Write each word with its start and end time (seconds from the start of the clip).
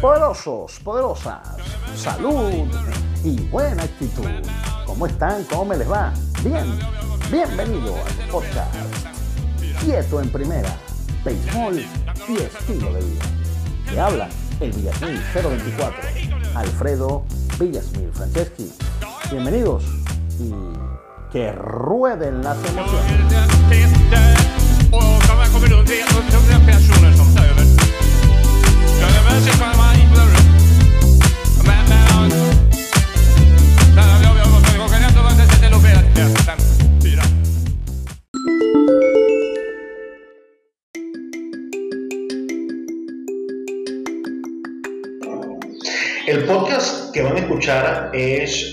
Poderosos, 0.00 0.78
poderosas, 0.82 1.38
salud 1.94 2.66
y 3.22 3.38
buena 3.48 3.82
actitud. 3.82 4.24
¿Cómo 4.86 5.06
están? 5.06 5.44
¿Cómo 5.44 5.66
me 5.66 5.76
les 5.76 5.90
va? 5.90 6.14
Bien, 6.42 6.78
bienvenido 7.30 7.96
al 7.96 8.28
podcast 8.30 8.74
Quieto 9.84 10.22
en 10.22 10.30
Primera, 10.30 10.74
Béisbol 11.22 11.84
y 12.28 12.36
Estilo 12.38 12.94
de 12.94 13.00
Vida. 13.04 13.24
Que 13.90 14.00
habla 14.00 14.28
el 14.60 14.72
Villasmil 14.72 15.20
024, 15.34 16.02
Alfredo 16.54 17.24
Villasmil 17.60 18.10
Franceschi. 18.14 18.72
Bienvenidos 19.30 19.84
y 20.38 20.50
que 21.30 21.52
rueden 21.52 22.42
las 22.42 22.56
emociones. 22.70 23.95
El 46.26 46.44
podcast 46.44 47.12
que 47.14 47.22
van 47.22 47.36
a 47.36 47.38
escuchar 47.38 48.10
es 48.12 48.72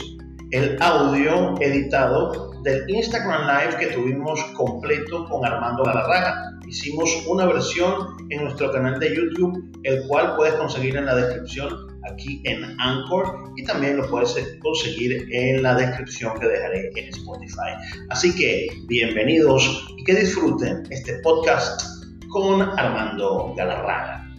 el 0.50 0.76
audio 0.82 1.54
editado 1.62 2.53
del 2.64 2.90
Instagram 2.90 3.46
Live 3.48 3.78
que 3.78 3.88
tuvimos 3.88 4.42
completo 4.56 5.26
con 5.30 5.46
Armando 5.46 5.84
Galarraga. 5.84 6.60
Hicimos 6.66 7.10
una 7.28 7.46
versión 7.46 8.16
en 8.30 8.46
nuestro 8.46 8.72
canal 8.72 9.00
de 9.00 9.16
YouTube, 9.16 9.80
el 9.84 10.08
cual 10.08 10.36
puedes 10.38 10.56
conseguir 10.56 10.96
en 10.96 11.06
la 11.06 11.16
descripción 11.16 11.70
aquí 12.10 12.42
en 12.46 12.80
Anchor 12.80 13.52
y 13.58 13.64
también 13.66 13.98
lo 13.98 14.10
puedes 14.10 14.36
conseguir 14.62 15.28
en 15.32 15.62
la 15.62 15.76
descripción 15.76 16.40
que 16.40 16.48
dejaré 16.48 16.90
en 16.96 17.10
Spotify. 17.10 17.72
Así 18.10 18.34
que 18.36 18.68
bienvenidos 18.88 19.86
y 19.98 20.04
que 20.06 20.16
disfruten 20.16 20.84
este 20.90 21.20
podcast 21.20 21.82
con 22.30 22.62
Armando 22.62 23.54
Galarraga. 23.58 24.33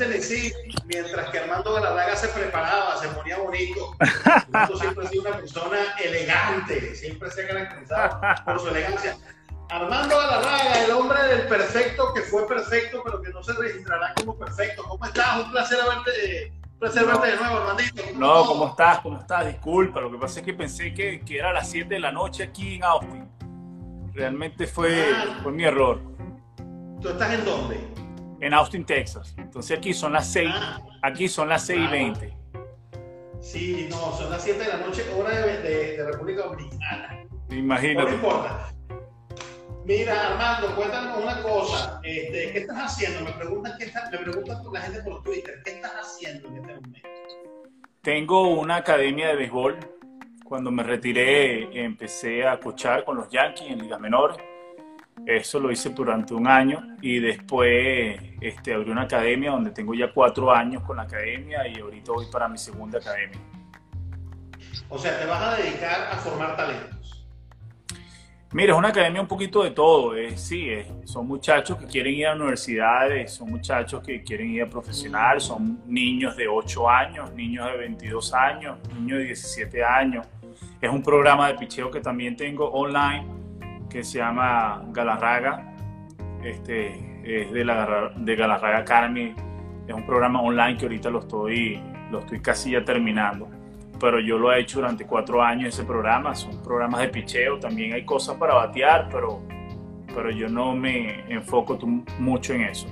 Tennessee, 0.00 0.52
mientras 0.86 1.28
que 1.30 1.38
Armando 1.38 1.74
Galarraga 1.74 2.16
se 2.16 2.28
preparaba, 2.28 2.96
se 2.96 3.08
ponía 3.08 3.38
bonito. 3.38 3.94
Armando 4.24 4.76
siempre 4.78 5.06
ha 5.06 5.08
sido 5.10 5.22
una 5.28 5.36
persona 5.36 5.76
elegante, 6.02 6.94
siempre 6.94 7.30
se 7.30 7.44
ha 7.44 7.48
caracterizado 7.48 8.20
por 8.46 8.60
su 8.60 8.68
elegancia. 8.68 9.16
Armando 9.68 10.16
Galarraga, 10.16 10.84
el 10.84 10.90
hombre 10.92 11.22
del 11.24 11.46
perfecto 11.46 12.12
que 12.14 12.22
fue 12.22 12.48
perfecto, 12.48 13.02
pero 13.04 13.20
que 13.22 13.28
no 13.30 13.42
se 13.42 13.52
registrará 13.52 14.14
como 14.14 14.36
perfecto. 14.36 14.82
¿Cómo 14.84 15.04
estás? 15.04 15.44
Un 15.44 15.50
placer 15.52 15.78
verte, 15.86 16.52
un 16.72 16.78
placer 16.78 17.04
verte 17.06 17.26
de 17.28 17.36
nuevo, 17.36 17.56
Armandito. 17.58 18.02
No, 18.16 18.46
¿cómo 18.46 18.68
estás? 18.68 18.98
¿Cómo 19.00 19.18
estás? 19.20 19.46
Disculpa, 19.46 20.00
lo 20.00 20.10
que 20.10 20.16
pasa 20.18 20.40
es 20.40 20.46
que 20.46 20.54
pensé 20.54 20.92
que, 20.94 21.20
que 21.20 21.38
era 21.38 21.50
a 21.50 21.52
las 21.52 21.70
7 21.70 21.92
de 21.94 22.00
la 22.00 22.10
noche 22.10 22.42
aquí 22.44 22.76
en 22.76 22.84
Austin. 22.84 23.28
Realmente 24.14 24.66
fue, 24.66 25.04
Ah. 25.14 25.38
fue 25.42 25.52
mi 25.52 25.64
error. 25.64 26.00
¿Tú 27.00 27.10
estás 27.10 27.32
en 27.32 27.44
dónde? 27.44 27.78
En 28.40 28.54
Austin, 28.54 28.84
Texas. 28.84 29.34
Entonces 29.36 29.76
aquí 29.78 29.92
son 29.92 30.12
las 30.12 30.26
6, 30.32 30.50
Ah. 30.52 30.80
aquí 31.02 31.28
son 31.28 31.48
las 31.48 31.64
6 31.66 31.80
y 31.80 31.84
Ah. 31.86 31.90
20. 31.90 32.36
Sí, 33.40 33.86
no, 33.90 33.96
son 34.16 34.30
las 34.30 34.42
7 34.42 34.58
de 34.64 34.68
la 34.68 34.76
noche, 34.78 35.02
hora 35.14 35.30
de, 35.30 35.58
de- 35.62 35.96
de 35.96 36.04
República 36.12 36.42
Dominicana. 36.44 37.24
No 37.48 37.56
Imagínate. 37.56 38.12
importa. 38.14 38.72
Mira, 39.84 40.28
Armando, 40.30 40.76
cuéntanos 40.76 41.22
una 41.22 41.42
cosa. 41.42 42.00
Este, 42.04 42.52
¿Qué 42.52 42.58
estás 42.60 42.76
haciendo? 42.78 43.24
Me 43.24 43.32
preguntan, 43.32 43.72
qué 43.78 43.86
está- 43.86 44.10
me 44.10 44.18
preguntan 44.18 44.62
por 44.62 44.72
la 44.74 44.80
gente 44.82 45.02
por 45.02 45.22
Twitter. 45.22 45.54
¿Qué 45.64 45.70
estás 45.72 45.92
haciendo 46.00 46.48
en 46.48 46.56
este 46.58 46.74
momento? 46.74 47.08
Tengo 48.02 48.48
una 48.48 48.76
academia 48.76 49.28
de 49.28 49.36
béisbol. 49.36 49.78
Cuando 50.44 50.70
me 50.70 50.82
retiré 50.82 51.82
empecé 51.84 52.46
a 52.46 52.58
coachar 52.60 53.04
con 53.04 53.16
los 53.16 53.28
Yankees 53.30 53.70
en 53.70 53.78
ligas 53.80 54.00
menores. 54.00 54.36
Eso 55.26 55.60
lo 55.60 55.70
hice 55.70 55.90
durante 55.90 56.34
un 56.34 56.46
año 56.46 56.96
y 57.00 57.18
después 57.20 58.20
este, 58.40 58.74
abrí 58.74 58.90
una 58.90 59.02
academia 59.02 59.50
donde 59.50 59.70
tengo 59.70 59.94
ya 59.94 60.12
cuatro 60.12 60.52
años 60.52 60.82
con 60.82 60.96
la 60.96 61.02
academia 61.02 61.66
y 61.68 61.78
ahorita 61.78 62.12
voy 62.12 62.26
para 62.32 62.48
mi 62.48 62.58
segunda 62.58 62.98
academia. 62.98 63.38
O 64.88 64.98
sea, 64.98 65.18
te 65.18 65.26
vas 65.26 65.42
a 65.42 65.62
dedicar 65.62 66.08
a 66.10 66.16
formar 66.16 66.56
talentos. 66.56 67.26
Mira, 68.52 68.72
es 68.72 68.78
una 68.78 68.88
academia 68.88 69.20
un 69.20 69.28
poquito 69.28 69.62
de 69.62 69.70
todo. 69.70 70.16
eh, 70.16 70.36
sí, 70.36 70.68
eh, 70.70 70.90
son 71.04 71.28
muchachos 71.28 71.78
que 71.78 71.86
quieren 71.86 72.14
ir 72.14 72.26
a 72.26 72.34
universidades, 72.34 73.32
son 73.32 73.50
muchachos 73.50 74.02
que 74.02 74.24
quieren 74.24 74.50
ir 74.50 74.62
a 74.62 74.68
profesional, 74.68 75.40
son 75.40 75.80
niños 75.86 76.36
de 76.36 76.48
8 76.48 76.90
años, 76.90 77.32
niños 77.32 77.70
de 77.70 77.78
22 77.78 78.34
años, 78.34 78.78
niños 78.92 79.18
de 79.18 79.24
17 79.26 79.84
años. 79.84 80.26
Es 80.80 80.90
un 80.90 81.02
programa 81.02 81.46
de 81.46 81.54
picheo 81.54 81.92
que 81.92 82.00
también 82.00 82.36
tengo 82.36 82.68
online 82.70 83.39
que 83.90 84.04
se 84.04 84.18
llama 84.18 84.82
Galarraga. 84.88 85.74
Este, 86.42 87.20
es 87.22 87.52
de, 87.52 87.64
la, 87.64 88.12
de 88.16 88.36
Galarraga 88.36 88.78
Academy. 88.78 89.34
Es 89.86 89.94
un 89.94 90.06
programa 90.06 90.40
online 90.40 90.78
que 90.78 90.86
ahorita 90.86 91.10
lo 91.10 91.20
estoy, 91.20 91.82
lo 92.10 92.20
estoy 92.20 92.40
casi 92.40 92.70
ya 92.70 92.84
terminando 92.84 93.60
pero 94.00 94.18
yo 94.18 94.38
lo 94.38 94.52
he 94.52 94.60
hecho 94.60 94.80
durante 94.80 95.06
cuatro 95.06 95.42
años 95.42 95.74
ese 95.74 95.84
programa, 95.84 96.34
son 96.34 96.60
programas 96.62 97.02
de 97.02 97.08
picheo, 97.08 97.60
también 97.60 97.92
hay 97.92 98.04
cosas 98.04 98.36
para 98.36 98.54
batear, 98.54 99.08
pero, 99.12 99.42
pero 100.12 100.30
yo 100.30 100.48
no 100.48 100.74
me 100.74 101.30
enfoco 101.32 101.78
mucho 102.18 102.54
en 102.54 102.62
eso. 102.62 102.88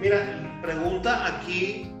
Mira, 0.00 0.58
pregunta 0.60 1.26
aquí 1.26 1.92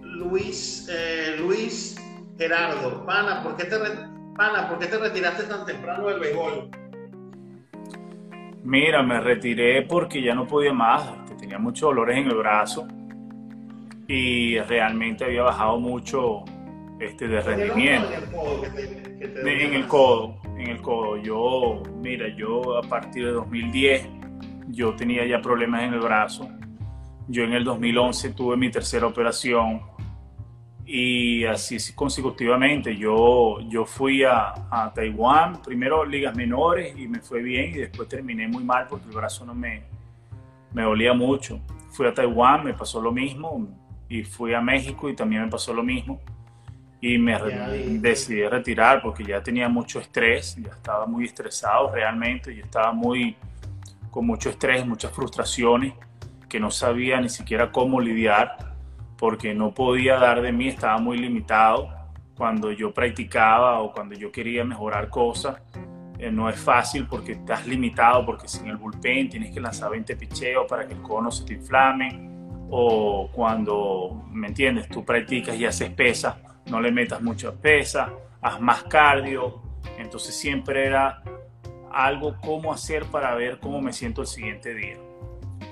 Luis, 0.00 0.88
eh, 0.90 1.36
Luis 1.38 1.96
Gerardo. 2.38 3.04
Pana, 3.04 3.42
¿por 3.42 3.56
qué 3.56 3.64
te, 3.64 3.76
Pana, 4.36 4.68
¿por 4.68 4.78
qué 4.78 4.86
te 4.86 4.98
retiraste 4.98 5.44
tan 5.44 5.64
temprano 5.64 6.08
del 6.08 6.18
béisbol? 6.18 6.70
Mira, 8.64 9.02
me 9.02 9.20
retiré 9.20 9.82
porque 9.82 10.22
ya 10.22 10.34
no 10.34 10.46
podía 10.46 10.72
más, 10.72 11.12
tenía 11.38 11.58
muchos 11.58 11.90
dolores 11.90 12.18
en 12.18 12.26
el 12.28 12.36
brazo 12.36 12.88
y 14.08 14.58
realmente 14.60 15.24
había 15.24 15.42
bajado 15.42 15.78
mucho 15.78 16.44
este, 16.98 17.28
de 17.28 17.40
rendimiento. 17.42 18.08
En 19.20 19.74
el 19.74 19.86
codo, 19.86 20.36
en 20.58 20.68
el 20.68 20.80
codo. 20.80 21.16
Yo, 21.18 21.82
mira, 22.00 22.26
yo 22.36 22.78
a 22.78 22.82
partir 22.82 23.26
de 23.26 23.32
2010, 23.32 24.08
yo 24.68 24.94
tenía 24.96 25.26
ya 25.26 25.40
problemas 25.40 25.82
en 25.82 25.94
el 25.94 26.00
brazo. 26.00 26.48
Yo 27.28 27.44
en 27.44 27.52
el 27.52 27.64
2011 27.64 28.30
tuve 28.30 28.56
mi 28.56 28.70
tercera 28.70 29.06
operación 29.06 29.80
y 30.86 31.44
así 31.44 31.78
consecutivamente. 31.94 32.96
Yo, 32.96 33.58
yo 33.68 33.84
fui 33.86 34.22
a, 34.24 34.52
a 34.70 34.92
Taiwán, 34.94 35.62
primero 35.62 36.04
ligas 36.04 36.36
menores 36.36 36.94
y 36.98 37.08
me 37.08 37.20
fue 37.20 37.42
bien 37.42 37.70
y 37.70 37.78
después 37.78 38.08
terminé 38.08 38.46
muy 38.48 38.62
mal 38.64 38.86
porque 38.88 39.06
el 39.08 39.14
brazo 39.14 39.44
no 39.44 39.54
me, 39.54 39.82
me 40.72 40.82
dolía 40.82 41.12
mucho. 41.14 41.60
Fui 41.90 42.06
a 42.06 42.12
Taiwán, 42.12 42.64
me 42.64 42.74
pasó 42.74 43.00
lo 43.00 43.12
mismo 43.12 43.66
y 44.08 44.24
fui 44.24 44.52
a 44.52 44.60
México 44.60 45.08
y 45.08 45.14
también 45.14 45.42
me 45.42 45.48
pasó 45.48 45.72
lo 45.72 45.82
mismo 45.82 46.20
y 47.00 47.18
me 47.18 47.36
re- 47.38 47.98
decidí 47.98 48.46
retirar 48.46 49.00
porque 49.02 49.24
ya 49.24 49.42
tenía 49.42 49.68
mucho 49.68 50.00
estrés, 50.00 50.56
ya 50.56 50.70
estaba 50.70 51.06
muy 51.06 51.24
estresado 51.24 51.90
realmente, 51.92 52.54
yo 52.54 52.64
estaba 52.64 52.92
muy 52.92 53.36
con 54.10 54.26
mucho 54.26 54.48
estrés, 54.50 54.86
muchas 54.86 55.12
frustraciones 55.12 55.94
que 56.48 56.60
no 56.60 56.70
sabía 56.70 57.20
ni 57.20 57.28
siquiera 57.28 57.72
cómo 57.72 58.00
lidiar 58.00 58.73
porque 59.18 59.54
no 59.54 59.72
podía 59.72 60.16
dar 60.18 60.42
de 60.42 60.52
mí, 60.52 60.68
estaba 60.68 60.98
muy 60.98 61.18
limitado 61.18 61.88
cuando 62.36 62.72
yo 62.72 62.92
practicaba 62.92 63.80
o 63.80 63.92
cuando 63.92 64.14
yo 64.14 64.30
quería 64.32 64.64
mejorar 64.64 65.08
cosas. 65.08 65.60
eh, 66.18 66.30
no 66.30 66.48
es 66.48 66.58
fácil 66.58 67.06
porque 67.08 67.32
estás 67.32 67.66
limitado, 67.66 68.24
porque 68.24 68.48
sin 68.48 68.68
el 68.68 68.76
bullpen 68.76 69.28
tienes 69.28 69.52
que 69.52 69.60
lanzar 69.60 69.90
20 69.90 70.16
picheos 70.16 70.66
para 70.68 70.86
que 70.86 70.94
el 70.94 71.02
cono 71.02 71.30
se 71.30 71.44
te 71.44 71.54
inflame, 71.54 72.30
o 72.70 73.28
cuando, 73.32 74.24
¿me 74.30 74.48
entiendes? 74.48 74.88
Tú 74.88 75.04
practicas 75.04 75.56
y 75.56 75.66
haces 75.66 75.90
pesas, 75.90 76.36
no 76.66 76.80
le 76.80 76.90
metas 76.92 77.20
mucha 77.20 77.52
pesa, 77.52 78.12
haz 78.40 78.60
más 78.60 78.84
cardio. 78.84 79.62
Entonces 79.98 80.34
siempre 80.34 80.86
era 80.86 81.22
algo 81.92 82.36
cómo 82.40 82.72
hacer 82.72 83.04
para 83.06 83.34
ver 83.34 83.58
cómo 83.60 83.80
me 83.80 83.92
siento 83.92 84.22
el 84.22 84.26
siguiente 84.26 84.74
día. 84.74 84.96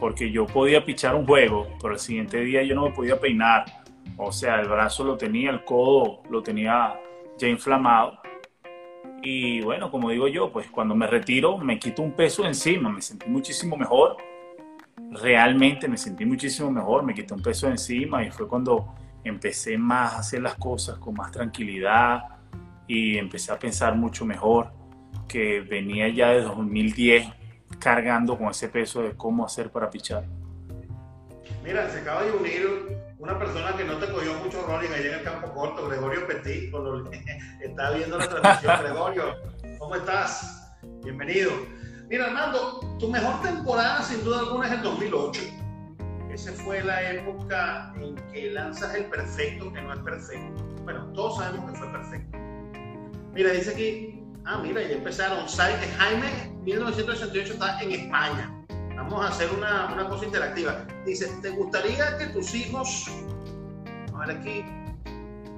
Porque 0.02 0.32
yo 0.32 0.48
podía 0.48 0.84
pichar 0.84 1.14
un 1.14 1.24
juego, 1.24 1.68
pero 1.80 1.94
el 1.94 2.00
siguiente 2.00 2.40
día 2.40 2.64
yo 2.64 2.74
no 2.74 2.86
me 2.86 2.90
podía 2.90 3.20
peinar. 3.20 3.84
O 4.16 4.32
sea, 4.32 4.58
el 4.60 4.66
brazo 4.68 5.04
lo 5.04 5.16
tenía, 5.16 5.50
el 5.50 5.64
codo 5.64 6.24
lo 6.28 6.42
tenía 6.42 6.98
ya 7.38 7.46
inflamado. 7.46 8.18
Y 9.22 9.60
bueno, 9.60 9.92
como 9.92 10.10
digo 10.10 10.26
yo, 10.26 10.50
pues 10.50 10.68
cuando 10.72 10.96
me 10.96 11.06
retiro 11.06 11.56
me 11.56 11.78
quito 11.78 12.02
un 12.02 12.16
peso 12.16 12.44
encima, 12.44 12.90
me 12.90 13.00
sentí 13.00 13.30
muchísimo 13.30 13.76
mejor. 13.76 14.16
realmente 15.12 15.86
me 15.86 15.96
sentí 15.96 16.24
muchísimo 16.24 16.68
mejor, 16.72 17.04
me 17.04 17.14
quité 17.14 17.34
un 17.34 17.42
peso 17.42 17.68
encima 17.68 18.24
y 18.24 18.30
fue 18.32 18.48
cuando 18.48 18.92
empecé 19.22 19.78
más 19.78 20.14
a 20.14 20.18
hacer 20.18 20.42
las 20.42 20.56
cosas 20.56 20.98
con 20.98 21.14
más 21.14 21.30
tranquilidad 21.30 22.24
y 22.88 23.18
empecé 23.18 23.52
a 23.52 23.58
pensar 23.60 23.94
mucho 23.94 24.24
mejor 24.24 24.72
que 25.28 25.60
venía 25.60 26.08
ya 26.08 26.30
de 26.30 26.40
2010 26.40 27.41
cargando 27.78 28.36
con 28.36 28.48
ese 28.48 28.68
peso 28.68 29.02
de 29.02 29.16
cómo 29.16 29.44
hacer 29.44 29.70
para 29.70 29.90
pichar. 29.90 30.24
Mira, 31.62 31.88
se 31.90 32.00
acaba 32.00 32.24
de 32.24 32.32
unir 32.32 32.98
una 33.18 33.38
persona 33.38 33.76
que 33.76 33.84
no 33.84 33.98
te 33.98 34.10
cogió 34.10 34.34
mucho 34.34 34.62
rolling 34.66 34.88
allá 34.88 35.06
en 35.06 35.14
el 35.14 35.22
campo 35.22 35.52
corto, 35.52 35.88
Gregorio 35.88 36.26
Petit, 36.26 36.70
cuando 36.70 37.10
está 37.60 37.90
viendo 37.92 38.18
la 38.18 38.28
transmisión. 38.28 38.80
Gregorio, 38.82 39.36
¿cómo 39.78 39.94
estás? 39.94 40.76
Bienvenido. 41.04 41.52
Mira, 42.08 42.26
Armando, 42.26 42.80
tu 42.98 43.08
mejor 43.08 43.40
temporada 43.42 44.02
sin 44.02 44.24
duda 44.24 44.40
alguna 44.40 44.66
es 44.66 44.72
el 44.72 44.82
2008. 44.82 45.40
Esa 46.32 46.52
fue 46.52 46.82
la 46.82 47.12
época 47.12 47.92
en 47.96 48.16
que 48.32 48.50
lanzas 48.50 48.94
el 48.94 49.04
perfecto, 49.06 49.72
que 49.72 49.82
no 49.82 49.92
es 49.92 50.00
perfecto. 50.00 50.64
Bueno, 50.82 51.06
todos 51.12 51.36
sabemos 51.36 51.70
que 51.70 51.78
fue 51.78 51.92
perfecto. 51.92 52.38
Mira, 53.32 53.50
dice 53.52 53.70
aquí, 53.70 54.21
ah, 54.46 54.58
mira, 54.62 54.82
ya 54.82 54.94
empezaron. 54.94 55.46
Jaime, 55.46 56.52
1988 56.64 57.52
está 57.52 57.82
en 57.82 57.92
España. 57.92 58.58
Vamos 58.96 59.24
a 59.24 59.28
hacer 59.28 59.50
una, 59.56 59.92
una 59.92 60.08
cosa 60.08 60.24
interactiva. 60.24 60.86
Dice, 61.04 61.28
¿te 61.42 61.50
gustaría 61.50 62.16
que 62.18 62.26
tus 62.26 62.54
hijos, 62.54 63.10
a 64.14 64.18
ver 64.26 64.36
aquí, 64.36 64.64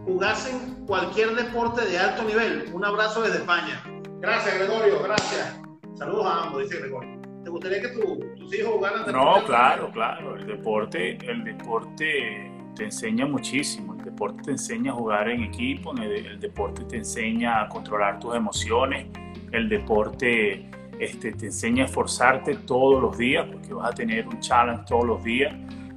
jugasen 0.05 0.87
cualquier 0.87 1.35
deporte 1.35 1.85
de 1.85 1.99
alto 1.99 2.23
nivel? 2.25 2.71
Un 2.73 2.85
abrazo 2.85 3.23
desde 3.23 3.39
España. 3.39 3.83
Gracias, 4.21 4.55
Gregorio, 4.59 5.03
gracias. 5.03 5.61
Saludos 5.97 6.27
a 6.27 6.45
ambos, 6.45 6.63
dice 6.63 6.79
Gregorio. 6.81 7.21
¿Te 7.45 7.51
gustaría 7.51 7.83
que 7.83 7.89
tus 7.89 8.55
hijos 8.55 8.73
jugaran 8.73 9.13
No, 9.13 9.45
claro, 9.45 9.91
claro. 9.93 10.37
El 10.37 10.47
deporte, 10.47 11.19
el 11.31 11.45
deporte 11.45 12.54
te 12.75 12.85
enseña 12.85 13.27
muchísimo. 13.27 13.95
El 13.95 14.05
deporte 14.05 14.43
te 14.43 14.51
enseña 14.53 14.93
a 14.93 14.95
jugar 14.95 15.29
en 15.29 15.45
equipo, 15.45 15.95
el, 15.97 16.39
deporte 16.41 16.85
te 16.85 16.97
enseña 16.97 17.63
a 17.63 17.69
controlar 17.69 18.19
tus 18.21 18.35
emociones, 18.35 19.07
el 19.53 19.69
deporte 19.69 20.69
este, 20.99 21.33
te 21.33 21.47
enseña 21.47 21.85
a 21.85 21.87
esforzarte 21.87 22.57
todos 22.57 23.01
los 23.01 23.17
días, 23.17 23.47
porque 23.51 23.73
vas 23.73 23.91
a 23.91 23.95
tener 23.95 24.27
un 24.27 24.41
challenge 24.41 24.85
todos 24.87 25.05
los 25.05 25.25
días. 25.25 25.55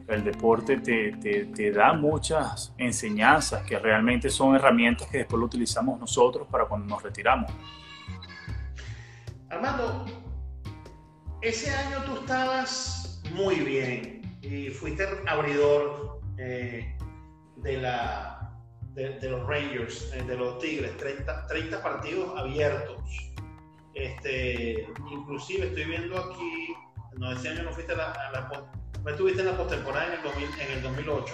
El 0.07 0.23
deporte 0.23 0.77
te, 0.77 1.11
te, 1.17 1.45
te 1.45 1.71
da 1.71 1.91
muchas 1.91 2.73
enseñanzas 2.77 3.63
que 3.63 3.77
realmente 3.77 4.29
son 4.29 4.55
herramientas 4.55 5.07
que 5.09 5.19
después 5.19 5.39
lo 5.39 5.45
utilizamos 5.47 5.99
nosotros 5.99 6.47
para 6.49 6.65
cuando 6.65 6.87
nos 6.87 7.03
retiramos. 7.03 7.51
Armando, 9.49 10.05
ese 11.41 11.71
año 11.71 12.03
tú 12.05 12.21
estabas 12.21 13.21
muy 13.33 13.55
bien 13.55 14.37
y 14.41 14.69
fuiste 14.69 15.05
abridor 15.27 16.16
eh, 16.37 16.97
de, 17.57 17.77
la, 17.77 18.51
de, 18.93 19.29
los 19.29 19.47
Rangers, 19.47 20.11
eh, 20.13 20.23
de 20.23 20.35
los 20.35 20.59
Tigres, 20.59 20.95
30, 20.97 21.47
30 21.47 21.83
partidos 21.83 22.37
abiertos. 22.37 23.01
Este, 23.93 24.87
inclusive 25.11 25.67
estoy 25.67 25.85
viendo 25.85 26.17
aquí, 26.17 26.75
no, 27.17 27.31
ese 27.31 27.49
año 27.49 27.63
no 27.63 27.71
fuiste 27.71 27.93
a 27.93 27.97
la, 27.97 28.69
no 29.03 29.09
estuviste 29.09 29.41
en 29.41 29.47
la 29.47 29.57
postemporada 29.57 30.13
en, 30.13 30.13
el 30.13 30.61
en 30.61 30.71
el 30.77 30.83
2008, 30.83 31.33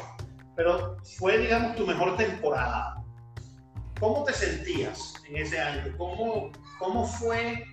pero 0.55 0.97
fue, 1.17 1.37
digamos, 1.37 1.75
tu 1.75 1.85
mejor 1.85 2.15
temporada. 2.15 3.03
¿Cómo 3.99 4.23
te 4.23 4.33
sentías 4.33 5.13
en 5.27 5.37
ese 5.37 5.59
año? 5.59 5.93
¿Cómo, 5.97 6.51
cómo 6.79 7.05
fue 7.05 7.65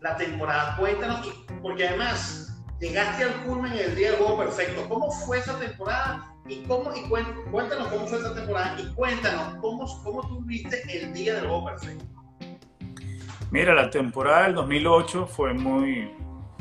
la 0.00 0.16
temporada. 0.16 0.76
Cuéntanos, 0.76 1.26
porque 1.62 1.88
además 1.88 2.52
llegaste 2.80 3.24
al 3.24 3.44
culmen 3.44 3.72
en 3.72 3.90
el 3.90 3.96
día 3.96 4.10
del 4.10 4.20
juego 4.20 4.38
perfecto. 4.38 4.88
¿Cómo 4.88 5.10
fue 5.10 5.38
esa 5.38 5.58
temporada? 5.58 6.29
Y, 6.50 6.64
cómo, 6.66 6.90
y 6.94 7.08
cuéntanos 7.08 7.88
cómo 7.88 8.06
fue 8.08 8.18
esa 8.18 8.34
temporada 8.34 8.76
y 8.80 8.92
cuéntanos 8.94 9.54
cómo, 9.60 9.86
cómo 10.02 10.20
tú 10.26 10.40
viste 10.40 10.82
el 10.92 11.12
día 11.14 11.36
del 11.36 11.46
juego 11.46 11.66
perfecto. 11.66 12.04
Mira, 13.52 13.72
la 13.72 13.88
temporada 13.88 14.44
del 14.44 14.54
2008 14.54 15.26
fue 15.28 15.54
muy, 15.54 16.10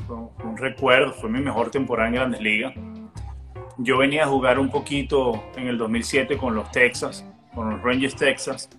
fue 0.06 0.16
un 0.44 0.58
recuerdo, 0.58 1.12
fue 1.14 1.30
mi 1.30 1.42
mejor 1.42 1.72
temporada 1.72 2.08
en 2.08 2.16
Grandes 2.16 2.42
Ligas. 2.42 2.74
Yo 3.80 3.98
venía 3.98 4.26
a 4.26 4.28
jugar 4.28 4.60
un 4.60 4.70
poquito 4.70 5.44
en 5.56 5.68
el 5.68 5.78
2007 5.80 6.38
con 6.38 6.54
los 6.54 6.70
Texas, 6.72 7.26
con 7.56 7.72
los 7.72 7.82
Rangers 7.82 8.16
Texas, 8.16 8.70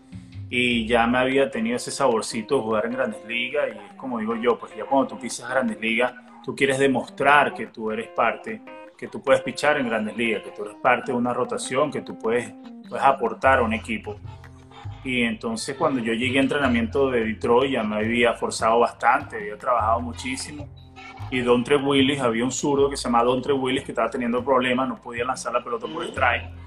y 0.49 0.87
ya 0.87 1.07
me 1.07 1.19
había 1.19 1.51
tenido 1.51 1.77
ese 1.77 1.91
saborcito 1.91 2.57
de 2.57 2.63
jugar 2.63 2.87
en 2.87 2.93
Grandes 2.93 3.25
Ligas 3.27 3.69
y 3.69 3.79
es 3.79 3.95
como 3.97 4.19
digo 4.21 4.37
yo, 4.37 4.59
pues 4.59 4.77
ya 4.77 4.85
cuando 4.85 5.09
tú 5.09 5.19
pisas 5.19 5.49
Grandes 5.49 5.81
Ligas, 5.81 6.13
tú 6.45 6.55
quieres 6.55 6.79
demostrar 6.79 7.53
que 7.55 7.67
tú 7.67 7.91
eres 7.91 8.09
parte, 8.09 8.61
que 9.01 9.09
tú 9.09 9.23
puedes 9.23 9.43
pichar 9.43 9.79
en 9.79 9.89
Grandes 9.89 10.17
Ligas, 10.17 10.43
que 10.43 10.51
tú 10.51 10.63
eres 10.63 10.77
parte 10.77 11.11
de 11.11 11.19
una 11.19 11.33
rotación, 11.33 11.91
que 11.91 12.03
tú 12.03 12.19
puedes, 12.19 12.53
puedes 12.89 13.05
aportar 13.05 13.61
a 13.61 13.63
un 13.63 13.73
equipo. 13.73 14.17
Y 15.03 15.23
entonces 15.23 15.75
cuando 15.77 16.01
yo 16.01 16.13
llegué 16.13 16.39
a 16.39 16.43
entrenamiento 16.43 17.11
de 17.11 17.25
Detroit 17.25 17.73
ya 17.73 17.83
me 17.83 17.97
había 17.97 18.35
forzado 18.35 18.81
bastante, 18.81 19.37
había 19.37 19.57
trabajado 19.57 20.01
muchísimo. 20.01 20.69
Y 21.31 21.41
Dontre 21.41 21.77
Willis, 21.77 22.21
había 22.21 22.45
un 22.45 22.53
zurdo 22.53 22.91
que 22.91 22.97
se 22.97 23.05
llama 23.05 23.25
Dontre 23.25 23.55
Willis 23.55 23.85
que 23.85 23.93
estaba 23.93 24.11
teniendo 24.11 24.45
problemas, 24.45 24.89
no 24.89 25.01
podía 25.01 25.25
lanzar 25.25 25.53
la 25.55 25.65
pelota 25.65 25.87
por 25.87 26.05
strike 26.05 26.61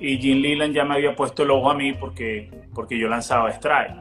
y 0.00 0.16
Jim 0.18 0.40
Leland 0.40 0.74
ya 0.74 0.84
me 0.84 0.94
había 0.94 1.14
puesto 1.14 1.42
el 1.42 1.50
ojo 1.50 1.70
a 1.70 1.74
mí 1.74 1.92
porque, 1.92 2.50
porque 2.72 2.98
yo 2.98 3.08
lanzaba 3.08 3.50
strike. 3.50 3.96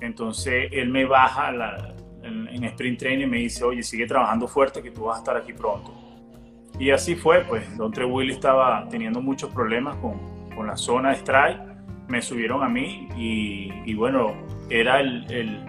Entonces 0.00 0.68
él 0.70 0.88
me 0.90 1.04
baja 1.04 1.50
en, 2.22 2.64
sprint 2.64 2.98
training 2.98 3.24
y 3.24 3.28
me 3.28 3.38
dice, 3.38 3.64
oye, 3.64 3.82
sigue 3.82 4.06
trabajando 4.06 4.46
fuerte 4.46 4.82
que 4.82 4.90
tú 4.90 5.04
vas 5.04 5.16
a 5.16 5.18
estar 5.18 5.36
aquí 5.36 5.52
pronto. 5.52 5.92
Y 6.78 6.90
así 6.90 7.14
fue, 7.14 7.40
pues 7.42 7.76
Don 7.76 7.92
Willy 8.10 8.32
estaba 8.32 8.86
teniendo 8.88 9.20
muchos 9.20 9.50
problemas 9.50 9.96
con, 9.96 10.14
con, 10.54 10.66
la 10.66 10.76
zona 10.76 11.10
de 11.10 11.16
strike, 11.16 11.58
me 12.08 12.20
subieron 12.20 12.62
a 12.62 12.68
mí 12.68 13.08
y, 13.16 13.72
y 13.84 13.94
bueno, 13.94 14.34
era 14.68 15.00
el, 15.00 15.30
el, 15.30 15.64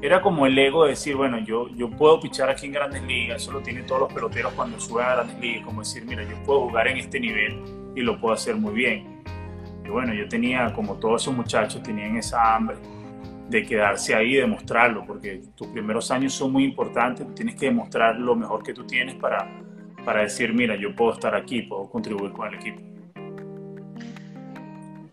era 0.00 0.20
como 0.20 0.46
el 0.46 0.58
ego 0.58 0.84
de 0.84 0.90
decir, 0.90 1.16
bueno, 1.16 1.38
yo, 1.38 1.68
yo 1.76 1.90
puedo 1.90 2.20
pichar 2.20 2.50
aquí 2.50 2.66
en 2.66 2.72
Grandes 2.72 3.02
Ligas, 3.02 3.42
eso 3.42 3.52
lo 3.52 3.60
tienen 3.60 3.86
todos 3.86 4.02
los 4.02 4.12
peloteros 4.12 4.52
cuando 4.54 4.78
suben 4.80 5.06
a 5.06 5.14
Grandes 5.14 5.38
Ligas, 5.40 5.64
como 5.64 5.80
decir, 5.80 6.04
mira, 6.04 6.22
yo 6.24 6.36
puedo 6.44 6.68
jugar 6.68 6.88
en 6.88 6.98
este 6.98 7.20
nivel 7.20 7.62
y 7.94 8.00
lo 8.00 8.20
puedo 8.20 8.34
hacer 8.34 8.56
muy 8.56 8.74
bien. 8.74 9.22
Y 9.84 9.88
bueno, 9.88 10.14
yo 10.14 10.28
tenía, 10.28 10.72
como 10.72 10.96
todos 10.96 11.22
esos 11.22 11.34
muchachos, 11.34 11.82
tenían 11.82 12.16
esa 12.16 12.54
hambre 12.54 12.76
de 13.48 13.64
quedarse 13.64 14.14
ahí 14.14 14.34
y 14.34 14.36
demostrarlo, 14.38 15.04
porque 15.06 15.40
tus 15.54 15.68
primeros 15.68 16.10
años 16.10 16.32
son 16.32 16.52
muy 16.52 16.64
importantes, 16.64 17.26
tienes 17.34 17.54
que 17.54 17.66
demostrar 17.66 18.16
lo 18.16 18.34
mejor 18.34 18.62
que 18.62 18.74
tú 18.74 18.84
tienes 18.84 19.14
para, 19.16 19.61
para 20.04 20.22
decir, 20.22 20.52
mira, 20.52 20.76
yo 20.76 20.94
puedo 20.94 21.12
estar 21.12 21.34
aquí, 21.34 21.62
puedo 21.62 21.88
contribuir 21.90 22.32
con 22.32 22.48
el 22.48 22.54
equipo. 22.54 22.80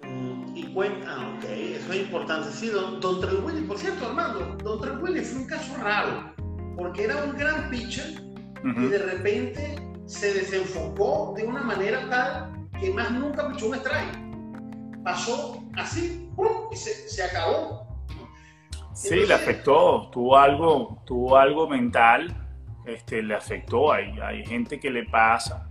Mm, 0.04 0.58
y 0.58 0.74
cuenta, 0.74 1.08
ah, 1.10 1.36
ok, 1.38 1.44
eso 1.46 1.94
es 1.94 2.00
importante. 2.02 2.50
Sí, 2.52 2.68
don, 2.68 3.00
don 3.00 3.20
por 3.68 3.78
cierto, 3.78 4.08
Armando, 4.08 4.58
Don 4.64 4.82
Trent 4.82 5.00
fue 5.00 5.42
un 5.42 5.48
caso 5.48 5.78
raro, 5.82 6.34
porque 6.76 7.04
era 7.04 7.24
un 7.24 7.38
gran 7.38 7.70
pitcher 7.70 8.22
y 8.64 8.88
de 8.88 8.98
repente 8.98 9.76
se 10.06 10.34
desenfocó 10.34 11.34
de 11.38 11.46
una 11.46 11.64
manera 11.64 12.10
tal 12.10 12.68
que 12.80 12.92
más 12.92 13.12
nunca 13.12 13.48
pichó 13.50 13.68
un 13.68 13.76
strike. 13.76 15.04
Pasó 15.04 15.64
así, 15.78 16.30
y 16.72 16.76
se, 16.76 17.24
acabó. 17.24 17.88
Sí, 18.94 19.26
le 19.26 19.34
afectó, 19.34 20.10
tuvo 20.12 20.38
algo, 20.38 21.02
tuvo 21.06 21.38
algo 21.38 21.68
mental, 21.70 22.36
este, 22.86 23.22
le 23.22 23.36
afectó. 23.36 23.92
Hay, 23.92 24.18
hay 24.20 24.46
gente 24.46 24.80
que 24.80 24.90
le 24.90 25.06
pasa 25.06 25.70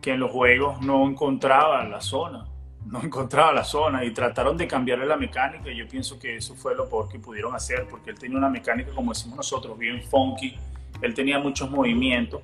que 0.00 0.12
en 0.12 0.20
los 0.20 0.30
juegos 0.30 0.80
no 0.82 1.08
encontraba 1.08 1.84
la 1.84 2.00
zona, 2.00 2.44
no 2.84 3.00
encontraba 3.02 3.52
la 3.52 3.64
zona 3.64 4.04
y 4.04 4.12
trataron 4.12 4.56
de 4.56 4.66
cambiarle 4.66 5.06
la 5.06 5.16
mecánica. 5.16 5.70
Yo 5.70 5.86
pienso 5.88 6.18
que 6.18 6.36
eso 6.36 6.54
fue 6.54 6.74
lo 6.74 6.88
peor 6.88 7.08
que 7.08 7.18
pudieron 7.18 7.54
hacer 7.54 7.86
porque 7.88 8.10
él 8.10 8.18
tenía 8.18 8.38
una 8.38 8.48
mecánica, 8.48 8.90
como 8.94 9.12
decimos 9.12 9.36
nosotros, 9.36 9.78
bien 9.78 10.02
funky. 10.02 10.56
Él 11.02 11.14
tenía 11.14 11.38
muchos 11.38 11.70
movimientos 11.70 12.42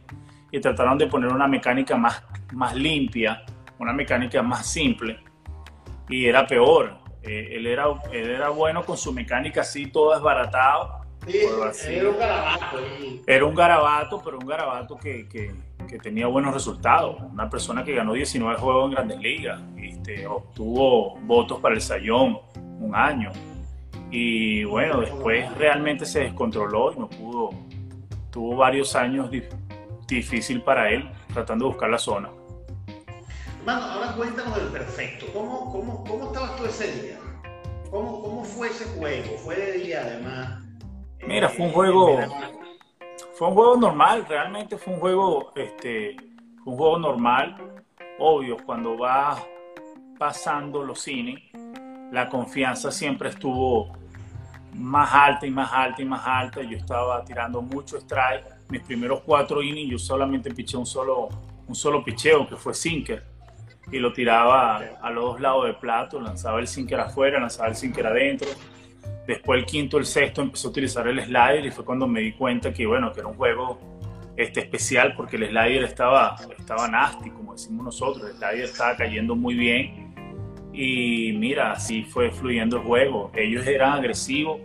y 0.51 0.61
trataron 0.61 0.99
de 0.99 1.07
poner 1.07 1.33
una 1.33 1.49
mecánica 1.49 1.97
más, 1.97 2.23
más 2.53 2.75
limpia 2.75 3.45
una 3.83 3.93
mecánica 3.93 4.43
más 4.43 4.67
simple 4.67 5.19
y 6.09 6.27
era 6.27 6.47
peor. 6.47 6.99
Eh, 7.23 7.57
él, 7.57 7.67
era, 7.67 7.87
él 8.13 8.31
era 8.31 8.49
bueno 8.49 8.85
con 8.85 8.97
su 8.97 9.13
mecánica 9.13 9.63
así, 9.63 9.87
todo 9.87 10.15
desbaratado. 10.15 11.02
Era 11.27 12.11
un 12.11 12.19
garabato. 12.19 12.79
Era 13.27 13.45
un 13.45 13.55
garabato, 13.55 14.23
pero 14.25 14.39
un 14.39 14.47
garabato 14.47 14.97
que, 14.97 15.29
que, 15.29 15.55
que, 15.89 15.99
tenía 15.99 16.27
buenos 16.27 16.53
resultados. 16.53 17.17
Una 17.21 17.49
persona 17.49 17.85
que 17.85 17.95
ganó 17.95 18.13
19 18.13 18.59
juegos 18.59 18.87
en 18.87 18.91
grandes 18.93 19.19
ligas, 19.21 19.61
este, 19.77 20.27
obtuvo 20.27 21.19
votos 21.21 21.61
para 21.61 21.75
el 21.75 21.81
Sayón 21.81 22.39
un 22.81 22.95
año. 22.95 23.31
Y 24.11 24.65
bueno, 24.65 25.01
después 25.01 25.53
realmente 25.57 26.05
se 26.05 26.21
descontroló 26.21 26.93
y 26.93 26.99
no 26.99 27.09
pudo. 27.09 27.51
Tuvo 28.31 28.57
varios 28.57 28.97
años 28.97 29.31
difícil 30.07 30.63
para 30.63 30.91
él 30.91 31.09
tratando 31.33 31.67
de 31.67 31.71
buscar 31.71 31.91
la 31.91 31.99
zona. 31.99 32.31
Mano, 33.65 33.85
ahora 33.85 34.13
cuéntanos 34.17 34.57
del 34.57 34.67
perfecto. 34.69 35.27
¿Cómo, 35.33 35.71
cómo, 35.71 36.05
cómo 36.05 36.27
estabas 36.27 36.57
tú 36.57 36.65
ese 36.65 36.93
día? 37.01 37.19
¿Cómo, 37.91 38.23
¿Cómo 38.23 38.45
fue 38.45 38.69
ese 38.69 38.87
juego? 38.97 39.37
¿Fue 39.39 39.55
de 39.55 39.73
día 39.73 40.01
además? 40.01 40.63
Mira, 41.27 41.49
fue 41.49 41.67
un 41.67 41.73
juego, 41.73 42.19
fue 43.35 43.49
un 43.49 43.55
juego 43.55 43.77
normal, 43.77 44.27
realmente 44.29 44.77
fue 44.77 44.95
un 44.95 45.01
juego, 45.01 45.53
este, 45.55 46.17
un 46.65 46.77
juego 46.77 46.99
normal. 46.99 47.57
Obvio, 48.19 48.57
cuando 48.65 48.99
va 48.99 49.39
pasando 50.19 50.83
los 50.83 51.01
cines, 51.01 51.41
la 52.11 52.29
confianza 52.29 52.91
siempre 52.91 53.29
estuvo 53.31 53.93
más 54.75 55.13
alta 55.15 55.47
y 55.47 55.51
más 55.51 55.73
alta 55.73 56.03
y 56.03 56.05
más 56.05 56.23
alta. 56.25 56.63
Yo 56.63 56.77
estaba 56.77 57.25
tirando 57.25 57.63
mucho 57.63 57.99
strike. 57.99 58.45
Mis 58.69 58.83
primeros 58.83 59.21
cuatro 59.21 59.63
innings 59.63 59.93
yo 59.93 59.99
solamente 59.99 60.53
piché 60.53 60.77
un 60.77 60.87
solo, 60.87 61.29
un 61.69 61.75
solo 61.75 62.03
picheo, 62.03 62.49
que 62.49 62.57
fue 62.57 62.75
sinker. 62.75 63.25
Y 63.91 63.99
lo 63.99 64.13
tiraba 64.13 64.79
a 65.01 65.11
los 65.11 65.25
dos 65.25 65.41
lados 65.41 65.65
del 65.67 65.77
plato, 65.77 66.21
lanzaba 66.21 66.61
el 66.61 66.67
sinker 66.67 67.01
afuera, 67.01 67.39
lanzaba 67.39 67.69
el 67.69 67.77
sinker 67.77 68.07
adentro. 68.07 68.49
Después 69.27 69.61
el 69.61 69.67
quinto, 69.67 69.99
el 69.99 70.05
sexto 70.05 70.43
empezó 70.43 70.69
a 70.69 70.71
utilizar 70.73 71.07
el 71.07 71.23
slider 71.23 71.65
y 71.65 71.71
fue 71.71 71.85
cuando 71.85 72.07
me 72.07 72.21
di 72.21 72.33
cuenta 72.33 72.73
que, 72.73 72.87
bueno, 72.87 73.13
que 73.13 73.21
era 73.21 73.29
un 73.29 73.35
juego 73.35 73.79
este, 74.37 74.61
especial 74.61 75.15
porque 75.17 75.37
el 75.37 75.49
slider 75.49 75.85
estaba, 75.85 76.37
estaba 76.59 76.89
nasty, 76.89 77.31
como 77.31 77.53
decimos 77.53 77.85
nosotros. 77.85 78.29
El 78.29 78.37
slider 78.37 78.65
estaba 78.65 78.97
cayendo 78.97 79.37
muy 79.37 79.55
bien 79.55 80.13
y 80.73 81.33
mira, 81.35 81.73
así 81.73 82.03
fue 82.05 82.31
fluyendo 82.31 82.79
el 82.79 82.83
juego. 82.83 83.31
Ellos 83.35 83.67
eran 83.67 83.93
agresivos 83.93 84.61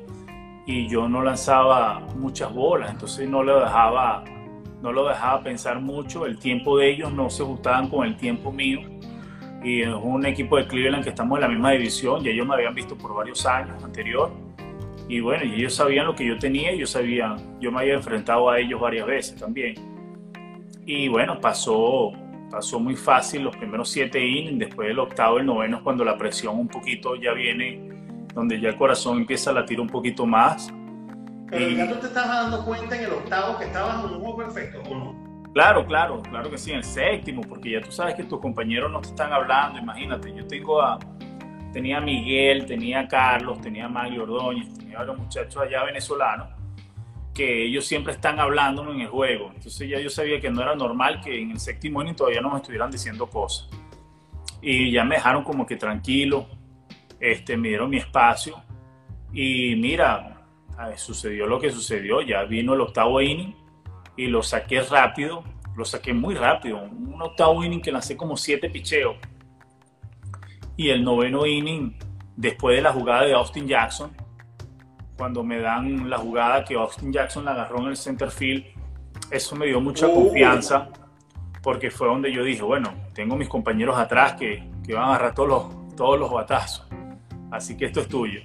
y 0.66 0.88
yo 0.88 1.08
no 1.08 1.22
lanzaba 1.22 2.00
muchas 2.16 2.54
bolas, 2.54 2.92
entonces 2.92 3.30
no 3.30 3.44
lo 3.44 3.60
dejaba, 3.60 4.24
no 4.82 4.92
lo 4.92 5.08
dejaba 5.08 5.44
pensar 5.44 5.80
mucho. 5.82 6.26
El 6.26 6.40
tiempo 6.40 6.78
de 6.78 6.90
ellos 6.90 7.12
no 7.14 7.30
se 7.30 7.44
ajustaban 7.44 7.90
con 7.90 8.06
el 8.06 8.18
tiempo 8.18 8.52
mío. 8.52 8.80
Y 9.64 9.82
es 9.82 9.90
un 9.90 10.26
equipo 10.26 10.56
de 10.58 10.68
Cleveland 10.68 11.04
que 11.04 11.10
estamos 11.10 11.38
en 11.38 11.42
la 11.42 11.48
misma 11.48 11.72
división, 11.72 12.26
y 12.26 12.30
ellos 12.30 12.48
me 12.48 12.54
habían 12.54 12.74
visto 12.74 12.98
por 12.98 13.14
varios 13.14 13.46
años 13.46 13.84
anterior. 13.84 14.47
Y 15.10 15.22
bueno, 15.22 15.46
y 15.46 15.56
ellos 15.56 15.74
sabían 15.74 16.06
lo 16.06 16.16
que 16.16 16.26
yo 16.26 16.38
tenía, 16.38 16.74
y 16.74 16.80
yo 16.80 16.88
sabía, 16.88 17.36
yo 17.60 17.72
me 17.72 17.82
había 17.82 17.94
enfrentado 17.94 18.50
a 18.50 18.60
ellos 18.60 18.80
varias 18.80 19.08
veces 19.08 19.40
también. 19.40 19.76
Y 20.86 21.08
bueno, 21.08 21.40
pasó, 21.40 22.12
pasó 22.52 22.80
muy 22.80 22.96
fácil 22.96 23.44
los 23.44 23.56
primeros 23.56 23.90
siete 23.90 24.26
innings, 24.26 24.60
después 24.60 24.90
del 24.90 25.00
octavo, 25.00 25.38
el 25.40 25.46
noveno, 25.46 25.82
cuando 25.84 26.04
la 26.04 26.18
presión 26.18 26.60
un 26.60 26.68
poquito 26.68 27.16
ya 27.16 27.32
viene, 27.34 27.90
donde 28.34 28.60
ya 28.60 28.70
el 28.70 28.76
corazón 28.76 29.20
empieza 29.20 29.52
a 29.52 29.54
latir 29.54 29.80
un 29.80 29.88
poquito 29.88 30.26
más. 30.26 30.74
Pero 31.50 31.70
ya 31.70 31.88
tú 31.88 32.00
te 32.00 32.08
estabas 32.08 32.30
dando 32.30 32.66
cuenta 32.66 32.98
en 32.98 33.06
el 33.06 33.12
octavo 33.12 33.58
que 33.58 33.66
estabas 33.66 34.04
en 34.04 34.12
un 34.12 34.20
juego 34.20 34.38
perfecto, 34.38 34.82
¿o 34.90 34.96
no? 34.96 35.28
Claro, 35.54 35.86
claro, 35.86 36.22
claro 36.22 36.52
que 36.52 36.58
sí, 36.58 36.72
en 36.72 36.78
el 36.78 36.84
séptimo, 36.84 37.42
porque 37.42 37.72
ya 37.72 37.82
tú 37.82 37.92
sabes 37.92 38.16
que 38.16 38.24
tus 38.24 38.40
compañeros 38.40 38.92
no 38.92 39.00
te 39.00 39.08
están 39.08 39.32
hablando, 39.32 39.80
imagínate, 39.80 40.34
yo 40.36 40.46
tengo 40.46 40.82
a, 40.82 41.00
tenía 41.78 42.02
Miguel, 42.02 42.66
tenía 42.66 43.02
a 43.02 43.08
Carlos, 43.08 43.62
tenía 43.62 43.86
a 43.86 43.88
Mario 43.88 44.24
Ordóñez, 44.24 44.74
tenía 44.80 44.98
a 44.98 45.04
los 45.04 45.16
muchachos 45.16 45.62
allá 45.62 45.84
venezolanos, 45.84 46.48
que 47.32 47.66
ellos 47.66 47.86
siempre 47.86 48.14
están 48.14 48.40
hablando 48.40 48.92
en 48.92 49.02
el 49.02 49.08
juego. 49.08 49.52
Entonces 49.54 49.88
ya 49.88 50.00
yo 50.00 50.10
sabía 50.10 50.42
que 50.42 50.50
no 50.50 50.64
era 50.64 50.74
normal 50.74 51.22
que 51.22 51.40
en 51.40 51.52
el 51.52 51.60
séptimo 51.60 52.02
inning 52.02 52.16
todavía 52.16 52.42
no 52.42 52.58
estuvieran 52.58 52.90
diciendo 52.90 53.28
cosas. 53.28 53.70
Y 54.60 54.92
ya 54.92 55.04
me 55.04 55.18
dejaron 55.18 55.44
como 55.44 55.68
que 55.68 55.76
tranquilo, 55.76 56.48
este, 57.20 57.56
me 57.58 57.68
dieron 57.68 57.92
mi 57.92 57.98
espacio. 57.98 58.60
Y 59.32 59.76
mira, 59.76 60.48
sucedió 60.96 61.46
lo 61.46 61.60
que 61.60 61.70
sucedió, 61.70 62.24
ya 62.24 62.44
vino 62.46 62.74
el 62.74 62.82
octavo 62.82 63.22
inning 63.22 63.54
y 64.16 64.26
lo 64.26 64.42
saqué 64.42 64.82
rápido, 64.82 65.44
lo 65.76 65.86
saqué 65.86 66.12
muy 66.12 66.34
rápido. 66.34 66.80
Un 66.80 67.22
octavo 67.22 67.64
inning 67.64 67.84
que 67.84 67.92
lancé 67.92 68.18
como 68.18 68.36
siete 68.36 68.68
picheos. 68.68 69.16
Y 70.78 70.90
el 70.90 71.04
noveno 71.04 71.46
inning, 71.46 71.98
después 72.36 72.78
de 72.78 72.82
la 72.82 72.94
jugada 72.94 73.24
de 73.26 73.34
Austin 73.34 73.68
Jackson, 73.68 74.12
cuando 75.18 75.44
me 75.44 75.60
dan 75.60 76.10
la 76.10 76.18
jugada 76.18 76.64
que 76.64 76.76
Austin 76.76 77.12
Jackson 77.12 77.44
la 77.44 77.52
agarró 77.52 77.80
en 77.82 77.88
el 77.88 77.98
center 77.98 78.32
field, 78.32 78.64
eso 79.32 79.56
me 79.56 79.66
dio 79.66 79.82
mucha 79.82 80.08
confianza 80.08 80.90
porque 81.64 81.92
fue 81.92 82.08
donde 82.08 82.32
yo 82.32 82.44
dije, 82.44 82.62
bueno, 82.62 82.94
tengo 83.14 83.36
mis 83.36 83.50
compañeros 83.50 83.98
atrás 83.98 84.34
que, 84.34 84.72
que 84.86 84.94
van 84.94 85.04
a 85.06 85.08
agarrar 85.16 85.34
todos 85.34 85.50
los, 85.50 85.96
todos 85.96 86.20
los 86.20 86.32
batazos. 86.32 86.88
Así 87.52 87.76
que 87.76 87.86
esto 87.86 88.02
es 88.02 88.08
tuyo. 88.08 88.42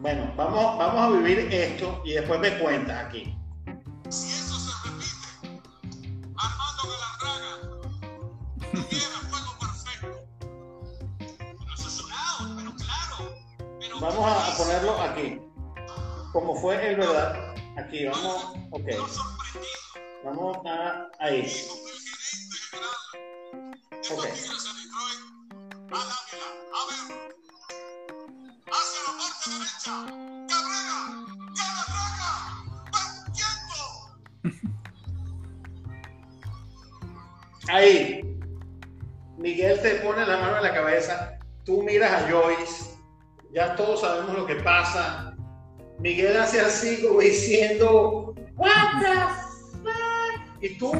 Bueno, 0.00 0.30
vamos, 0.36 0.78
vamos 0.78 1.00
a 1.00 1.10
vivir 1.18 1.48
esto 1.50 2.02
y 2.04 2.12
después 2.12 2.38
me 2.38 2.58
cuentas 2.58 3.06
aquí. 3.06 3.36
Si 4.08 4.28
eso 4.28 4.54
se 4.56 4.88
repite, 4.88 5.60
Armando 6.36 6.82
de 6.84 6.96
la 7.00 7.10
Raga 7.22 9.06
vamos 14.00 14.26
a 14.26 14.56
ponerlo 14.56 15.00
aquí 15.00 15.40
como 16.36 16.54
fue 16.54 16.90
el 16.90 16.96
verdad. 16.96 17.54
Aquí 17.78 18.04
vamos, 18.04 18.52
ok. 18.70 18.84
Vamos 20.22 20.58
a 20.66 21.08
ahí. 21.18 21.50
Ok. 24.12 24.26
Ahí. 37.68 38.20
Miguel 39.38 39.80
te 39.80 39.94
pone 39.96 40.26
la 40.26 40.36
mano 40.36 40.58
en 40.58 40.62
la 40.64 40.74
cabeza. 40.74 41.38
Tú 41.64 41.82
miras 41.82 42.12
a 42.12 42.30
Joyce. 42.30 42.85
Ya 43.56 43.74
todos 43.74 44.02
sabemos 44.02 44.36
lo 44.36 44.44
que 44.44 44.56
pasa 44.56 45.34
Miguel 45.98 46.36
hace 46.36 46.60
así 46.60 47.00
como 47.00 47.20
diciendo, 47.20 48.34
What 48.54 49.00
the 49.00 49.14
fuck? 49.78 50.62
¿Y 50.62 50.76
tú? 50.76 50.92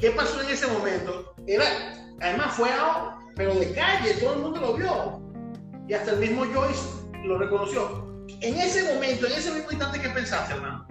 ¿Qué 0.00 0.10
pasó 0.10 0.42
en 0.42 0.48
ese 0.48 0.66
momento? 0.66 1.32
Era, 1.46 1.64
además 2.20 2.54
fue 2.56 2.72
algo, 2.72 3.20
pero 3.36 3.54
de 3.54 3.72
calle, 3.72 4.14
todo 4.14 4.34
el 4.34 4.40
mundo 4.40 4.60
lo 4.60 4.74
vio. 4.74 5.22
Y 5.88 5.94
hasta 5.94 6.10
el 6.10 6.18
mismo 6.18 6.44
Joyce 6.52 7.06
lo 7.22 7.38
reconoció. 7.38 8.24
En 8.40 8.58
ese 8.58 8.92
momento, 8.92 9.28
en 9.28 9.32
ese 9.32 9.52
mismo 9.52 9.70
instante, 9.70 10.00
¿qué 10.00 10.08
pensaste, 10.08 10.54
hermano? 10.54 10.88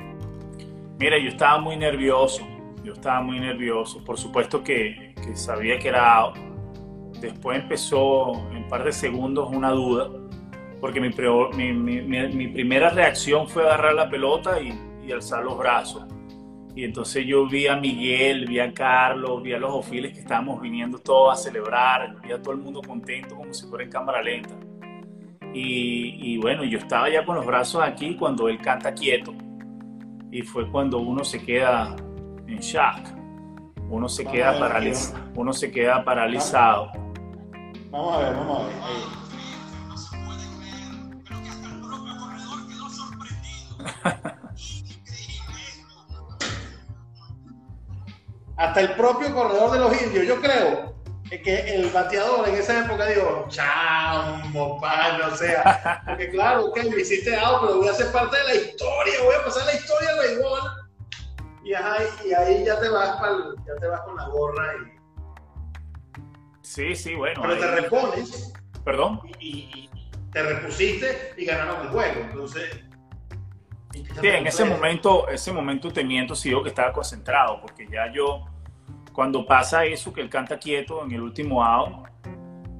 Mira, 0.97 1.17
yo 1.21 1.27
estaba 1.27 1.59
muy 1.59 1.75
nervioso. 1.75 2.47
Yo 2.85 2.93
estaba 2.93 3.19
muy 3.19 3.37
nervioso. 3.37 4.01
Por 4.05 4.17
supuesto 4.17 4.63
que, 4.63 5.13
que 5.21 5.35
sabía 5.35 5.77
que 5.77 5.89
era 5.89 6.15
out. 6.15 6.50
Después 7.21 7.61
empezó 7.61 8.33
en 8.49 8.57
un 8.57 8.67
par 8.67 8.83
de 8.83 8.91
segundos 8.91 9.49
una 9.53 9.69
duda 9.69 10.09
porque 10.81 10.99
mi, 10.99 11.11
mi, 11.53 12.01
mi, 12.01 12.47
primera 12.47 12.89
reacción 12.89 13.47
fue 13.47 13.61
agarrar 13.61 13.93
la 13.93 14.09
pelota 14.09 14.59
y, 14.59 14.73
y, 15.05 15.11
alzar 15.11 15.43
los 15.43 15.55
brazos. 15.55 16.05
Y 16.75 16.83
entonces 16.83 17.23
yo 17.27 17.47
vi 17.47 17.67
a 17.67 17.75
Miguel, 17.75 18.47
vi 18.47 18.59
a 18.59 18.73
Carlos, 18.73 19.43
vi 19.43 19.53
a 19.53 19.59
los 19.59 19.71
ofiles 19.71 20.13
que 20.13 20.21
estábamos 20.21 20.59
viniendo 20.59 20.97
todos 20.97 21.33
a 21.33 21.43
celebrar, 21.43 22.19
vi 22.23 22.31
a 22.31 22.41
todo 22.41 22.55
el 22.55 22.61
mundo 22.61 22.81
contento 22.81 23.35
como 23.35 23.53
si 23.53 23.67
fuera 23.67 23.83
en 23.83 23.91
cámara 23.91 24.23
lenta. 24.23 24.55
Y, 25.53 26.33
y 26.33 26.37
bueno, 26.37 26.63
yo 26.63 26.79
estaba 26.79 27.07
ya 27.09 27.23
con 27.23 27.35
los 27.35 27.45
brazos 27.45 27.83
aquí 27.83 28.15
cuando 28.15 28.49
él 28.49 28.57
canta 28.57 28.91
quieto. 28.95 29.35
Y 30.31 30.41
fue 30.41 30.67
cuando 30.71 30.97
uno 30.97 31.23
se 31.23 31.43
queda 31.43 31.95
en 32.47 32.57
shock. 32.57 33.21
Uno 33.87 34.09
se, 34.09 34.25
queda, 34.25 34.57
paralizado 34.57 35.21
uno 35.35 35.53
se 35.53 35.69
queda 35.69 36.03
paralizado. 36.03 36.91
Vamos 37.91 38.15
a 38.15 38.19
ver, 38.19 38.35
vamos 38.35 38.61
a 38.61 38.67
ver. 38.67 38.75
Ahí. 38.83 39.03
Hasta 48.55 48.79
el 48.79 48.95
propio 48.95 49.33
corredor 49.33 49.71
de 49.71 49.79
los 49.79 50.01
indios, 50.01 50.25
yo 50.25 50.39
creo 50.39 50.95
que 51.29 51.75
el 51.75 51.89
bateador 51.89 52.47
en 52.47 52.55
esa 52.55 52.85
época 52.85 53.05
dijo, 53.07 53.45
chamo, 53.49 54.79
pan, 54.79 55.21
o 55.21 55.35
sea, 55.35 56.03
porque 56.05 56.29
claro, 56.29 56.65
ok, 56.67 56.77
me 56.83 57.01
hiciste 57.01 57.35
algo, 57.35 57.61
pero 57.61 57.77
voy 57.77 57.87
a 57.87 57.93
ser 57.93 58.11
parte 58.11 58.37
de 58.37 58.43
la 58.43 58.55
historia, 58.55 59.13
voy 59.23 59.35
a 59.35 59.43
pasar 59.45 59.65
la 59.65 59.73
historia 59.73 60.13
del 60.13 60.19
béisbol. 60.19 60.59
Y, 61.63 61.69
y 61.71 62.33
ahí 62.33 62.65
ya 62.65 62.79
te 62.79 62.89
vas 62.89 63.19
ya 63.65 63.75
te 63.79 63.87
vas 63.87 64.01
con 64.01 64.15
la 64.15 64.27
gorra 64.27 64.73
y. 64.75 64.90
Sí, 66.61 66.95
sí, 66.95 67.15
bueno. 67.15 67.41
Pero 67.41 67.57
te 67.57 67.81
repones. 67.81 68.53
Perdón. 68.83 69.21
Y, 69.39 69.47
y, 69.47 69.89
te 70.31 70.43
repusiste 70.43 71.33
y 71.37 71.45
ganaron 71.45 71.85
el 71.85 71.87
juego. 71.89 72.21
Entonces, 72.21 72.83
Sí, 73.93 74.27
en 74.27 74.47
ese 74.47 74.65
momento, 74.65 75.27
ese 75.27 75.51
momento 75.51 75.91
te 75.91 76.03
miento, 76.03 76.35
sí, 76.35 76.51
que 76.63 76.69
estaba 76.69 76.93
concentrado, 76.93 77.59
porque 77.61 77.87
ya 77.91 78.11
yo, 78.11 78.45
cuando 79.11 79.45
pasa 79.45 79.85
eso, 79.85 80.13
que 80.13 80.21
él 80.21 80.29
canta 80.29 80.57
quieto 80.57 81.03
en 81.03 81.11
el 81.11 81.21
último 81.21 81.63
out, 81.63 82.07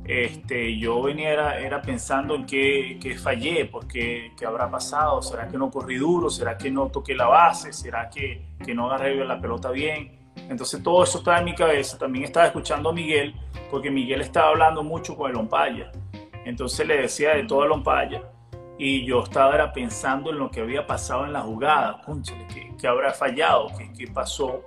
este, 0.05 0.77
yo 0.77 1.01
venía 1.01 1.29
era, 1.29 1.59
era 1.59 1.81
pensando 1.81 2.35
en 2.35 2.45
qué, 2.45 2.97
qué 3.01 3.17
fallé, 3.17 3.65
porque 3.65 4.31
qué 4.37 4.45
habrá 4.45 4.69
pasado, 4.69 5.21
será 5.21 5.47
que 5.47 5.57
no 5.57 5.69
corrí 5.69 5.97
duro, 5.97 6.29
será 6.29 6.57
que 6.57 6.71
no 6.71 6.87
toqué 6.87 7.13
la 7.13 7.27
base, 7.27 7.71
será 7.71 8.09
que, 8.09 8.55
que 8.63 8.73
no 8.73 8.87
agarré 8.87 9.15
la 9.25 9.39
pelota 9.39 9.69
bien. 9.71 10.19
Entonces 10.49 10.81
todo 10.81 11.03
eso 11.03 11.19
estaba 11.19 11.39
en 11.39 11.45
mi 11.45 11.55
cabeza. 11.55 11.97
También 11.97 12.25
estaba 12.25 12.47
escuchando 12.47 12.89
a 12.89 12.93
Miguel, 12.93 13.35
porque 13.71 13.89
Miguel 13.89 14.21
estaba 14.21 14.49
hablando 14.49 14.83
mucho 14.83 15.15
con 15.15 15.31
el 15.31 15.37
Ompaya. 15.37 15.89
Entonces 16.45 16.85
le 16.85 16.97
decía 16.97 17.35
de 17.35 17.45
todo 17.45 17.63
el 17.63 17.71
Ompaya 17.71 18.21
y 18.77 19.05
yo 19.05 19.23
estaba 19.23 19.71
pensando 19.71 20.29
en 20.31 20.39
lo 20.39 20.51
que 20.51 20.59
había 20.59 20.85
pasado 20.85 21.25
en 21.25 21.33
la 21.33 21.41
jugada, 21.41 22.01
Cónchale, 22.05 22.45
¿qué, 22.53 22.71
¿qué, 22.79 22.87
habrá 22.87 23.13
fallado? 23.13 23.67
¿Qué, 23.77 23.91
¿Qué 23.97 24.07
pasó 24.11 24.65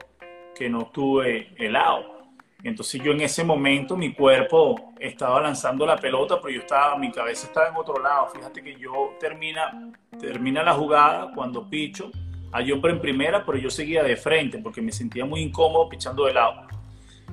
que 0.54 0.70
no 0.70 0.86
tuve 0.86 1.54
helado? 1.58 2.14
Entonces 2.62 3.02
yo 3.02 3.12
en 3.12 3.20
ese 3.20 3.44
momento 3.44 3.94
mi 3.94 4.14
cuerpo 4.14 4.94
estaba 4.98 5.38
lanzando 5.42 5.84
la 5.84 5.96
pelota, 5.96 6.40
pero 6.40 6.54
yo 6.54 6.60
estaba, 6.60 6.96
mi 6.96 7.12
cabeza 7.12 7.48
estaba 7.48 7.68
en 7.68 7.76
otro 7.76 8.02
lado. 8.02 8.28
Fíjate 8.28 8.62
que 8.62 8.74
yo 8.76 9.16
termina, 9.20 9.92
termina 10.18 10.62
la 10.62 10.72
jugada 10.72 11.30
cuando 11.34 11.68
picho, 11.68 12.10
hay 12.52 12.72
hombre 12.72 12.92
en 12.92 13.00
primera, 13.00 13.44
pero 13.44 13.58
yo 13.58 13.68
seguía 13.68 14.02
de 14.02 14.16
frente 14.16 14.58
porque 14.58 14.80
me 14.80 14.92
sentía 14.92 15.26
muy 15.26 15.42
incómodo 15.42 15.90
pichando 15.90 16.24
de 16.24 16.32
lado. 16.32 16.66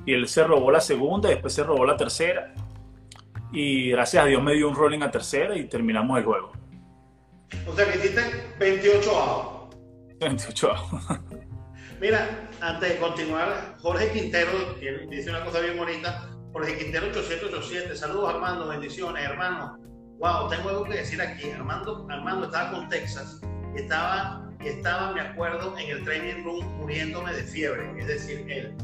Y 0.04 0.14
él 0.14 0.28
se 0.28 0.44
robó 0.44 0.70
la 0.70 0.80
segunda, 0.80 1.28
después 1.28 1.52
se 1.52 1.62
robó 1.62 1.84
la 1.84 1.96
tercera. 1.96 2.54
Y 3.52 3.90
gracias 3.90 4.24
a 4.24 4.26
Dios 4.26 4.42
me 4.42 4.54
dio 4.54 4.68
un 4.68 4.74
rolling 4.74 5.02
a 5.02 5.10
tercera 5.10 5.56
y 5.56 5.68
terminamos 5.68 6.18
el 6.18 6.24
juego. 6.24 6.52
O 7.66 7.74
sea 7.74 7.90
que 7.90 7.98
hiciste 7.98 8.22
28 8.58 9.10
outs. 9.10 9.76
28 10.20 10.70
outs. 10.70 11.20
Mira, 12.00 12.50
antes 12.60 12.88
de 12.88 12.96
continuar, 12.98 13.76
Jorge 13.80 14.10
Quintero 14.12 14.74
dice 15.08 15.30
una 15.30 15.44
cosa 15.44 15.60
bien 15.60 15.76
bonita. 15.76 16.28
Jorge 16.52 16.78
Quintero 16.78 17.06
8787. 17.06 17.96
Saludos 17.96 18.34
Armando, 18.34 18.68
bendiciones, 18.68 19.24
hermano. 19.24 19.78
Wow, 20.18 20.48
tengo 20.48 20.70
algo 20.70 20.84
que 20.84 20.94
decir 20.94 21.20
aquí. 21.20 21.50
Armando, 21.50 22.06
Armando 22.10 22.46
estaba 22.46 22.72
con 22.72 22.88
Texas 22.88 23.40
estaba, 23.74 24.50
estaba, 24.64 25.12
me 25.12 25.20
acuerdo, 25.20 25.76
en 25.78 25.90
el 25.90 26.04
training 26.04 26.44
room 26.44 26.64
muriéndome 26.78 27.32
de 27.32 27.42
fiebre, 27.42 27.90
es 27.98 28.06
decir, 28.06 28.44
él. 28.48 28.74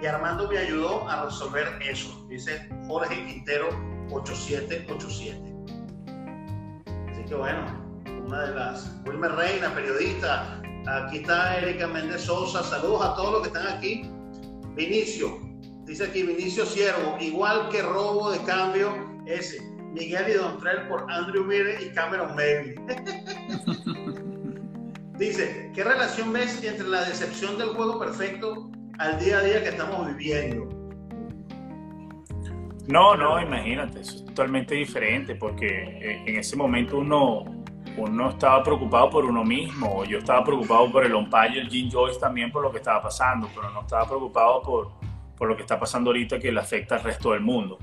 Y 0.00 0.06
Armando 0.06 0.48
me 0.48 0.58
ayudó 0.58 1.08
a 1.08 1.24
resolver 1.24 1.66
eso. 1.80 2.26
Dice 2.28 2.68
Jorge 2.86 3.26
Quintero 3.26 3.68
8787. 4.10 5.54
Así 7.10 7.24
que 7.24 7.34
bueno, 7.34 7.64
una 8.26 8.42
de 8.42 8.54
las. 8.54 8.94
Wilmer 9.06 9.32
Reina, 9.32 9.74
periodista. 9.74 10.60
Aquí 10.86 11.18
está 11.18 11.58
Erika 11.58 11.86
Méndez 11.86 12.22
Sosa. 12.22 12.62
Saludos 12.62 13.04
a 13.04 13.14
todos 13.14 13.32
los 13.32 13.42
que 13.42 13.48
están 13.48 13.66
aquí. 13.66 14.10
Vinicio, 14.74 15.40
dice 15.84 16.04
aquí 16.04 16.22
Vinicio 16.22 16.66
Siervo, 16.66 17.16
igual 17.18 17.70
que 17.70 17.80
robo 17.80 18.30
de 18.30 18.38
cambio 18.42 18.94
ese. 19.26 19.62
Miguel 19.94 20.28
y 20.28 20.32
Dontrell 20.34 20.86
por 20.88 21.10
Andrew 21.10 21.42
Mire 21.42 21.82
y 21.82 21.88
Cameron 21.94 22.36
Mailey. 22.36 22.74
dice, 25.18 25.72
¿qué 25.74 25.82
relación 25.82 26.34
ves 26.34 26.62
entre 26.62 26.86
la 26.86 27.02
decepción 27.04 27.56
del 27.56 27.70
juego 27.70 27.98
perfecto 27.98 28.70
al 28.98 29.18
día 29.18 29.38
a 29.38 29.42
día 29.42 29.62
que 29.62 29.68
estamos 29.70 30.06
viviendo? 30.16 30.68
No, 32.88 33.16
no, 33.16 33.40
imagínate, 33.40 34.00
eso 34.00 34.16
es 34.16 34.24
totalmente 34.26 34.74
diferente 34.74 35.34
porque 35.34 36.22
en 36.26 36.36
ese 36.36 36.56
momento 36.56 36.98
uno 36.98 37.44
uno 37.96 38.30
estaba 38.30 38.62
preocupado 38.62 39.10
por 39.10 39.24
uno 39.24 39.42
mismo, 39.42 40.04
yo 40.04 40.18
estaba 40.18 40.44
preocupado 40.44 40.90
por 40.92 41.04
el 41.04 41.14
umpire, 41.14 41.60
el 41.60 41.68
Jim 41.68 41.90
Joyce 41.90 42.20
también 42.20 42.52
por 42.52 42.62
lo 42.62 42.70
que 42.70 42.78
estaba 42.78 43.02
pasando, 43.02 43.48
pero 43.54 43.70
no 43.70 43.80
estaba 43.80 44.06
preocupado 44.06 44.62
por, 44.62 44.90
por 45.36 45.48
lo 45.48 45.56
que 45.56 45.62
está 45.62 45.80
pasando 45.80 46.10
ahorita 46.10 46.38
que 46.38 46.52
le 46.52 46.60
afecta 46.60 46.96
al 46.96 47.02
resto 47.02 47.32
del 47.32 47.40
mundo. 47.40 47.78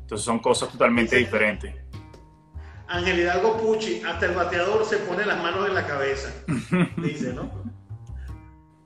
Entonces 0.00 0.24
son 0.24 0.38
cosas 0.38 0.70
totalmente 0.70 1.16
diferentes. 1.16 1.74
Ángel 2.88 3.20
Hidalgo 3.20 3.56
Pucci, 3.58 4.02
hasta 4.02 4.26
el 4.26 4.32
bateador 4.34 4.84
se 4.84 4.98
pone 4.98 5.24
las 5.24 5.42
manos 5.42 5.68
en 5.68 5.74
la 5.74 5.86
cabeza, 5.86 6.32
dice, 6.96 7.32
¿no? 7.32 7.61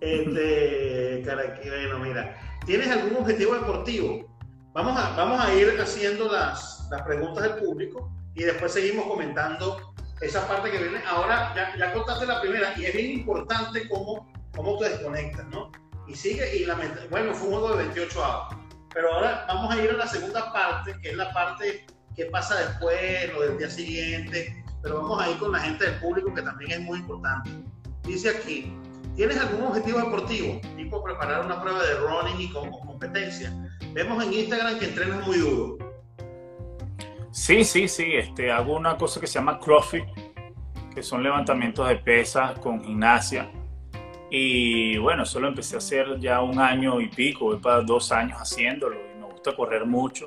Este, 0.06 1.22
bueno, 1.24 1.98
mira, 1.98 2.36
¿tienes 2.64 2.88
algún 2.88 3.16
objetivo 3.16 3.54
deportivo? 3.54 4.24
Vamos 4.72 4.96
a, 4.96 5.16
vamos 5.16 5.44
a 5.44 5.52
ir 5.52 5.76
haciendo 5.80 6.30
las, 6.30 6.86
las 6.90 7.02
preguntas 7.02 7.42
del 7.42 7.54
público 7.54 8.12
y 8.34 8.44
después 8.44 8.72
seguimos 8.72 9.06
comentando 9.06 9.94
esa 10.20 10.46
parte 10.46 10.70
que 10.70 10.78
viene. 10.78 11.00
Ahora 11.08 11.52
ya, 11.56 11.76
ya 11.76 11.92
contaste 11.92 12.24
la 12.26 12.40
primera 12.40 12.72
y 12.76 12.84
es 12.84 12.94
bien 12.94 13.18
importante 13.18 13.88
cómo, 13.88 14.32
cómo 14.54 14.78
te 14.78 14.90
desconectas, 14.90 15.44
¿no? 15.48 15.72
Y 16.06 16.14
sigue, 16.14 16.56
y 16.56 16.64
la, 16.66 16.78
bueno, 17.10 17.34
fue 17.34 17.48
un 17.48 17.54
juego 17.54 17.76
de 17.76 17.84
28 17.84 18.24
avos. 18.24 18.56
Pero 18.94 19.12
ahora 19.12 19.44
vamos 19.48 19.74
a 19.74 19.82
ir 19.82 19.90
a 19.90 19.94
la 19.94 20.06
segunda 20.06 20.52
parte, 20.52 20.94
que 21.02 21.10
es 21.10 21.16
la 21.16 21.32
parte 21.32 21.84
que 22.14 22.26
pasa 22.26 22.54
después, 22.60 23.32
lo 23.32 23.42
del 23.42 23.58
día 23.58 23.68
siguiente. 23.68 24.64
Pero 24.82 25.02
vamos 25.02 25.20
a 25.20 25.30
ir 25.30 25.38
con 25.38 25.50
la 25.50 25.58
gente 25.58 25.84
del 25.84 25.98
público, 25.98 26.32
que 26.32 26.42
también 26.42 26.70
es 26.70 26.80
muy 26.80 27.00
importante. 27.00 27.50
Dice 28.04 28.30
aquí, 28.30 28.72
¿tienes 29.16 29.38
algún 29.38 29.66
objetivo 29.66 29.98
deportivo? 29.98 30.60
Tipo 30.76 31.02
preparar 31.02 31.44
una 31.44 31.60
prueba 31.60 31.82
de 31.82 31.94
running 31.94 32.40
y 32.40 32.52
con, 32.52 32.70
competencia. 32.70 33.52
Vemos 33.92 34.22
en 34.24 34.32
Instagram 34.32 34.78
que 34.78 34.86
entrenas 34.86 35.26
muy 35.26 35.38
duro. 35.38 35.78
Sí, 37.30 37.64
sí, 37.64 37.88
sí. 37.88 38.14
Este, 38.14 38.50
hago 38.50 38.76
una 38.76 38.96
cosa 38.96 39.20
que 39.20 39.26
se 39.26 39.34
llama 39.34 39.58
CrossFit, 39.58 40.04
que 40.94 41.02
son 41.02 41.22
levantamientos 41.22 41.88
de 41.88 41.96
pesas 41.96 42.58
con 42.60 42.82
gimnasia. 42.82 43.50
Y 44.30 44.96
bueno, 44.98 45.22
eso 45.22 45.40
lo 45.40 45.48
empecé 45.48 45.76
a 45.76 45.78
hacer 45.78 46.18
ya 46.18 46.42
un 46.42 46.58
año 46.58 47.00
y 47.00 47.08
pico, 47.08 47.46
voy 47.46 47.58
para 47.58 47.80
dos 47.82 48.10
años 48.10 48.38
haciéndolo 48.38 48.96
y 48.96 49.18
me 49.18 49.26
gusta 49.26 49.54
correr 49.54 49.86
mucho. 49.86 50.26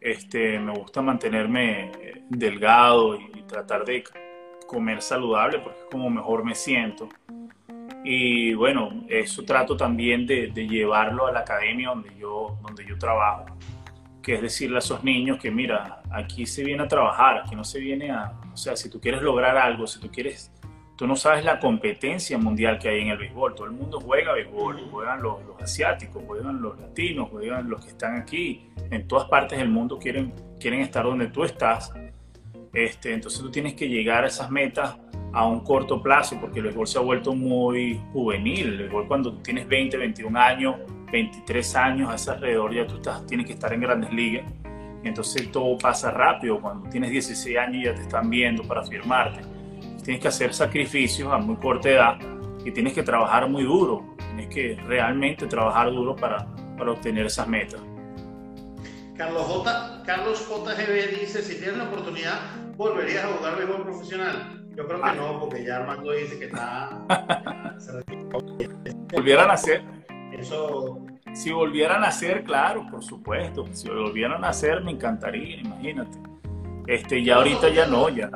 Este, 0.00 0.58
me 0.58 0.72
gusta 0.72 1.02
mantenerme 1.02 1.92
eh, 2.00 2.24
delgado 2.28 3.14
y, 3.16 3.30
tratar 3.42 3.84
de 3.84 4.02
comer 4.66 5.02
saludable 5.02 5.58
porque 5.58 5.78
es 5.78 5.84
como 5.90 6.08
mejor 6.08 6.42
me 6.42 6.54
siento. 6.54 7.06
Y 8.04 8.54
bueno, 8.54 9.04
eso 9.08 9.44
trato 9.44 9.76
también 9.76 10.26
de, 10.26 10.50
llevarlo 10.50 11.26
a 11.26 11.32
la 11.32 11.40
academia 11.40 11.90
donde 11.90 12.10
yo, 12.18 12.58
donde 12.62 12.84
yo 12.86 12.98
trabajo 12.98 13.46
que 14.22 14.34
es 14.34 14.42
decirle 14.42 14.76
a 14.76 14.78
esos 14.78 15.02
niños 15.02 15.38
que 15.38 15.50
mira, 15.50 16.00
aquí 16.10 16.46
se 16.46 16.64
viene 16.64 16.84
a 16.84 16.88
trabajar, 16.88 17.38
aquí 17.38 17.56
no 17.56 17.64
se 17.64 17.80
viene 17.80 18.10
a, 18.10 18.32
o 18.52 18.56
sea, 18.56 18.76
si 18.76 18.88
tú 18.88 19.00
quieres 19.00 19.20
lograr 19.20 19.56
algo, 19.56 19.86
si 19.86 20.00
tú 20.00 20.08
quieres, 20.10 20.52
tú 20.96 21.06
no 21.06 21.16
sabes 21.16 21.44
la 21.44 21.58
competencia 21.58 22.38
mundial 22.38 22.78
que 22.78 22.88
hay 22.88 23.00
en 23.00 23.08
el 23.08 23.18
béisbol, 23.18 23.54
todo 23.54 23.66
el 23.66 23.72
mundo 23.72 24.00
juega 24.00 24.32
béisbol, 24.32 24.88
juegan 24.90 25.22
los, 25.22 25.38
asiáticos, 25.60 26.22
juegan 26.24 26.62
los 26.62 26.78
latinos, 26.78 27.30
juegan 27.30 27.68
los 27.68 27.84
que 27.84 27.90
están 27.90 28.14
aquí, 28.14 28.68
en 28.90 29.08
todas 29.08 29.28
partes 29.28 29.58
del 29.58 29.68
mundo 29.68 29.98
quieren, 29.98 30.32
quieren 30.60 30.80
estar 30.80 31.04
donde 31.04 31.26
tú 31.26 31.42
estás, 31.44 31.92
este, 32.72 33.12
entonces 33.12 33.40
tú 33.40 33.50
tienes 33.50 33.74
que 33.74 33.88
llegar 33.88 34.24
a 34.24 34.28
esas 34.28 34.50
metas 34.50 34.96
a 35.32 35.46
un 35.46 35.60
corto 35.60 36.02
plazo, 36.02 36.38
porque 36.40 36.58
el 36.58 36.66
béisbol 36.66 36.86
se 36.86 36.98
ha 36.98 37.02
vuelto 37.02 37.34
muy 37.34 38.00
juvenil, 38.12 38.66
el 38.68 38.78
béisbol 38.78 39.08
cuando 39.08 39.34
tienes 39.38 39.66
20, 39.66 39.96
21 39.96 40.38
años, 40.38 40.76
23 41.12 41.76
años 41.76 42.10
a 42.10 42.14
ese 42.14 42.30
alrededor 42.30 42.74
ya 42.74 42.86
tú 42.86 42.96
estás, 42.96 43.26
tienes 43.26 43.46
que 43.46 43.52
estar 43.52 43.72
en 43.72 43.80
grandes 43.80 44.12
ligas. 44.12 44.46
entonces 45.04 45.50
todo 45.52 45.76
pasa 45.78 46.10
rápido. 46.10 46.60
Cuando 46.60 46.88
tienes 46.88 47.10
16 47.10 47.58
años 47.58 47.84
ya 47.84 47.94
te 47.94 48.02
están 48.02 48.30
viendo 48.30 48.62
para 48.62 48.82
firmarte. 48.82 49.42
Tienes 50.02 50.22
que 50.22 50.28
hacer 50.28 50.54
sacrificios 50.54 51.32
a 51.32 51.38
muy 51.38 51.56
corta 51.56 51.90
edad 51.90 52.18
y 52.64 52.70
tienes 52.70 52.92
que 52.94 53.02
trabajar 53.02 53.48
muy 53.48 53.64
duro. 53.64 54.16
Tienes 54.16 54.48
que 54.48 54.80
realmente 54.86 55.46
trabajar 55.46 55.90
duro 55.90 56.16
para, 56.16 56.46
para 56.78 56.92
obtener 56.92 57.26
esas 57.26 57.46
metas. 57.46 57.80
Carlos 59.16 59.42
J. 59.42 60.02
Carlos 60.06 60.48
JGB 60.48 61.20
dice, 61.20 61.42
si 61.42 61.56
tienes 61.56 61.76
la 61.76 61.84
oportunidad, 61.84 62.40
¿volverías 62.76 63.24
a 63.24 63.28
jugar 63.28 63.56
béisbol 63.56 63.82
profesional? 63.82 64.66
Yo 64.74 64.86
creo 64.86 65.02
que 65.02 65.08
ah. 65.08 65.14
no, 65.14 65.40
porque 65.40 65.64
ya 65.64 65.76
Armando 65.78 66.12
dice 66.12 66.38
que 66.38 66.46
está... 66.46 66.98
Volvieran 69.12 69.50
a 69.50 69.54
hacer 69.54 69.82
eso... 70.32 71.06
Si 71.34 71.50
volvieran 71.50 71.98
a 71.98 72.06
nacer, 72.06 72.44
claro, 72.44 72.86
por 72.90 73.02
supuesto. 73.02 73.66
Si 73.72 73.88
volvieran 73.88 74.32
a 74.32 74.38
nacer, 74.38 74.82
me 74.82 74.90
encantaría, 74.90 75.60
imagínate. 75.60 76.18
Este, 76.86 77.22
ya 77.24 77.36
ahorita 77.36 77.70
ya 77.70 77.86
no, 77.86 78.10
ya. 78.10 78.28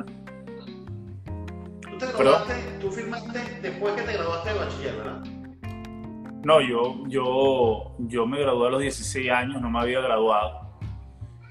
¿Tú 1.81 1.97
te 1.99 2.05
graduaste, 2.07 2.53
tú 2.79 2.91
firmaste 2.91 3.39
después 3.61 3.93
que 3.93 4.01
te 4.01 4.13
graduaste 4.13 4.49
de 4.49 4.59
bachiller, 4.59 4.95
verdad? 4.95 5.23
No, 6.43 6.61
yo, 6.61 7.03
yo, 7.07 7.95
yo 7.99 8.25
me 8.25 8.39
gradué 8.39 8.67
a 8.67 8.71
los 8.71 8.81
16 8.81 9.29
años, 9.29 9.61
no 9.61 9.69
me 9.69 9.79
había 9.79 9.99
graduado. 9.99 10.71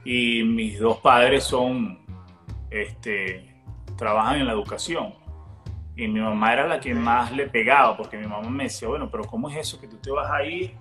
Y 0.05 0.43
mis 0.43 0.81
dos 0.81 0.99
padres 0.99 1.45
son, 1.45 2.06
este, 2.71 3.55
trabajan 3.97 4.41
en 4.41 4.47
la 4.47 4.53
educación. 4.53 5.15
Y 5.97 6.09
mi 6.09 6.21
mamá 6.21 6.53
era 6.53 6.67
la 6.67 6.79
que 6.79 6.95
más 6.95 7.33
le 7.33 7.49
pegaba, 7.49 7.97
porque 7.97 8.19
mi 8.19 8.27
mamá 8.27 8.49
me 8.51 8.65
decía, 8.65 8.87
bueno, 8.89 9.11
pero 9.11 9.25
¿cómo 9.25 9.49
es 9.49 9.57
eso 9.57 9.81
que 9.81 9.89
tú 9.89 9.97
te 9.97 10.11
vas 10.11 10.31
a 10.31 10.45
ir 10.45 10.75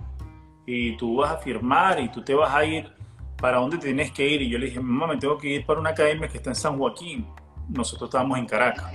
y 0.66 0.98
tú 0.98 1.18
vas 1.18 1.32
a 1.32 1.38
firmar 1.38 2.00
y 2.02 2.10
tú 2.10 2.22
te 2.22 2.34
vas 2.34 2.54
a 2.54 2.66
ir 2.66 2.92
para 3.38 3.58
dónde 3.58 3.78
tienes 3.78 4.12
que 4.12 4.28
ir? 4.28 4.42
Y 4.42 4.50
yo 4.50 4.58
le 4.58 4.66
dije, 4.66 4.80
mamá, 4.80 5.08
me 5.14 5.18
tengo 5.18 5.38
que 5.38 5.48
ir 5.48 5.66
para 5.66 5.80
una 5.80 5.92
academia 5.92 6.28
que 6.28 6.38
está 6.38 6.50
en 6.50 6.56
San 6.56 6.78
Joaquín. 6.78 7.26
Nosotros 7.70 8.10
estábamos 8.10 8.38
en 8.38 8.46
Caracas. 8.46 8.92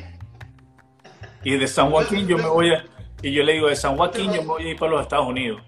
Y 1.42 1.56
de 1.56 1.66
San 1.66 1.90
Joaquín 1.90 2.26
yo 2.26 2.36
me 2.36 2.48
voy 2.48 2.74
a... 2.74 2.84
Y 3.22 3.32
yo 3.32 3.42
le 3.42 3.54
digo, 3.54 3.68
de 3.68 3.76
San 3.76 3.96
Joaquín 3.96 4.32
yo 4.32 4.42
me 4.42 4.48
voy 4.48 4.66
a 4.66 4.70
ir 4.70 4.78
para 4.78 4.92
los 4.92 5.02
Estados 5.02 5.26
Unidos. 5.26 5.62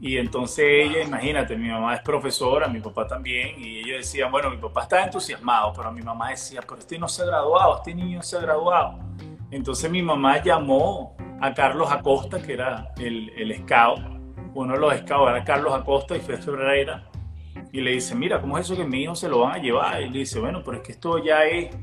Y 0.00 0.16
entonces 0.16 0.64
ella, 0.66 1.02
imagínate, 1.02 1.56
mi 1.56 1.68
mamá 1.68 1.94
es 1.94 2.00
profesora, 2.00 2.68
mi 2.68 2.80
papá 2.80 3.06
también, 3.06 3.62
y 3.62 3.80
ellos 3.80 3.98
decían, 3.98 4.32
bueno, 4.32 4.48
mi 4.48 4.56
papá 4.56 4.84
está 4.84 5.04
entusiasmado, 5.04 5.74
pero 5.76 5.92
mi 5.92 6.00
mamá 6.00 6.30
decía, 6.30 6.62
pero 6.66 6.80
este 6.80 6.98
no 6.98 7.06
se 7.06 7.22
ha 7.22 7.26
graduado, 7.26 7.76
este 7.76 7.94
niño 7.94 8.16
no 8.16 8.22
se 8.22 8.38
ha 8.38 8.40
graduado. 8.40 8.98
Entonces 9.50 9.90
mi 9.90 10.00
mamá 10.00 10.42
llamó 10.42 11.14
a 11.38 11.52
Carlos 11.52 11.92
Acosta, 11.92 12.40
que 12.40 12.54
era 12.54 12.94
el, 12.96 13.28
el 13.36 13.54
scout, 13.58 14.00
uno 14.54 14.72
de 14.72 14.80
los 14.80 14.94
scouts 14.94 15.30
era 15.30 15.44
Carlos 15.44 15.74
Acosta 15.74 16.16
y 16.16 16.20
Fred 16.20 16.40
Ferreira, 16.40 17.04
y 17.70 17.82
le 17.82 17.90
dice, 17.90 18.14
mira, 18.14 18.40
¿cómo 18.40 18.56
es 18.56 18.64
eso 18.64 18.76
que 18.76 18.84
mi 18.84 19.02
hijo 19.02 19.14
se 19.14 19.28
lo 19.28 19.40
van 19.40 19.56
a 19.56 19.58
llevar? 19.58 20.00
Y 20.00 20.08
le 20.08 20.20
dice, 20.20 20.40
bueno, 20.40 20.62
pero 20.64 20.78
es 20.78 20.82
que 20.82 20.92
esto 20.92 21.22
ya 21.22 21.44
es, 21.44 21.76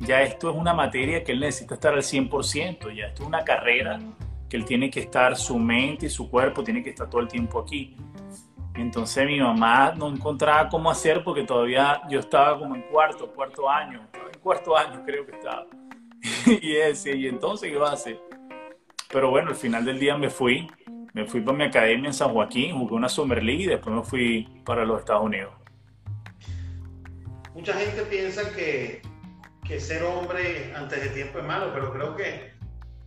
ya 0.00 0.22
esto 0.22 0.48
es 0.48 0.56
una 0.56 0.72
materia 0.72 1.22
que 1.22 1.32
él 1.32 1.40
necesita 1.40 1.74
estar 1.74 1.92
al 1.92 2.02
100%, 2.02 2.96
ya 2.96 3.08
esto 3.08 3.22
es 3.22 3.28
una 3.28 3.44
carrera 3.44 3.98
que 4.52 4.58
él 4.58 4.66
tiene 4.66 4.90
que 4.90 5.00
estar, 5.00 5.34
su 5.34 5.58
mente 5.58 6.04
y 6.04 6.10
su 6.10 6.28
cuerpo 6.28 6.62
tiene 6.62 6.82
que 6.82 6.90
estar 6.90 7.08
todo 7.08 7.22
el 7.22 7.28
tiempo 7.28 7.58
aquí. 7.58 7.96
Entonces 8.74 9.24
mi 9.24 9.40
mamá 9.40 9.94
no 9.96 10.08
encontraba 10.08 10.68
cómo 10.68 10.90
hacer 10.90 11.24
porque 11.24 11.44
todavía 11.44 12.02
yo 12.10 12.20
estaba 12.20 12.58
como 12.58 12.74
en 12.74 12.82
cuarto, 12.82 13.32
cuarto 13.32 13.66
año, 13.66 14.06
en 14.12 14.40
cuarto 14.40 14.76
año 14.76 15.02
creo 15.06 15.24
que 15.24 15.32
estaba. 15.32 15.66
y 16.60 16.76
ese, 16.76 17.16
y 17.16 17.28
entonces 17.28 17.70
qué 17.70 17.78
va 17.78 17.88
a 17.88 17.92
hacer. 17.94 18.20
Pero 19.10 19.30
bueno, 19.30 19.48
al 19.48 19.56
final 19.56 19.86
del 19.86 19.98
día 19.98 20.18
me 20.18 20.28
fui, 20.28 20.70
me 21.14 21.24
fui 21.24 21.40
para 21.40 21.56
mi 21.56 21.64
academia 21.64 22.08
en 22.08 22.14
San 22.14 22.34
Joaquín, 22.34 22.78
jugué 22.78 22.94
una 22.94 23.08
Summer 23.08 23.42
League 23.42 23.62
y 23.62 23.68
después 23.68 23.96
me 23.96 24.02
fui 24.02 24.60
para 24.66 24.84
los 24.84 24.98
Estados 24.98 25.24
Unidos. 25.24 25.54
Mucha 27.54 27.72
gente 27.72 28.02
piensa 28.02 28.52
que, 28.54 29.00
que 29.66 29.80
ser 29.80 30.02
hombre 30.02 30.74
antes 30.76 31.02
de 31.02 31.08
tiempo 31.08 31.38
es 31.38 31.44
malo, 31.46 31.70
pero 31.72 31.90
creo 31.90 32.14
que 32.14 32.51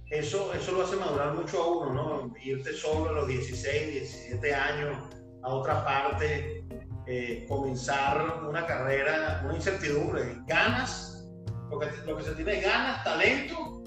eso, 0.10 0.54
eso 0.54 0.72
lo 0.72 0.84
hace 0.84 0.96
madurar 0.98 1.34
mucho 1.34 1.62
a 1.62 1.68
uno, 1.68 1.94
¿no? 1.94 2.34
Irte 2.44 2.74
solo 2.74 3.10
a 3.10 3.14
los 3.14 3.28
16, 3.28 3.92
17 3.92 4.54
años 4.54 4.98
a 5.44 5.50
otra 5.50 5.84
parte, 5.84 6.64
eh, 7.08 7.46
comenzar 7.48 8.44
una 8.48 8.66
carrera, 8.66 9.42
una 9.46 9.56
incertidumbre, 9.56 10.38
ganas, 10.48 11.28
lo 11.70 11.80
que, 11.80 11.88
lo 12.06 12.18
que 12.18 12.24
se 12.24 12.32
tiene 12.34 12.60
es 12.60 12.66
ganas, 12.66 13.04
talento 13.04 13.84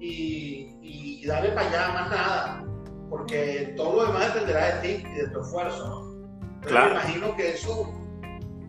y, 0.00 0.76
y, 0.82 1.26
darle 1.26 1.50
para 1.52 1.68
allá 1.68 1.92
más 1.92 2.10
nada, 2.10 2.64
porque 3.10 3.74
todo 3.76 3.96
lo 3.96 4.06
demás 4.06 4.34
dependerá 4.34 4.76
de 4.76 4.80
ti 4.80 5.06
y 5.06 5.14
de 5.14 5.28
tu 5.28 5.40
esfuerzo, 5.40 5.88
¿no? 5.88 6.60
claro. 6.60 6.94
me 6.94 7.00
imagino 7.00 7.36
que 7.36 7.50
eso, 7.50 7.94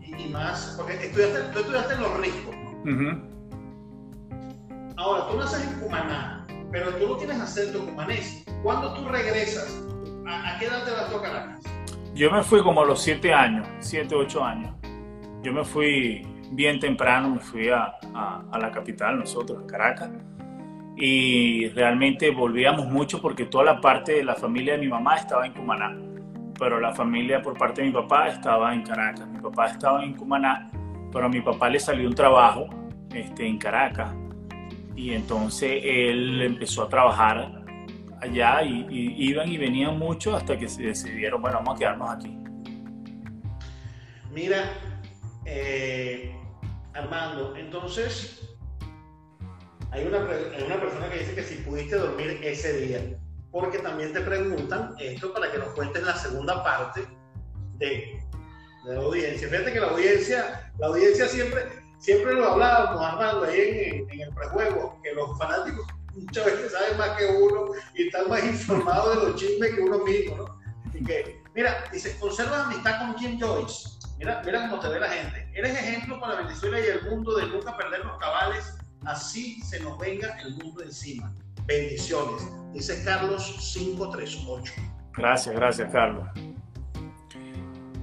y, 0.02 0.28
más, 0.28 0.74
porque 0.76 0.94
estudiaste, 0.94 1.40
tú 1.52 1.58
estudiaste 1.60 1.94
en 1.94 2.00
Los 2.00 2.16
Riscos, 2.20 2.54
Ahora, 4.96 5.28
tú 5.28 5.36
naces 5.38 5.62
en 5.62 5.80
Cumaná, 5.80 6.39
pero 6.70 6.90
tú 6.94 7.08
no 7.08 7.16
tienes 7.16 7.40
acento 7.40 7.84
cumanés. 7.84 8.44
¿Cuándo 8.62 8.94
tú 8.94 9.08
regresas? 9.08 9.82
¿A, 10.26 10.58
qué 10.58 10.66
edad 10.66 10.84
te 10.84 10.90
vas 10.92 11.14
a 11.14 11.22
Caracas? 11.22 11.60
Yo 12.14 12.30
me 12.30 12.42
fui 12.42 12.62
como 12.62 12.82
a 12.82 12.84
los 12.84 13.02
7 13.02 13.32
años, 13.32 13.66
7, 13.80 14.14
8 14.14 14.44
años. 14.44 14.74
Yo 15.42 15.52
me 15.52 15.64
fui 15.64 16.26
bien 16.52 16.78
temprano, 16.78 17.30
me 17.30 17.40
fui 17.40 17.68
a, 17.68 17.94
a, 18.14 18.58
la 18.58 18.70
capital, 18.70 19.18
nosotros, 19.18 19.64
a 19.64 19.66
Caracas. 19.66 20.10
Y 20.96 21.68
realmente 21.70 22.30
volvíamos 22.30 22.86
mucho 22.86 23.20
porque 23.22 23.46
toda 23.46 23.64
la 23.64 23.80
parte 23.80 24.12
de 24.12 24.24
la 24.24 24.34
familia 24.34 24.74
de 24.74 24.80
mi 24.80 24.88
mamá 24.88 25.16
estaba 25.16 25.46
en 25.46 25.54
Cumaná, 25.54 25.96
pero 26.58 26.78
la 26.78 26.92
familia 26.92 27.40
por 27.40 27.56
parte 27.56 27.80
de 27.80 27.88
mi 27.88 27.94
papá 27.94 28.28
estaba 28.28 28.74
en 28.74 28.82
Caracas. 28.82 29.26
Mi 29.28 29.40
papá 29.40 29.68
estaba 29.68 30.04
en 30.04 30.14
Cumaná, 30.14 30.68
pero 31.10 31.26
a 31.26 31.28
mi 31.28 31.40
papá 31.40 31.70
le 31.70 31.80
salió 31.80 32.06
un 32.06 32.14
trabajo 32.14 32.66
este, 33.14 33.46
en 33.46 33.56
Caracas. 33.56 34.14
Y 35.00 35.14
entonces 35.14 35.80
él 35.82 36.42
empezó 36.42 36.82
a 36.82 36.88
trabajar 36.90 37.64
allá 38.20 38.62
y, 38.62 38.86
iban 39.30 39.50
y 39.50 39.56
venían 39.56 39.98
mucho 39.98 40.36
hasta 40.36 40.58
que 40.58 40.68
se 40.68 40.82
decidieron, 40.82 41.40
bueno, 41.40 41.56
vamos 41.56 41.76
a 41.76 41.78
quedarnos 41.78 42.10
aquí. 42.10 42.38
Mira, 44.30 44.74
eh, 45.46 46.36
Armando, 46.92 47.56
entonces 47.56 48.46
hay 49.90 50.04
una, 50.04 50.18
una 50.18 50.78
persona 50.78 51.08
que 51.08 51.20
dice 51.20 51.34
que 51.34 51.44
si 51.44 51.54
pudiste 51.62 51.96
dormir 51.96 52.38
ese 52.42 52.80
día, 52.80 53.00
porque 53.50 53.78
también 53.78 54.12
te 54.12 54.20
preguntan 54.20 54.96
esto 55.00 55.32
para 55.32 55.50
que 55.50 55.56
nos 55.56 55.68
cuentes 55.68 56.02
la 56.02 56.14
segunda 56.14 56.62
parte 56.62 57.06
de, 57.78 58.20
de 58.84 58.94
la 58.94 59.00
audiencia. 59.00 59.48
Fíjate 59.48 59.72
que 59.72 59.80
la 59.80 59.88
audiencia, 59.88 60.70
la 60.78 60.88
audiencia 60.88 61.26
siempre, 61.26 61.79
siempre 62.00 62.34
lo 62.34 62.48
hablábamos, 62.48 63.00
Armando, 63.00 63.44
ahí 63.44 63.60
en, 63.60 64.10
en 64.10 64.20
el 64.22 64.34
prejuego, 64.34 64.98
que 65.02 65.12
los 65.12 65.38
fanáticos 65.38 65.86
muchas 66.14 66.44
veces 66.44 66.72
saben 66.72 66.98
más 66.98 67.10
que 67.10 67.26
uno 67.26 67.66
y 67.94 68.06
están 68.08 68.28
más 68.28 68.44
informados 68.44 69.16
de 69.16 69.28
los 69.28 69.40
chismes 69.40 69.74
que 69.74 69.80
uno 69.80 69.98
mismo, 70.00 70.36
¿no? 70.36 70.60
Y 70.92 71.04
que, 71.04 71.42
mira, 71.54 71.84
dice, 71.92 72.16
conserva 72.18 72.64
amistad 72.64 72.98
con 72.98 73.16
Jim 73.18 73.38
Joyce. 73.38 73.90
Mira, 74.18 74.42
mira 74.44 74.68
cómo 74.68 74.80
te 74.80 74.88
ve 74.88 75.00
la 75.00 75.08
gente. 75.08 75.48
Eres 75.54 75.72
ejemplo 75.72 76.20
para 76.20 76.36
Venezuela 76.36 76.80
y 76.80 76.84
el 76.84 77.10
mundo 77.10 77.36
de 77.36 77.46
nunca 77.46 77.76
perder 77.76 78.04
los 78.04 78.18
cabales, 78.18 78.76
así 79.06 79.62
se 79.62 79.80
nos 79.80 79.98
venga 79.98 80.36
el 80.40 80.56
mundo 80.56 80.82
encima. 80.82 81.32
Bendiciones. 81.66 82.48
Dice 82.72 83.02
Carlos 83.04 83.44
538. 83.72 84.72
Gracias, 85.16 85.54
gracias, 85.54 85.92
Carlos. 85.92 86.26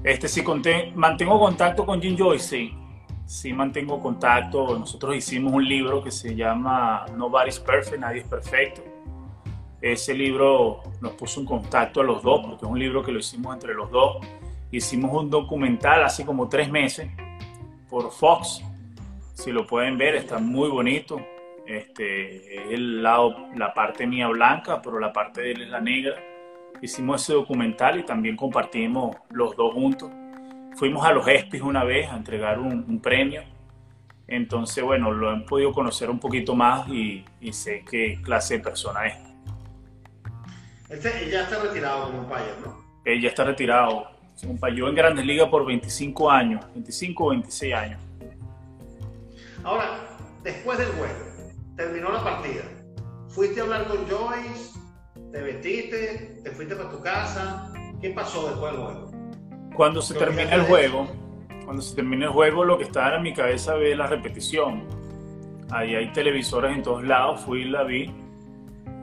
Este 0.04 0.28
sí, 0.28 0.44
mantengo 0.96 1.40
contacto 1.40 1.86
con 1.86 2.02
Jim 2.02 2.16
Joyce, 2.18 2.48
sí 2.48 2.87
sí 3.28 3.54
mantengo 3.54 4.00
contacto. 4.02 4.80
Nosotros 4.80 5.16
hicimos 5.16 5.54
un 5.54 5.68
libro 5.68 6.04
que 6.04 6.10
se 6.10 6.34
llama 6.34 7.06
Nobody's 7.16 7.60
Perfect, 7.60 8.00
Nadie 8.00 8.22
es 8.22 8.28
Perfecto. 8.28 8.84
Ese 9.80 10.16
libro 10.16 10.82
nos 11.02 11.12
puso 11.12 11.40
en 11.42 11.46
contacto 11.46 12.02
a 12.02 12.04
los 12.04 12.24
dos, 12.24 12.42
porque 12.42 12.66
es 12.66 12.72
un 12.72 12.80
libro 12.80 13.04
que 13.04 13.12
lo 13.12 13.20
hicimos 13.20 13.54
entre 13.54 13.76
los 13.76 13.92
dos. 13.92 14.26
Hicimos 14.72 15.14
un 15.14 15.30
documental 15.30 16.04
hace 16.04 16.26
como 16.26 16.50
tres 16.50 16.72
meses 16.72 17.12
por 17.90 18.12
Fox. 18.12 18.64
Si 19.34 19.52
lo 19.52 19.68
pueden 19.68 19.98
ver, 19.98 20.16
está 20.16 20.40
muy 20.40 20.70
bonito. 20.70 21.22
Este, 21.66 22.56
es 22.56 22.72
el 22.72 23.04
lado, 23.04 23.50
la 23.56 23.74
parte 23.74 24.08
mía 24.08 24.30
blanca, 24.30 24.82
pero 24.82 25.00
la 25.00 25.14
parte 25.14 25.42
de 25.42 25.52
él 25.52 25.62
es 25.64 25.70
la 25.70 25.82
negra. 25.82 26.16
Hicimos 26.82 27.22
ese 27.22 27.34
documental 27.34 28.00
y 28.00 28.04
también 28.04 28.36
compartimos 28.36 29.16
los 29.30 29.56
dos 29.56 29.74
juntos 29.74 30.10
fuimos 30.78 31.06
a 31.06 31.12
los 31.12 31.28
ESPIs 31.28 31.62
una 31.62 31.84
vez 31.84 32.10
a 32.10 32.16
entregar 32.16 32.60
un, 32.60 33.00
premio. 33.02 33.42
Entonces, 34.28 34.84
bueno, 34.84 35.12
lo 35.12 35.30
han 35.30 35.46
podido 35.46 35.74
conocer 35.74 36.10
un 36.10 36.20
poquito 36.20 36.56
más 36.56 36.88
y, 36.88 37.26
sé 37.52 37.84
qué 37.90 38.20
clase 38.22 38.58
de 38.58 38.64
persona 38.64 39.08
es. 39.08 39.16
Este, 40.90 41.30
ya 41.30 41.44
está 41.44 41.62
retirado 41.62 42.12
como 42.12 42.30
payo, 42.30 42.54
¿no? 42.64 42.78
Él 43.04 43.22
ya 43.22 43.30
está 43.30 43.44
retirado. 43.44 44.08
Yo 44.76 44.88
en 44.88 44.96
Grandes 44.96 45.26
Ligas 45.26 45.50
por 45.50 45.66
25 45.66 46.30
años, 46.30 46.64
25 46.74 47.26
o 47.26 47.30
26 47.30 47.74
años. 47.74 48.02
Ahora, 49.64 50.00
después 50.44 50.78
del 50.78 50.90
juego, 50.90 51.16
terminó 51.76 52.12
la 52.12 52.24
partida. 52.24 52.64
¿Fuiste 53.30 53.60
a 53.60 53.64
hablar 53.64 53.88
con 53.88 54.08
Joyce? 54.08 54.80
¿Te 55.32 55.42
vestiste? 55.42 56.42
¿Te 56.44 56.52
fuiste 56.52 56.76
para 56.76 56.90
tu 56.90 57.02
casa? 57.02 57.74
¿Qué 58.00 58.12
pasó 58.12 58.50
después 58.50 58.72
del 58.74 58.82
juego? 58.82 59.07
Cuando 59.76 60.02
se 60.02 60.14
termina 60.16 60.56
el 60.56 60.64
juego, 60.64 61.08
cuando 61.66 61.82
se 61.82 61.96
termina 61.96 62.26
el 62.26 62.32
juego, 62.32 62.64
lo 62.64 62.78
que 62.78 62.86
estaba 62.86 63.18
en 63.18 63.24
mi 63.24 63.34
cabeza 63.34 63.76
ve 63.76 63.96
la 63.96 64.08
repetición. 64.08 64.84
Ahí 65.70 65.96
hay 65.96 66.12
televisores 66.14 66.76
en 66.76 66.82
todos 66.82 67.04
lados, 67.04 67.42
fui 67.42 67.62
y 67.62 67.66
la 67.66 67.84
vi. 67.84 68.12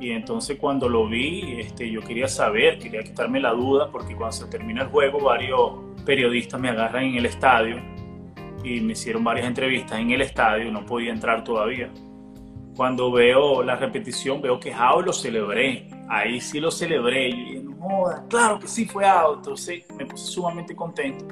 Y 0.00 0.11
entonces 0.11 0.59
cuando 0.59 0.88
lo 0.88 1.07
vi, 1.07 1.61
este, 1.61 1.90
yo 1.90 2.00
quería 2.00 2.27
saber, 2.27 2.79
quería 2.79 3.03
quitarme 3.03 3.40
la 3.40 3.53
duda, 3.53 3.90
porque 3.90 4.16
cuando 4.16 4.33
se 4.33 4.46
termina 4.46 4.83
el 4.83 4.88
juego, 4.88 5.20
varios 5.20 5.72
periodistas 6.05 6.61
me 6.61 6.68
agarran 6.68 7.05
en 7.05 7.14
el 7.16 7.27
estadio 7.27 7.77
y 8.64 8.81
me 8.81 8.94
hicieron 8.94 9.22
varias 9.22 9.46
entrevistas 9.46 9.98
en 9.98 10.11
el 10.11 10.22
estadio, 10.22 10.72
no 10.72 10.85
podía 10.87 11.12
entrar 11.12 11.44
todavía. 11.44 11.90
Cuando 12.74 13.12
veo 13.12 13.62
la 13.62 13.77
repetición, 13.77 14.40
veo 14.40 14.59
que 14.59 14.72
Jao 14.72 15.03
lo 15.03 15.12
celebré. 15.12 15.88
Ahí 16.09 16.40
sí 16.40 16.61
lo 16.61 16.71
celebré. 16.71 17.29
Y 17.29 17.67
claro 18.29 18.59
que 18.59 18.69
sí 18.69 18.85
fue 18.85 19.07
out. 19.07 19.38
Entonces 19.38 19.85
me 19.97 20.07
puse 20.07 20.27
sumamente 20.27 20.75
contento. 20.75 21.27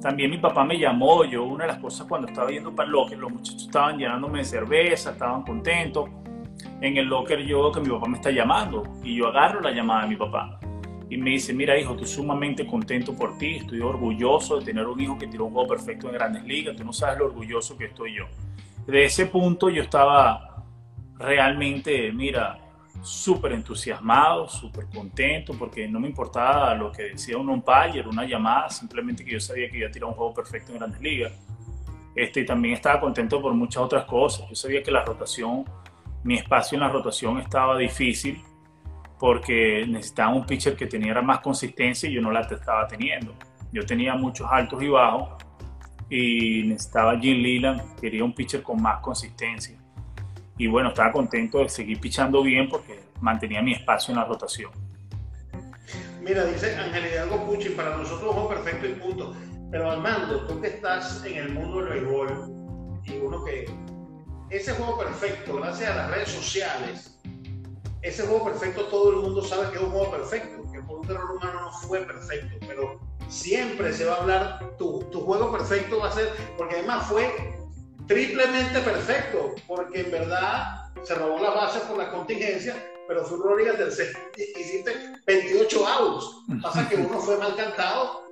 También 0.00 0.30
mi 0.30 0.38
papá 0.38 0.64
me 0.64 0.78
llamó. 0.78 1.24
Yo, 1.24 1.44
una 1.44 1.64
de 1.64 1.72
las 1.72 1.78
cosas 1.78 2.06
cuando 2.06 2.28
estaba 2.28 2.50
yendo 2.50 2.74
para 2.74 2.86
el 2.86 2.92
locker, 2.92 3.18
los 3.18 3.32
muchachos 3.32 3.64
estaban 3.64 3.98
llenándome 3.98 4.38
de 4.38 4.44
cerveza, 4.44 5.12
estaban 5.12 5.42
contentos. 5.42 6.08
En 6.80 6.96
el 6.96 7.06
locker 7.06 7.40
yo 7.40 7.72
que 7.72 7.80
mi 7.80 7.88
papá 7.88 8.06
me 8.06 8.16
está 8.16 8.30
llamando 8.30 8.82
y 9.02 9.16
yo 9.16 9.28
agarro 9.28 9.60
la 9.60 9.70
llamada 9.72 10.02
de 10.02 10.08
mi 10.08 10.16
papá 10.16 10.58
y 11.08 11.16
me 11.16 11.30
dice, 11.30 11.54
mira 11.54 11.78
hijo, 11.78 11.92
estoy 11.92 12.06
sumamente 12.06 12.66
contento 12.66 13.14
por 13.14 13.38
ti, 13.38 13.56
estoy 13.56 13.80
orgulloso 13.80 14.58
de 14.58 14.64
tener 14.64 14.86
un 14.86 15.00
hijo 15.00 15.16
que 15.16 15.26
tiró 15.26 15.46
un 15.46 15.52
juego 15.52 15.68
perfecto 15.68 16.08
en 16.08 16.14
grandes 16.14 16.44
ligas, 16.44 16.76
tú 16.76 16.84
no 16.84 16.92
sabes 16.92 17.18
lo 17.18 17.26
orgulloso 17.26 17.76
que 17.76 17.86
estoy 17.86 18.16
yo. 18.16 18.24
De 18.86 19.04
ese 19.04 19.26
punto 19.26 19.68
yo 19.68 19.82
estaba 19.82 20.64
realmente, 21.18 22.12
mira, 22.12 22.58
súper 23.02 23.52
entusiasmado, 23.52 24.48
súper 24.48 24.86
contento, 24.86 25.54
porque 25.58 25.88
no 25.88 26.00
me 26.00 26.08
importaba 26.08 26.74
lo 26.74 26.90
que 26.90 27.04
decía 27.04 27.38
un 27.38 27.48
umpire, 27.48 28.06
una 28.06 28.24
llamada, 28.24 28.68
simplemente 28.70 29.24
que 29.24 29.32
yo 29.32 29.40
sabía 29.40 29.70
que 29.70 29.78
iba 29.78 29.88
a 29.88 29.90
tirar 29.90 30.08
un 30.08 30.14
juego 30.14 30.34
perfecto 30.34 30.72
en 30.72 30.78
Grandes 30.78 31.00
Ligas. 31.00 31.32
Este, 32.14 32.40
y 32.40 32.46
también 32.46 32.74
estaba 32.74 33.00
contento 33.00 33.40
por 33.40 33.52
muchas 33.54 33.82
otras 33.82 34.04
cosas. 34.04 34.48
Yo 34.48 34.54
sabía 34.54 34.82
que 34.82 34.90
la 34.90 35.04
rotación, 35.04 35.64
mi 36.24 36.36
espacio 36.36 36.76
en 36.76 36.80
la 36.80 36.88
rotación 36.88 37.38
estaba 37.38 37.76
difícil 37.76 38.42
porque 39.18 39.84
necesitaba 39.86 40.34
un 40.34 40.44
pitcher 40.44 40.76
que 40.76 40.86
tenía 40.86 41.20
más 41.22 41.40
consistencia 41.40 42.08
y 42.08 42.14
yo 42.14 42.22
no 42.22 42.30
la 42.30 42.40
estaba 42.40 42.86
teniendo. 42.86 43.34
Yo 43.72 43.84
tenía 43.84 44.14
muchos 44.14 44.48
altos 44.50 44.82
y 44.82 44.88
bajos 44.88 45.28
y 46.08 46.62
necesitaba 46.64 47.18
Jim 47.18 47.42
Leland, 47.42 48.00
quería 48.00 48.24
un 48.24 48.32
pitcher 48.32 48.62
con 48.62 48.80
más 48.80 49.00
consistencia 49.00 49.76
y 50.58 50.66
bueno, 50.66 50.88
estaba 50.90 51.12
contento 51.12 51.58
de 51.58 51.68
seguir 51.68 52.00
pichando 52.00 52.42
bien 52.42 52.68
porque 52.68 53.00
mantenía 53.20 53.62
mi 53.62 53.72
espacio 53.72 54.12
en 54.12 54.20
la 54.20 54.24
rotación. 54.24 54.70
Mira, 56.20 56.44
dice 56.44 56.74
Ángel 56.76 57.06
Hidalgo 57.06 57.46
Pucci, 57.46 57.70
para 57.70 57.96
nosotros 57.96 58.34
un 58.36 58.48
perfecto 58.48 58.86
y 58.86 58.94
punto. 58.94 59.34
Pero 59.70 59.90
Armando, 59.90 60.46
tú 60.46 60.60
que 60.60 60.68
estás 60.68 61.24
en 61.24 61.36
el 61.36 61.48
mundo 61.50 61.84
del 61.84 62.00
béisbol 62.00 63.02
y 63.04 63.18
uno 63.18 63.44
que, 63.44 63.70
ese 64.50 64.72
juego 64.72 64.98
perfecto, 64.98 65.56
gracias 65.56 65.90
a 65.90 65.96
las 65.96 66.10
redes 66.10 66.30
sociales, 66.30 67.18
ese 68.02 68.26
juego 68.26 68.44
perfecto 68.44 68.86
todo 68.86 69.10
el 69.10 69.16
mundo 69.16 69.42
sabe 69.42 69.70
que 69.70 69.76
es 69.76 69.82
un 69.82 69.90
juego 69.90 70.10
perfecto, 70.10 70.62
que 70.72 70.80
por 70.80 71.00
un 71.00 71.10
error 71.10 71.32
humano 71.32 71.60
no 71.62 71.72
fue 71.72 72.00
perfecto, 72.00 72.56
pero 72.66 73.00
siempre 73.28 73.92
se 73.92 74.04
va 74.04 74.14
a 74.14 74.20
hablar, 74.22 74.76
tu, 74.78 75.00
tu 75.10 75.20
juego 75.20 75.50
perfecto 75.50 75.98
va 75.98 76.08
a 76.08 76.12
ser, 76.12 76.32
porque 76.56 76.76
además 76.76 77.06
fue 77.06 77.56
triplemente 78.06 78.80
perfecto, 78.80 79.54
porque 79.66 80.00
en 80.00 80.10
verdad 80.10 80.92
se 81.02 81.14
robó 81.14 81.40
la 81.40 81.50
base 81.50 81.80
por 81.80 81.98
la 81.98 82.10
contingencia, 82.10 82.74
pero 83.08 83.24
fue 83.24 83.38
un 83.38 83.64
del 83.64 83.76
tercer, 83.76 84.12
hiciste 84.36 84.92
28 85.26 85.86
outs. 85.86 86.44
Pasa 86.62 86.88
que 86.88 86.96
uno 86.96 87.18
fue 87.20 87.38
mal 87.38 87.54
cantado. 87.56 88.28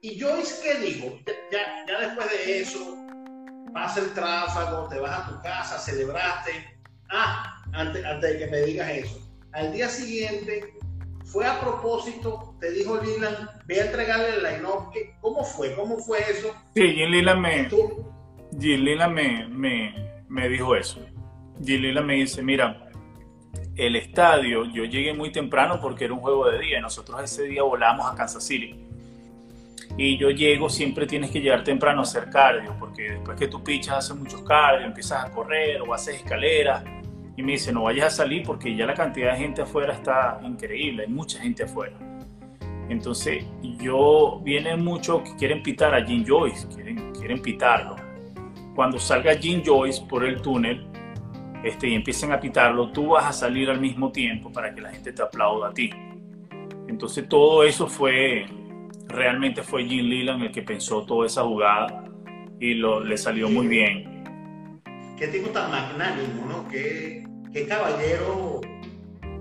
Y 0.00 0.16
yo 0.16 0.36
es 0.36 0.54
que 0.54 0.74
digo, 0.78 1.18
ya, 1.50 1.84
ya 1.86 2.00
después 2.00 2.30
de 2.30 2.60
eso, 2.60 2.96
pasa 3.72 4.00
el 4.00 4.12
tráfago, 4.12 4.88
te 4.88 4.98
vas 4.98 5.20
a 5.20 5.30
tu 5.30 5.42
casa, 5.42 5.78
celebraste. 5.78 6.52
Ah, 7.10 7.62
antes, 7.72 8.04
antes 8.04 8.32
de 8.32 8.38
que 8.38 8.46
me 8.50 8.60
digas 8.62 8.90
eso. 8.90 9.20
Al 9.52 9.72
día 9.72 9.88
siguiente, 9.88 10.74
fue 11.24 11.46
a 11.46 11.60
propósito, 11.60 12.54
te 12.60 12.70
dijo 12.70 13.00
Lilan, 13.00 13.50
ve 13.66 13.80
a 13.80 13.86
entregarle 13.86 14.36
el 14.36 14.42
line-up. 14.42 14.92
¿Cómo 15.20 15.44
fue? 15.44 15.74
¿Cómo 15.74 15.98
fue 15.98 16.18
eso? 16.30 16.54
Sí, 16.74 16.82
Lilan 16.82 17.40
me, 17.40 17.68
me, 19.10 19.48
me, 19.48 19.94
me 20.28 20.48
dijo 20.48 20.74
eso. 20.76 21.00
Jim 21.62 21.80
Lilan 21.82 22.06
me 22.06 22.14
dice, 22.14 22.42
mira, 22.42 22.90
el 23.76 23.96
estadio, 23.96 24.64
yo 24.66 24.84
llegué 24.84 25.12
muy 25.14 25.32
temprano 25.32 25.80
porque 25.80 26.04
era 26.04 26.14
un 26.14 26.20
juego 26.20 26.48
de 26.50 26.58
día. 26.60 26.80
Nosotros 26.80 27.22
ese 27.22 27.44
día 27.44 27.62
volamos 27.62 28.10
a 28.10 28.14
Kansas 28.14 28.44
City. 28.44 28.84
Y 29.96 30.16
yo 30.18 30.30
llego, 30.30 30.68
siempre 30.68 31.06
tienes 31.06 31.30
que 31.30 31.40
llegar 31.40 31.62
temprano 31.62 32.00
a 32.00 32.02
hacer 32.02 32.28
cardio, 32.28 32.74
porque 32.80 33.12
después 33.12 33.38
que 33.38 33.46
tú 33.46 33.62
pichas 33.62 33.98
haces 33.98 34.16
muchos 34.16 34.42
cardio, 34.42 34.86
empiezas 34.86 35.24
a 35.24 35.30
correr 35.30 35.80
o 35.82 35.94
haces 35.94 36.16
escaleras. 36.16 36.82
Y 37.36 37.42
me 37.42 37.52
dice, 37.52 37.72
no 37.72 37.84
vayas 37.84 38.06
a 38.06 38.16
salir 38.16 38.44
porque 38.44 38.74
ya 38.74 38.86
la 38.86 38.94
cantidad 38.94 39.32
de 39.32 39.38
gente 39.38 39.62
afuera 39.62 39.92
está 39.92 40.40
increíble, 40.42 41.04
hay 41.06 41.12
mucha 41.12 41.40
gente 41.40 41.64
afuera. 41.64 41.96
Entonces, 42.88 43.44
yo, 43.78 44.40
viene 44.44 44.76
mucho 44.76 45.22
que 45.22 45.34
quieren 45.36 45.62
pitar 45.62 45.94
a 45.94 46.04
Jim 46.04 46.24
Joyce, 46.26 46.68
quieren, 46.68 47.12
quieren 47.12 47.40
pitarlo. 47.40 47.96
Cuando 48.74 48.98
salga 48.98 49.36
Jim 49.36 49.62
Joyce 49.64 50.02
por 50.08 50.24
el 50.24 50.42
túnel, 50.42 50.86
este, 51.64 51.88
y 51.88 51.94
empiecen 51.94 52.32
a 52.32 52.40
pitarlo, 52.40 52.90
tú 52.90 53.08
vas 53.10 53.24
a 53.24 53.32
salir 53.32 53.70
al 53.70 53.80
mismo 53.80 54.12
tiempo 54.12 54.52
para 54.52 54.74
que 54.74 54.80
la 54.80 54.90
gente 54.90 55.12
te 55.12 55.22
aplauda 55.22 55.68
a 55.68 55.72
ti. 55.72 55.90
Entonces 56.88 57.28
todo 57.28 57.64
eso 57.64 57.86
fue, 57.86 58.44
realmente 59.06 59.62
fue 59.62 59.84
Jim 59.84 60.06
Leland 60.06 60.42
el 60.42 60.52
que 60.52 60.62
pensó 60.62 61.06
toda 61.06 61.26
esa 61.26 61.42
jugada 61.42 62.04
y 62.60 62.74
lo, 62.74 63.02
le 63.02 63.16
salió 63.16 63.48
muy 63.48 63.66
bien. 63.66 64.24
Qué 65.16 65.28
tipo 65.28 65.48
tan 65.50 65.70
magnánimo, 65.70 66.46
¿no? 66.46 66.68
Qué, 66.68 67.24
qué 67.52 67.66
caballero 67.66 68.60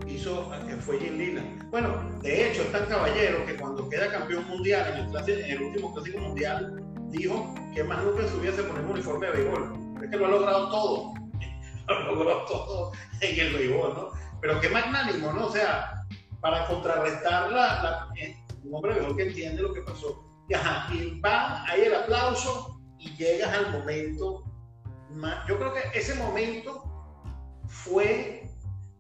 hizo, 0.08 0.52
que 0.68 0.76
fue 0.78 1.00
Jim 1.00 1.18
Leland. 1.18 1.70
Bueno, 1.72 1.90
de 2.22 2.52
hecho 2.52 2.62
es 2.62 2.72
tan 2.72 2.86
caballero 2.86 3.46
que 3.46 3.56
cuando 3.56 3.90
queda 3.90 4.10
campeón 4.12 4.48
mundial 4.48 4.94
en 4.94 5.30
el, 5.30 5.40
en 5.42 5.52
el 5.52 5.62
último 5.64 5.94
clásico 5.94 6.20
mundial, 6.20 6.83
dijo 7.18 7.54
que 7.74 7.84
más 7.84 8.04
nunca 8.04 8.28
se 8.28 8.36
hubiese 8.36 8.64
poner 8.64 8.84
un 8.84 8.92
uniforme 8.92 9.28
de 9.28 9.34
béisbol. 9.34 10.04
Es 10.04 10.10
que 10.10 10.18
lo 10.18 10.26
ha 10.26 10.30
logrado 10.30 10.70
todo 10.70 11.14
logró 12.06 12.46
todo 12.46 12.92
en 13.22 13.40
el 13.40 13.54
béisbol, 13.54 13.94
¿no? 13.94 14.12
Pero 14.42 14.60
qué 14.60 14.70
magnánimo, 14.70 15.32
¿no? 15.32 15.48
O 15.48 15.52
sea, 15.52 16.06
para 16.42 16.66
contrarrestar 16.68 17.52
la, 17.52 18.10
eh, 18.18 18.36
un 18.64 18.76
hombre 18.76 18.96
mejor 18.96 19.16
que 19.16 19.28
entiende 19.28 19.62
lo 19.62 19.74
que 19.74 19.82
pasó. 19.82 20.24
Y, 20.50 20.54
ajá, 20.54 20.94
y 20.94 21.20
va 21.20 21.64
ahí 21.66 21.82
el 21.82 21.96
aplauso 21.96 22.82
y 22.98 23.16
llegas 23.16 23.54
al 23.54 23.72
momento. 23.72 24.44
yo 25.48 25.58
creo 25.58 25.74
que 25.74 25.98
ese 25.98 26.16
momento 26.16 26.84
fue, 27.68 28.50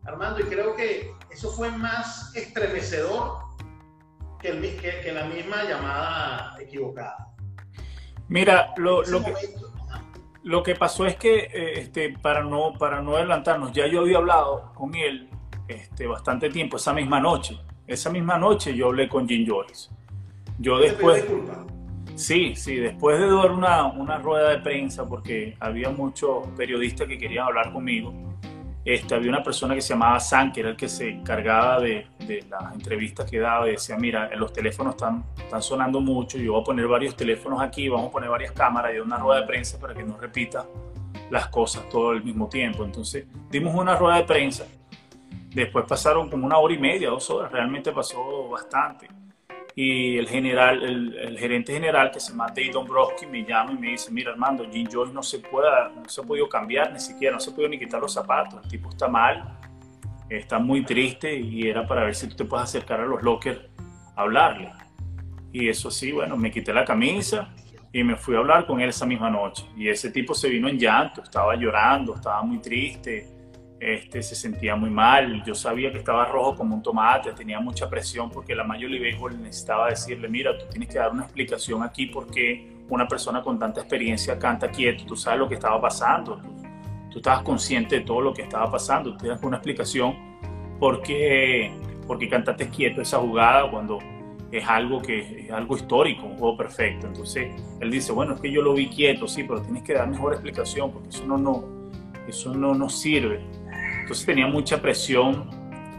Armando, 0.06 0.40
y 0.40 0.44
creo 0.44 0.76
que 0.76 1.12
eso 1.32 1.52
fue 1.52 1.72
más 1.72 2.36
estremecedor 2.36 3.40
que, 4.40 4.50
el, 4.50 4.80
que, 4.80 5.12
la 5.12 5.26
misma 5.26 5.64
llamada 5.64 6.56
equivocada. 6.62 7.33
Mira, 8.34 8.74
lo, 8.78 9.04
lo 9.04 9.24
que 9.24 9.32
lo 10.42 10.64
que 10.64 10.74
pasó 10.74 11.06
es 11.06 11.18
que, 11.18 11.36
eh, 11.36 11.80
este, 11.82 12.18
para, 12.18 12.44
no, 12.44 12.74
para 12.80 13.00
no 13.00 13.16
adelantarnos, 13.16 13.72
ya 13.74 13.86
yo 13.86 14.02
había 14.02 14.18
hablado 14.18 14.72
con 14.74 14.96
él 14.96 15.30
este, 15.68 16.08
bastante 16.08 16.50
tiempo, 16.50 16.78
esa 16.78 16.94
misma 16.94 17.20
noche. 17.20 17.60
Esa 17.86 18.10
misma 18.10 18.40
noche 18.40 18.76
yo 18.76 18.88
hablé 18.88 19.08
con 19.08 19.30
Jim 19.30 19.46
Joyce. 19.48 19.92
Yo 20.58 20.80
después... 20.80 21.24
Sí, 22.16 22.56
sí, 22.56 22.78
después 22.78 23.20
de 23.20 23.28
dar 23.28 23.52
una, 23.52 23.86
una 23.86 24.18
rueda 24.18 24.50
de 24.50 24.58
prensa, 24.60 25.08
porque 25.08 25.56
había 25.60 25.92
muchos 25.92 26.48
periodistas 26.58 27.08
que 27.08 27.20
querían 27.20 27.46
hablar 27.46 27.72
conmigo, 27.72 28.14
este, 28.86 29.16
había 29.16 29.30
una 29.30 29.44
persona 29.44 29.76
que 29.76 29.82
se 29.82 29.90
llamaba 29.94 30.20
San, 30.20 30.52
que 30.52 30.60
era 30.60 30.70
el 30.70 30.76
que 30.76 30.90
se 30.90 31.10
encargaba 31.10 31.80
de, 31.80 32.08
las 32.50 32.74
entrevistas 32.74 33.30
que 33.30 33.40
daba 33.40 33.68
y 33.68 33.72
decía, 33.72 33.96
mira, 33.98 34.30
los 34.36 34.52
teléfonos 34.52 34.96
están, 34.96 35.24
están 35.38 35.62
sonando 35.62 36.02
mucho, 36.02 36.38
yo 36.38 36.54
voy 36.54 36.62
a 36.62 36.64
poner 36.64 36.88
varios 36.88 37.16
teléfonos 37.16 37.62
aquí, 37.62 37.88
vamos 37.88 38.08
a 38.08 38.12
poner 38.12 38.30
varias 38.30 38.52
cámaras 38.52 38.94
y 38.96 39.00
una 39.00 39.18
rueda 39.18 39.42
de 39.42 39.48
prensa 39.48 39.80
para 39.80 39.94
que 39.94 40.04
no 40.04 40.18
repita 40.18 40.66
las 41.30 41.48
cosas 41.48 41.88
todo 41.90 42.12
el 42.12 42.24
mismo 42.24 42.50
tiempo. 42.50 42.84
Entonces 42.84 43.26
dimos 43.50 43.74
una 43.74 43.96
rueda 43.96 44.18
de 44.18 44.24
prensa, 44.24 44.66
después 45.50 45.86
pasaron 45.88 46.30
como 46.30 46.46
una 46.46 46.58
hora 46.58 46.74
y 46.74 46.80
media, 46.80 47.10
dos 47.10 47.30
horas, 47.30 47.52
realmente 47.52 47.92
pasó 47.92 48.50
bastante 48.50 49.08
y 49.76 50.18
el 50.18 50.28
general, 50.28 50.84
el, 50.84 51.38
gerente 51.38 51.74
general 51.74 52.12
que 52.12 52.20
se 52.20 52.32
llama 52.32 52.48
Dave 52.48 52.70
Dombrowski 52.72 53.26
me 53.26 53.44
llama 53.44 53.72
y 53.72 53.78
me 53.78 53.88
dice, 53.90 54.12
mira 54.12 54.32
Armando, 54.32 54.70
Jim 54.72 54.88
Joyce 54.92 55.14
no 55.14 55.24
se 55.24 55.40
pueda, 55.40 55.90
no 55.90 56.08
se 56.08 56.22
ha 56.22 56.24
podido 56.24 56.48
cambiar 56.48 56.94
ni 56.94 57.00
siquiera, 57.00 57.34
no 57.34 57.40
se 57.40 57.52
puede 57.52 57.70
ni 57.70 57.80
quitar 57.80 58.00
los 58.00 58.14
zapatos, 58.14 58.64
el 58.64 58.70
tipo 58.70 58.90
está 58.90 59.08
mal, 59.08 59.58
está 60.30 60.60
muy 60.60 60.84
triste 60.86 61.36
y 61.36 61.68
era 61.68 61.88
para 61.88 62.04
ver 62.04 62.14
si 62.14 62.28
tú 62.28 62.36
te 62.36 62.46
puedes 62.46 62.66
acercar 62.66 63.02
a 63.02 63.06
los 63.06 63.24
lockers 63.24 63.62
a 64.16 64.22
hablarle. 64.22 64.72
Y 65.52 65.70
eso 65.70 65.90
sí, 65.90 66.12
bueno, 66.12 66.38
me 66.38 66.52
quité 66.52 66.74
la 66.74 66.86
camisa 66.86 67.54
y 67.92 68.04
me 68.04 68.16
fui 68.16 68.36
a 68.36 68.40
hablar 68.40 68.66
con 68.66 68.82
él 68.82 68.90
esa 68.90 69.06
misma 69.06 69.30
noche. 69.30 69.66
Y 69.76 69.88
ese 69.88 70.12
tipo 70.12 70.34
se 70.34 70.50
vino 70.50 70.68
en 70.68 70.80
llanto, 70.80 71.22
estaba 71.24 71.56
llorando, 71.56 72.16
estaba 72.16 72.42
muy 72.42 72.60
triste, 72.60 73.28
este, 73.84 74.24
se 74.24 74.36
sentía 74.36 74.78
muy 74.78 74.90
mal, 74.90 75.44
yo 75.44 75.54
sabía 75.54 75.92
que 75.92 75.98
estaba 75.98 76.26
rojo 76.26 76.56
como 76.56 76.76
un 76.76 76.82
tomate, 76.82 77.34
tenía 77.34 77.60
mucha 77.60 77.90
presión 77.90 78.30
porque 78.30 78.56
la 78.56 78.64
Major 78.64 78.90
League 78.90 79.12
Baseball 79.12 79.42
necesitaba 79.42 79.90
decirle, 79.90 80.30
mira, 80.30 80.58
tú 80.58 80.66
tienes 80.70 80.88
que 80.88 80.98
dar 81.00 81.12
una 81.12 81.24
explicación 81.24 81.84
aquí 81.84 82.06
porque 82.06 82.72
una 82.90 83.08
persona 83.08 83.42
con 83.42 83.60
tanta 83.60 83.82
experiencia 83.82 84.40
canta 84.40 84.70
quieto, 84.70 85.04
tú 85.06 85.18
sabes 85.18 85.40
lo 85.40 85.50
que 85.50 85.56
estaba 85.56 85.82
pasando, 85.82 86.40
tú, 87.12 87.18
estabas 87.18 87.44
consciente 87.44 88.00
de 88.00 88.02
todo 88.06 88.22
lo 88.22 88.34
que 88.34 88.44
estaba 88.44 88.72
pasando, 88.72 89.18
tú 89.18 89.28
das 89.28 89.44
una 89.44 89.58
explicación 89.58 90.16
porque, 90.80 91.72
porque 92.08 92.30
cantaste 92.30 92.70
quieto 92.70 93.02
esa 93.02 93.20
jugada 93.20 93.70
cuando 93.70 94.00
es 94.50 94.66
algo 94.68 95.02
que 95.02 95.46
es 95.46 95.52
algo 95.52 95.76
histórico, 95.76 96.26
un 96.26 96.38
juego 96.38 96.56
perfecto. 96.56 97.08
Entonces 97.08 97.52
él 97.82 97.92
dice, 97.92 98.12
bueno, 98.12 98.36
es 98.36 98.40
que 98.42 98.52
yo 98.52 98.62
lo 98.62 98.74
vi 98.74 98.88
quieto, 98.88 99.28
sí, 99.28 99.44
pero 99.44 99.62
tienes 99.62 99.84
que 99.84 99.94
dar 99.94 100.08
mejor 100.08 100.34
explicación 100.34 100.92
porque 100.92 101.10
eso 101.10 101.26
no, 101.26 101.38
no, 101.38 101.66
eso 102.28 102.54
no 102.54 102.74
nos 102.74 102.96
sirve. 102.96 103.42
Entonces 104.04 104.26
tenía 104.26 104.48
mucha 104.48 104.82
presión 104.82 105.50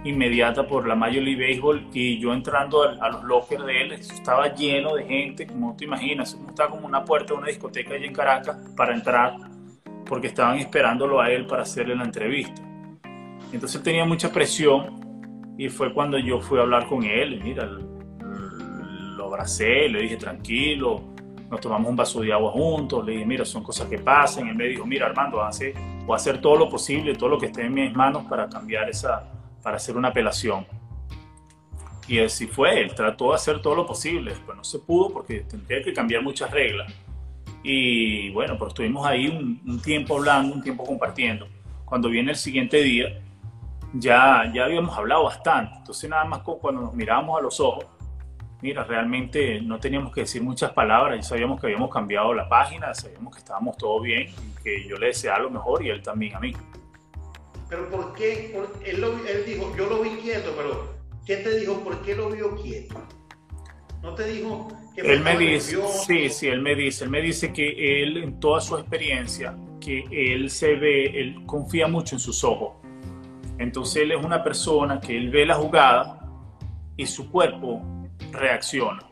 inmediata 0.05 0.67
por 0.67 0.87
la 0.87 0.95
Major 0.95 1.23
League 1.23 1.43
Baseball 1.43 1.89
y 1.95 2.19
yo 2.19 2.35
entrando 2.35 2.83
a, 2.83 3.09
los 3.09 3.25
lockers 3.25 3.65
de 3.65 3.81
él, 3.81 3.93
estaba 3.93 4.55
lleno 4.55 4.95
de 4.95 5.05
gente, 5.05 5.47
como 5.47 5.75
te 5.75 5.87
imaginas, 5.87 6.39
estaba 6.47 6.69
como 6.69 6.87
una 6.87 7.03
puerta 7.03 7.33
de 7.33 7.39
una 7.39 7.47
discoteca 7.49 7.95
allá 7.95 8.05
en 8.05 8.13
Caracas 8.13 8.59
para 8.77 8.95
entrar, 8.95 9.39
porque 10.05 10.27
estaban 10.27 10.59
esperándolo 10.59 11.19
a 11.19 11.31
él 11.31 11.47
para 11.47 11.63
hacerle 11.63 11.97
la 11.97 12.05
entrevista. 12.05 12.61
Entonces 13.51 13.83
tenía 13.83 14.05
mucha 14.05 14.31
presión 14.31 15.55
y 15.57 15.71
fue 15.71 15.95
cuando 15.95 16.19
yo 16.19 16.43
fui 16.43 16.59
a 16.59 16.63
hablar 16.63 16.87
con 16.87 17.05
él, 17.05 17.41
mira, 17.43 17.65
lo 17.65 19.25
abracé, 19.29 19.89
le 19.89 20.03
dije 20.03 20.19
tranquilo, 20.19 21.01
nos 21.51 21.59
tomamos 21.59 21.89
un 21.89 21.97
vaso 21.97 22.21
de 22.21 22.35
agua 22.35 22.51
juntos, 22.51 23.03
le 23.07 23.13
dije, 23.13 23.25
mira, 23.25 23.47
son 23.47 23.63
cosas 23.63 23.89
que 23.89 23.97
pasan, 23.97 24.47
y 24.47 24.51
él 24.51 24.57
me 24.57 24.67
dijo, 24.67 24.85
mira 24.85 25.07
Armando, 25.07 25.43
hace 25.43 25.73
o 26.07 26.15
hacer 26.15 26.41
todo 26.41 26.57
lo 26.57 26.69
posible, 26.69 27.15
todo 27.15 27.31
lo 27.31 27.39
que 27.39 27.47
esté 27.47 27.65
en 27.67 27.75
mis 27.75 27.95
manos 27.95 28.25
para 28.27 28.49
cambiar 28.49 28.89
esa, 28.89 29.25
para 29.63 29.77
hacer 29.77 29.97
una 29.97 30.09
apelación. 30.09 30.67
Y 32.07 32.19
así 32.19 32.47
fue, 32.47 32.81
él 32.81 32.95
trató 32.95 33.31
de 33.31 33.37
hacer 33.37 33.63
todo 33.63 33.75
lo 33.75 33.87
posible, 33.87 34.35
pero 34.45 34.57
no 34.57 34.65
se 34.65 34.79
pudo 34.79 35.11
porque 35.11 35.41
tendría 35.41 35.83
que 35.83 35.93
cambiar 35.93 36.23
muchas 36.23 36.51
reglas. 36.51 36.93
Y 37.63 38.29
bueno, 38.31 38.59
pues 38.59 38.69
estuvimos 38.69 39.07
ahí 39.07 39.27
un, 39.29 39.81
tiempo 39.81 40.19
hablando, 40.19 40.55
un 40.55 40.63
tiempo 40.63 40.85
compartiendo. 40.85 41.49
Cuando 41.87 42.11
viene 42.11 42.33
el 42.33 42.37
siguiente 42.37 42.83
día, 42.83 43.23
ya, 43.95 44.51
ya 44.53 44.65
habíamos 44.65 44.97
hablado 44.99 45.25
bastante. 45.25 45.79
Entonces 45.79 46.11
nada 46.11 46.27
más 46.27 46.41
cuando 46.41 46.83
nos 46.83 46.95
mirábamos 46.95 47.39
a 47.39 47.43
los 47.43 47.59
ojos, 47.61 47.87
mira, 48.65 48.83
realmente 48.83 49.61
no 49.61 49.79
teníamos 49.79 50.11
que 50.11 50.23
decir 50.23 50.43
muchas 50.43 50.73
palabras, 50.73 51.19
ya 51.19 51.23
sabíamos 51.23 51.61
que 51.61 51.67
habíamos 51.67 51.91
cambiado 51.91 52.33
la 52.33 52.49
página, 52.49 52.95
sabíamos 52.95 53.35
que 53.35 53.41
estábamos 53.41 53.77
todo 53.77 54.01
bien, 54.01 54.31
que 54.63 54.89
yo 54.89 54.97
le 54.97 55.09
deseaba 55.09 55.41
lo 55.41 55.51
mejor 55.51 55.85
y 55.85 55.91
él 55.91 56.01
también 56.01 56.35
a 56.35 56.41
mí. 56.41 56.55
Pero 57.69 57.91
¿por 57.91 58.15
qué? 58.15 58.57
él, 58.87 59.05
él, 59.05 59.45
dijo, 59.45 59.71
yo 59.77 59.87
lo 59.87 60.01
vi 60.01 60.13
quieto, 60.23 60.55
pero 60.57 60.95
¿qué 61.27 61.37
te 61.37 61.59
dijo? 61.59 61.79
¿Por 61.85 62.01
qué 62.01 62.17
lo 62.17 62.31
vio 62.31 62.57
quieto? 62.57 62.95
¿No 64.03 64.15
te 64.15 64.29
dijo 64.29 64.69
que 64.95 65.03
él 65.13 65.21
me 65.21 65.37
dice, 65.37 65.77
sí, 66.07 66.31
sí, 66.31 66.49
él 66.49 66.63
me 66.63 66.75
dice, 66.75 67.05
él 67.05 67.11
me 67.11 67.21
dice 67.21 67.53
que 67.53 68.03
él 68.03 68.17
en 68.17 68.41
toda 68.41 68.63
su 68.63 68.79
experiencia, 68.79 69.55
que 69.79 70.07
él 70.11 70.49
se 70.49 70.75
ve, 70.77 71.21
él 71.21 71.45
confía 71.45 71.87
mucho 71.87 72.17
en 72.17 72.21
sus 72.21 72.43
ojos. 72.43 72.77
Entonces 73.59 74.05
él 74.05 74.13
es 74.13 74.25
una 74.25 74.43
persona 74.43 75.01
que 75.01 75.15
él 75.15 75.29
ve 75.29 75.45
la 75.45 75.55
jugada 75.55 76.19
y 76.97 77.05
su 77.05 77.31
cuerpo 77.31 77.94
reacciona. 78.35 79.03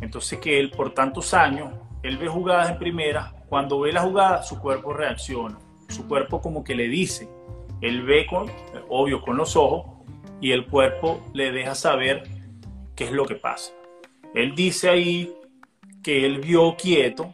Entonces 0.00 0.38
que 0.38 0.58
él 0.58 0.70
por 0.70 0.94
tantos 0.94 1.34
años, 1.34 1.72
él 2.02 2.18
ve 2.18 2.28
jugadas 2.28 2.70
en 2.70 2.78
primera, 2.78 3.34
cuando 3.48 3.80
ve 3.80 3.92
la 3.92 4.02
jugada 4.02 4.42
su 4.42 4.58
cuerpo 4.58 4.92
reacciona. 4.92 5.58
Su 5.88 6.06
cuerpo 6.06 6.40
como 6.40 6.62
que 6.64 6.74
le 6.74 6.88
dice, 6.88 7.28
él 7.80 8.02
ve 8.02 8.26
con, 8.26 8.50
obvio 8.88 9.22
con 9.22 9.36
los 9.36 9.56
ojos 9.56 9.86
y 10.40 10.52
el 10.52 10.66
cuerpo 10.66 11.20
le 11.32 11.52
deja 11.52 11.74
saber 11.74 12.24
qué 12.94 13.04
es 13.04 13.12
lo 13.12 13.24
que 13.24 13.36
pasa. 13.36 13.72
Él 14.34 14.54
dice 14.54 14.90
ahí 14.90 15.32
que 16.02 16.26
él 16.26 16.40
vio 16.40 16.76
quieto 16.76 17.32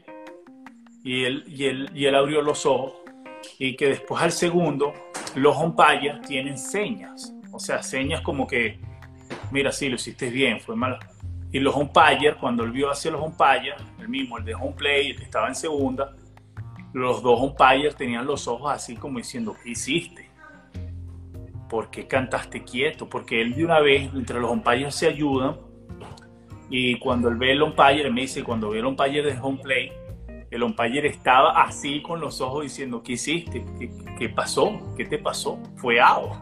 y 1.03 1.25
él, 1.25 1.45
y 1.47 1.65
él, 1.67 1.91
y 1.95 2.07
él 2.07 2.15
abrió 2.15 2.43
los 2.43 2.65
ojos 2.65 2.93
y 3.59 3.77
que 3.77 3.89
después 3.89 4.23
al 4.23 4.33
segundo 4.33 4.93
los 5.35 5.57
umpires 5.57 6.21
tienen 6.23 6.57
señas, 6.57 7.35
o 7.53 7.59
sea, 7.59 7.83
señas 7.83 8.21
como 8.21 8.47
que, 8.47 8.81
mira, 9.55 9.71
sí, 9.71 9.89
lo 9.89 9.95
hiciste 9.95 10.31
bien, 10.31 10.61
fue 10.61 10.75
mal. 10.75 10.99
Y 11.53 11.61
los 11.61 11.77
umpires, 11.77 12.35
cuando 12.41 12.65
él 12.65 12.73
vio 12.73 12.91
hacia 12.91 13.13
los 13.13 13.23
umpires, 13.23 13.77
el 14.01 14.09
mismo, 14.09 14.37
el 14.37 14.45
de 14.45 14.53
home 14.55 14.75
play, 14.77 15.11
el 15.11 15.17
que 15.17 15.23
estaba 15.23 15.47
en 15.47 15.55
segunda, 15.55 16.13
los 16.93 17.23
dos 17.23 17.41
umpires 17.41 17.95
tenían 17.95 18.27
los 18.27 18.49
ojos 18.49 18.73
así 18.73 18.97
como 18.97 19.19
diciendo, 19.19 19.57
¿qué 19.63 19.71
hiciste? 19.71 20.29
¿Por 21.71 21.89
qué 21.89 22.09
cantaste 22.09 22.65
quieto? 22.65 23.09
Porque 23.09 23.41
él 23.41 23.55
de 23.55 23.65
una 23.65 23.79
vez, 23.79 24.13
entre 24.13 24.41
los 24.41 24.51
umpires 24.51 24.93
se 24.93 25.07
ayudan, 25.07 25.57
y 26.69 26.99
cuando 26.99 27.29
él 27.29 27.37
ve 27.37 27.53
el 27.53 27.63
umpire, 27.63 28.11
me 28.11 28.23
dice, 28.23 28.43
cuando 28.43 28.71
ve 28.71 28.81
el 28.81 28.87
umpire 28.87 29.23
de 29.23 29.39
home 29.41 29.61
play, 29.63 29.93
el 30.51 30.63
umpire 30.65 31.07
estaba 31.07 31.63
así 31.63 32.03
con 32.03 32.21
los 32.21 32.41
ojos 32.41 32.65
diciendo, 32.65 33.05
¿qué 33.05 33.13
hiciste? 33.13 33.65
¿Qué, 34.19 34.29
pasó? 34.29 34.81
¿Qué 34.97 35.05
te 35.05 35.19
pasó? 35.19 35.61
Fue 35.77 36.01
out. 36.01 36.33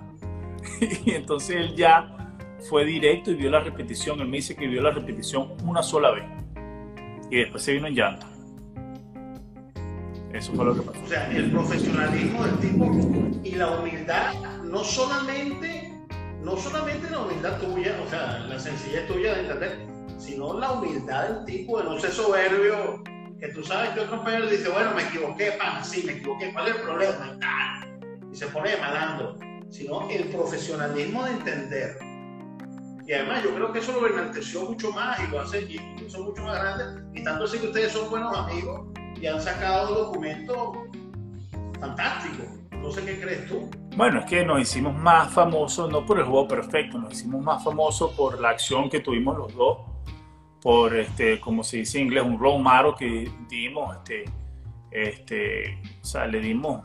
y 1.04 1.10
entonces 1.10 1.56
él 1.56 1.76
ya 1.76 2.21
fue 2.68 2.84
directo 2.84 3.30
y 3.30 3.34
vio 3.34 3.50
la 3.50 3.60
repetición. 3.60 4.20
Él 4.20 4.28
me 4.28 4.38
dice 4.38 4.54
que 4.54 4.66
vio 4.66 4.82
la 4.82 4.90
repetición 4.90 5.52
una 5.64 5.82
sola 5.82 6.10
vez. 6.10 6.24
Y 7.30 7.38
después 7.38 7.62
se 7.62 7.72
vino 7.72 7.86
en 7.86 7.94
llanto. 7.94 8.26
Eso 10.32 10.52
fue 10.54 10.64
lo 10.64 10.74
que 10.74 10.82
pasó. 10.82 11.00
O 11.04 11.08
sea, 11.08 11.30
el 11.30 11.50
profesionalismo 11.50 12.44
del 12.44 12.58
tipo 12.58 13.40
y 13.44 13.54
la 13.54 13.70
humildad, 13.78 14.34
no 14.64 14.82
solamente, 14.82 15.92
no 16.42 16.56
solamente 16.56 17.10
la 17.10 17.20
humildad 17.20 17.60
tuya, 17.60 17.94
o 18.04 18.08
sea, 18.08 18.38
la 18.48 18.58
sencillez 18.58 19.06
tuya 19.06 19.34
de 19.34 19.40
entender, 19.42 19.86
sino 20.18 20.58
la 20.58 20.72
humildad 20.72 21.28
del 21.28 21.44
tipo 21.44 21.78
de 21.78 21.84
no 21.84 21.98
ser 21.98 22.12
soberbio 22.12 23.02
que 23.42 23.48
tú 23.48 23.62
sabes 23.64 23.90
que 23.90 24.00
otro 24.00 24.22
le 24.24 24.56
dice, 24.56 24.68
bueno, 24.68 24.94
me 24.94 25.02
equivoqué, 25.02 25.50
pana, 25.58 25.82
sí, 25.82 26.04
me 26.06 26.12
equivoqué, 26.12 26.52
¿cuál 26.52 26.68
es 26.68 26.76
el 26.76 26.82
problema? 26.82 27.38
Y 28.32 28.36
se 28.36 28.46
pone 28.46 28.76
malando, 28.76 29.36
sino 29.68 30.08
el 30.08 30.28
profesionalismo 30.28 31.24
de 31.24 31.30
entender. 31.32 32.11
Y 33.06 33.12
además 33.12 33.42
yo 33.42 33.54
creo 33.54 33.72
que 33.72 33.78
eso 33.80 34.00
lo 34.00 34.06
enalteció 34.06 34.62
mucho 34.62 34.92
más 34.92 35.18
y 35.20 35.30
lo 35.30 35.40
hace 35.40 35.62
incluso 35.62 36.22
mucho 36.22 36.42
más 36.42 36.58
grande. 36.58 37.02
Y 37.14 37.24
tanto 37.24 37.44
así 37.44 37.58
que 37.58 37.66
ustedes 37.66 37.92
son 37.92 38.10
buenos 38.10 38.36
amigos 38.36 38.88
y 39.20 39.26
han 39.26 39.40
sacado 39.40 39.94
documentos 40.06 40.78
fantásticos. 41.80 42.46
No 42.70 42.90
sé 42.90 43.04
qué 43.04 43.20
crees 43.20 43.48
tú. 43.48 43.70
Bueno, 43.96 44.20
es 44.20 44.26
que 44.26 44.44
nos 44.44 44.60
hicimos 44.60 44.94
más 44.94 45.32
famosos, 45.32 45.90
no 45.90 46.04
por 46.06 46.18
el 46.18 46.24
juego 46.24 46.48
perfecto, 46.48 46.98
nos 46.98 47.12
hicimos 47.12 47.42
más 47.42 47.62
famosos 47.62 48.12
por 48.12 48.40
la 48.40 48.50
acción 48.50 48.88
que 48.88 49.00
tuvimos 49.00 49.36
los 49.36 49.54
dos 49.54 49.78
por, 50.62 50.96
este, 50.96 51.40
como 51.40 51.64
se 51.64 51.78
dice 51.78 51.98
en 51.98 52.06
inglés, 52.06 52.24
un 52.24 52.62
model 52.62 52.94
que 52.96 53.30
dimos, 53.48 53.96
este, 53.96 54.24
este, 54.92 55.78
o 56.00 56.04
sea, 56.04 56.26
le 56.26 56.40
dimos, 56.40 56.84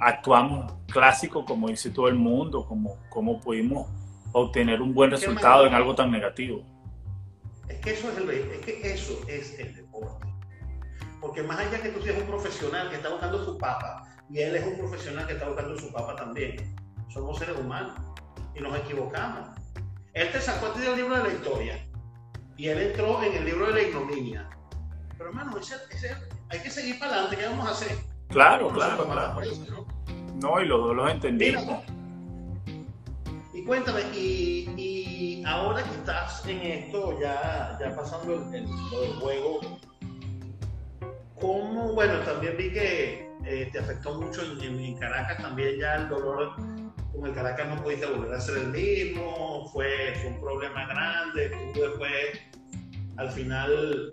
actuamos 0.00 0.72
clásico 0.86 1.44
como 1.44 1.68
dice 1.68 1.90
todo 1.90 2.08
el 2.08 2.14
mundo, 2.14 2.64
como, 2.64 2.96
como 3.10 3.38
pudimos 3.38 3.86
obtener 4.32 4.80
un 4.82 4.94
buen 4.94 5.10
resultado 5.10 5.66
en 5.66 5.74
algo 5.74 5.94
tan 5.94 6.10
negativo. 6.10 6.64
Es 7.68 7.78
que 7.80 7.92
eso 7.92 8.10
es 8.10 8.18
el, 8.18 8.30
es 8.30 8.58
que 8.64 8.92
eso 8.92 9.20
es 9.28 9.58
el 9.58 9.74
deporte. 9.74 10.26
Porque 11.20 11.42
más 11.42 11.58
allá 11.58 11.82
que 11.82 11.88
tú 11.90 12.00
seas 12.02 12.18
un 12.18 12.26
profesional 12.26 12.90
que 12.90 12.96
está 12.96 13.08
buscando 13.10 13.44
su 13.44 13.58
papa, 13.58 14.04
y 14.30 14.40
él 14.40 14.56
es 14.56 14.66
un 14.66 14.78
profesional 14.78 15.26
que 15.26 15.32
está 15.32 15.48
buscando 15.48 15.78
su 15.78 15.92
papa 15.92 16.16
también, 16.16 16.56
somos 17.08 17.38
seres 17.38 17.56
humanos 17.58 17.96
y 18.54 18.60
nos 18.60 18.76
equivocamos. 18.78 19.48
Él 20.14 20.30
te 20.32 20.40
sacó 20.40 20.66
a 20.66 20.74
ti 20.74 20.80
del 20.80 20.96
libro 20.96 21.16
de 21.16 21.22
la 21.24 21.34
historia 21.34 21.88
y 22.56 22.68
él 22.68 22.78
entró 22.78 23.22
en 23.22 23.34
el 23.34 23.44
libro 23.44 23.66
de 23.66 23.72
la 23.72 23.82
ignominia. 23.82 24.48
Pero 25.16 25.30
hermano, 25.30 25.58
ese, 25.58 25.76
hay 26.48 26.60
que 26.60 26.70
seguir 26.70 26.98
para 26.98 27.12
adelante, 27.12 27.36
¿qué 27.36 27.46
vamos 27.46 27.68
a 27.68 27.70
hacer? 27.70 27.96
Claro, 28.28 28.68
claro, 28.68 29.04
claro. 29.06 29.40
¿no? 30.40 30.60
y 30.60 30.66
los 30.66 30.80
dos 30.80 30.96
los 30.96 31.10
entendimos. 31.10 31.84
Y 33.58 33.64
cuéntame, 33.64 34.02
y, 34.14 35.42
ahora 35.44 35.82
que 35.82 35.90
estás 35.90 36.46
en 36.46 36.60
esto, 36.60 37.18
ya, 37.20 37.76
ya 37.80 37.94
pasando 37.96 38.34
el, 38.52 38.66
juego, 39.20 39.60
¿cómo, 41.40 41.92
bueno, 41.92 42.20
también 42.20 42.56
vi 42.56 42.72
que 42.72 43.28
eh, 43.44 43.68
te 43.72 43.78
afectó 43.80 44.20
mucho 44.20 44.42
en, 44.42 44.96
Caracas, 44.98 45.38
también 45.38 45.78
ya 45.78 45.96
el 45.96 46.08
dolor 46.08 46.54
con 47.12 47.26
el 47.26 47.34
Caracas 47.34 47.68
no 47.68 47.82
pudiste 47.82 48.06
volver 48.06 48.34
a 48.34 48.40
ser 48.40 48.58
el 48.58 48.68
mismo, 48.68 49.68
fue, 49.72 50.14
fue 50.20 50.30
un 50.30 50.40
problema 50.40 50.86
grande, 50.86 51.50
tú 51.74 51.80
después 51.80 52.40
al 53.16 53.30
final 53.30 54.10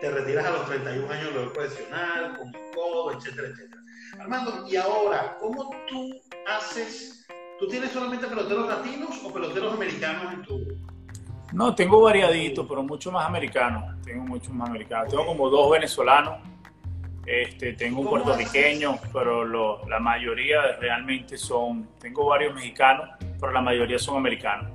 te 0.00 0.10
retiras 0.10 0.46
a 0.46 0.50
los 0.50 0.66
31 0.66 1.12
años 1.12 1.34
de 1.34 1.40
profesional, 1.50 2.36
con 2.36 2.48
el 2.48 2.74
codo, 2.74 3.12
etcétera, 3.12 3.48
etcétera. 3.48 3.82
Armando, 4.18 4.66
y 4.66 4.74
ahora, 4.74 5.36
¿cómo 5.40 5.70
tú 5.88 6.20
haces? 6.48 7.21
¿Tú 7.62 7.68
tienes 7.68 7.92
solamente 7.92 8.26
peloteros 8.26 8.66
latinos 8.66 9.20
o 9.24 9.32
peloteros 9.32 9.74
americanos 9.74 10.34
en 10.34 10.42
tu.? 10.42 10.66
No, 11.52 11.72
tengo 11.72 12.00
variadito, 12.00 12.66
pero 12.66 12.82
mucho 12.82 13.12
más 13.12 13.24
americanos. 13.24 13.84
Tengo 14.04 14.24
muchos 14.24 14.52
más 14.52 14.68
americanos. 14.68 15.10
Tengo 15.10 15.24
como 15.24 15.48
dos 15.48 15.70
venezolanos. 15.70 16.40
Este, 17.24 17.74
tengo 17.74 18.00
un 18.00 18.08
puertorriqueño, 18.08 18.98
pero 19.12 19.44
la 19.86 20.00
mayoría 20.00 20.76
realmente 20.80 21.38
son. 21.38 21.88
Tengo 22.00 22.26
varios 22.26 22.52
mexicanos, 22.52 23.10
pero 23.38 23.52
la 23.52 23.62
mayoría 23.62 23.96
son 23.96 24.16
americanos. 24.16 24.68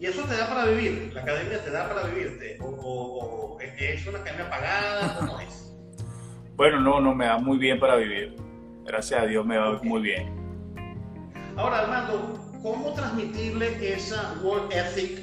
¿Y 0.00 0.06
eso 0.06 0.24
te 0.24 0.36
da 0.36 0.48
para 0.48 0.64
vivir? 0.64 1.12
¿La 1.14 1.22
academia 1.22 1.62
te 1.62 1.70
da 1.70 1.88
para 1.88 2.08
vivirte? 2.08 2.58
¿O, 2.62 3.58
es 3.60 4.04
una 4.08 4.18
academia 4.18 4.50
pagada? 4.50 5.18
¿Cómo 5.20 5.38
es? 5.38 5.72
Bueno, 6.56 6.80
no, 6.80 7.00
no, 7.00 7.14
me 7.14 7.26
da 7.26 7.38
muy 7.38 7.58
bien 7.58 7.78
para 7.78 7.94
vivir. 7.94 8.34
Gracias 8.84 9.22
a 9.22 9.26
Dios 9.26 9.46
me 9.46 9.56
va 9.56 9.80
muy 9.84 10.02
bien. 10.02 10.45
Ahora, 11.56 11.80
Armando, 11.80 12.38
¿cómo 12.62 12.92
transmitirle 12.92 13.94
esa 13.94 14.34
work 14.42 14.72
ethic 14.72 15.22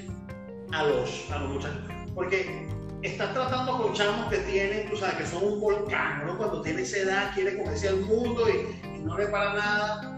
a 0.71 0.83
los, 0.83 1.31
a 1.31 1.39
los 1.39 1.49
muchachos? 1.49 1.81
Porque 2.15 2.67
estás 3.03 3.33
tratando 3.33 3.77
con 3.77 3.93
chamos 3.93 4.27
que 4.27 4.37
tienen, 4.37 4.89
tú 4.89 4.97
sabes, 4.97 5.15
que 5.15 5.25
son 5.25 5.43
un 5.43 5.61
volcán, 5.61 6.25
¿no? 6.25 6.37
Cuando 6.37 6.61
tiene 6.61 6.81
esa 6.81 6.97
edad 6.97 7.33
quiere 7.35 7.57
comerse 7.57 7.89
al 7.89 8.01
mundo 8.01 8.45
y, 8.49 8.97
y 8.97 8.99
no 8.99 9.17
le 9.17 9.27
para 9.27 9.53
nada 9.53 10.13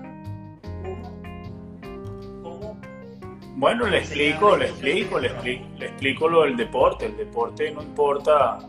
Bueno, 3.58 3.88
le 3.88 4.00
explico, 4.00 4.58
le 4.58 4.66
explico, 4.66 5.18
le 5.18 5.28
explico, 5.30 5.66
le 5.78 5.86
explico 5.86 6.28
lo 6.28 6.42
del 6.44 6.58
deporte. 6.58 7.06
El 7.06 7.16
deporte 7.16 7.72
no 7.72 7.82
importa, 7.82 8.60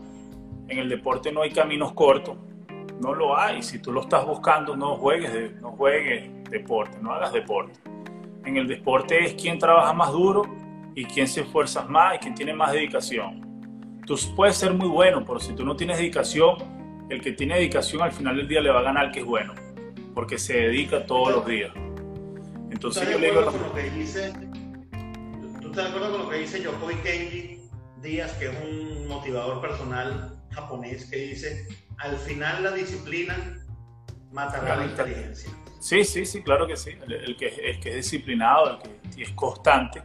en 0.69 0.79
el 0.79 0.87
deporte 0.87 1.29
no 1.31 1.41
hay 1.41 1.51
caminos 1.51 1.91
cortos, 1.91 2.37
no 3.01 3.13
lo 3.13 3.37
hay. 3.37 3.61
Si 3.61 3.79
tú 3.79 3.91
lo 3.91 4.01
estás 4.01 4.25
buscando, 4.25 4.75
no 4.75 4.95
juegues, 4.97 5.59
no 5.61 5.71
juegues 5.71 6.29
deporte, 6.49 6.97
no 7.01 7.13
hagas 7.13 7.33
deporte. 7.33 7.79
En 8.45 8.57
el 8.57 8.67
deporte 8.67 9.23
es 9.25 9.33
quien 9.33 9.59
trabaja 9.59 9.93
más 9.93 10.11
duro 10.11 10.43
y 10.95 11.05
quien 11.05 11.27
se 11.27 11.41
esfuerza 11.41 11.83
más 11.83 12.15
y 12.15 12.19
quien 12.19 12.35
tiene 12.35 12.53
más 12.53 12.71
dedicación. 12.71 13.45
Tú 14.05 14.17
puedes 14.35 14.55
ser 14.57 14.73
muy 14.73 14.87
bueno, 14.87 15.23
pero 15.25 15.39
si 15.39 15.53
tú 15.53 15.65
no 15.65 15.75
tienes 15.75 15.97
dedicación, 15.97 16.57
el 17.09 17.21
que 17.21 17.33
tiene 17.33 17.55
dedicación 17.55 18.01
al 18.01 18.11
final 18.11 18.37
del 18.37 18.47
día 18.47 18.61
le 18.61 18.71
va 18.71 18.79
a 18.79 18.83
ganar 18.83 19.11
que 19.11 19.19
es 19.19 19.25
bueno, 19.25 19.53
porque 20.13 20.37
se 20.37 20.53
dedica 20.53 21.05
todos 21.05 21.35
los 21.35 21.45
días. 21.45 21.71
Entonces 22.69 23.09
yo 23.09 23.19
le 23.19 23.31
digo... 23.31 23.41
Lo 23.41 23.73
que 23.73 23.89
dice 23.91 24.33
estás 25.77 25.91
de 25.91 25.95
acuerdo 25.95 26.17
con 26.17 26.25
lo 26.25 26.29
que 26.31 26.39
dice 26.39 26.63
Yokoi 26.63 26.95
Kenji 27.03 27.61
Díaz, 28.01 28.33
que 28.39 28.45
es 28.45 28.55
un 28.67 29.07
motivador 29.07 29.61
personal 29.61 30.41
japonés, 30.49 31.05
que 31.05 31.17
dice, 31.17 31.67
al 31.97 32.17
final 32.17 32.63
la 32.63 32.71
disciplina 32.71 33.35
matará 34.31 34.75
la 34.77 34.85
inteligencia? 34.85 35.51
Sí, 35.79 36.03
sí, 36.03 36.25
sí, 36.25 36.41
claro 36.41 36.67
que 36.67 36.75
sí. 36.75 36.91
El, 37.07 37.37
que, 37.37 37.47
el 37.47 37.79
que 37.79 37.89
es 37.89 37.95
disciplinado, 37.95 38.79
el 38.81 39.15
que 39.15 39.23
es 39.23 39.31
constante, 39.31 40.01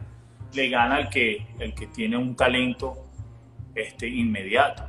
le 0.53 0.69
gana 0.69 0.95
al 0.97 1.09
que, 1.09 1.47
el 1.59 1.73
que 1.73 1.87
tiene 1.87 2.17
un 2.17 2.35
talento 2.35 3.07
este, 3.75 4.07
inmediato. 4.07 4.85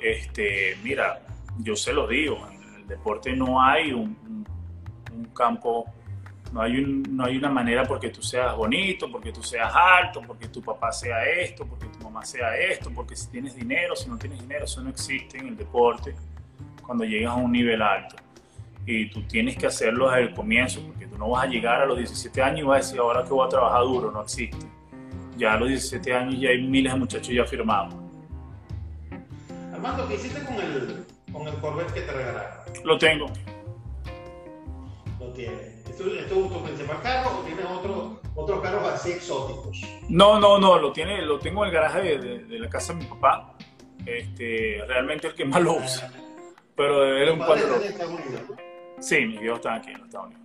Este, 0.00 0.76
mira, 0.82 1.22
yo 1.58 1.76
se 1.76 1.92
lo 1.92 2.06
digo, 2.06 2.46
en 2.50 2.74
el 2.74 2.86
deporte 2.86 3.34
no 3.34 3.62
hay 3.62 3.92
un, 3.92 4.44
un 5.12 5.24
campo 5.26 5.86
no 6.52 6.62
hay, 6.62 6.82
no 6.82 7.24
hay 7.24 7.36
una 7.36 7.50
manera 7.50 7.84
porque 7.84 8.10
tú 8.10 8.22
seas 8.22 8.56
bonito, 8.56 9.10
porque 9.10 9.32
tú 9.32 9.42
seas 9.42 9.72
alto, 9.74 10.22
porque 10.26 10.48
tu 10.48 10.62
papá 10.62 10.92
sea 10.92 11.24
esto, 11.24 11.66
porque 11.66 11.86
tu 11.86 11.95
mamá 12.16 12.24
sea 12.24 12.56
esto, 12.56 12.90
porque 12.94 13.14
si 13.14 13.28
tienes 13.28 13.54
dinero, 13.54 13.94
si 13.94 14.08
no 14.08 14.16
tienes 14.16 14.40
dinero, 14.40 14.64
eso 14.64 14.80
no 14.80 14.88
existe 14.88 15.38
en 15.38 15.48
el 15.48 15.56
deporte. 15.56 16.14
cuando 16.84 17.04
llegas 17.04 17.32
a 17.32 17.34
un 17.34 17.50
nivel 17.50 17.82
alto. 17.82 18.14
Y 18.86 19.10
tú 19.10 19.20
tienes 19.22 19.56
que 19.56 19.66
hacerlo 19.66 20.08
desde 20.08 20.22
el 20.22 20.34
comienzo, 20.34 20.80
porque 20.86 21.06
tú 21.08 21.18
no 21.18 21.30
vas 21.30 21.44
a 21.44 21.48
llegar 21.48 21.82
a 21.82 21.86
los 21.86 21.98
17 21.98 22.40
años 22.40 22.60
y 22.60 22.62
vas 22.62 22.76
a 22.76 22.86
decir, 22.86 23.00
ahora 23.00 23.24
que 23.24 23.30
voy 23.30 23.44
a 23.44 23.48
trabajar 23.48 23.82
duro, 23.82 24.12
no 24.12 24.22
existe. 24.22 24.56
Ya 25.36 25.54
a 25.54 25.56
los 25.58 25.68
17 25.68 26.14
años 26.14 26.40
ya 26.40 26.50
hay 26.50 26.62
miles 26.62 26.92
de 26.92 26.98
muchachos 26.98 27.34
ya 27.34 27.44
firmados. 27.44 27.92
Armando, 29.72 30.06
¿qué 30.06 30.14
hiciste 30.14 30.40
con 30.44 30.54
el, 30.54 31.04
con 31.32 31.48
el 31.48 31.54
Corvette 31.56 31.92
que 31.92 32.00
te 32.02 32.12
regalaron? 32.12 32.58
Lo 32.84 32.98
tengo. 32.98 33.26
Tienes. 35.34 35.86
¿Esto, 35.88 36.04
esto 36.06 36.44
es 36.44 36.52
tu 36.52 36.62
principal 36.64 37.00
carro 37.02 37.38
o 37.40 37.42
tienes 37.44 37.64
otro, 37.66 38.20
otros 38.34 38.60
carros 38.60 38.92
así 38.92 39.12
exóticos? 39.12 39.80
No, 40.08 40.38
no, 40.40 40.58
no, 40.58 40.78
lo, 40.78 40.92
tiene, 40.92 41.22
lo 41.22 41.38
tengo 41.38 41.62
en 41.64 41.68
el 41.68 41.74
garaje 41.74 42.00
de, 42.02 42.18
de- 42.18 42.44
de 42.44 42.58
la 42.58 42.68
casa 42.68 42.92
de 42.92 43.00
mi 43.00 43.04
papá. 43.06 43.54
Este, 44.04 44.82
realmente 44.86 45.26
el 45.28 45.34
que 45.34 45.44
más 45.44 45.60
lo 45.62 45.74
usa. 45.78 46.10
Pero 46.76 47.16
era 47.16 47.32
un 47.32 47.38
Tu 47.40 47.46
padre 47.46 47.62
cuatro. 47.96 48.08
¿no? 48.48 49.02
Sí, 49.02 49.24
mis 49.26 49.40
viejos 49.40 49.58
están 49.58 49.74
aquí 49.78 49.90
en 49.90 49.98
los 49.98 50.06
Estados 50.06 50.26
Unidos. 50.26 50.42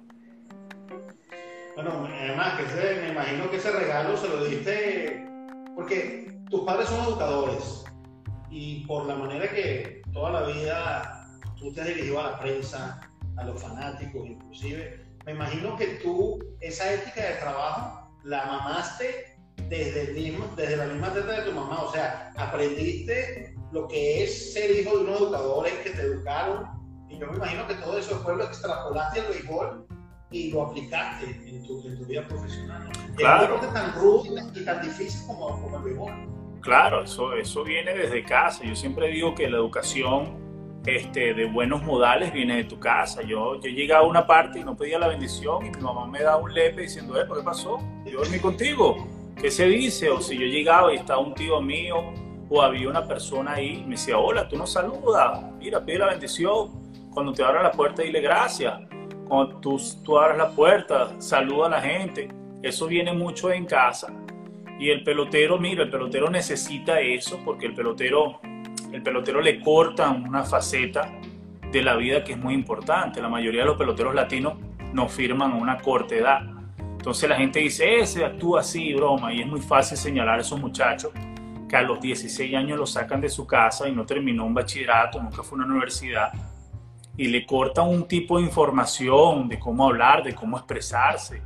Bueno, 1.75 2.07
además, 2.11 2.57
que 2.59 2.63
ese- 2.65 3.01
me 3.01 3.09
imagino 3.09 3.49
que 3.49 3.57
ese 3.57 3.71
regalo 3.71 4.17
se 4.17 4.27
lo 4.29 4.43
diste 4.45 5.25
porque 5.75 6.37
tus 6.49 6.61
padres 6.65 6.87
son 6.89 7.05
educadores 7.05 7.85
y 8.49 8.85
por 8.85 9.05
la 9.05 9.15
manera 9.15 9.49
que 9.49 10.01
toda 10.13 10.31
la 10.31 10.41
vida 10.47 11.27
tú 11.57 11.71
te 11.73 11.81
has 11.81 11.87
dirigido 11.87 12.19
a 12.19 12.31
la 12.31 12.39
prensa, 12.39 13.09
a 13.37 13.43
los 13.43 13.61
fanáticos 13.61 14.27
inclusive, 14.27 15.05
me 15.25 15.33
imagino 15.33 15.75
que 15.77 15.87
tú 16.03 16.39
esa 16.59 16.91
ética 16.93 17.21
de 17.21 17.35
trabajo 17.35 18.11
la 18.23 18.45
mamaste 18.45 19.37
desde, 19.69 20.09
el 20.09 20.13
mismo, 20.13 20.45
desde 20.55 20.77
la 20.77 20.85
misma 20.85 21.13
teta 21.13 21.41
de 21.41 21.49
tu 21.49 21.51
mamá, 21.51 21.83
o 21.83 21.91
sea, 21.91 22.33
aprendiste 22.37 23.55
lo 23.71 23.87
que 23.87 24.23
es 24.23 24.53
ser 24.53 24.71
hijo 24.71 24.97
de 24.97 25.03
unos 25.03 25.21
educadores 25.21 25.73
que 25.83 25.91
te 25.91 26.01
educaron 26.01 26.65
y 27.09 27.17
yo 27.17 27.27
me 27.27 27.37
imagino 27.37 27.67
que 27.67 27.75
todo 27.75 27.97
eso 27.97 28.15
después 28.15 28.37
lo 28.37 28.43
extrapolaste 28.43 29.21
al 29.21 29.27
béisbol 29.27 29.87
y 30.31 30.51
lo 30.51 30.63
aplicaste 30.63 31.25
en 31.25 31.63
tu, 31.63 31.85
en 31.85 31.97
tu 31.97 32.05
vida 32.05 32.27
profesional. 32.27 32.89
Claro. 33.15 33.59
es 33.61 33.73
tan 33.73 33.93
rudo 33.93 34.23
y 34.55 34.65
tan 34.65 34.81
difícil 34.81 35.27
como, 35.27 35.61
como 35.61 35.77
el 35.77 35.83
béisbol. 35.83 36.11
Claro, 36.61 37.03
eso, 37.03 37.33
eso 37.33 37.63
viene 37.63 37.93
desde 37.93 38.23
casa. 38.23 38.63
Yo 38.63 38.75
siempre 38.75 39.07
digo 39.07 39.35
que 39.35 39.49
la 39.49 39.57
educación 39.57 40.40
este, 40.85 41.33
de 41.33 41.45
buenos 41.45 41.83
modales 41.83 42.33
viene 42.33 42.57
de 42.57 42.63
tu 42.63 42.79
casa. 42.79 43.21
Yo, 43.21 43.59
yo 43.59 43.69
llegaba 43.69 44.05
a 44.05 44.07
una 44.07 44.25
parte 44.25 44.59
y 44.59 44.63
no 44.63 44.75
pedía 44.75 44.97
la 44.97 45.07
bendición 45.07 45.65
y 45.65 45.69
mi 45.69 45.81
mamá 45.81 46.07
me 46.07 46.21
daba 46.21 46.37
un 46.37 46.53
lepe 46.53 46.81
diciendo, 46.81 47.19
eh, 47.19 47.25
¿qué 47.27 47.43
pasó? 47.43 47.79
Yo 48.05 48.19
dormí 48.19 48.39
contigo. 48.39 49.07
¿Qué 49.39 49.49
se 49.49 49.65
dice? 49.65 50.09
O 50.09 50.21
si 50.21 50.37
yo 50.37 50.45
llegaba 50.45 50.93
y 50.93 50.97
estaba 50.97 51.19
un 51.19 51.33
tío 51.33 51.61
mío 51.61 51.95
o 52.49 52.61
había 52.61 52.89
una 52.89 53.07
persona 53.07 53.53
ahí, 53.53 53.83
me 53.85 53.91
decía, 53.91 54.17
hola, 54.17 54.47
tú 54.47 54.57
no 54.57 54.67
saludas. 54.67 55.41
Mira, 55.59 55.83
pide 55.83 55.99
la 55.99 56.07
bendición. 56.07 56.69
Cuando 57.11 57.33
te 57.33 57.43
abra 57.43 57.63
la 57.63 57.71
puerta, 57.71 58.01
dile 58.01 58.21
gracias. 58.21 58.73
Cuando 59.27 59.57
tú, 59.57 59.81
tú 60.03 60.17
abras 60.17 60.37
la 60.37 60.49
puerta, 60.49 61.19
saluda 61.19 61.67
a 61.67 61.69
la 61.69 61.81
gente. 61.81 62.29
Eso 62.61 62.87
viene 62.87 63.13
mucho 63.13 63.51
en 63.51 63.65
casa. 63.65 64.13
Y 64.79 64.89
el 64.89 65.03
pelotero, 65.03 65.57
mira, 65.57 65.83
el 65.83 65.89
pelotero 65.89 66.29
necesita 66.29 66.99
eso 66.99 67.39
porque 67.45 67.67
el 67.67 67.73
pelotero, 67.73 68.41
el 68.91 69.01
pelotero 69.01 69.41
le 69.41 69.59
corta 69.61 70.09
una 70.09 70.43
faceta 70.43 71.11
de 71.71 71.81
la 71.81 71.95
vida 71.95 72.23
que 72.23 72.33
es 72.33 72.37
muy 72.37 72.53
importante. 72.53 73.21
La 73.21 73.29
mayoría 73.29 73.61
de 73.61 73.67
los 73.67 73.77
peloteros 73.77 74.13
latinos 74.13 74.55
no 74.93 75.07
firman 75.07 75.53
a 75.53 75.55
una 75.55 75.77
corta 75.77 76.15
edad. 76.15 76.41
Entonces 76.77 77.29
la 77.29 77.35
gente 77.35 77.59
dice, 77.59 77.99
ese 77.99 78.25
actúa 78.25 78.59
así, 78.59 78.93
broma, 78.93 79.33
y 79.33 79.41
es 79.41 79.47
muy 79.47 79.61
fácil 79.61 79.97
señalar 79.97 80.39
a 80.39 80.41
esos 80.41 80.59
muchachos 80.59 81.11
que 81.67 81.77
a 81.77 81.81
los 81.81 82.01
16 82.01 82.53
años 82.53 82.77
lo 82.77 82.85
sacan 82.85 83.21
de 83.21 83.29
su 83.29 83.47
casa 83.47 83.87
y 83.87 83.93
no 83.93 84.05
terminó 84.05 84.45
un 84.45 84.53
bachillerato, 84.53 85.21
nunca 85.21 85.41
fue 85.41 85.57
a 85.57 85.63
una 85.63 85.73
universidad, 85.73 86.33
y 87.15 87.27
le 87.27 87.45
cortan 87.45 87.87
un 87.87 88.07
tipo 88.07 88.37
de 88.37 88.43
información 88.43 89.47
de 89.47 89.57
cómo 89.57 89.87
hablar, 89.87 90.21
de 90.21 90.35
cómo 90.35 90.57
expresarse, 90.57 91.41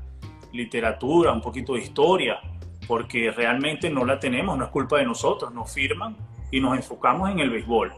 literatura, 0.51 1.31
un 1.31 1.41
poquito 1.41 1.75
de 1.75 1.81
historia, 1.81 2.39
porque 2.87 3.31
realmente 3.31 3.89
no 3.89 4.03
la 4.03 4.19
tenemos, 4.19 4.57
no 4.57 4.65
es 4.65 4.71
culpa 4.71 4.97
de 4.97 5.05
nosotros, 5.05 5.53
nos 5.53 5.71
firman 5.71 6.17
y 6.51 6.59
nos 6.59 6.75
enfocamos 6.75 7.29
en 7.29 7.39
el 7.39 7.49
béisbol. 7.49 7.93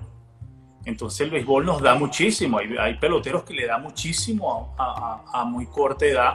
Entonces 0.86 1.22
el 1.22 1.32
béisbol 1.32 1.66
nos 1.66 1.82
da 1.82 1.96
muchísimo, 1.96 2.60
hay, 2.60 2.76
hay 2.80 2.96
peloteros 2.96 3.44
que 3.44 3.54
le 3.54 3.66
da 3.68 3.78
muchísimo 3.78 4.74
a, 4.78 5.24
a- 5.34 5.42
a 5.42 5.46
muy 5.46 5.66
corta 5.66 6.06
edad 6.06 6.34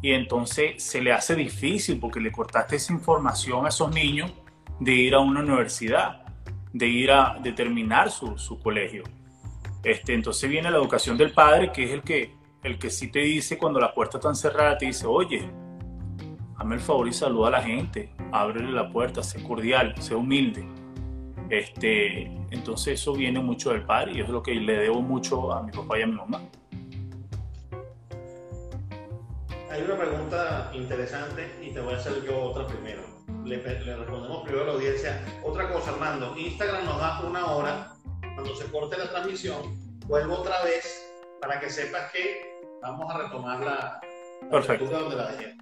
y 0.00 0.10
entonces 0.12 0.82
se 0.82 1.00
le 1.00 1.12
hace 1.12 1.36
difícil 1.36 2.00
porque 2.00 2.18
le 2.18 2.32
cortaste 2.32 2.74
esa 2.76 2.92
información 2.92 3.64
a 3.64 3.68
esos 3.68 3.94
niños 3.94 4.32
de 4.80 4.92
ir 4.92 5.14
a 5.14 5.20
una 5.20 5.40
universidad, 5.40 6.22
de 6.72 6.88
ir 6.88 7.12
a 7.12 7.38
determinar 7.40 8.10
su, 8.10 8.36
su 8.36 8.58
colegio. 8.58 9.04
Este, 9.84 10.14
entonces 10.14 10.50
viene 10.50 10.70
la 10.70 10.78
educación 10.78 11.16
del 11.16 11.32
padre, 11.32 11.70
que 11.70 11.84
es 11.84 11.90
el 11.92 12.02
que, 12.02 12.34
el 12.64 12.78
que 12.80 12.90
sí 12.90 13.12
te 13.12 13.20
dice 13.20 13.58
cuando 13.58 13.78
la 13.78 13.94
puerta 13.94 14.18
está 14.18 14.34
cerrada, 14.34 14.76
te 14.76 14.86
dice, 14.86 15.06
oye, 15.06 15.48
hazme 16.56 16.74
el 16.74 16.80
favor 16.80 17.06
y 17.06 17.12
saluda 17.12 17.48
a 17.48 17.50
la 17.52 17.62
gente, 17.62 18.12
ábrele 18.32 18.72
la 18.72 18.90
puerta, 18.90 19.22
sé 19.22 19.40
cordial, 19.44 19.94
sé 20.00 20.16
humilde. 20.16 20.66
Este, 21.52 22.22
entonces 22.50 22.98
eso 22.98 23.12
viene 23.12 23.38
mucho 23.38 23.72
del 23.72 23.84
padre 23.84 24.12
y 24.14 24.20
es 24.22 24.28
lo 24.30 24.42
que 24.42 24.54
le 24.54 24.72
debo 24.78 25.02
mucho 25.02 25.52
a 25.52 25.62
mi 25.62 25.70
papá 25.70 25.98
y 25.98 26.02
a 26.02 26.06
mi 26.06 26.14
mamá. 26.14 26.40
Hay 29.70 29.82
una 29.82 29.98
pregunta 29.98 30.70
interesante 30.72 31.54
y 31.60 31.70
te 31.72 31.80
voy 31.80 31.92
a 31.92 31.98
hacer 31.98 32.24
yo 32.24 32.40
otra 32.40 32.66
primero. 32.66 33.02
Le, 33.44 33.58
le 33.58 33.96
respondemos 33.96 34.44
primero 34.44 34.62
a 34.62 34.66
la 34.68 34.72
audiencia. 34.72 35.22
Otra 35.44 35.70
cosa, 35.70 35.90
Armando, 35.90 36.34
Instagram 36.38 36.86
nos 36.86 36.98
da 36.98 37.20
una 37.20 37.44
hora. 37.44 37.92
Cuando 38.34 38.56
se 38.56 38.64
corte 38.70 38.96
la 38.96 39.10
transmisión, 39.10 39.60
vuelvo 40.06 40.36
otra 40.36 40.64
vez 40.64 41.06
para 41.42 41.60
que 41.60 41.68
sepas 41.68 42.10
que 42.12 42.62
vamos 42.80 43.14
a 43.14 43.18
retomar 43.24 43.60
la, 43.60 44.00
la 44.40 44.50
Perfecto. 44.50 44.86
donde 44.86 45.16
la 45.16 45.32
dejé. 45.32 45.61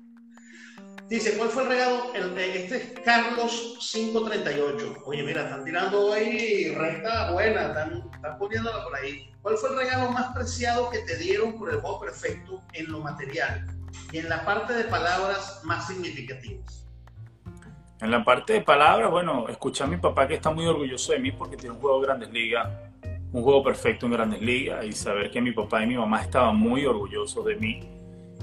Dice, 1.10 1.36
¿cuál 1.36 1.48
fue 1.48 1.64
el 1.64 1.70
regalo? 1.70 2.14
El 2.14 2.36
de 2.36 2.62
este 2.62 2.76
es 2.76 3.00
Carlos 3.04 3.76
538. 3.80 5.02
Oye, 5.04 5.24
mira, 5.24 5.42
están 5.42 5.64
tirando 5.64 6.12
ahí 6.12 6.72
recta 6.72 7.32
buena, 7.32 7.62
están, 7.66 8.08
están 8.14 8.38
poniéndola 8.38 8.84
por 8.84 8.94
ahí. 8.94 9.28
¿Cuál 9.42 9.56
fue 9.56 9.70
el 9.70 9.76
regalo 9.78 10.12
más 10.12 10.32
preciado 10.32 10.88
que 10.88 11.00
te 11.00 11.16
dieron 11.16 11.58
por 11.58 11.70
el 11.70 11.80
juego 11.80 11.98
perfecto 11.98 12.62
en 12.74 12.92
lo 12.92 13.00
material 13.00 13.66
y 14.12 14.18
en 14.18 14.28
la 14.28 14.44
parte 14.44 14.72
de 14.72 14.84
palabras 14.84 15.62
más 15.64 15.88
significativas? 15.88 16.86
En 18.00 18.12
la 18.12 18.24
parte 18.24 18.52
de 18.52 18.60
palabras, 18.60 19.10
bueno, 19.10 19.48
escuché 19.48 19.82
a 19.82 19.88
mi 19.88 19.96
papá 19.96 20.28
que 20.28 20.34
está 20.34 20.52
muy 20.52 20.66
orgulloso 20.66 21.10
de 21.10 21.18
mí 21.18 21.32
porque 21.32 21.56
tiene 21.56 21.74
un 21.74 21.80
juego 21.80 22.00
de 22.00 22.06
Grandes 22.06 22.30
Ligas, 22.30 22.68
un 23.32 23.42
juego 23.42 23.64
perfecto 23.64 24.06
en 24.06 24.12
Grandes 24.12 24.40
Ligas 24.40 24.84
y 24.84 24.92
saber 24.92 25.32
que 25.32 25.40
mi 25.40 25.50
papá 25.50 25.82
y 25.82 25.88
mi 25.88 25.96
mamá 25.96 26.22
estaban 26.22 26.54
muy 26.54 26.86
orgullosos 26.86 27.44
de 27.46 27.56
mí 27.56 27.99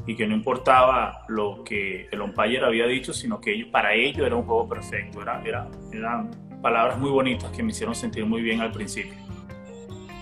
y 0.07 0.15
que 0.15 0.25
no 0.25 0.33
importaba 0.33 1.25
lo 1.27 1.63
que 1.63 2.07
el 2.09 2.21
umpire 2.21 2.65
había 2.65 2.87
dicho, 2.87 3.13
sino 3.13 3.39
que 3.41 3.53
ellos, 3.53 3.67
para 3.69 3.93
ellos 3.93 4.25
era 4.25 4.35
un 4.35 4.43
juego 4.43 4.67
perfecto, 4.67 5.21
era, 5.21 5.41
era, 5.43 5.67
eran 5.91 6.31
palabras 6.61 6.97
muy 6.97 7.11
bonitas 7.11 7.51
que 7.51 7.61
me 7.61 7.71
hicieron 7.71 7.93
sentir 7.93 8.25
muy 8.25 8.41
bien 8.41 8.61
al 8.61 8.71
principio. 8.71 9.13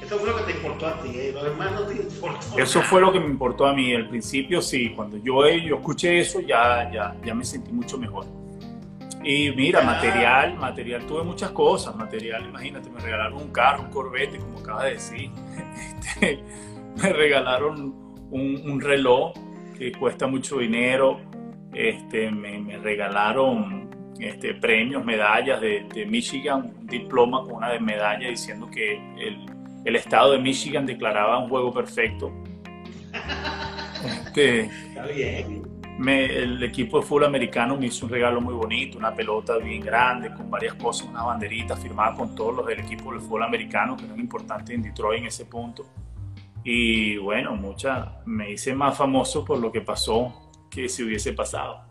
Eso 0.04 0.18
fue 0.20 0.30
lo 0.30 0.38
que 0.38 0.44
te 0.44 0.52
importó 0.52 0.88
a 0.88 1.00
ti, 1.02 1.10
¿eh? 1.16 1.32
lo 1.34 1.44
demás 1.44 1.72
no 1.72 1.82
te 1.84 1.96
importó. 1.96 2.58
Eso 2.58 2.82
fue 2.82 3.00
lo 3.00 3.12
que 3.12 3.20
me 3.20 3.28
importó 3.28 3.66
a 3.68 3.74
mí. 3.74 3.94
Al 3.94 4.10
principio 4.10 4.62
sí, 4.62 4.92
cuando 4.96 5.18
yo, 5.18 5.48
yo 5.50 5.76
escuché 5.76 6.20
eso 6.20 6.42
ya, 6.42 6.92
ya, 6.92 7.16
ya 7.24 7.34
me 7.34 7.46
sentí 7.46 7.72
mucho 7.72 7.98
mejor. 7.98 8.26
Y 9.24 9.52
mira, 9.52 9.82
material, 9.82 10.56
material, 10.58 11.06
tuve 11.08 11.24
muchas 11.24 11.50
cosas. 11.52 11.96
Material, 11.96 12.46
imagínate, 12.46 12.90
me 12.92 13.00
regalaron 13.00 13.42
un 13.42 13.52
carro, 13.52 13.84
un 13.84 13.90
Corvette, 13.90 14.38
como 14.40 14.60
acabas 14.60 14.84
de 14.86 14.92
decir. 14.92 15.32
Este, 16.16 16.40
me 17.02 17.12
regalaron 17.12 17.94
un, 18.32 18.62
un 18.64 18.80
reloj 18.80 19.34
que 19.78 19.92
cuesta 19.92 20.28
mucho 20.28 20.58
dinero. 20.60 21.20
Este, 21.74 22.32
me, 22.32 22.58
me 22.60 22.78
regalaron 22.78 23.90
este, 24.20 24.54
premios, 24.54 25.04
medallas 25.04 25.60
de, 25.60 25.86
de 25.94 26.06
Michigan, 26.06 26.74
un 26.80 26.88
diploma 26.88 27.42
con 27.44 27.54
una 27.54 27.70
de 27.70 27.80
medalla 27.80 28.30
diciendo 28.30 28.70
que 28.72 28.94
el, 29.18 29.46
el 29.84 29.96
estado 29.98 30.32
de 30.32 30.40
Michigan 30.40 30.86
declaraba 30.86 31.38
un 31.40 31.50
juego 31.50 31.74
perfecto. 31.74 32.32
Este, 34.06 34.62
Está 34.62 35.06
bien. 35.08 35.64
me- 35.98 36.26
el 36.26 36.64
equipo 36.64 37.00
de 37.00 37.06
fútbol 37.06 37.26
americano 37.26 37.76
me 37.78 37.88
hizo 37.88 38.06
un 38.06 38.12
regalo 38.12 38.40
muy 38.40 38.54
bonito, 38.54 38.98
una 38.98 39.14
pelota 39.14 39.58
bien 39.58 39.82
grande, 39.82 40.32
con 40.34 40.50
varias 40.50 40.76
cosas, 40.76 41.08
una 41.10 41.24
banderita 41.24 41.76
firmada 41.76 42.16
con 42.16 42.36
todos 42.36 42.56
los 42.56 42.66
del 42.68 42.80
equipo 42.80 43.14
de 43.14 43.20
fútbol 43.20 43.44
americano, 43.44 43.98
que 43.98 44.06
eran 44.06 44.20
importantes 44.20 44.74
en 44.76 44.82
Detroit 44.82 45.20
en 45.22 45.28
ese 45.28 45.46
punto. 45.46 45.86
Y 46.68 47.18
bueno, 47.18 47.56
mucha, 47.56 48.22
me 48.26 48.52
hice 48.52 48.74
más 48.74 48.98
famoso 48.98 49.46
por 49.46 49.60
lo 49.60 49.72
que 49.72 49.82
pasó 49.82 50.52
que 50.72 50.90
si 50.90 51.04
hubiese 51.04 51.32
pasado. 51.34 51.86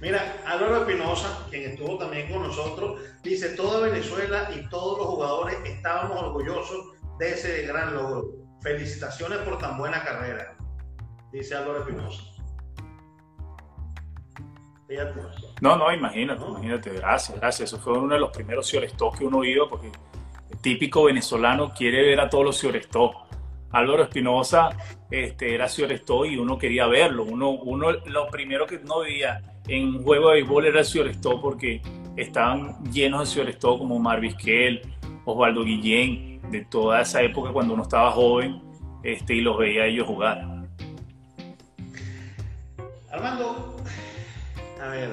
Mira, 0.00 0.36
Álvaro 0.46 0.82
Espinosa, 0.82 1.46
quien 1.50 1.70
estuvo 1.70 1.96
también 1.96 2.30
con 2.30 2.42
nosotros, 2.42 3.00
dice, 3.22 3.56
toda 3.56 3.80
Venezuela 3.80 4.50
y 4.54 4.68
todos 4.68 4.98
los 4.98 5.06
jugadores 5.08 5.56
estábamos 5.64 6.22
orgullosos 6.22 6.92
de 7.18 7.30
ese 7.30 7.66
gran 7.66 7.94
logro. 7.94 8.26
Felicitaciones 8.62 9.38
por 9.38 9.56
tan 9.58 9.78
buena 9.78 10.04
carrera, 10.04 10.54
dice 11.32 11.54
Álvaro 11.54 11.80
Espinosa. 11.80 12.22
No, 15.60 15.76
no, 15.76 15.92
imagínate, 15.92 16.40
No. 16.40 16.50
imagínate, 16.50 16.90
gracias, 16.92 17.38
gracias. 17.38 17.72
Eso 17.72 17.80
fue 17.80 17.96
uno 17.96 18.14
de 18.14 18.20
los 18.20 18.30
primeros 18.30 18.66
Ciores 18.66 18.92
que 19.16 19.24
uno 19.24 19.44
iba 19.44 19.68
porque 19.68 19.90
típico 20.60 21.04
venezolano 21.04 21.72
quiere 21.72 22.02
ver 22.02 22.20
a 22.20 22.28
todos 22.28 22.44
los 22.44 22.60
Ciorestó. 22.60 23.12
Álvaro 23.72 24.02
Espinosa 24.02 24.70
este, 25.10 25.54
era 25.54 25.68
Ciorestó 25.68 26.24
y 26.24 26.36
uno 26.36 26.58
quería 26.58 26.86
verlo. 26.86 27.24
Uno, 27.24 27.50
uno 27.50 27.92
lo 27.92 28.28
primero 28.28 28.66
que 28.66 28.78
no 28.80 29.00
veía 29.00 29.40
en 29.68 29.96
un 29.96 30.02
juego 30.02 30.30
de 30.30 30.36
béisbol 30.36 30.66
era 30.66 30.84
Ciorestó 30.84 31.40
porque 31.40 31.80
estaban 32.16 32.82
llenos 32.90 33.20
de 33.20 33.26
Ciorestó 33.26 33.78
como 33.78 33.98
Marvisquel, 33.98 34.82
Osvaldo 35.24 35.64
Guillén, 35.64 36.40
de 36.50 36.64
toda 36.64 37.02
esa 37.02 37.22
época 37.22 37.52
cuando 37.52 37.74
uno 37.74 37.84
estaba 37.84 38.10
joven 38.10 38.60
este, 39.02 39.34
y 39.34 39.40
los 39.40 39.56
veía 39.58 39.86
ellos 39.86 40.06
jugar. 40.06 40.66
Armando, 43.10 43.76
a 44.82 44.88
ver, 44.88 45.10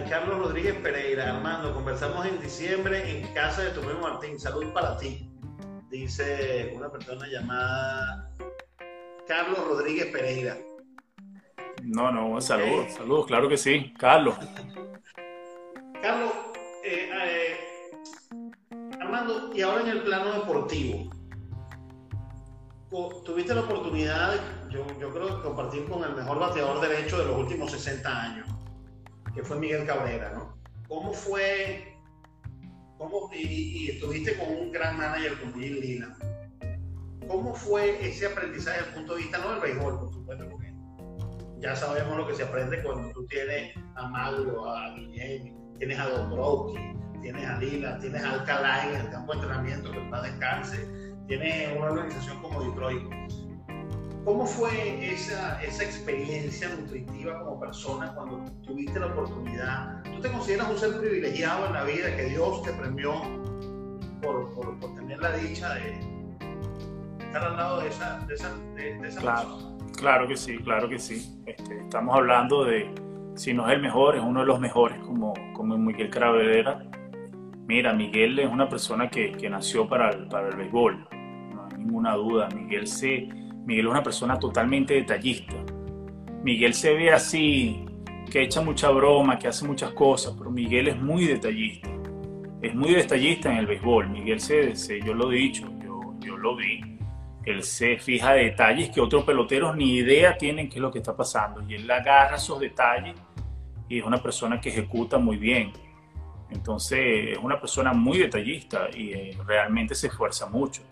a 0.00 0.04
Carlos 0.08 0.38
Rodríguez 0.38 0.74
Pereira, 0.76 1.36
Armando, 1.36 1.74
conversamos 1.74 2.24
en 2.26 2.40
diciembre 2.40 3.10
en 3.10 3.34
casa 3.34 3.62
de 3.62 3.70
tu 3.70 3.80
primo 3.80 4.00
Martín, 4.00 4.38
salud 4.38 4.72
para 4.72 4.96
ti 4.96 5.30
dice 5.90 6.72
una 6.74 6.88
persona 6.90 7.26
llamada 7.26 8.30
Carlos 9.26 9.58
Rodríguez 9.66 10.06
Pereira. 10.06 10.56
No, 11.82 12.12
no, 12.12 12.40
saludos, 12.40 12.92
saludos, 12.92 13.26
claro 13.26 13.48
que 13.48 13.56
sí, 13.56 13.92
Carlos. 13.98 14.36
Carlos, 16.00 16.32
eh, 16.84 17.10
eh, 17.12 17.56
Armando, 19.00 19.50
y 19.52 19.62
ahora 19.62 19.82
en 19.82 19.88
el 19.88 20.02
plano 20.02 20.32
deportivo, 20.32 21.10
tuviste 23.24 23.54
la 23.54 23.62
oportunidad, 23.62 24.34
yo, 24.70 24.86
yo 25.00 25.10
creo 25.10 25.36
que 25.36 25.42
compartir 25.42 25.88
con 25.88 26.04
el 26.04 26.14
mejor 26.14 26.38
bateador 26.38 26.80
derecho 26.80 27.18
de 27.18 27.26
los 27.26 27.38
últimos 27.38 27.72
60 27.72 28.22
años, 28.22 28.46
que 29.34 29.42
fue 29.42 29.58
Miguel 29.58 29.86
Cabrera, 29.86 30.32
¿no? 30.34 30.56
¿Cómo 30.88 31.12
fue 31.12 31.90
y, 33.32 33.90
estuviste 33.90 34.36
con 34.36 34.48
un 34.48 34.72
gran 34.72 34.96
manager 34.96 35.38
como 35.40 35.54
Jim 35.54 35.80
Lina. 35.80 36.16
¿Cómo 37.26 37.54
fue 37.54 38.06
ese 38.06 38.26
aprendizaje 38.26 38.78
desde 38.78 38.90
el 38.90 38.94
punto 38.96 39.14
de 39.14 39.22
vista, 39.22 39.38
no 39.38 39.52
del 39.52 39.60
béisbol, 39.60 40.00
por 40.00 40.12
supuesto, 40.12 40.48
porque 40.50 40.74
ya 41.58 41.76
sabemos 41.76 42.16
lo 42.16 42.26
que 42.26 42.34
se 42.34 42.42
aprende 42.42 42.82
cuando 42.82 43.12
tú 43.12 43.24
tienes 43.26 43.74
a 43.94 44.08
Mauro, 44.08 44.68
a 44.68 44.94
Guillén, 44.94 45.54
tienes 45.78 45.98
a 45.98 46.08
Dombrowski, 46.08 46.80
tienes 47.22 47.46
a 47.46 47.58
Lila, 47.58 47.98
tienes 48.00 48.22
a 48.22 48.32
Alcalá 48.32 48.88
en 48.88 49.00
el 49.00 49.10
campo 49.10 49.32
de 49.32 49.38
entrenamiento 49.38 49.92
que 49.92 50.10
va 50.10 50.22
descanse, 50.22 50.88
tienes 51.28 51.76
una 51.76 51.90
organización 51.90 52.42
como 52.42 52.64
Detroit. 52.64 53.02
¿Cómo 54.24 54.44
fue 54.46 55.12
esa, 55.12 55.62
esa 55.62 55.82
experiencia 55.82 56.68
nutritiva 56.68 57.38
como 57.42 57.58
persona 57.58 58.14
cuando 58.14 58.44
tuviste 58.66 59.00
la 59.00 59.06
oportunidad? 59.06 60.02
¿Tú 60.04 60.20
te 60.20 60.30
consideras 60.30 60.70
un 60.70 60.78
ser 60.78 60.98
privilegiado 60.98 61.66
en 61.66 61.72
la 61.72 61.84
vida 61.84 62.14
que 62.14 62.24
Dios 62.24 62.62
te 62.62 62.72
premió 62.74 63.14
por, 64.20 64.54
por, 64.54 64.78
por 64.78 64.94
tener 64.94 65.18
la 65.20 65.32
dicha 65.32 65.74
de 65.74 65.98
estar 67.18 67.44
al 67.44 67.56
lado 67.56 67.80
de 67.80 67.88
esa, 67.88 68.18
de 68.26 68.34
esa, 68.34 68.54
de, 68.74 69.08
esa 69.08 69.20
claro, 69.20 69.48
persona? 69.48 69.76
Claro 69.96 70.28
que 70.28 70.36
sí, 70.36 70.58
claro 70.58 70.88
que 70.88 70.98
sí. 70.98 71.42
Este, 71.46 71.80
estamos 71.80 72.14
hablando 72.14 72.64
de, 72.64 72.94
si 73.36 73.54
no 73.54 73.66
es 73.68 73.74
el 73.74 73.80
mejor, 73.80 74.16
es 74.16 74.22
uno 74.22 74.40
de 74.40 74.46
los 74.46 74.60
mejores 74.60 74.98
como, 74.98 75.32
como 75.54 75.78
Miguel 75.78 76.10
Cravera. 76.10 76.84
Mira, 77.66 77.94
Miguel 77.94 78.38
es 78.38 78.50
una 78.50 78.68
persona 78.68 79.08
que, 79.08 79.32
que 79.32 79.48
nació 79.48 79.88
para 79.88 80.10
el, 80.10 80.28
para 80.28 80.48
el 80.48 80.56
béisbol, 80.56 81.08
no 81.54 81.68
hay 81.70 81.78
ninguna 81.78 82.14
duda. 82.16 82.48
Miguel 82.50 82.86
se 82.86 83.39
Miguel 83.64 83.86
es 83.86 83.90
una 83.90 84.02
persona 84.02 84.38
totalmente 84.38 84.94
detallista. 84.94 85.54
Miguel 86.42 86.74
se 86.74 86.94
ve 86.94 87.12
así, 87.12 87.84
que 88.30 88.42
echa 88.42 88.62
mucha 88.62 88.90
broma, 88.90 89.38
que 89.38 89.48
hace 89.48 89.66
muchas 89.66 89.92
cosas, 89.92 90.34
pero 90.38 90.50
Miguel 90.50 90.88
es 90.88 90.96
muy 90.96 91.26
detallista. 91.26 91.88
Es 92.62 92.74
muy 92.74 92.94
detallista 92.94 93.50
en 93.50 93.58
el 93.58 93.66
béisbol. 93.66 94.08
Miguel 94.08 94.40
se, 94.40 95.00
yo 95.04 95.14
lo 95.14 95.32
he 95.32 95.36
dicho, 95.36 95.68
yo, 96.20 96.36
lo 96.36 96.56
vi. 96.56 96.98
Él 97.44 97.62
se 97.62 97.98
fija 97.98 98.32
detalles 98.32 98.90
que 98.90 99.00
otros 99.00 99.24
peloteros 99.24 99.76
ni 99.76 99.96
idea 99.96 100.36
tienen 100.36 100.68
qué 100.68 100.76
es 100.76 100.82
lo 100.82 100.90
que 100.90 100.98
está 100.98 101.16
pasando. 101.16 101.62
Y 101.68 101.74
él 101.74 101.90
agarra 101.90 102.36
esos 102.36 102.60
detalles 102.60 103.14
y 103.88 103.98
es 103.98 104.04
una 104.04 104.22
persona 104.22 104.60
que 104.60 104.68
ejecuta 104.68 105.18
muy 105.18 105.36
bien. 105.36 105.72
Entonces 106.50 107.32
es 107.32 107.38
una 107.38 107.58
persona 107.58 107.92
muy 107.92 108.18
detallista 108.18 108.88
y 108.94 109.12
eh, 109.12 109.38
realmente 109.46 109.94
se 109.94 110.08
esfuerza 110.08 110.46
mucho. 110.46 110.82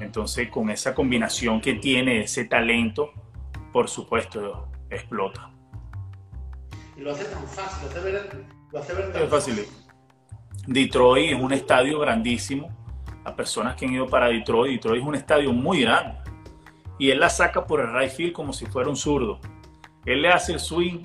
Entonces, 0.00 0.48
con 0.50 0.70
esa 0.70 0.94
combinación 0.94 1.60
que 1.60 1.74
tiene, 1.74 2.22
ese 2.22 2.44
talento, 2.44 3.12
por 3.72 3.88
supuesto, 3.88 4.68
explota. 4.90 5.50
Y 6.96 7.00
lo 7.00 7.12
hace 7.12 7.24
tan 7.24 7.46
fácil, 7.46 7.82
lo 7.82 7.90
hace 7.90 8.00
ver, 8.00 8.46
lo 8.72 8.78
hace 8.78 8.94
ver 8.94 9.12
tan 9.12 9.22
es 9.22 9.30
fácil. 9.30 9.66
Detroit 10.66 11.32
es 11.32 11.40
un 11.40 11.52
estadio 11.52 11.98
grandísimo. 12.00 12.68
Las 13.24 13.34
personas 13.34 13.74
que 13.76 13.86
han 13.86 13.94
ido 13.94 14.06
para 14.06 14.28
Detroit, 14.28 14.74
Detroit 14.74 15.02
es 15.02 15.08
un 15.08 15.14
estadio 15.14 15.52
muy 15.52 15.82
grande. 15.82 16.18
Y 16.98 17.10
él 17.10 17.20
la 17.20 17.28
saca 17.28 17.66
por 17.66 17.80
el 17.80 17.92
right 17.92 18.10
field 18.10 18.32
como 18.32 18.52
si 18.52 18.66
fuera 18.66 18.88
un 18.88 18.96
zurdo. 18.96 19.40
Él 20.04 20.22
le 20.22 20.28
hace 20.28 20.52
el 20.52 20.60
swing 20.60 21.02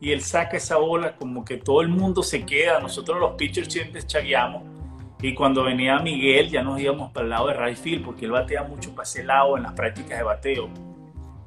y 0.00 0.12
él 0.12 0.22
saca 0.22 0.56
esa 0.56 0.76
bola 0.76 1.16
como 1.16 1.44
que 1.44 1.56
todo 1.56 1.80
el 1.80 1.88
mundo 1.88 2.22
se 2.22 2.44
queda. 2.44 2.80
Nosotros 2.80 3.18
los 3.18 3.34
pitchers 3.34 3.72
siempre 3.72 4.02
chagueamos 4.02 4.75
y 5.22 5.34
cuando 5.34 5.64
venía 5.64 5.98
Miguel 5.98 6.50
ya 6.50 6.62
nos 6.62 6.80
íbamos 6.80 7.10
para 7.10 7.24
el 7.24 7.30
lado 7.30 7.48
de 7.48 7.54
right 7.54 8.04
porque 8.04 8.26
él 8.26 8.32
batea 8.32 8.64
mucho 8.64 8.90
para 8.94 9.04
ese 9.04 9.24
lado 9.24 9.56
en 9.56 9.62
las 9.62 9.72
prácticas 9.72 10.18
de 10.18 10.24
bateo. 10.24 10.68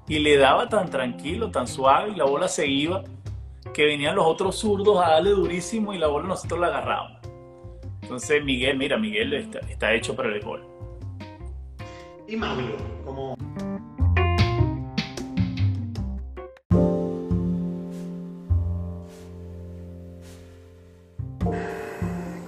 Y 0.08 0.20
le 0.20 0.38
daba 0.38 0.68
tan 0.68 0.90
tranquilo, 0.90 1.52
tan 1.52 1.68
suave 1.68 2.10
y 2.10 2.16
la 2.16 2.26
bola 2.26 2.48
se 2.48 2.66
que 2.66 3.86
venían 3.86 4.16
los 4.16 4.26
otros 4.26 4.56
zurdos 4.58 4.98
a 4.98 5.12
darle 5.12 5.32
durísimo 5.32 5.94
y 5.94 6.00
la 6.00 6.08
bola 6.08 6.28
nosotros 6.28 6.60
la 6.60 6.68
agarramos. 6.68 7.20
Entonces 8.02 8.44
Miguel, 8.44 8.76
mira, 8.78 8.98
Miguel 8.98 9.34
está, 9.34 9.94
hecho 9.94 10.16
para 10.16 10.30
el 10.30 10.42
gol. 10.42 10.66
Y 12.28 12.36
Mario, 12.36 12.76
como 13.06 13.36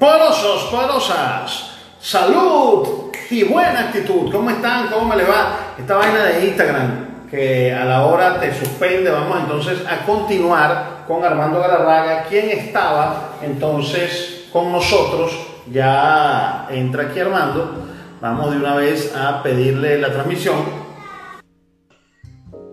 Porosos, 0.01 0.63
porosas, 0.71 1.77
salud 1.99 3.11
y 3.29 3.43
buena 3.43 3.81
actitud. 3.81 4.31
¿Cómo 4.31 4.49
están? 4.49 4.87
¿Cómo 4.87 5.05
me 5.05 5.15
les 5.15 5.29
va? 5.29 5.75
Esta 5.77 5.95
vaina 5.95 6.23
de 6.23 6.47
Instagram 6.47 7.27
que 7.29 7.71
a 7.71 7.85
la 7.85 8.07
hora 8.07 8.39
te 8.39 8.51
suspende. 8.51 9.11
Vamos 9.11 9.41
entonces 9.41 9.85
a 9.85 10.03
continuar 10.03 11.03
con 11.07 11.23
Armando 11.23 11.59
Galarraga, 11.59 12.23
quien 12.23 12.49
estaba 12.49 13.33
entonces 13.43 14.49
con 14.51 14.71
nosotros. 14.71 15.37
Ya 15.71 16.65
entra 16.71 17.03
aquí 17.03 17.19
Armando. 17.19 17.87
Vamos 18.19 18.49
de 18.49 18.57
una 18.57 18.73
vez 18.73 19.15
a 19.15 19.43
pedirle 19.43 19.99
la 19.99 20.11
transmisión. 20.11 20.65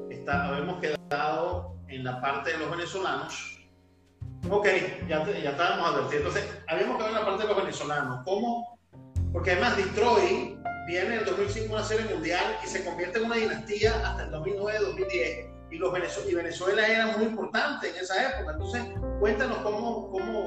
Está, 0.09 0.47
habíamos 0.47 0.81
quedado 0.81 1.75
en 1.89 2.05
la 2.05 2.23
parte 2.23 2.53
de 2.53 2.59
los 2.59 2.71
venezolanos 2.71 3.58
Ok, 4.51 4.67
ya, 5.09 5.25
ya 5.27 5.51
estábamos 5.51 5.89
advertidos. 5.89 6.37
Entonces, 6.37 6.63
habíamos 6.69 6.97
quedado 6.97 7.11
en 7.11 7.21
la 7.21 7.27
parte 7.27 7.43
de 7.43 7.49
los 7.49 7.57
venezolanos. 7.57 8.21
¿Cómo? 8.25 8.79
Porque 9.33 9.53
además 9.53 9.77
Detroit 9.77 10.59
viene 10.87 11.07
en 11.07 11.21
el 11.21 11.25
2005 11.27 11.75
una 11.75 11.85
serie 11.85 12.15
mundial 12.15 12.57
y 12.65 12.67
se 12.67 12.85
convierte 12.85 13.19
en 13.19 13.27
una 13.27 13.37
dinastía 13.37 13.93
hasta 14.09 14.25
el 14.25 14.31
2009-2010. 14.31 15.55
Y, 15.71 15.77
los 15.77 15.93
y 16.27 16.35
Venezuela 16.35 16.87
era 16.87 17.07
muy 17.09 17.27
importante 17.27 17.91
en 17.91 17.97
esa 17.97 18.31
época. 18.31 18.53
Entonces, 18.53 18.83
cuéntanos 19.21 19.59
cómo, 19.59 20.11
cómo, 20.11 20.47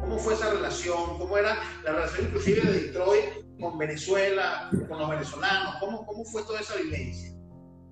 cómo 0.00 0.18
fue 0.18 0.32
esa 0.32 0.50
relación, 0.50 1.18
cómo 1.18 1.36
era 1.36 1.58
la 1.84 1.92
relación 1.92 2.26
inclusive 2.26 2.62
de 2.62 2.80
Detroit 2.80 3.24
con 3.60 3.76
Venezuela, 3.76 4.70
con 4.88 4.98
los 4.98 5.10
venezolanos, 5.10 5.76
cómo, 5.80 6.06
cómo 6.06 6.24
fue 6.24 6.42
toda 6.44 6.60
esa 6.60 6.76
vivencia. 6.76 7.30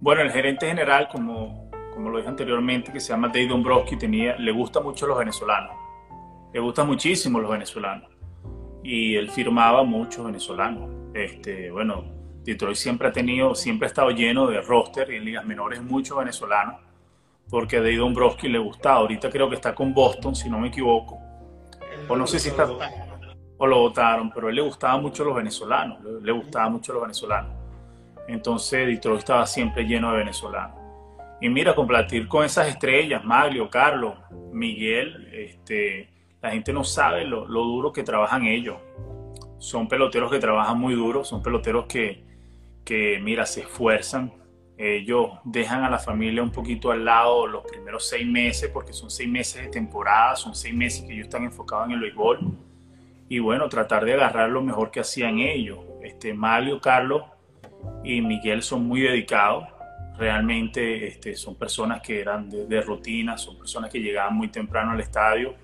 Bueno, 0.01 0.23
el 0.23 0.33
gerente 0.33 0.67
general, 0.67 1.09
como 1.13 1.62
como 1.95 2.11
lo 2.11 2.19
dije 2.19 2.29
anteriormente, 2.29 2.93
que 2.93 3.01
se 3.01 3.11
llama 3.11 3.29
Dave 3.29 3.49
Dombrowski, 3.49 3.97
tenía, 3.97 4.37
le 4.37 4.53
gusta 4.53 4.81
mucho 4.81 5.07
los 5.07 5.19
venezolanos. 5.19 5.77
Le 6.53 6.61
gustan 6.61 6.87
muchísimo 6.87 7.41
los 7.41 7.51
venezolanos. 7.51 8.11
Y 8.83 9.15
él 9.15 9.31
firmaba 9.31 9.85
muchos 9.85 10.25
venezolanos. 10.25 10.91
Este, 11.15 11.71
bueno, 11.71 12.05
Detroit 12.45 12.77
siempre 12.77 13.09
ha 13.09 13.13
tenido, 13.13 13.55
siempre 13.55 13.87
ha 13.87 13.89
estado 13.89 14.11
lleno 14.11 14.47
de 14.47 14.61
roster 14.61 15.11
y 15.11 15.17
en 15.17 15.25
ligas 15.25 15.45
menores 15.45 15.83
muchos 15.83 16.19
venezolanos, 16.19 16.77
porque 17.49 17.77
a 17.77 17.81
Dave 17.81 17.97
Dombrowski 17.97 18.49
le 18.49 18.59
gustaba. 18.59 18.97
Ahorita 18.97 19.31
creo 19.31 19.49
que 19.49 19.57
está 19.57 19.75
con 19.75 19.95
Boston, 19.95 20.35
si 20.35 20.51
no 20.51 20.59
me 20.59 20.69
equivoco. 20.69 21.19
O 22.09 22.17
no 22.17 22.27
sé 22.27 22.39
si 22.39 22.49
está. 22.49 22.69
O 23.59 23.67
lo 23.67 23.79
votaron, 23.79 24.31
pero 24.35 24.49
a 24.49 24.51
él 24.51 24.57
le 24.57 24.63
gustaba 24.63 25.01
mucho 25.01 25.25
los 25.25 25.37
venezolanos. 25.37 26.03
Le 26.23 26.33
gustaba 26.33 26.69
mucho 26.69 26.93
los 26.93 27.03
venezolanos. 27.03 27.53
Entonces 28.27 28.87
Detroit 28.87 29.21
estaba 29.21 29.47
siempre 29.47 29.85
lleno 29.85 30.11
de 30.13 30.19
venezolanos. 30.19 30.82
Y 31.43 31.49
mira, 31.49 31.75
compartir 31.75 32.29
con 32.29 32.45
esas 32.45 32.69
estrellas, 32.69 33.25
Maglio, 33.25 33.69
Carlos, 33.69 34.15
Miguel, 34.53 35.29
este, 35.33 36.09
la 36.41 36.53
gente 36.53 36.73
no 36.73 36.85
sabe 36.85 37.25
lo, 37.25 37.47
duro 37.47 37.93
que 37.93 38.05
trabajan 38.05 38.47
ellos. 38.47 38.77
Son 39.59 39.89
peloteros 39.89 40.31
que 40.31 40.39
trabajan 40.39 40.79
muy 40.79 40.95
duro, 40.95 41.25
son 41.25 41.43
peloteros 41.43 41.87
que, 41.87 42.23
que, 42.85 43.19
mira, 43.21 43.45
se 43.45 43.63
esfuerzan. 43.63 44.33
Ellos 44.79 45.31
dejan 45.43 45.83
a 45.83 45.91
la 45.91 45.99
familia 45.99 46.45
un 46.45 46.53
poquito 46.53 46.93
al 46.93 47.05
lado 47.05 47.49
los 47.49 47.65
primeros 47.65 48.09
seis 48.09 48.25
meses, 48.25 48.71
porque 48.73 48.93
son 48.93 49.11
seis 49.11 49.29
meses 49.29 49.65
de 49.65 49.69
temporada, 49.69 50.37
son 50.37 50.55
seis 50.55 50.73
meses 50.73 51.05
que 51.05 51.13
ellos 51.13 51.25
están 51.25 51.43
enfocados 51.43 51.87
en 51.87 51.95
el 51.95 52.01
béisbol. 52.03 52.39
y 53.29 53.41
bueno, 53.41 53.69
tratar 53.69 54.05
de 54.05 54.15
agarrar 54.15 54.49
lo 54.49 54.63
mejor 54.63 54.93
que 54.93 55.01
hacían 55.01 55.41
ellos. 55.41 55.81
Este, 56.05 56.35
Mario, 56.35 56.81
Carlos 56.81 57.25
y 58.05 58.21
Miguel 58.21 58.63
son 58.63 58.87
muy 58.87 59.01
dedicados. 59.01 59.65
Realmente 60.19 61.07
este, 61.07 61.35
son 61.35 61.57
personas 61.57 62.01
que 62.03 62.21
eran 62.21 62.49
de, 62.49 62.81
rutina, 62.83 63.39
son 63.39 63.59
personas 63.59 63.91
que 63.91 63.99
llegaban 63.99 64.37
muy 64.37 64.49
temprano 64.49 64.93
al 64.93 65.01
estadio 65.01 65.55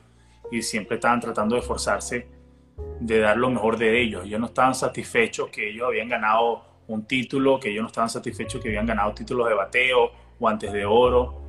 y 0.51 0.62
siempre 0.62 0.96
estaban 0.96 1.20
tratando 1.20 1.55
de 1.55 1.61
esforzarse 1.61 2.28
de 3.01 3.18
dar 3.18 3.36
lo 3.36 3.51
mejor 3.51 3.76
de 3.76 4.01
ellos. 4.01 4.24
Ellos 4.24 4.40
no 4.40 4.46
estaban 4.46 4.74
satisfechos 4.74 5.51
que 5.51 5.70
ellos 5.70 5.86
habían 5.86 6.09
ganado 6.09 6.64
un 6.86 7.07
título, 7.07 7.61
que 7.61 7.70
ellos 7.70 7.82
no 7.82 7.88
estaban 7.88 8.09
satisfechos 8.09 8.62
que 8.62 8.68
habían 8.68 8.86
ganado 8.86 9.12
títulos 9.12 9.49
de 9.49 9.55
bateo, 9.55 10.12
guantes 10.38 10.72
de 10.72 10.84
oro, 10.84 11.42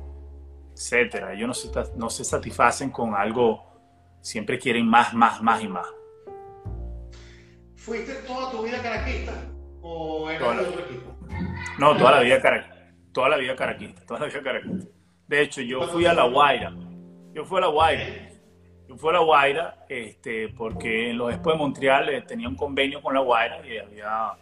etcétera. 0.74 1.32
Ellos 1.32 1.48
no 1.48 1.54
se, 1.54 1.70
no 1.96 2.10
se 2.10 2.24
satisfacen 2.24 2.90
con 2.90 3.14
algo, 3.14 3.64
siempre 4.20 4.58
quieren 4.58 4.86
más, 4.86 5.14
más, 5.14 5.42
más 5.42 5.62
y 5.62 5.68
más. 5.68 5.86
¿Fuiste 7.76 8.12
toda 8.26 8.50
tu 8.50 8.62
vida 8.62 8.82
caraquista 8.82 9.32
o 9.80 10.28
eras 10.28 10.58
de 10.58 10.66
otro 10.66 10.80
equipo? 10.80 11.16
No, 11.78 11.96
toda 11.96 12.12
la 12.12 12.20
vida 12.20 12.40
caraquista. 12.40 12.79
Toda 13.12 13.28
la 13.28 13.36
vida 13.36 13.56
caraquista, 13.56 14.04
toda 14.06 14.20
la 14.20 14.26
vida 14.26 14.42
caraquista. 14.42 14.88
De 15.26 15.42
hecho, 15.42 15.60
yo 15.62 15.82
fui 15.82 16.06
a 16.06 16.12
La 16.14 16.26
Guaira. 16.26 16.72
Yo 17.34 17.44
fui 17.44 17.58
a 17.58 17.60
La 17.62 17.68
Guaira. 17.68 18.04
Yo 18.88 18.96
fui 18.96 19.10
a 19.10 19.12
La 19.12 19.20
Guaira 19.20 19.86
este, 19.88 20.48
porque 20.48 21.10
en 21.10 21.18
los 21.18 21.32
Expo 21.32 21.52
de 21.52 21.58
Montreal 21.58 22.08
eh, 22.08 22.22
tenía 22.22 22.48
un 22.48 22.56
convenio 22.56 23.00
con 23.00 23.14
La 23.14 23.20
Guaira 23.20 23.60
y 23.66 23.78
había 23.78 24.32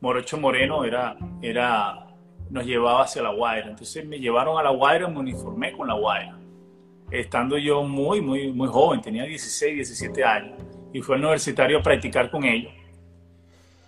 Morocho 0.00 0.38
Moreno 0.38 0.84
era, 0.84 1.16
era, 1.42 2.06
nos 2.50 2.64
llevaba 2.64 3.02
hacia 3.02 3.22
La 3.22 3.32
Guaira. 3.32 3.68
Entonces 3.68 4.06
me 4.06 4.18
llevaron 4.18 4.58
a 4.58 4.62
La 4.62 4.70
Guaira, 4.70 5.08
me 5.08 5.18
uniformé 5.18 5.72
con 5.72 5.88
La 5.88 5.94
Guaira. 5.94 6.38
Estando 7.10 7.58
yo 7.58 7.82
muy, 7.82 8.20
muy, 8.20 8.52
muy 8.52 8.68
joven, 8.68 9.00
tenía 9.00 9.24
16, 9.24 9.74
17 9.74 10.24
años, 10.24 10.58
y 10.92 11.00
fui 11.00 11.14
al 11.14 11.22
universitario 11.22 11.78
a 11.78 11.82
practicar 11.82 12.30
con 12.30 12.44
ellos. 12.44 12.72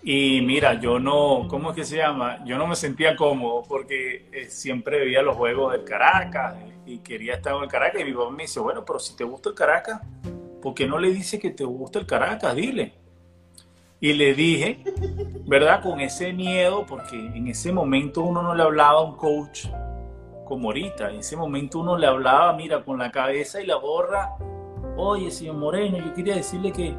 Y 0.02 0.40
mira, 0.40 0.74
yo 0.80 0.98
no, 0.98 1.46
¿cómo 1.48 1.70
es 1.70 1.76
que 1.76 1.84
se 1.84 1.98
llama? 1.98 2.42
Yo 2.44 2.56
no 2.56 2.66
me 2.66 2.74
sentía 2.74 3.16
cómodo 3.16 3.62
porque 3.68 4.28
eh, 4.32 4.46
siempre 4.48 4.98
veía 5.00 5.20
los 5.22 5.36
juegos 5.36 5.72
del 5.72 5.84
Caracas 5.84 6.56
y 6.86 6.98
quería 6.98 7.34
estar 7.34 7.54
en 7.54 7.62
el 7.62 7.68
Caracas. 7.68 8.00
Y 8.00 8.04
mi 8.04 8.12
papá 8.12 8.30
me 8.30 8.44
dice, 8.44 8.60
bueno, 8.60 8.84
pero 8.84 8.98
si 8.98 9.14
te 9.14 9.24
gusta 9.24 9.50
el 9.50 9.54
Caracas, 9.54 10.00
¿por 10.62 10.74
qué 10.74 10.86
no 10.86 10.98
le 10.98 11.10
dices 11.12 11.38
que 11.38 11.50
te 11.50 11.64
gusta 11.64 11.98
el 11.98 12.06
Caracas? 12.06 12.54
Dile. 12.54 12.94
Y 14.00 14.14
le 14.14 14.32
dije, 14.32 14.82
¿verdad? 15.46 15.82
Con 15.82 16.00
ese 16.00 16.32
miedo, 16.32 16.86
porque 16.86 17.16
en 17.16 17.48
ese 17.48 17.70
momento 17.70 18.22
uno 18.22 18.42
no 18.42 18.54
le 18.54 18.62
hablaba 18.62 19.00
a 19.00 19.02
un 19.02 19.16
coach 19.16 19.66
como 20.46 20.68
ahorita. 20.68 21.10
En 21.10 21.20
ese 21.20 21.36
momento 21.36 21.80
uno 21.80 21.98
le 21.98 22.06
hablaba, 22.06 22.54
mira, 22.54 22.82
con 22.82 22.98
la 22.98 23.10
cabeza 23.10 23.60
y 23.60 23.66
la 23.66 23.74
gorra. 23.74 24.36
Oye, 24.96 25.30
señor 25.30 25.56
Moreno, 25.56 25.98
yo 25.98 26.14
quería 26.14 26.34
decirle 26.34 26.72
que 26.72 26.94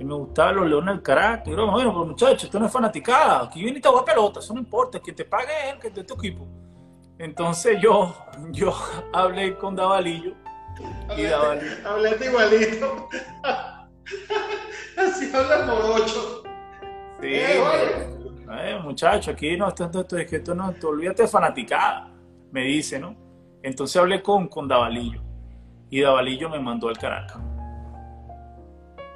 que 0.00 0.06
me 0.06 0.14
gustaban 0.14 0.56
los 0.56 0.66
Leones 0.66 0.94
del 0.94 1.02
Caracas. 1.02 1.46
Y 1.48 1.50
bueno, 1.54 1.74
pero 1.74 2.06
muchachos, 2.06 2.44
esto 2.44 2.58
no 2.58 2.64
es 2.64 2.72
fanaticada. 2.72 3.44
Aquí 3.44 3.62
viene 3.62 3.80
y 3.80 3.82
te 3.82 3.88
a 3.88 4.02
pelota, 4.02 4.40
eso 4.40 4.54
no 4.54 4.60
importa. 4.60 4.98
que 4.98 5.12
te 5.12 5.26
pague 5.26 5.52
es 5.66 5.74
el 5.74 5.78
que 5.78 5.90
de 5.90 6.04
tu 6.04 6.14
equipo. 6.14 6.48
Entonces 7.18 7.78
yo, 7.82 8.16
yo 8.50 8.74
hablé 9.12 9.58
con 9.58 9.76
Davalillo. 9.76 10.32
Y 11.14 11.24
Davalillo. 11.24 11.86
Hablaste 11.86 12.24
igualito. 12.24 13.08
Así 14.96 15.30
habla 15.34 15.66
por 15.66 16.00
ocho. 16.00 16.44
Sí, 17.20 17.26
eh, 17.26 18.16
eh, 18.52 18.80
muchacho, 18.82 19.32
aquí 19.32 19.54
no, 19.58 19.68
esto, 19.68 19.84
esto, 19.84 20.16
es 20.16 20.30
que 20.30 20.36
esto 20.36 20.54
no, 20.54 20.72
te 20.72 20.86
olvídate 20.86 21.24
de 21.24 21.28
fanaticada, 21.28 22.10
me 22.50 22.62
dice, 22.62 22.98
¿no? 22.98 23.14
Entonces 23.62 24.00
hablé 24.00 24.22
con, 24.22 24.48
con 24.48 24.66
Davalillo 24.66 25.20
y 25.90 26.00
Davalillo 26.00 26.48
me 26.48 26.58
mandó 26.58 26.88
al 26.88 26.96
Caracas. 26.96 27.38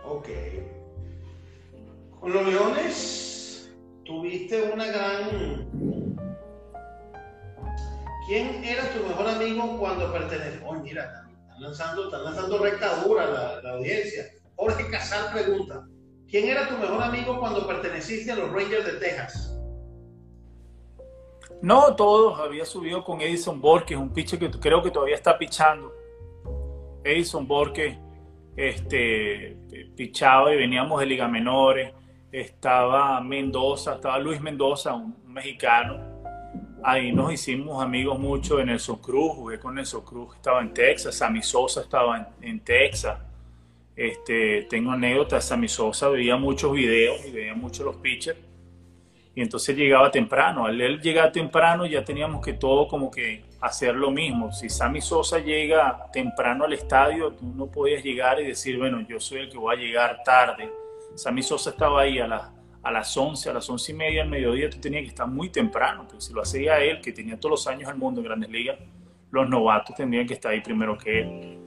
Ok. 0.04 0.28
Los 2.26 2.46
Leones 2.46 3.76
tuviste 4.04 4.70
una 4.72 4.86
gran... 4.86 5.68
¿Quién 8.26 8.64
era 8.64 8.90
tu 8.94 9.06
mejor 9.06 9.28
amigo 9.28 9.78
cuando 9.78 10.10
pertenecías? 10.10 10.62
Oh, 10.64 10.72
mira, 10.74 11.26
están 11.42 11.60
lanzando, 11.60 12.04
están 12.06 12.24
lanzando 12.24 12.58
recta 12.58 13.04
dura 13.04 13.26
la, 13.26 13.62
la 13.62 13.70
audiencia. 13.72 14.24
Jorge 14.56 14.88
Casal 14.90 15.30
pregunta, 15.34 15.86
¿quién 16.26 16.48
era 16.48 16.66
tu 16.66 16.78
mejor 16.78 17.02
amigo 17.02 17.38
cuando 17.38 17.66
perteneciste 17.66 18.32
a 18.32 18.36
los 18.36 18.50
Rangers 18.50 18.86
de 18.86 18.92
Texas? 18.92 19.60
No, 21.60 21.94
todos. 21.94 22.40
Había 22.40 22.64
subido 22.64 23.04
con 23.04 23.20
Edison 23.20 23.60
Borges, 23.60 23.98
un 23.98 24.14
pitcher 24.14 24.38
que 24.38 24.50
creo 24.50 24.82
que 24.82 24.90
todavía 24.90 25.16
está 25.16 25.36
pichando. 25.36 25.92
Edison 27.04 27.46
Borges 27.46 27.98
este, 28.56 29.58
pichaba 29.94 30.54
y 30.54 30.56
veníamos 30.56 30.98
de 31.00 31.06
Liga 31.06 31.28
Menores 31.28 31.92
estaba 32.40 33.20
Mendoza, 33.20 33.94
estaba 33.94 34.18
Luis 34.18 34.40
Mendoza, 34.40 34.92
un, 34.92 35.14
mexicano. 35.28 36.00
Ahí 36.82 37.12
nos 37.12 37.32
hicimos 37.32 37.82
amigos 37.82 38.18
mucho 38.18 38.58
en 38.58 38.66
Nelson 38.66 38.96
Cruz, 38.96 39.34
jugué 39.36 39.58
con 39.58 39.76
Nelson 39.76 40.04
Cruz, 40.04 40.34
estaba 40.34 40.60
en 40.60 40.74
Texas, 40.74 41.14
Sammy 41.14 41.42
Sosa 41.42 41.82
estaba 41.82 42.32
en, 42.40 42.60
Texas. 42.60 43.18
Este, 43.94 44.66
tengo 44.68 44.90
anécdotas, 44.90 45.44
Sammy 45.44 45.68
Sosa 45.68 46.08
veía 46.08 46.36
muchos 46.36 46.72
videos 46.72 47.24
y 47.24 47.30
veía 47.30 47.54
mucho 47.54 47.84
los 47.84 47.96
pitchers. 47.96 48.38
Y 49.36 49.40
entonces 49.40 49.76
llegaba 49.76 50.10
temprano. 50.10 50.66
Al 50.66 50.80
él 50.80 51.00
llegar 51.00 51.30
temprano 51.30 51.86
ya 51.86 52.04
teníamos 52.04 52.44
que 52.44 52.54
todo 52.54 52.88
como 52.88 53.10
que 53.10 53.44
hacer 53.60 53.94
lo 53.94 54.10
mismo. 54.10 54.52
Si 54.52 54.68
Sammy 54.68 55.00
Sosa 55.00 55.38
llega 55.38 56.06
temprano 56.12 56.64
al 56.64 56.72
estadio, 56.72 57.32
tú 57.32 57.46
no 57.54 57.66
podías 57.66 58.02
llegar 58.02 58.40
y 58.40 58.46
decir, 58.46 58.76
bueno, 58.76 59.00
yo 59.08 59.20
soy 59.20 59.42
el 59.42 59.48
que 59.48 59.58
voy 59.58 59.76
a 59.76 59.78
llegar 59.78 60.22
tarde 60.24 60.83
Sammy 61.14 61.42
Sosa 61.42 61.70
estaba 61.70 62.02
ahí 62.02 62.18
a, 62.18 62.26
la, 62.26 62.52
a 62.82 62.90
las 62.90 63.16
11, 63.16 63.50
a 63.50 63.52
las 63.54 63.68
11 63.68 63.92
y 63.92 63.94
media 63.94 64.22
al 64.22 64.28
mediodía, 64.28 64.68
tú 64.68 64.78
tenías 64.78 65.02
que 65.02 65.08
estar 65.08 65.26
muy 65.26 65.48
temprano, 65.50 66.06
porque 66.08 66.20
si 66.24 66.32
lo 66.32 66.42
hacía 66.42 66.78
él, 66.78 67.00
que 67.00 67.12
tenía 67.12 67.38
todos 67.38 67.50
los 67.50 67.66
años 67.66 67.88
al 67.88 67.96
mundo 67.96 68.20
en 68.20 68.26
Grandes 68.26 68.50
Ligas, 68.50 68.78
los 69.30 69.48
novatos 69.48 69.96
tendrían 69.96 70.26
que 70.26 70.34
estar 70.34 70.52
ahí 70.52 70.60
primero 70.60 70.96
que 70.96 71.20
él. 71.20 71.58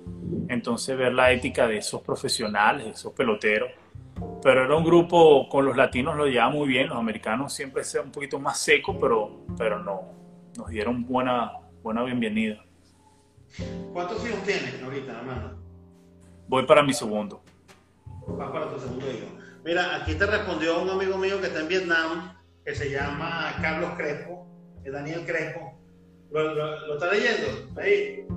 Entonces 0.50 0.98
ver 0.98 1.14
la 1.14 1.32
ética 1.32 1.68
de 1.68 1.78
esos 1.78 2.02
profesionales, 2.02 2.86
de 2.86 2.92
esos 2.92 3.14
peloteros. 3.14 3.70
Pero 4.42 4.64
era 4.64 4.76
un 4.76 4.84
grupo, 4.84 5.48
con 5.50 5.66
los 5.66 5.76
latinos 5.76 6.16
lo 6.16 6.26
llevaba 6.28 6.52
muy 6.52 6.68
bien, 6.68 6.88
los 6.88 6.98
americanos 6.98 7.54
siempre 7.54 7.84
son 7.84 8.08
un 8.08 8.12
poquito 8.12 8.40
más 8.40 8.60
secos, 8.60 8.96
pero, 9.00 9.46
pero 9.58 9.80
no, 9.80 10.14
nos 10.58 10.70
dieron 10.70 11.06
buena, 11.06 11.52
buena 11.84 12.04
bienvenida. 12.04 12.64
¿Cuántos 13.94 14.26
hijos 14.26 14.44
tienes 14.44 14.82
ahorita, 14.82 15.20
hermano? 15.20 15.58
Voy 16.48 16.66
para 16.66 16.84
mi 16.84 16.94
segundo. 16.94 17.42
Vas 18.28 18.52
para 18.52 18.70
tu 18.70 18.80
segundo 18.80 19.06
hijo. 19.10 19.28
Mira, 19.64 19.98
aquí 19.98 20.16
te 20.16 20.26
respondió 20.26 20.82
un 20.82 20.90
amigo 20.90 21.18
mío 21.18 21.40
que 21.40 21.48
está 21.48 21.60
en 21.60 21.68
Vietnam, 21.68 22.38
que 22.66 22.76
se 22.76 22.90
llama 22.90 23.56
Carlos 23.62 23.92
Crespo, 23.98 24.48
es 24.84 24.92
Daniel 24.92 25.26
Crespo. 25.26 25.78
¿Lo, 26.32 26.94
está 26.94 27.12
leyendo? 27.12 27.82
Ahí. 27.82 28.28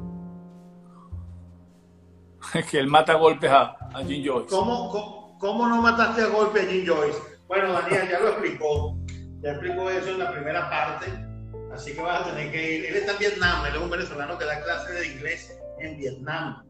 que 2.71 2.79
él 2.79 2.87
mata 2.87 3.15
golpes 3.15 3.51
a, 3.51 3.77
a 3.93 4.05
Jim 4.05 4.25
Joyce. 4.25 4.49
¿Cómo, 4.49 5.37
cómo, 5.39 5.69
no 5.69 5.83
mataste 5.83 6.23
a 6.23 6.27
golpes 6.27 6.67
a 6.67 6.71
Jim 6.71 6.87
Joyce? 6.87 7.19
Bueno, 7.49 7.73
Daniel 7.73 8.09
ya 8.09 8.21
lo 8.21 8.29
explicó. 8.29 8.97
Ya 9.43 9.53
explicó 9.53 9.91
eso 9.91 10.11
en 10.11 10.19
la 10.19 10.33
primera 10.33 10.71
parte. 10.71 11.07
Así 11.73 11.95
que 11.95 12.01
vas 12.01 12.23
a 12.23 12.31
tener 12.31 12.51
que 12.51 12.77
ir. 12.77 12.87
Él 12.87 12.97
está 12.97 13.13
en 13.13 13.19
Vietnam, 13.19 13.67
él 13.67 13.75
es 13.75 13.81
un 13.81 13.91
venezolano 13.91 14.39
que 14.39 14.45
da 14.45 14.63
clases 14.63 14.99
de 14.99 15.07
inglés 15.07 15.61
en 15.79 15.97
Vietnam. 15.97 16.65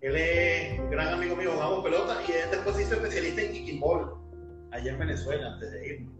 Él 0.00 0.16
es 0.16 0.78
un 0.78 0.90
gran 0.90 1.14
amigo 1.14 1.36
mío, 1.36 1.52
jugamos 1.52 1.82
pelota 1.82 2.18
y 2.26 2.32
después 2.50 2.76
se 2.76 2.82
hizo 2.82 2.94
especialista 2.94 3.42
en 3.42 3.52
kicking 3.52 3.80
ball 3.80 4.14
allá 4.72 4.92
en 4.92 4.98
Venezuela 4.98 5.52
antes 5.54 5.72
de 5.72 5.86
irnos. 5.86 6.14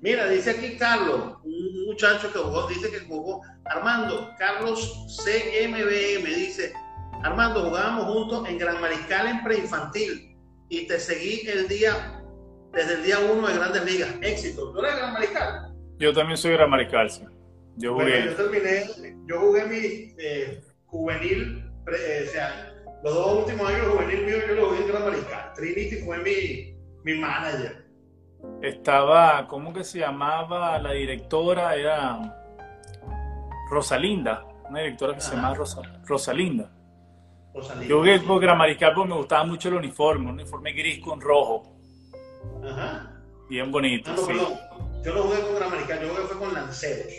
Mira, 0.00 0.28
dice 0.28 0.50
aquí 0.50 0.76
Carlos, 0.78 1.36
un 1.44 1.86
muchacho 1.86 2.32
que 2.32 2.38
jugó, 2.38 2.66
dice 2.68 2.90
que 2.90 3.00
jugó, 3.00 3.42
Armando, 3.64 4.30
Carlos 4.38 5.06
CMB 5.22 6.22
me 6.22 6.34
dice, 6.34 6.72
Armando, 7.22 7.68
jugábamos 7.68 8.04
juntos 8.06 8.48
en 8.48 8.56
Gran 8.56 8.80
Mariscal 8.80 9.26
en 9.26 9.44
preinfantil 9.44 10.36
y 10.70 10.86
te 10.86 10.98
seguí 10.98 11.46
el 11.48 11.68
día, 11.68 12.22
desde 12.72 12.94
el 12.94 13.02
día 13.02 13.18
uno 13.18 13.46
de 13.46 13.56
Grandes 13.56 13.84
Ligas. 13.84 14.14
Éxito. 14.22 14.72
¿Tú 14.72 14.78
eres 14.78 14.96
Gran 14.96 15.12
Mariscal? 15.12 15.74
Yo 15.98 16.14
también 16.14 16.38
soy 16.38 16.52
Gran 16.52 16.70
Mariscal, 16.70 17.10
sí. 17.10 17.24
Yo 17.76 17.94
jugué. 17.94 18.24
yo 18.24 18.36
terminé, 18.36 19.16
yo 19.26 19.40
jugué 19.40 19.64
mi 19.66 20.14
eh, 20.18 20.62
juvenil 20.86 21.69
eh, 21.94 22.24
o 22.26 22.30
sea, 22.30 22.72
los 23.02 23.14
dos 23.14 23.38
últimos 23.44 23.68
años 23.68 23.86
juvenil 23.88 24.26
mío 24.26 24.36
yo 24.46 24.54
lo 24.54 24.66
jugué 24.68 24.82
en 24.82 24.88
Gran 24.88 25.04
Mariscal. 25.04 25.52
Trinity 25.54 25.96
fue 25.96 26.18
mi, 26.18 26.76
mi 27.04 27.18
manager. 27.18 27.86
Estaba, 28.62 29.46
¿cómo 29.48 29.72
que 29.72 29.84
se 29.84 29.98
llamaba 29.98 30.78
la 30.78 30.92
directora? 30.92 31.74
Era 31.74 32.18
Rosalinda, 33.70 34.44
una 34.68 34.80
directora 34.80 35.14
que 35.14 35.20
se 35.20 35.34
llama 35.34 35.54
Rosalinda. 35.54 36.00
Rosalinda. 36.06 36.70
Yo 37.88 37.98
jugué 37.98 38.20
por 38.20 38.40
Gran 38.40 38.58
Mariscal 38.58 38.94
porque 38.94 39.10
me 39.10 39.16
gustaba 39.16 39.44
mucho 39.44 39.68
el 39.68 39.74
uniforme, 39.74 40.26
un 40.26 40.34
uniforme 40.34 40.72
gris 40.72 41.00
con 41.02 41.20
rojo. 41.20 41.76
Ajá. 42.64 43.10
Bien 43.48 43.70
bonito, 43.72 44.16
sí. 44.16 44.32
Yo 45.04 45.14
no 45.14 45.22
jugué 45.22 45.40
con 45.40 45.54
Gran 45.56 45.70
Mariscal, 45.70 46.00
yo 46.00 46.08
jugué 46.10 46.22
fue 46.22 46.38
con 46.38 46.54
Lanceros, 46.54 47.12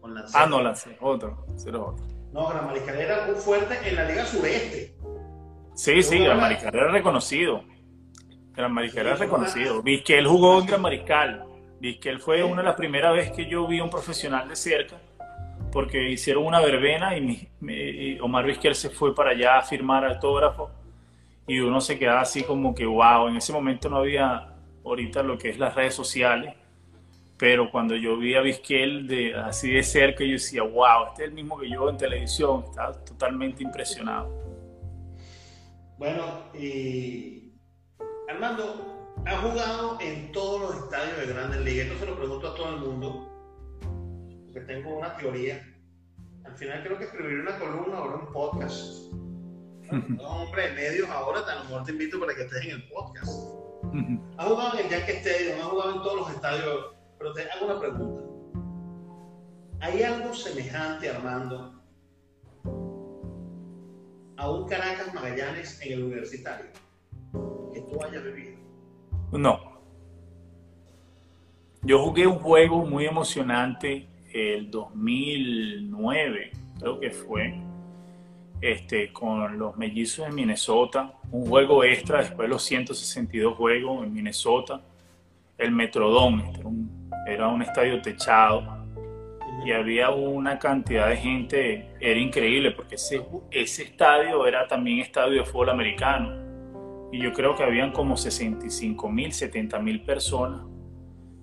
Con 0.00 0.14
Lanceros. 0.14 0.42
Ah, 0.42 0.46
no, 0.46 0.62
Lanceros, 0.62 0.98
otro, 1.00 1.44
otro. 1.56 2.13
No, 2.34 2.48
Gran 2.48 2.66
Mariscal 2.66 3.00
era 3.00 3.26
muy 3.26 3.36
fuerte 3.36 3.78
en 3.88 3.94
la 3.94 4.04
Liga 4.06 4.26
Sureste. 4.26 4.92
Sí, 5.74 6.02
sí, 6.02 6.18
Gran 6.18 6.40
Mariscal 6.40 6.74
era 6.74 6.90
reconocido. 6.90 7.62
Gran 8.56 8.72
Mariscal 8.72 9.06
era 9.06 9.14
reconocido. 9.14 9.82
él 9.84 10.26
jugó 10.26 10.58
en 10.58 10.66
Gran 10.66 10.82
Mariscal. 10.82 11.44
él 11.80 12.20
fue 12.20 12.42
una 12.42 12.62
de 12.62 12.64
las 12.64 12.74
primeras 12.74 13.14
veces 13.14 13.32
que 13.36 13.48
yo 13.48 13.68
vi 13.68 13.78
a 13.78 13.84
un 13.84 13.90
profesional 13.90 14.48
de 14.48 14.56
cerca, 14.56 14.96
porque 15.70 16.10
hicieron 16.10 16.44
una 16.44 16.60
verbena 16.60 17.16
y, 17.16 17.48
y 17.60 18.18
Omar 18.18 18.46
Vizquel 18.46 18.74
se 18.74 18.90
fue 18.90 19.14
para 19.14 19.30
allá 19.30 19.58
a 19.58 19.62
firmar 19.62 20.04
autógrafo 20.04 20.72
y 21.46 21.60
uno 21.60 21.80
se 21.80 22.00
quedaba 22.00 22.22
así 22.22 22.42
como 22.42 22.74
que, 22.74 22.84
wow, 22.84 23.28
en 23.28 23.36
ese 23.36 23.52
momento 23.52 23.88
no 23.88 23.98
había 23.98 24.48
ahorita 24.84 25.22
lo 25.22 25.38
que 25.38 25.50
es 25.50 25.58
las 25.60 25.76
redes 25.76 25.94
sociales, 25.94 26.52
pero 27.36 27.70
cuando 27.70 27.96
yo 27.96 28.16
vi 28.16 28.34
a 28.34 28.40
Vizquel 28.40 29.06
de, 29.06 29.34
así 29.34 29.72
de 29.72 29.82
cerca, 29.82 30.24
yo 30.24 30.32
decía, 30.32 30.62
wow, 30.62 31.08
este 31.08 31.24
es 31.24 31.28
el 31.28 31.34
mismo 31.34 31.58
que 31.58 31.68
yo 31.68 31.88
en 31.88 31.96
televisión, 31.96 32.64
estaba 32.68 32.92
totalmente 33.04 33.62
impresionado. 33.62 34.28
Bueno, 35.98 36.50
y 36.54 37.52
Armando, 38.28 39.14
ha 39.26 39.36
jugado 39.38 39.98
en 40.00 40.32
todos 40.32 40.60
los 40.60 40.84
estadios 40.84 41.18
de 41.18 41.26
Grandes 41.32 41.60
Ligas, 41.60 41.86
esto 41.86 41.98
se 42.00 42.06
lo 42.06 42.16
pregunto 42.16 42.48
a 42.48 42.54
todo 42.54 42.74
el 42.74 42.80
mundo, 42.80 43.30
porque 44.46 44.60
tengo 44.60 44.98
una 44.98 45.16
teoría. 45.16 45.62
Al 46.44 46.56
final 46.56 46.82
creo 46.82 46.98
que 46.98 47.04
escribiré 47.04 47.40
una 47.40 47.58
columna 47.58 48.00
o 48.00 48.18
un 48.18 48.32
podcast. 48.32 49.12
No, 50.08 50.42
hombre, 50.42 50.70
de 50.70 50.74
medios 50.74 51.08
ahora, 51.10 51.40
a 51.40 51.54
lo 51.56 51.64
mejor 51.64 51.84
te 51.84 51.92
invito 51.92 52.18
para 52.18 52.34
que 52.34 52.42
estés 52.42 52.64
en 52.64 52.70
el 52.70 52.88
podcast. 52.88 53.30
Ha 54.38 54.44
jugado 54.44 54.78
en 54.78 54.86
el 54.86 54.90
Yankee 54.90 55.12
Stadium, 55.12 55.60
ha 55.60 55.64
jugado 55.64 55.94
en 55.94 56.02
todos 56.02 56.16
los 56.16 56.30
estadios, 56.30 56.93
pero 57.24 57.32
te 57.32 57.50
hago 57.50 57.64
una 57.64 57.80
pregunta. 57.80 58.22
¿Hay 59.80 60.02
algo 60.02 60.34
semejante, 60.34 61.08
Armando, 61.08 61.82
a 64.36 64.50
un 64.50 64.68
Caracas 64.68 65.14
Magallanes 65.14 65.80
en 65.80 65.92
el 65.94 66.04
universitario 66.04 66.66
que 67.72 67.80
tú 67.80 68.02
hayas 68.02 68.22
vivido? 68.24 68.58
No. 69.32 69.80
Yo 71.80 72.04
jugué 72.04 72.26
un 72.26 72.38
juego 72.38 72.84
muy 72.84 73.06
emocionante 73.06 74.06
el 74.30 74.70
2009, 74.70 76.52
creo 76.78 77.00
que 77.00 77.10
fue, 77.10 77.54
este, 78.60 79.12
con 79.14 79.58
los 79.58 79.78
mellizos 79.78 80.26
de 80.26 80.32
Minnesota, 80.32 81.14
un 81.30 81.46
juego 81.46 81.84
extra 81.84 82.18
después 82.18 82.48
de 82.48 82.48
los 82.48 82.62
162 82.64 83.56
juegos 83.56 84.04
en 84.04 84.12
Minnesota, 84.12 84.82
el 85.56 85.70
Metrodome, 85.70 86.50
este, 86.50 86.64
era 87.26 87.48
un, 87.48 87.62
estadio 87.62 88.00
techado 88.02 88.62
y 89.64 89.72
había 89.72 90.10
una 90.10 90.58
cantidad 90.58 91.08
de 91.08 91.16
gente, 91.16 91.90
era 92.00 92.18
increíble 92.18 92.72
porque 92.72 92.96
ese, 92.96 93.24
ese 93.50 93.84
estadio 93.84 94.46
era 94.46 94.66
también 94.66 94.98
estadio 94.98 95.40
de 95.40 95.44
fútbol 95.44 95.70
americano. 95.70 96.42
Y 97.12 97.22
yo 97.22 97.32
creo 97.32 97.54
que 97.54 97.62
habían 97.62 97.92
como 97.92 98.16
65 98.16 99.08
mil, 99.08 99.32
70 99.32 99.78
mil 99.78 100.02
personas 100.02 100.62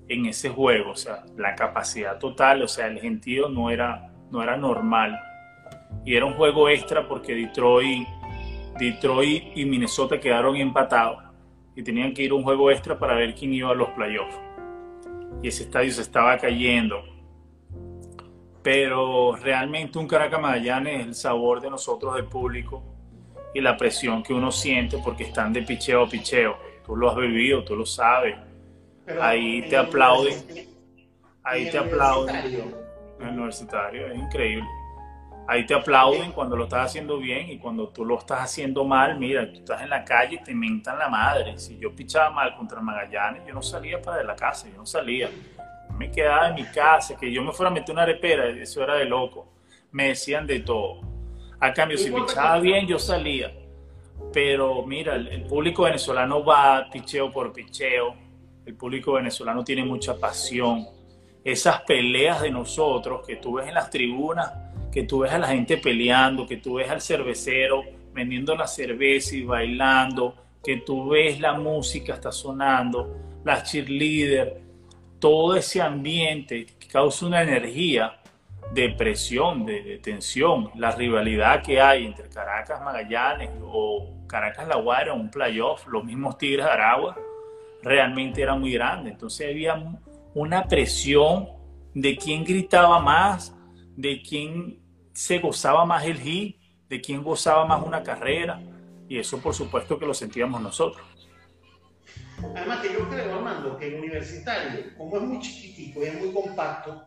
en 0.07 0.25
ese 0.25 0.49
juego, 0.49 0.91
o 0.91 0.95
sea, 0.95 1.23
la 1.37 1.55
capacidad 1.55 2.19
total, 2.19 2.61
o 2.63 2.67
sea, 2.67 2.87
el 2.87 2.99
gentío 2.99 3.47
no 3.47 3.69
era, 3.69 4.11
no 4.29 4.43
era 4.43 4.57
normal. 4.57 5.17
Y 6.05 6.15
era 6.15 6.25
un 6.25 6.33
juego 6.33 6.67
extra 6.67 7.07
porque 7.07 7.33
Detroit, 7.33 8.07
Detroit 8.77 9.55
y 9.55 9.65
Minnesota 9.65 10.19
quedaron 10.19 10.57
empatados 10.57 11.23
y 11.75 11.83
tenían 11.83 12.13
que 12.13 12.23
ir 12.23 12.31
a 12.31 12.35
un 12.35 12.43
juego 12.43 12.69
extra 12.69 12.99
para 12.99 13.15
ver 13.15 13.33
quién 13.35 13.53
iba 13.53 13.69
a 13.71 13.73
los 13.73 13.89
playoffs. 13.89 14.37
Y 15.41 15.47
ese 15.47 15.63
estadio 15.63 15.91
se 15.91 16.01
estaba 16.01 16.37
cayendo. 16.37 17.03
Pero 18.63 19.35
realmente 19.35 19.97
un 19.97 20.07
Caracas 20.07 20.39
Magallanes 20.39 21.01
es 21.01 21.07
el 21.07 21.15
sabor 21.15 21.61
de 21.61 21.69
nosotros, 21.69 22.15
del 22.15 22.25
público, 22.25 22.83
y 23.53 23.61
la 23.61 23.75
presión 23.75 24.21
que 24.23 24.33
uno 24.33 24.51
siente 24.51 24.99
porque 25.03 25.23
están 25.23 25.51
de 25.51 25.63
picheo 25.63 26.03
a 26.03 26.09
picheo. 26.09 26.57
Tú 26.85 26.95
lo 26.95 27.09
has 27.09 27.17
vivido, 27.17 27.63
tú 27.63 27.75
lo 27.75 27.85
sabes. 27.85 28.35
ahí 29.19 29.67
te 29.67 29.77
aplauden. 29.77 30.35
Ahí 31.43 31.69
te 31.69 31.77
aplauden. 31.77 32.35
El 33.19 33.27
universitario 33.27 34.07
es 34.07 34.17
increíble. 34.17 34.67
Ahí 35.47 35.65
te 35.65 35.73
aplauden 35.73 36.31
cuando 36.31 36.55
lo 36.55 36.65
estás 36.65 36.85
haciendo 36.85 37.17
bien 37.17 37.49
y 37.49 37.57
cuando 37.57 37.89
tú 37.89 38.05
lo 38.05 38.17
estás 38.17 38.41
haciendo 38.41 38.85
mal, 38.85 39.17
mira, 39.17 39.51
tú 39.51 39.59
estás 39.59 39.81
en 39.81 39.89
la 39.89 40.03
calle 40.03 40.35
y 40.35 40.43
te 40.43 40.53
mentan 40.53 40.97
la 40.99 41.09
madre. 41.09 41.57
Si 41.57 41.77
yo 41.77 41.93
pichaba 41.93 42.29
mal 42.29 42.55
contra 42.55 42.79
Magallanes, 42.79 43.43
yo 43.45 43.53
no 43.53 43.61
salía 43.61 44.01
para 44.01 44.17
de 44.17 44.23
la 44.23 44.35
casa, 44.35 44.69
yo 44.69 44.77
no 44.77 44.85
salía. 44.85 45.29
Me 45.97 46.09
quedaba 46.09 46.49
en 46.49 46.55
mi 46.55 46.63
casa, 46.63 47.17
que 47.17 47.31
yo 47.31 47.43
me 47.43 47.51
fuera 47.51 47.69
a 47.69 47.73
meter 47.73 47.93
una 47.93 48.03
arepera, 48.03 48.47
eso 48.47 48.81
era 48.83 48.95
de 48.95 49.05
loco. 49.05 49.51
Me 49.91 50.09
decían 50.09 50.47
de 50.47 50.59
todo. 50.61 51.01
A 51.59 51.73
cambio, 51.73 51.97
si 51.97 52.11
pichaba 52.11 52.59
bien, 52.59 52.87
yo 52.87 52.97
salía. 52.97 53.51
Pero 54.33 54.83
mira, 54.85 55.15
el, 55.15 55.43
público 55.43 55.83
venezolano 55.83 56.43
va 56.43 56.87
picheo 56.91 57.31
por 57.31 57.51
picheo. 57.51 58.15
El 58.65 58.75
público 58.75 59.13
venezolano 59.13 59.63
tiene 59.63 59.83
mucha 59.83 60.17
pasión. 60.17 60.87
Esas 61.43 61.81
peleas 61.81 62.41
de 62.41 62.51
nosotros 62.51 63.25
que 63.25 63.35
tú 63.37 63.53
ves 63.53 63.67
en 63.67 63.73
las 63.73 63.89
tribunas, 63.89 64.53
que 64.91 65.03
tú 65.03 65.19
ves 65.19 65.31
a 65.31 65.37
la 65.37 65.47
gente 65.47 65.77
peleando, 65.77 66.45
que 66.45 66.57
tú 66.57 66.75
ves 66.75 66.89
al 66.89 67.01
cervecero 67.01 67.83
vendiendo 68.13 68.55
la 68.55 68.67
cerveza 68.67 69.35
y 69.35 69.43
bailando, 69.43 70.35
que 70.63 70.77
tú 70.77 71.09
ves 71.09 71.39
la 71.39 71.53
música 71.53 72.15
está 72.15 72.31
sonando, 72.31 73.39
las 73.43 73.71
cheerleaders, 73.71 74.51
todo 75.19 75.55
ese 75.55 75.81
ambiente 75.81 76.65
causa 76.91 77.25
una 77.25 77.41
energía 77.41 78.17
de 78.73 78.89
presión, 78.89 79.65
de, 79.65 79.99
tensión, 80.01 80.71
la 80.75 80.91
rivalidad 80.91 81.61
que 81.61 81.81
hay 81.81 82.05
entre 82.05 82.29
Caracas 82.29 82.81
Magallanes 82.81 83.49
o 83.63 84.25
Caracas 84.27 84.67
La 84.67 84.77
Guaira, 84.77 85.13
un 85.13 85.29
playoff, 85.29 85.87
los 85.87 86.03
mismos 86.03 86.37
Tigres 86.37 86.65
de 86.65 86.71
Aragua, 86.71 87.17
realmente 87.83 88.41
era 88.41 88.55
muy 88.55 88.71
grande. 88.71 89.11
Entonces 89.11 89.49
había 89.49 89.83
una 90.33 90.63
presión 90.67 91.49
de 91.93 92.15
quién 92.15 92.45
gritaba 92.45 92.99
más, 92.99 93.53
de 93.97 94.21
quién 94.21 94.80
se 95.13 95.39
gozaba 95.39 95.85
más 95.85 96.05
el 96.05 96.19
hit, 96.19 96.57
de 96.87 97.01
quién 97.01 97.23
gozaba 97.23 97.65
más 97.65 97.83
una 97.85 98.03
carrera, 98.03 98.61
y 99.07 99.17
eso 99.17 99.39
por 99.39 99.53
supuesto 99.53 99.97
que 99.97 100.05
lo 100.05 100.13
sentíamos 100.13 100.61
nosotros. 100.61 101.05
Además 102.55 102.79
que 102.81 102.93
yo 102.93 103.07
creo, 103.09 103.35
Armando, 103.35 103.77
que 103.77 103.87
el 103.87 103.95
universitario, 103.95 104.97
como 104.97 105.17
es 105.17 105.23
muy 105.23 105.39
chiquitico 105.39 106.01
y 106.01 106.07
es 106.07 106.19
muy 106.19 106.33
compacto 106.33 107.05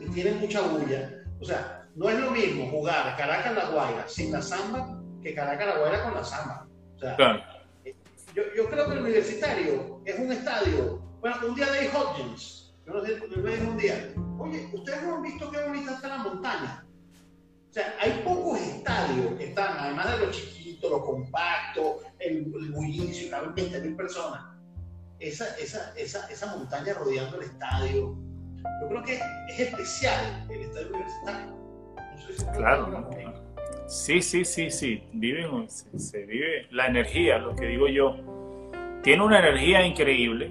y 0.00 0.08
tiene 0.10 0.32
mucha 0.32 0.62
bulla, 0.62 1.10
o 1.40 1.44
sea, 1.44 1.86
no 1.94 2.08
es 2.08 2.18
lo 2.20 2.30
mismo 2.30 2.70
jugar 2.70 3.16
Caracas 3.16 3.54
La 3.54 3.70
Guaira 3.70 4.08
sin 4.08 4.32
la 4.32 4.40
samba 4.40 5.00
que 5.22 5.34
Caracas 5.34 5.66
La 5.66 5.78
Guaira 5.78 6.04
con 6.04 6.14
la 6.14 6.24
samba. 6.24 6.68
O 6.94 6.98
sea, 6.98 7.16
yo, 8.34 8.42
yo, 8.56 8.68
creo 8.68 8.86
que 8.86 8.92
el 8.92 9.00
universitario 9.00 10.00
es 10.04 10.18
un 10.18 10.30
estadio, 10.30 10.98
bueno, 11.20 11.36
un 11.48 11.54
día 11.54 11.70
de 11.70 11.88
Hodgins, 11.88 12.74
yo 12.86 12.92
no 12.92 13.04
sé, 13.04 13.20
yo 13.34 13.42
me 13.42 13.60
un 13.60 13.76
día, 13.76 14.14
oye, 14.38 14.68
¿ustedes 14.72 15.02
no 15.02 15.16
han 15.16 15.22
visto 15.22 15.50
qué 15.50 15.60
bonita 15.62 15.94
está 15.94 16.08
la 16.08 16.18
montaña? 16.18 16.84
Sea, 17.78 17.94
hay 18.00 18.22
pocos 18.24 18.60
estadios 18.60 19.34
que 19.38 19.44
están, 19.44 19.78
además 19.78 20.18
de 20.18 20.26
lo 20.26 20.32
chiquito, 20.32 20.90
lo 20.90 21.04
compacto, 21.04 22.00
el, 22.18 22.38
el 22.38 22.72
bullicio, 22.72 23.30
caben 23.30 23.54
20 23.54 23.80
mil 23.82 23.94
personas. 23.94 24.46
Esa, 25.20 25.56
esa, 25.58 25.92
esa, 25.96 26.26
esa 26.26 26.56
montaña 26.56 26.94
rodeando 26.94 27.40
el 27.40 27.44
estadio. 27.44 28.16
Yo 28.80 28.88
creo 28.88 29.02
que 29.04 29.20
es 29.48 29.60
especial 29.60 30.44
el 30.50 30.62
estadio 30.62 30.88
universitario. 30.88 31.56
No 31.94 32.26
sé 32.26 32.32
si 32.32 32.46
claro, 32.46 33.10
Sí, 33.86 34.22
sí, 34.22 34.44
sí, 34.44 34.72
sí. 34.72 35.04
Vive, 35.12 35.46
se, 35.68 36.26
vive 36.26 36.66
la 36.72 36.88
energía, 36.88 37.38
lo 37.38 37.54
que 37.54 37.66
digo 37.66 37.86
yo. 37.86 38.16
Tiene 39.04 39.22
una 39.22 39.38
energía 39.38 39.86
increíble. 39.86 40.50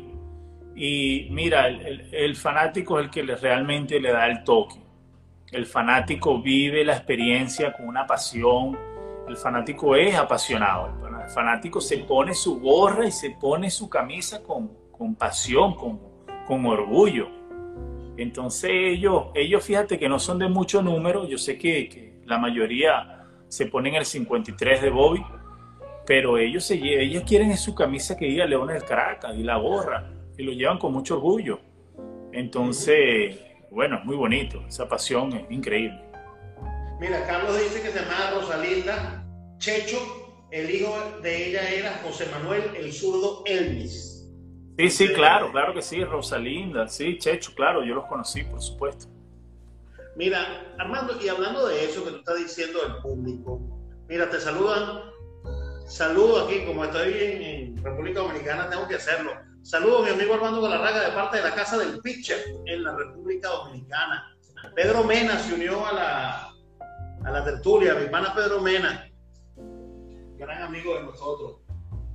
Y 0.77 1.27
mira, 1.31 1.67
el, 1.67 2.07
el 2.13 2.37
fanático 2.37 2.97
es 3.01 3.07
el 3.07 3.11
que 3.11 3.23
realmente 3.35 3.99
le 3.99 4.13
da 4.13 4.27
el 4.27 4.45
toque 4.45 4.86
el 5.51 5.65
fanático 5.65 6.41
vive 6.41 6.83
la 6.83 6.93
experiencia 6.93 7.73
con 7.73 7.87
una 7.87 8.05
pasión. 8.05 8.77
El 9.27 9.37
fanático 9.37 9.95
es 9.95 10.15
apasionado. 10.15 10.89
El 11.23 11.29
fanático 11.29 11.81
se 11.81 11.99
pone 11.99 12.33
su 12.33 12.59
gorra 12.59 13.05
y 13.05 13.11
se 13.11 13.31
pone 13.31 13.69
su 13.69 13.89
camisa 13.89 14.43
con, 14.43 14.71
con 14.91 15.15
pasión, 15.15 15.75
con, 15.75 15.99
con 16.45 16.65
orgullo. 16.65 17.29
Entonces 18.17 18.71
ellos, 18.73 19.27
ellos 19.35 19.63
fíjate 19.63 19.99
que 19.99 20.09
no 20.09 20.19
son 20.19 20.39
de 20.39 20.49
mucho 20.49 20.81
número. 20.81 21.27
Yo 21.27 21.37
sé 21.37 21.57
que, 21.57 21.87
que 21.87 22.19
la 22.25 22.37
mayoría 22.37 23.25
se 23.47 23.67
ponen 23.67 23.95
el 23.95 24.05
53 24.05 24.81
de 24.81 24.89
Bobby, 24.89 25.23
pero 26.05 26.37
ellos, 26.37 26.65
se, 26.65 26.75
ellos 26.75 27.23
quieren 27.23 27.55
su 27.57 27.73
camisa 27.73 28.17
que 28.17 28.25
diga 28.25 28.45
Leones 28.45 28.79
del 28.79 28.85
Caracas 28.85 29.35
y 29.37 29.43
la 29.43 29.57
gorra 29.57 30.11
y 30.37 30.43
lo 30.43 30.51
llevan 30.51 30.77
con 30.77 30.93
mucho 30.93 31.15
orgullo. 31.15 31.59
Entonces 32.31 33.46
bueno, 33.71 33.97
es 33.97 34.05
muy 34.05 34.15
bonito, 34.15 34.63
esa 34.67 34.87
pasión 34.87 35.33
es 35.33 35.51
increíble. 35.51 36.01
Mira, 36.99 37.25
Carlos 37.27 37.59
dice 37.59 37.81
que 37.81 37.91
se 37.91 37.99
llama 37.99 38.31
Rosalinda 38.33 39.23
Checho, 39.57 39.99
el 40.51 40.69
hijo 40.69 40.93
de 41.21 41.49
ella 41.49 41.69
era 41.69 42.01
José 42.03 42.27
Manuel 42.31 42.63
el 42.75 42.91
zurdo 42.91 43.43
Elvis. 43.45 44.27
Sí, 44.77 44.89
sí, 44.89 45.13
claro, 45.13 45.51
claro 45.51 45.73
que 45.73 45.81
sí, 45.81 46.03
Rosalinda, 46.03 46.87
sí, 46.87 47.17
Checho, 47.17 47.53
claro, 47.55 47.83
yo 47.83 47.95
los 47.95 48.05
conocí, 48.05 48.43
por 48.43 48.61
supuesto. 48.61 49.07
Mira, 50.15 50.73
Armando, 50.79 51.19
y 51.21 51.27
hablando 51.27 51.67
de 51.67 51.85
eso 51.85 52.03
que 52.03 52.11
tú 52.11 52.17
estás 52.17 52.37
diciendo 52.37 52.81
del 52.81 52.97
público, 53.01 53.59
mira, 54.07 54.29
te 54.29 54.39
saludan 54.39 55.01
Saludos 55.87 56.47
aquí, 56.47 56.65
como 56.65 56.83
estoy 56.83 57.13
en, 57.17 57.81
República 57.81 58.19
Dominicana, 58.19 58.69
tengo 58.69 58.85
que 58.89 58.95
hacerlo. 58.95 59.31
Saludos 59.67 60.05
mi 60.05 60.11
amigo 60.11 60.33
Armando 60.33 60.61
Galarraga 60.61 61.01
de 61.01 61.11
parte 61.11 61.37
de 61.37 61.43
la 61.43 61.53
Casa 61.53 61.77
del 61.77 61.99
Pitcher 61.99 62.37
en 62.67 62.85
la 62.85 62.95
República 62.95 63.49
Dominicana. 63.49 64.33
Pedro 64.73 65.03
Mena 65.03 65.37
se 65.39 65.55
unió 65.55 65.85
a 65.85 65.91
la, 65.91 66.53
a 67.25 67.29
la 67.29 67.43
tertulia, 67.43 67.93
mi 67.95 68.05
hermana 68.05 68.33
Pedro 68.33 68.61
Mena, 68.61 69.11
gran 70.37 70.61
amigo 70.61 70.95
de 70.95 71.03
nosotros. 71.03 71.57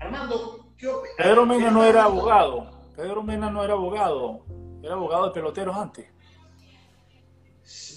Armando, 0.00 0.72
¿qué 0.78 0.88
opinas? 0.88 1.14
Pedro 1.18 1.44
Mena 1.44 1.70
no 1.70 1.84
era 1.84 2.04
abogado. 2.04 2.70
Pedro 2.96 3.22
Mena 3.22 3.50
no 3.50 3.62
era 3.62 3.74
abogado. 3.74 4.46
Era 4.82 4.94
abogado 4.94 5.26
de 5.26 5.32
peloteros 5.32 5.76
antes. 5.76 6.06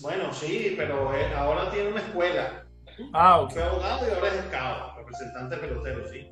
Bueno, 0.01 0.34
sí, 0.34 0.74
pero 0.76 1.10
ahora 1.38 1.72
tiene 1.72 1.91
una 1.91 2.01
escuela. 2.01 2.66
Ah, 3.14 3.39
ok. 3.39 3.53
Fue 3.53 3.64
abogado 3.64 4.06
y 4.06 4.12
ahora 4.12 4.28
es 4.28 4.34
escado, 4.34 4.95
representante 4.97 5.56
pelotero, 5.56 6.10
sí. 6.10 6.30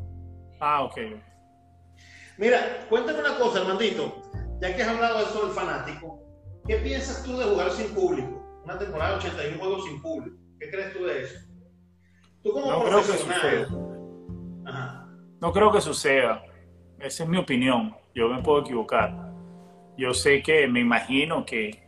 Ah, 0.60 0.84
ok. 0.84 0.98
Mira, 2.38 2.86
cuéntame 2.90 3.20
una 3.20 3.38
cosa, 3.38 3.62
Armandito. 3.62 4.22
Ya 4.60 4.76
que 4.76 4.82
has 4.82 4.90
hablado 4.90 5.20
de 5.20 5.26
eso 5.26 5.46
del 5.46 5.54
fanático, 5.54 6.20
¿qué 6.68 6.78
piensas 6.78 7.24
tú 7.24 7.38
de 7.38 7.46
jugar 7.46 7.72
sin 7.72 7.94
público? 7.94 8.62
Una 8.64 8.78
temporada 8.78 9.12
de 9.12 9.18
81 9.18 9.58
juegos 9.60 9.86
sin 9.86 10.02
público. 10.02 10.38
¿Qué 10.60 10.70
crees 10.70 10.94
tú 10.94 11.04
de 11.06 11.24
eso? 11.24 11.40
Tú 12.44 12.52
como 12.54 12.72
no 12.72 12.84
profesional. 12.84 13.40
Creo 13.40 13.52
que 13.52 13.66
suceda. 13.66 15.08
No 15.42 15.52
creo 15.52 15.72
que 15.72 15.82
suceda. 15.82 16.44
Esa 17.00 17.24
es 17.24 17.30
mi 17.30 17.38
opinión. 17.38 17.96
Yo 18.16 18.30
me 18.30 18.42
puedo 18.42 18.62
equivocar. 18.62 19.34
Yo 19.98 20.14
sé 20.14 20.42
que, 20.42 20.68
me 20.68 20.80
imagino 20.80 21.46
que, 21.46 21.84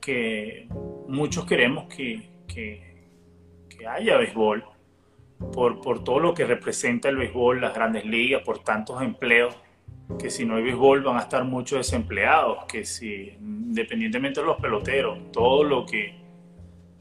que 0.00 0.68
muchos 1.08 1.44
queremos 1.44 1.92
que, 1.92 2.30
que 2.46 3.86
haya 3.86 4.16
béisbol, 4.16 4.64
por, 5.52 5.80
por 5.80 6.04
todo 6.04 6.20
lo 6.20 6.34
que 6.34 6.44
representa 6.44 7.08
el 7.08 7.16
béisbol, 7.16 7.60
las 7.60 7.74
grandes 7.74 8.04
ligas, 8.04 8.42
por 8.42 8.60
tantos 8.60 9.02
empleos, 9.02 9.54
que 10.18 10.30
si 10.30 10.44
no 10.44 10.56
hay 10.56 10.62
béisbol 10.62 11.02
van 11.02 11.16
a 11.16 11.20
estar 11.20 11.44
muchos 11.44 11.78
desempleados, 11.78 12.64
que 12.66 12.84
si, 12.84 13.30
independientemente 13.40 14.40
de 14.40 14.46
los 14.46 14.56
peloteros, 14.56 15.30
todo 15.32 15.64
lo 15.64 15.86
que, 15.86 16.20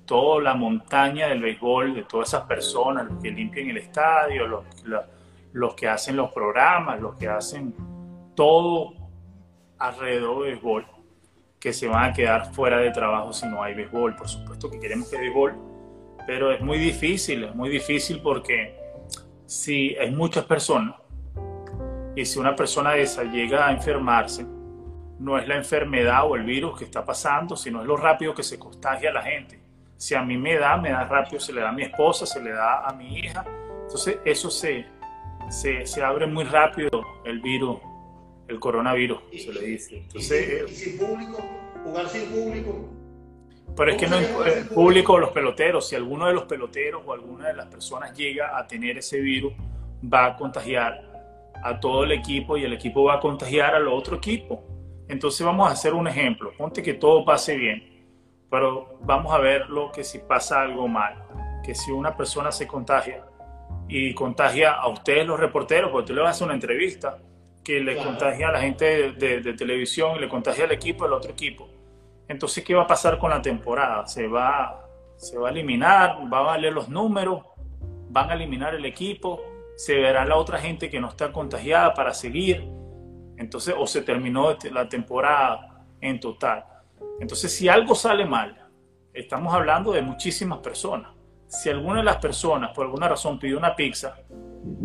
toda 0.06 0.42
la 0.42 0.54
montaña 0.54 1.28
del 1.28 1.42
béisbol, 1.42 1.96
de 1.96 2.04
todas 2.04 2.30
esas 2.30 2.44
personas, 2.46 3.08
los 3.08 3.22
que 3.22 3.32
limpian 3.32 3.70
el 3.70 3.78
estadio, 3.78 4.48
los, 4.48 4.66
los 5.54 5.74
que 5.76 5.88
hacen 5.88 6.16
los 6.16 6.32
programas, 6.32 7.00
los 7.00 7.16
que 7.16 7.28
hacen 7.28 7.74
todo 8.36 8.94
alrededor 9.78 10.44
del 10.44 10.54
béisbol, 10.54 10.86
que 11.60 11.74
se 11.74 11.88
van 11.88 12.12
a 12.12 12.14
quedar 12.14 12.54
fuera 12.54 12.78
de 12.80 12.92
trabajo 12.92 13.34
si 13.34 13.48
no 13.48 13.62
hay 13.62 13.74
béisbol. 13.74 14.16
Por 14.16 14.28
supuesto 14.28 14.70
que 14.70 14.80
queremos 14.80 15.10
que 15.10 15.16
el 15.18 15.22
béisbol 15.24 15.72
pero 16.26 16.52
es 16.52 16.62
muy 16.62 16.78
difícil, 16.78 17.44
es 17.44 17.56
muy 17.56 17.70
difícil 17.70 18.22
porque 18.22 18.78
si 19.46 19.96
hay 19.96 20.12
muchas 20.12 20.46
personas 20.46 20.96
y 22.16 22.26
si 22.26 22.40
una 22.40 22.56
persona 22.56 22.92
de 22.92 23.04
esa 23.04 23.24
llega 23.24 23.68
a 23.68 23.72
enfermarse, 23.72 24.46
no 25.20 25.38
es 25.38 25.48
la 25.48 25.56
enfermedad 25.56 26.28
o 26.28 26.36
el 26.36 26.44
virus 26.44 26.78
que 26.78 26.86
está 26.86 27.06
pasando, 27.06 27.56
sino 27.56 27.82
es 27.82 27.88
lo 27.88 27.96
rápido 27.96 28.34
que 28.34 28.44
se 28.44 28.58
contagia 28.58 29.12
a 29.12 29.14
la 29.14 29.22
gente. 29.22 29.60
Si 29.96 30.16
a 30.16 30.24
mí 30.24 30.36
me 30.36 30.56
da, 30.56 30.78
me 30.78 30.90
da 30.90 31.06
rápido, 31.06 31.40
se 31.40 31.54
le 31.54 31.62
da 31.62 31.70
a 31.70 31.72
mi 31.72 31.84
esposa, 31.84 32.26
se 32.26 32.42
le 32.42 32.52
da 32.52 32.88
a 32.88 32.94
mi 32.94 33.20
hija. 33.20 33.46
Entonces 33.84 34.18
eso 34.26 34.50
se, 34.50 34.86
se, 35.50 35.86
se 35.86 36.04
abre 36.04 36.26
muy 36.26 36.44
rápido 36.44 36.90
el 37.24 37.40
virus, 37.40 37.78
el 38.48 38.60
coronavirus, 38.60 39.20
se 39.32 39.54
le 39.54 39.62
dice. 39.62 39.98
Entonces, 39.98 40.72
¿Y 40.72 40.76
sin 40.76 40.98
público? 40.98 41.38
¿Jugar 41.84 42.08
sin 42.10 42.30
público? 42.32 42.90
Pero 43.78 43.92
es 43.92 43.98
que 43.98 44.08
no 44.08 44.18
el 44.18 44.68
público 44.68 45.14
o 45.14 45.20
los 45.20 45.30
peloteros, 45.30 45.88
si 45.88 45.96
alguno 45.96 46.28
de 46.28 46.34
los 46.34 46.44
peloteros 46.44 47.04
o 47.06 47.14
alguna 47.14 47.48
de 47.48 47.54
las 47.54 47.68
personas 47.68 48.14
llega 48.18 48.58
a 48.58 48.68
tener 48.68 48.98
ese 48.98 49.20
virus, 49.20 49.54
va 50.04 50.26
a 50.26 50.36
contagiar 50.36 51.11
a 51.64 51.80
todo 51.80 52.04
el 52.04 52.12
equipo 52.12 52.58
y 52.58 52.64
el 52.64 52.74
equipo 52.74 53.04
va 53.04 53.16
a 53.16 53.20
contagiar 53.20 53.76
al 53.76 53.88
otro 53.88 54.18
equipo. 54.18 54.64
Entonces 55.08 55.46
vamos 55.46 55.70
a 55.70 55.74
hacer 55.74 55.94
un 55.94 56.08
ejemplo. 56.08 56.52
Ponte 56.58 56.82
que 56.82 56.94
todo 56.94 57.26
pase 57.26 57.56
bien, 57.56 58.08
pero 58.50 58.98
vamos 59.02 59.34
a 59.34 59.38
ver 59.38 59.70
lo 59.70 59.92
que 59.92 60.04
si 60.04 60.20
pasa 60.20 60.62
algo 60.62 60.88
mal. 60.88 61.24
Que 61.64 61.76
si 61.76 61.92
una 61.92 62.16
persona 62.16 62.52
se 62.52 62.68
contagia 62.68 63.26
y 63.88 64.14
contagia 64.14 64.72
a 64.74 64.88
ustedes 64.88 65.26
los 65.28 65.40
reporteros, 65.40 65.92
porque 65.92 66.08
tú 66.08 66.14
le 66.14 66.22
vas 66.22 66.30
a 66.30 66.32
hacer 66.32 66.46
una 66.46 66.56
entrevista, 66.56 67.20
que 67.64 67.80
le 67.80 67.98
contagia 67.98 68.50
a 68.50 68.52
la 68.52 68.62
gente 68.62 69.12
de, 69.12 69.42
de 69.42 69.54
televisión 69.54 70.16
y 70.16 70.20
le 70.20 70.30
contagia 70.30 70.64
al 70.64 70.72
equipo, 70.72 71.06
al 71.06 71.14
otro 71.14 71.32
equipo 71.32 71.68
entonces, 72.32 72.64
¿qué 72.64 72.74
va 72.74 72.84
a 72.84 72.88
pasar 72.88 73.20
con 73.20 73.30
la 73.30 73.42
temporada? 73.42 74.08
¿Se 74.08 74.26
va, 74.26 74.88
se 75.18 75.38
va 75.38 75.50
a 75.50 75.52
eliminar? 75.52 76.18
¿Va 76.32 76.40
a 76.40 76.44
valer 76.44 76.72
los 76.72 76.88
números? 76.88 77.42
¿Van 78.10 78.30
a 78.30 78.36
eliminar 78.36 78.74
el 78.74 78.86
equipo? 78.86 79.42
¿Se 79.82 79.96
verá 79.96 80.24
la 80.26 80.38
otra 80.38 80.60
gente 80.60 80.92
que 80.92 81.00
no 81.00 81.10
está 81.10 81.32
contagiada 81.32 81.96
para 81.96 82.14
seguir? 82.14 82.70
Entonces, 83.36 83.74
o 83.76 83.88
se 83.88 84.04
terminó 84.04 84.56
la 84.72 84.88
temporada 84.88 85.88
en 86.00 86.20
total. 86.20 86.64
Entonces, 87.20 87.52
si 87.52 87.68
algo 87.68 87.96
sale 87.96 88.24
mal, 88.24 88.70
estamos 89.12 89.52
hablando 89.52 89.92
de 89.92 90.04
muchísimas 90.04 90.60
personas. 90.60 91.12
Si 91.48 91.68
alguna 91.68 91.98
de 91.98 92.04
las 92.04 92.18
personas, 92.18 92.70
por 92.76 92.86
alguna 92.86 93.10
razón, 93.10 93.40
pidió 93.40 93.58
una 93.58 93.76
pizza 93.76 94.18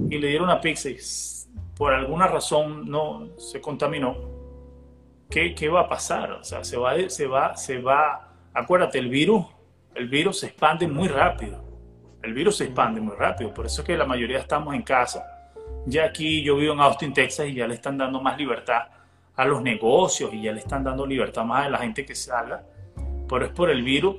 y 0.09 0.17
le 0.17 0.29
dieron 0.29 0.49
una 0.49 0.63
pizza 0.63 0.89
y 0.89 0.97
por 1.77 1.93
alguna 1.93 2.27
razón 2.27 2.89
no 2.89 3.37
se 3.37 3.61
contaminó, 3.61 4.17
¿qué, 5.29 5.69
va 5.69 5.81
a 5.81 5.89
pasar? 5.91 6.33
O 6.33 6.43
sea, 6.43 6.65
se 6.65 6.79
va, 6.79 6.95
se 7.11 7.27
va, 7.27 7.55
se 7.55 7.83
va, 7.83 8.33
acuérdate, 8.55 8.99
el 8.99 9.11
virus, 9.11 9.45
el 9.95 10.09
virus 10.09 10.41
se 10.41 10.47
expande 10.47 10.89
muy 10.89 11.09
rápido. 11.09 11.66
El 12.27 12.35
virus 12.35 12.57
se 12.57 12.65
expande 12.65 13.01
muy 13.01 13.15
rápido, 13.15 13.55
por 13.55 13.67
eso 13.67 13.83
es 13.83 13.87
que 13.87 13.97
la 13.97 14.05
mayoría 14.05 14.39
estamos 14.39 14.75
en 14.75 14.83
casa. 14.83 15.25
Ya 15.87 16.05
aquí 16.05 16.43
yo 16.43 16.57
vivo 16.57 16.75
en 16.75 16.81
Austin, 16.81 17.13
Texas, 17.13 17.47
y 17.49 17.55
ya 17.55 17.67
le 17.67 17.75
están 17.75 17.97
dando 17.97 18.21
más 18.21 18.37
libertad 18.37 18.83
a 19.37 19.45
los 19.45 19.63
negocios 19.63 20.35
y 20.35 20.43
ya 20.43 20.53
le 20.53 20.59
están 20.59 20.83
dando 20.83 21.07
libertad 21.07 21.45
más 21.45 21.67
a 21.67 21.71
la 21.71 21.79
gente 21.79 22.05
que 22.05 22.15
salga, 22.15 22.65
pero 23.29 23.47
es 23.47 23.53
por 23.53 23.71
el 23.71 23.83
virus. 23.83 24.17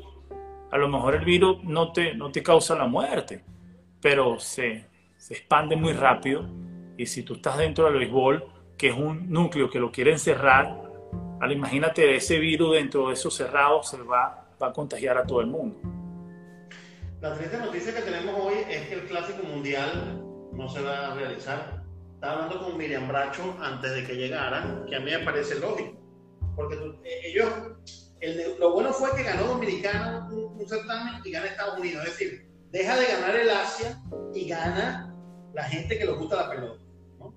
A 0.71 0.77
lo 0.77 0.87
mejor 0.87 1.15
el 1.15 1.25
virus 1.25 1.63
no 1.63 1.91
te, 1.91 2.13
no 2.15 2.31
te 2.31 2.41
causa 2.41 2.75
la 2.75 2.87
muerte, 2.87 3.43
pero 4.01 4.39
se, 4.39 4.85
se 5.17 5.33
expande 5.33 5.75
muy 5.75 5.93
rápido 5.93 6.47
y 6.97 7.05
si 7.05 7.23
tú 7.23 7.35
estás 7.35 7.57
dentro 7.57 7.85
del 7.85 7.95
béisbol, 7.95 8.45
que 8.77 8.89
es 8.89 8.95
un 8.95 9.29
núcleo 9.29 9.69
que 9.69 9.79
lo 9.79 9.91
quiere 9.91 10.11
encerrar, 10.11 10.87
Ahora 11.39 11.53
imagínate 11.53 12.15
ese 12.15 12.39
virus 12.39 12.73
dentro 12.73 13.07
de 13.07 13.13
esos 13.13 13.35
cerrados 13.35 13.89
se 13.89 14.01
va, 14.01 14.47
va 14.61 14.67
a 14.67 14.73
contagiar 14.73 15.17
a 15.19 15.25
todo 15.25 15.41
el 15.41 15.47
mundo. 15.47 15.96
La 17.21 17.33
triste 17.35 17.57
noticia 17.57 17.95
que 17.95 18.01
tenemos 18.01 18.39
hoy 18.39 18.55
es 18.69 18.87
que 18.87 18.93
el 18.95 19.07
Clásico 19.07 19.43
Mundial 19.43 20.21
no 20.53 20.69
se 20.69 20.81
va 20.81 21.07
a 21.07 21.15
realizar. 21.15 21.83
Estaba 22.13 22.43
hablando 22.43 22.63
con 22.63 22.77
Miriam 22.77 23.07
Bracho 23.07 23.55
antes 23.61 23.91
de 23.91 24.05
que 24.05 24.15
llegara, 24.15 24.83
que 24.87 24.95
a 24.95 24.99
mí 24.99 25.11
me 25.11 25.19
parece 25.19 25.59
lógico. 25.59 25.99
Porque 26.55 26.75
eh, 27.03 27.21
ellos, 27.25 27.49
lo 28.59 28.73
bueno 28.73 28.91
fue 28.93 29.15
que 29.15 29.23
ganó 29.23 29.45
Dominicana 29.45 30.27
un, 30.31 30.59
un, 30.59 30.67
certamen 30.67 31.21
y 31.23 31.31
gana 31.31 31.47
Estados 31.47 31.79
Unidos. 31.79 32.05
Es 32.05 32.17
decir, 32.17 32.47
deja 32.71 32.95
de 32.95 33.05
ganar 33.07 33.35
el 33.35 33.49
Asia 33.49 34.01
y 34.33 34.47
gana 34.47 35.15
la 35.53 35.63
gente 35.63 35.97
que 35.97 36.05
le 36.05 36.11
gusta 36.13 36.35
la 36.35 36.49
pelota. 36.49 36.83
¿no? 37.19 37.33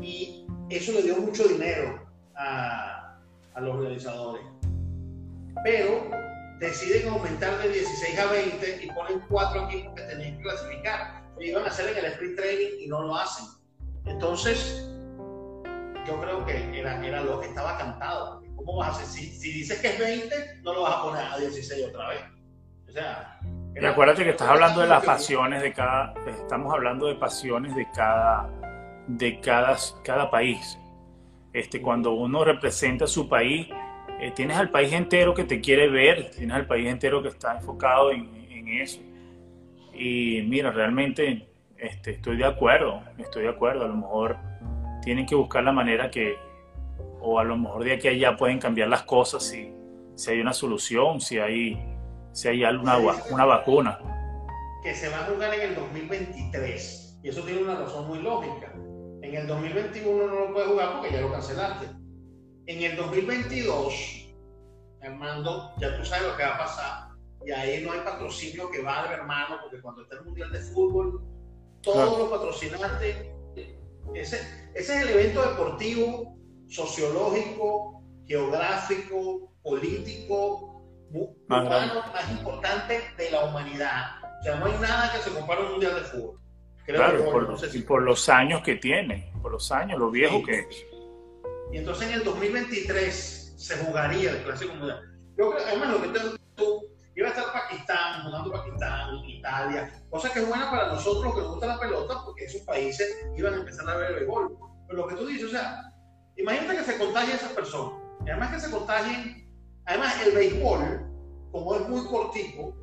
Y 0.00 0.46
eso 0.70 0.92
le 0.92 1.02
dio 1.02 1.18
mucho 1.18 1.46
dinero 1.48 2.08
a, 2.34 3.18
los 3.60 3.78
realizadores. 3.78 4.42
Pero 5.62 6.10
deciden 6.62 7.08
aumentar 7.08 7.58
de 7.58 7.70
16 7.70 8.18
a 8.20 8.26
20 8.26 8.84
y 8.84 8.86
ponen 8.92 9.20
cuatro 9.28 9.68
equipos 9.68 9.94
que 9.94 10.02
tenían 10.02 10.36
que 10.36 10.42
clasificar. 10.44 11.22
Lo 11.34 11.42
iban 11.42 11.64
a 11.64 11.66
hacer 11.66 11.88
en 11.88 12.04
el 12.04 12.12
sprint 12.12 12.36
training 12.36 12.80
y 12.80 12.86
no 12.86 13.02
lo 13.02 13.16
hacen. 13.16 13.46
Entonces, 14.06 14.88
yo 16.06 16.20
creo 16.20 16.46
que 16.46 16.78
era, 16.78 17.04
era 17.04 17.20
lo 17.22 17.40
que 17.40 17.48
estaba 17.48 17.76
cantado. 17.76 18.42
¿Cómo 18.54 18.76
vas 18.76 18.90
a 18.90 18.90
hacer? 18.92 19.06
Si, 19.06 19.26
si, 19.26 19.52
dices 19.52 19.80
que 19.80 19.88
es 19.88 19.98
20, 19.98 20.60
no 20.62 20.74
lo 20.74 20.82
vas 20.82 20.94
a 20.94 21.02
poner 21.02 21.24
a 21.24 21.38
16 21.38 21.88
otra 21.88 22.08
vez. 22.10 22.20
O 22.88 22.92
sea. 22.92 23.40
Y 23.74 23.84
acuérdate 23.84 24.22
que 24.22 24.30
estás 24.30 24.48
hablando 24.48 24.82
de 24.82 24.86
las 24.86 25.04
pasiones 25.04 25.62
de 25.62 25.72
cada. 25.72 26.14
Estamos 26.28 26.72
hablando 26.72 27.08
de 27.08 27.16
pasiones 27.16 27.74
de 27.74 27.88
cada. 27.92 28.48
de 29.08 29.40
cada, 29.40 29.76
cada 30.04 30.30
país. 30.30 30.78
Este, 31.52 31.82
cuando 31.82 32.12
uno 32.12 32.44
representa 32.44 33.08
su 33.08 33.28
país, 33.28 33.66
eh, 34.22 34.32
tienes 34.34 34.56
al 34.56 34.70
país 34.70 34.92
entero 34.92 35.34
que 35.34 35.44
te 35.44 35.60
quiere 35.60 35.88
ver, 35.88 36.30
tienes 36.30 36.54
al 36.54 36.66
país 36.66 36.88
entero 36.88 37.22
que 37.22 37.28
está 37.28 37.56
enfocado 37.56 38.10
en, 38.10 38.40
eso. 38.68 39.00
Y 39.92 40.40
mira, 40.48 40.70
realmente 40.70 41.46
este, 41.76 42.12
estoy 42.12 42.38
de 42.38 42.46
acuerdo, 42.46 43.02
estoy 43.18 43.42
de 43.42 43.50
acuerdo. 43.50 43.84
A 43.84 43.88
lo 43.88 43.96
mejor 43.96 44.38
tienen 45.02 45.26
que 45.26 45.34
buscar 45.34 45.62
la 45.62 45.72
manera 45.72 46.10
que, 46.10 46.36
o 47.20 47.38
a 47.38 47.44
lo 47.44 47.58
mejor 47.58 47.84
de 47.84 47.92
aquí 47.92 48.08
a 48.08 48.12
allá 48.12 48.36
pueden 48.36 48.58
cambiar 48.58 48.88
las 48.88 49.02
cosas 49.02 49.42
si, 49.42 49.74
si 50.14 50.30
hay 50.30 50.40
una 50.40 50.54
solución, 50.54 51.20
si 51.20 51.38
hay, 51.38 51.84
si 52.32 52.48
hay 52.48 52.64
alguna 52.64 52.96
una 53.30 53.44
vacuna. 53.44 53.98
Que 54.82 54.94
se 54.94 55.10
va 55.10 55.18
a 55.18 55.24
jugar 55.24 55.52
en 55.52 55.68
el 55.68 55.74
2023. 55.74 57.20
Y 57.22 57.28
eso 57.28 57.42
tiene 57.42 57.62
una 57.62 57.74
razón 57.74 58.08
muy 58.08 58.22
lógica 58.22 58.72
en 59.32 59.40
el 59.40 59.46
2021 59.46 60.26
no 60.26 60.34
lo 60.34 60.52
puedes 60.52 60.68
jugar 60.68 60.92
porque 60.92 61.12
ya 61.12 61.20
lo 61.20 61.32
cancelaste. 61.32 61.86
En 62.66 62.82
el 62.82 62.96
2022, 62.96 64.34
Armando, 65.02 65.72
ya 65.78 65.96
tú 65.96 66.04
sabes 66.04 66.28
lo 66.28 66.36
que 66.36 66.44
va 66.44 66.54
a 66.54 66.58
pasar. 66.58 67.08
Y 67.44 67.50
ahí 67.50 67.84
no 67.84 67.92
hay 67.92 68.00
patrocinio 68.00 68.70
que 68.70 68.82
valga, 68.82 69.14
hermano, 69.14 69.58
porque 69.60 69.80
cuando 69.80 70.02
esté 70.02 70.16
el 70.16 70.24
Mundial 70.24 70.52
de 70.52 70.60
Fútbol, 70.60 71.24
todos 71.82 72.18
los 72.18 72.30
patrocinantes. 72.30 73.16
Ese, 74.14 74.36
ese 74.74 74.96
es 74.96 75.02
el 75.02 75.08
evento 75.08 75.42
deportivo, 75.42 76.36
sociológico, 76.68 78.02
geográfico, 78.26 79.52
político, 79.62 80.82
humano 81.12 82.02
más 82.12 82.30
importante 82.30 83.00
de 83.16 83.30
la 83.30 83.44
humanidad. 83.44 84.02
O 84.40 84.42
sea, 84.42 84.56
no 84.56 84.66
hay 84.66 84.78
nada 84.80 85.12
que 85.12 85.18
se 85.18 85.30
compare 85.30 85.62
a 85.62 85.64
un 85.64 85.72
mundial 85.72 85.94
de 85.94 86.00
fútbol. 86.02 86.40
claro, 86.86 87.24
por, 87.24 87.58
y 87.72 87.82
por 87.82 88.02
los 88.02 88.28
años 88.28 88.62
que 88.62 88.76
tiene, 88.76 89.32
por 89.40 89.52
los 89.52 89.70
años, 89.72 89.98
lo 89.98 90.10
viejo 90.10 90.42
que 90.42 90.60
es. 90.60 90.86
Y 91.72 91.78
entonces 91.78 92.08
en 92.08 92.14
el 92.14 92.24
2023 92.24 93.54
se 93.56 93.76
jugaría 93.78 94.32
el 94.32 94.42
Clásico 94.42 94.74
Mundial. 94.74 95.00
Yo 95.38 95.50
creo, 95.50 95.66
además, 95.66 95.90
lo 95.90 96.02
que 96.02 96.18
tú, 96.54 96.86
iba 97.16 97.28
a 97.28 97.30
estar 97.30 97.50
Pakistán, 97.50 98.22
jugando 98.24 98.52
Pakistán, 98.52 99.24
Italia, 99.24 100.04
cosa 100.10 100.30
que 100.30 100.40
es 100.40 100.48
buena 100.48 100.70
para 100.70 100.88
nosotros 100.88 101.34
que 101.34 101.40
nos 101.40 101.50
gusta 101.52 101.66
la 101.66 101.80
pelota, 101.80 102.22
porque 102.26 102.44
esos 102.44 102.60
países 102.62 103.26
iban 103.36 103.54
a 103.54 103.56
empezar 103.58 103.88
a 103.88 103.96
ver 103.96 104.10
el 104.10 104.16
béisbol. 104.16 104.58
Pero 104.86 104.98
lo 105.00 105.08
que 105.08 105.14
tú 105.14 105.26
dices, 105.26 105.46
o 105.46 105.50
sea, 105.50 105.90
imagínate 106.36 106.76
que 106.76 106.84
se 106.84 106.98
contagien 106.98 107.36
esas 107.36 107.52
personas, 107.52 107.98
y 108.26 108.30
además 108.30 108.52
que 108.52 108.60
se 108.60 108.70
contagien, 108.70 109.50
además 109.86 110.26
el 110.26 110.34
béisbol, 110.34 111.10
como 111.52 111.74
es 111.74 111.88
muy 111.88 112.06
cortico, 112.06 112.76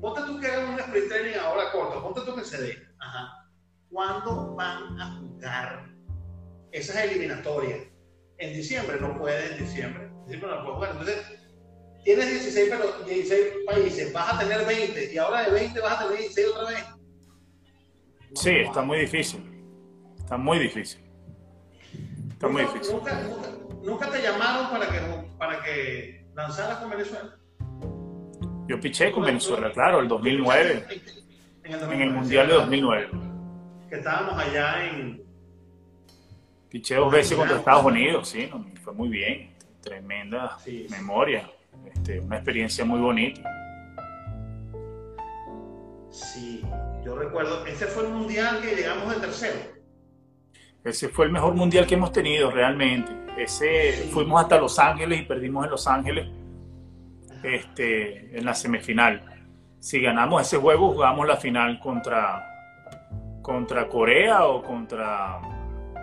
ponte 0.00 0.20
tú 0.22 0.38
que 0.38 0.46
hagas 0.46 0.68
un 0.68 0.78
sprint 0.78 1.08
training 1.08 1.38
ahora 1.40 1.72
corto, 1.72 2.00
ponte 2.00 2.20
tú 2.20 2.36
que 2.36 2.44
se 2.44 2.62
dé. 2.62 2.76
Ajá. 3.00 3.50
¿Cuándo 3.90 4.54
van 4.54 5.00
a 5.00 5.16
jugar 5.18 5.90
esas 6.70 6.96
eliminatorias? 6.96 7.95
En 8.38 8.52
diciembre, 8.52 8.98
no 9.00 9.18
puede 9.18 9.52
en 9.52 9.64
diciembre. 9.64 10.04
En 10.04 10.24
diciembre 10.24 10.50
no 10.50 10.62
puede 10.62 10.74
jugar. 10.74 10.90
Entonces, 10.92 11.26
tienes 12.04 12.30
16, 12.30 12.68
pero 12.70 13.04
16 13.04 13.44
países, 13.66 14.12
vas 14.12 14.34
a 14.34 14.38
tener 14.38 14.64
20 14.66 15.12
y 15.12 15.18
ahora 15.18 15.42
de 15.44 15.50
20 15.50 15.80
vas 15.80 15.92
a 15.92 16.04
tener 16.04 16.18
16 16.18 16.46
otra 16.48 16.70
vez. 16.70 16.84
sí, 18.34 18.50
está 18.50 18.82
muy 18.82 19.00
difícil. 19.00 19.56
Está 20.18 20.36
muy 20.36 20.58
difícil. 20.58 21.00
Está 22.30 22.48
muy 22.48 22.62
difícil. 22.62 22.96
Nunca, 22.96 23.22
nunca, 23.82 24.10
te 24.10 24.22
llamaron 24.22 24.70
para 24.70 24.88
que, 24.88 25.00
para 25.38 25.62
que 25.62 26.26
lanzaras 26.34 26.78
con 26.78 26.90
Venezuela. 26.90 27.36
Yo 28.68 28.80
piché 28.80 29.12
con 29.12 29.24
Venezuela, 29.24 29.72
claro, 29.72 30.00
el 30.00 30.08
2009. 30.08 30.86
En 31.64 31.72
el, 31.72 31.82
en 31.92 32.02
el 32.02 32.10
Mundial 32.10 32.48
de 32.48 32.54
2009. 32.54 33.08
Que 33.88 33.96
estábamos 33.96 34.38
allá 34.38 34.86
en... 34.86 35.25
Piché 36.76 36.96
dos 36.96 37.10
veces 37.10 37.38
contra 37.38 37.56
Estados 37.56 37.86
Unidos, 37.86 38.28
sí, 38.28 38.50
fue 38.84 38.92
muy 38.92 39.08
bien. 39.08 39.48
Tremenda 39.80 40.58
memoria. 40.90 41.50
Este, 41.86 42.20
una 42.20 42.36
experiencia 42.36 42.84
muy 42.84 43.00
bonita. 43.00 43.40
Sí, 46.10 46.62
yo 47.02 47.16
recuerdo, 47.16 47.64
ese 47.64 47.86
fue 47.86 48.04
el 48.04 48.12
mundial 48.12 48.60
que 48.60 48.76
llegamos 48.76 49.08
de 49.14 49.20
tercero. 49.22 49.56
Ese 50.84 51.08
fue 51.08 51.24
el 51.24 51.32
mejor 51.32 51.54
mundial 51.54 51.86
que 51.86 51.94
hemos 51.94 52.12
tenido 52.12 52.50
realmente. 52.50 53.10
Ese 53.38 54.10
fuimos 54.12 54.42
hasta 54.42 54.58
Los 54.58 54.78
Ángeles 54.78 55.22
y 55.22 55.24
perdimos 55.24 55.64
en 55.64 55.70
Los 55.70 55.86
Ángeles 55.86 56.28
este, 57.42 58.36
en 58.36 58.44
la 58.44 58.52
semifinal. 58.52 59.22
Si 59.80 59.98
ganamos 59.98 60.42
ese 60.42 60.58
juego, 60.58 60.92
jugamos 60.92 61.26
la 61.26 61.38
final 61.38 61.80
contra, 61.80 62.44
contra 63.40 63.88
Corea 63.88 64.44
o 64.44 64.62
contra 64.62 65.55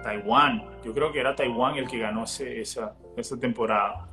Taiwán. 0.03 0.63
Yo 0.83 0.93
creo 0.93 1.11
que 1.11 1.19
era 1.19 1.35
Taiwán 1.35 1.75
el 1.77 1.87
que 1.87 1.97
ganó 1.97 2.25
esa, 2.25 2.95
esa 3.17 3.39
temporada. 3.39 4.07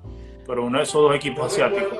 Pero 0.46 0.64
uno 0.64 0.78
de 0.78 0.84
esos 0.84 1.02
dos 1.02 1.14
equipos 1.14 1.52
asiáticos. 1.52 1.98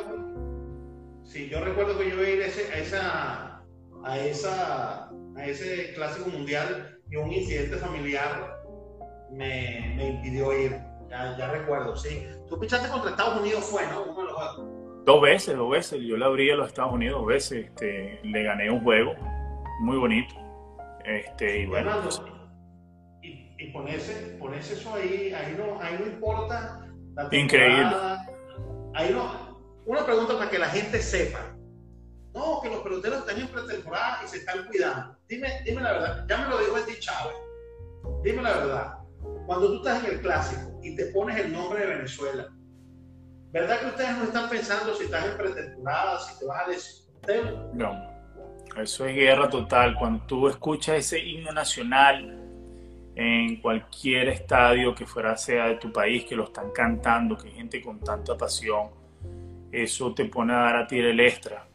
sí, 1.24 1.48
yo 1.48 1.60
recuerdo 1.60 1.98
que 1.98 2.08
yo 2.08 2.14
iba 2.14 2.22
a 2.22 2.30
ir 2.30 2.42
a, 2.42 2.46
esa, 2.46 3.62
a, 4.04 4.18
esa, 4.18 5.10
a 5.36 5.44
ese 5.44 5.92
clásico 5.94 6.30
mundial 6.30 6.98
y 7.10 7.16
un 7.16 7.32
incidente 7.32 7.76
familiar 7.76 8.60
me, 9.30 9.94
me 9.96 10.08
impidió 10.08 10.58
ir. 10.58 10.76
Ya, 11.08 11.36
ya, 11.36 11.50
recuerdo, 11.50 11.96
sí. 11.96 12.24
Tú 12.48 12.58
pichaste 12.58 12.88
contra 12.88 13.10
Estados 13.10 13.40
Unidos, 13.40 13.64
fue, 13.64 13.84
¿no? 13.88 14.04
Uno 14.04 14.20
de 14.20 14.26
los 14.26 14.32
juegos. 14.32 15.04
Dos 15.04 15.20
veces, 15.20 15.56
dos 15.56 15.70
veces. 15.70 16.00
Yo 16.02 16.16
le 16.16 16.24
abrí 16.24 16.50
a 16.50 16.54
los 16.54 16.68
Estados 16.68 16.92
Unidos 16.92 17.18
dos 17.18 17.26
veces. 17.26 17.66
Este, 17.66 18.20
le 18.22 18.42
gané 18.44 18.70
un 18.70 18.80
juego 18.80 19.14
muy 19.80 19.98
bonito. 19.98 20.34
Este, 21.04 21.62
y 21.62 21.66
bueno. 21.66 21.90
Y, 23.60 23.70
ponerse, 23.70 24.38
eso 24.72 24.94
ahí, 24.94 25.32
ahí 25.32 25.54
no, 25.56 25.80
ahí 25.80 25.96
no 25.98 26.06
importa 26.06 26.86
la 27.14 27.28
Increíble. 27.30 27.96
Ahí 28.94 29.12
no. 29.12 29.60
Una 29.86 30.04
pregunta 30.04 30.38
para 30.38 30.50
que 30.50 30.58
la 30.58 30.68
gente 30.68 31.00
sepa. 31.00 31.56
No, 32.32 32.60
que 32.62 32.68
los 32.68 32.80
peloteros 32.80 33.20
están 33.20 33.40
en 33.40 33.48
pretemporada 33.48 34.20
y 34.24 34.28
se 34.28 34.38
están 34.38 34.66
cuidando. 34.66 35.16
Dime, 35.28 35.48
dime 35.64 35.82
la 35.82 35.92
verdad. 35.92 36.26
Ya 36.28 36.38
me 36.38 36.48
lo 36.48 36.58
dijo 36.58 36.78
Eddie 36.78 37.00
Chávez. 37.00 37.34
Dime 38.22 38.42
la 38.42 38.52
verdad. 38.52 38.98
Cuando 39.46 39.68
tú 39.68 39.76
estás 39.78 40.04
en 40.04 40.12
el 40.12 40.20
clásico 40.20 40.78
y 40.82 40.94
te 40.94 41.06
pones 41.06 41.38
el 41.38 41.52
nombre 41.52 41.80
de 41.80 41.86
Venezuela, 41.86 42.48
¿Verdad 43.52 43.80
que 43.80 43.86
ustedes 43.86 44.16
no 44.16 44.24
están 44.24 44.48
pensando 44.48 44.94
si 44.94 45.04
estás 45.04 45.26
en 45.26 45.36
pretemporada, 45.36 46.20
si 46.20 46.38
te 46.38 46.46
vas 46.46 46.66
a 46.66 46.70
decir? 46.70 47.04
No, 47.74 47.92
eso 48.80 49.06
es 49.06 49.14
guerra 49.16 49.50
total. 49.50 49.96
Cuando 49.98 50.24
tú 50.26 50.48
escuchas 50.48 50.98
ese 50.98 51.18
himno 51.18 51.50
nacional 51.50 52.39
en 53.14 53.60
cualquier 53.60 54.28
estadio 54.28 54.94
que 54.94 55.06
fuera 55.06 55.36
sea 55.36 55.66
de 55.66 55.74
tu 55.76 55.92
país, 55.92 56.24
que 56.24 56.36
lo 56.36 56.44
están 56.44 56.70
cantando, 56.70 57.36
que 57.36 57.48
hay 57.48 57.54
gente 57.54 57.82
con 57.82 58.00
tanta 58.00 58.36
pasión, 58.36 58.88
eso 59.72 60.12
te 60.14 60.24
pone 60.24 60.52
a 60.52 60.58
dar 60.58 60.76
a 60.76 60.86
ti 60.86 60.98
el 60.98 61.20
extra. 61.20 61.66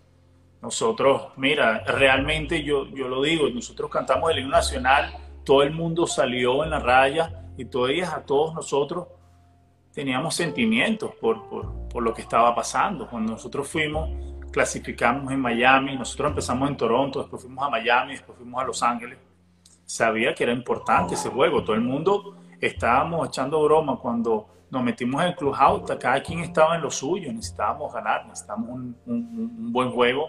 Nosotros, 0.61 1.33
mira, 1.37 1.83
realmente 1.85 2.63
yo, 2.63 2.87
yo 2.87 3.07
lo 3.07 3.21
digo, 3.21 3.49
nosotros 3.49 3.89
cantamos 3.91 4.31
el 4.31 4.39
himno 4.39 4.51
nacional, 4.51 5.15
todo 5.43 5.61
el 5.61 5.71
mundo 5.71 6.07
salió 6.07 6.63
en 6.63 6.71
la 6.71 6.79
raya 6.79 7.43
y 7.57 7.65
todavía 7.65 8.15
a 8.15 8.25
todos 8.25 8.53
nosotros 8.53 9.07
teníamos 9.93 10.35
sentimientos 10.35 11.13
por, 11.21 11.47
por, 11.47 11.87
por, 11.87 12.03
lo 12.03 12.13
que 12.13 12.21
estaba 12.21 12.53
pasando. 12.55 13.07
Cuando 13.07 13.33
nosotros 13.33 13.67
fuimos, 13.67 14.09
clasificamos 14.51 15.31
en 15.31 15.39
Miami, 15.39 15.95
nosotros 15.95 16.29
empezamos 16.29 16.69
en 16.69 16.77
Toronto, 16.77 17.19
después 17.19 17.43
fuimos 17.43 17.65
a 17.65 17.69
Miami, 17.69 18.13
después 18.13 18.37
fuimos 18.37 18.61
a 18.61 18.65
Los 18.65 18.81
Ángeles. 18.81 19.19
Sabía 19.85 20.33
que 20.33 20.43
era 20.43 20.53
importante 20.53 21.15
ese 21.15 21.29
juego. 21.29 21.63
Todo 21.63 21.75
el 21.75 21.81
mundo 21.81 22.37
estábamos 22.59 23.27
echando 23.27 23.63
broma 23.63 23.99
cuando 23.99 24.47
nos 24.69 24.83
metimos 24.83 25.21
en 25.21 25.29
el 25.29 25.35
clubhouse. 25.35 25.83
Cada 25.99 26.21
quien 26.21 26.39
estaba 26.39 26.75
en 26.75 26.81
lo 26.81 26.91
suyo. 26.91 27.31
Necesitábamos 27.31 27.93
ganar, 27.93 28.25
necesitábamos 28.25 28.69
un, 28.69 28.97
un, 29.05 29.71
buen 29.71 29.91
juego. 29.91 30.27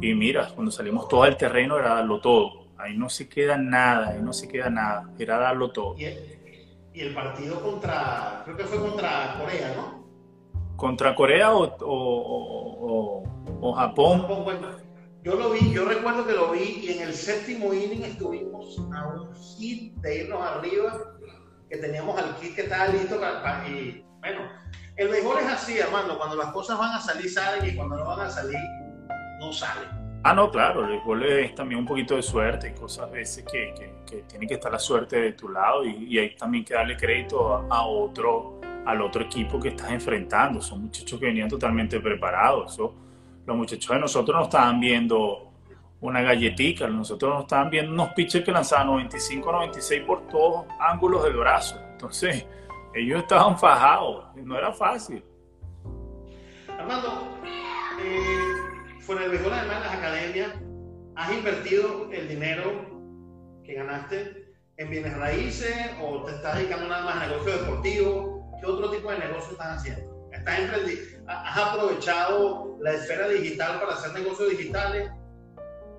Y 0.00 0.14
mira, 0.14 0.48
cuando 0.54 0.70
salimos 0.70 1.08
todo 1.08 1.22
al 1.22 1.36
terreno 1.36 1.78
era 1.78 1.94
darlo 1.94 2.20
todo. 2.20 2.66
Ahí 2.76 2.96
no 2.96 3.08
se 3.08 3.28
queda 3.28 3.56
nada, 3.56 4.08
ahí 4.08 4.20
no 4.20 4.32
se 4.32 4.48
queda 4.48 4.68
nada. 4.68 5.08
Era 5.18 5.38
darlo 5.38 5.70
todo 5.70 5.94
y 6.94 7.00
el 7.00 7.14
partido 7.14 7.60
contra, 7.60 8.42
creo 8.44 8.56
que 8.56 8.64
fue 8.64 8.78
contra 8.78 9.36
Corea, 9.38 9.74
¿no? 9.74 10.02
¿Contra 10.76 11.14
Corea 11.14 11.54
o, 11.54 11.64
o, 11.80 13.24
o, 13.60 13.72
Japón? 13.72 14.26
Yo 15.22 15.36
lo 15.36 15.50
vi, 15.50 15.72
yo 15.72 15.84
recuerdo 15.84 16.26
que 16.26 16.32
lo 16.32 16.50
vi 16.50 16.80
y 16.82 16.92
en 16.92 17.02
el 17.02 17.14
séptimo 17.14 17.72
inning 17.72 18.02
estuvimos 18.02 18.78
a 18.92 19.06
un 19.06 19.32
hit 19.34 19.94
de 19.96 20.24
irnos 20.24 20.42
arriba, 20.42 21.16
que 21.70 21.76
teníamos 21.76 22.18
al 22.20 22.36
kit 22.36 22.54
que 22.54 22.62
estaba 22.62 22.88
listo 22.88 23.20
para, 23.20 23.66
y 23.68 24.04
bueno, 24.20 24.40
el 24.96 25.08
béisbol 25.08 25.38
es 25.38 25.46
así, 25.46 25.80
Armando, 25.80 26.18
cuando 26.18 26.36
las 26.36 26.52
cosas 26.52 26.78
van 26.78 26.94
a 26.94 27.00
salir, 27.00 27.30
salen 27.30 27.72
y 27.72 27.76
cuando 27.76 27.96
no 27.96 28.04
van 28.04 28.20
a 28.20 28.30
salir, 28.30 28.58
no 29.38 29.52
salen. 29.52 29.88
Ah, 30.24 30.34
no, 30.34 30.50
claro, 30.50 30.86
el 30.86 31.00
gol 31.00 31.24
es 31.24 31.54
también 31.54 31.80
un 31.80 31.86
poquito 31.86 32.14
de 32.14 32.22
suerte, 32.22 32.74
cosas 32.74 33.08
a 33.08 33.10
veces 33.10 33.44
que, 33.44 33.74
que, 34.06 34.22
tiene 34.28 34.46
que 34.46 34.54
estar 34.54 34.70
la 34.70 34.78
suerte 34.78 35.20
de 35.20 35.32
tu 35.32 35.48
lado 35.48 35.84
y 35.84 36.16
hay 36.18 36.36
también 36.36 36.64
que 36.64 36.74
darle 36.74 36.96
crédito 36.96 37.66
a, 37.68 37.86
otro, 37.86 38.60
al 38.84 39.00
otro 39.02 39.22
equipo 39.22 39.58
que 39.58 39.70
estás 39.70 39.90
enfrentando. 39.90 40.60
Son 40.60 40.82
muchachos 40.82 41.18
que 41.18 41.26
venían 41.26 41.48
totalmente 41.48 41.98
preparados. 41.98 42.78
Los 43.46 43.56
muchachos 43.56 43.90
de 43.90 44.00
nosotros 44.00 44.36
no 44.36 44.44
estaban 44.44 44.80
viendo 44.80 45.52
una 46.00 46.20
galletica, 46.20 46.88
nosotros 46.88 47.34
nos 47.34 47.42
estaban 47.42 47.70
viendo 47.70 47.92
unos 47.92 48.08
pitchers 48.10 48.44
que 48.44 48.52
lanzaban 48.52 48.88
95, 48.88 49.52
96 49.52 50.02
por 50.04 50.26
todos 50.28 50.66
ángulos 50.80 51.24
del 51.24 51.36
brazo. 51.36 51.80
Entonces, 51.92 52.46
ellos 52.94 53.22
estaban 53.22 53.58
fajados, 53.58 54.26
no 54.36 54.56
era 54.56 54.72
fácil. 54.72 55.24
Armando, 56.78 57.28
eh 58.04 58.62
fuera 59.02 59.26
béisbol, 59.26 59.52
además, 59.52 59.80
las 59.80 59.94
academias, 59.94 60.52
has 61.16 61.32
invertido 61.32 62.10
el 62.12 62.28
dinero 62.28 63.60
que 63.64 63.74
ganaste 63.74 64.54
en 64.76 64.90
bienes 64.90 65.16
raíces 65.16 65.74
o 66.00 66.22
te 66.24 66.32
estás 66.32 66.56
dedicando 66.56 66.88
nada 66.88 67.04
más 67.04 67.16
a 67.16 67.26
negocio 67.26 67.52
deportivo? 67.58 68.58
¿Qué 68.60 68.66
otro 68.66 68.90
tipo 68.90 69.10
de 69.10 69.18
negocio 69.18 69.52
estás 69.52 69.78
haciendo? 69.78 70.30
¿Estás 70.32 70.58
¿Has 71.44 71.58
aprovechado 71.58 72.76
la 72.80 72.92
esfera 72.92 73.28
digital 73.28 73.80
para 73.80 73.94
hacer 73.94 74.12
negocios 74.12 74.50
digitales? 74.50 75.10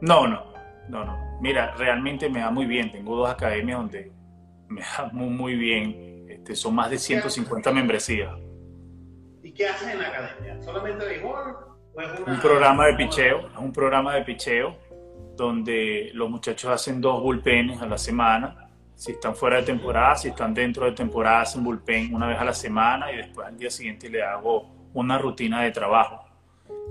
No, 0.01 0.27
no, 0.27 0.53
no, 0.89 1.05
no. 1.05 1.37
Mira, 1.41 1.73
realmente 1.75 2.29
me 2.29 2.39
da 2.39 2.51
muy 2.51 2.65
bien. 2.65 2.91
Tengo 2.91 3.15
dos 3.15 3.29
academias 3.29 3.79
donde 3.79 4.11
me 4.67 4.81
da 4.81 5.09
muy, 5.11 5.29
muy 5.29 5.55
bien. 5.55 6.25
Este, 6.29 6.55
son 6.55 6.75
más 6.75 6.89
de 6.89 6.97
150 6.97 7.71
membresías. 7.71 8.33
¿Y 9.41 9.51
qué 9.53 9.67
haces 9.67 9.89
en 9.89 9.99
la 9.99 10.07
academia? 10.07 10.61
¿Solamente 10.61 11.05
béisbol? 11.05 11.73
un 12.25 12.39
programa 12.39 12.87
de 12.87 12.95
picheo, 12.95 13.49
un 13.59 13.71
programa 13.71 14.15
de 14.15 14.23
picheo 14.23 14.75
donde 15.35 16.09
los 16.13 16.29
muchachos 16.29 16.71
hacen 16.71 17.01
dos 17.01 17.21
bullpenes 17.21 17.81
a 17.81 17.85
la 17.85 17.97
semana. 17.97 18.69
Si 18.95 19.11
están 19.11 19.35
fuera 19.35 19.57
de 19.57 19.63
temporada, 19.63 20.15
si 20.15 20.29
están 20.29 20.53
dentro 20.53 20.85
de 20.85 20.93
temporada, 20.93 21.41
hacen 21.41 21.63
bullpen 21.63 22.13
una 22.13 22.27
vez 22.27 22.39
a 22.39 22.45
la 22.45 22.53
semana 22.53 23.11
y 23.11 23.17
después 23.17 23.47
al 23.47 23.57
día 23.57 23.69
siguiente 23.69 24.09
le 24.09 24.23
hago 24.23 24.82
una 24.93 25.17
rutina 25.17 25.63
de 25.63 25.71
trabajo. 25.71 26.25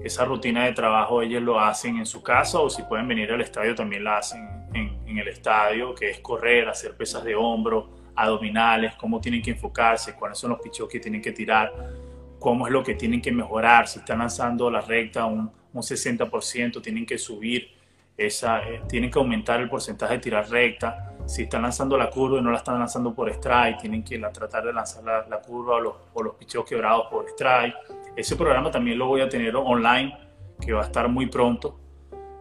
Esa 0.03 0.24
rutina 0.24 0.64
de 0.64 0.72
trabajo 0.72 1.22
ellos 1.22 1.42
lo 1.42 1.61
hacen 1.61 1.98
en 1.98 2.07
su 2.07 2.22
casa 2.22 2.59
o 2.59 2.68
si 2.68 2.82
pueden 2.82 3.07
venir 3.07 3.30
al 3.30 3.40
estadio 3.40 3.74
también 3.74 4.05
la 4.05 4.18
hacen 4.18 4.48
en, 4.74 5.18
el 5.18 5.28
estadio, 5.28 5.94
que 5.94 6.09
es 6.09 6.20
correr, 6.20 6.68
hacer 6.68 6.96
pesas 6.96 7.22
de 7.22 7.34
hombro, 7.34 7.90
abdominales, 8.16 8.94
cómo 8.94 9.20
tienen 9.20 9.42
que 9.42 9.50
enfocarse, 9.50 10.14
cuáles 10.14 10.38
son 10.38 10.50
los 10.50 10.61
pichos 10.61 10.88
que 10.88 10.98
tienen 10.98 11.20
que 11.20 11.32
tirar, 11.32 11.70
cómo 12.38 12.66
es 12.66 12.72
lo 12.72 12.82
que 12.82 12.94
tienen 12.94 13.20
que 13.20 13.30
mejorar, 13.30 13.86
si 13.86 13.98
están 13.98 14.20
lanzando 14.20 14.70
la 14.70 14.80
recta 14.80 15.26
un, 15.26 15.50
un 15.72 15.82
60%, 15.82 16.80
tienen 16.80 17.05
que 17.05 17.18
subir, 17.18 17.70
esa, 18.16 18.66
eh, 18.68 18.82
tienen 18.88 19.11
que 19.11 19.18
aumentar 19.18 19.61
el 19.61 19.68
porcentaje 19.68 20.14
de 20.14 20.20
tirar 20.20 20.48
recta, 20.48 21.12
si 21.27 21.43
están 21.43 21.62
lanzando 21.62 21.97
la 21.97 22.11
curva 22.11 22.39
y 22.39 22.43
no 22.43 22.51
la 22.51 22.59
están 22.59 22.79
lanzando 22.79 23.14
por 23.14 23.29
strike, 23.31 23.81
tienen 23.81 24.03
que 24.03 24.18
la, 24.18 24.33
tratar 24.33 24.64
de 24.64 24.73
lanzar 24.73 25.05
la, 25.05 25.27
la 25.29 25.41
curva 25.41 25.77
o 25.77 25.81
los, 25.81 25.95
o 26.14 26.23
los 26.23 26.35
picheos 26.35 26.64
quebrados 26.64 27.07
por 27.11 27.29
strike. 27.31 27.75
Ese 28.16 28.37
programa 28.37 28.70
también 28.70 28.99
lo 28.99 29.07
voy 29.07 29.20
a 29.20 29.29
tener 29.29 29.55
online, 29.57 30.16
que 30.61 30.73
va 30.73 30.83
a 30.83 30.85
estar 30.85 31.09
muy 31.09 31.27
pronto. 31.27 31.79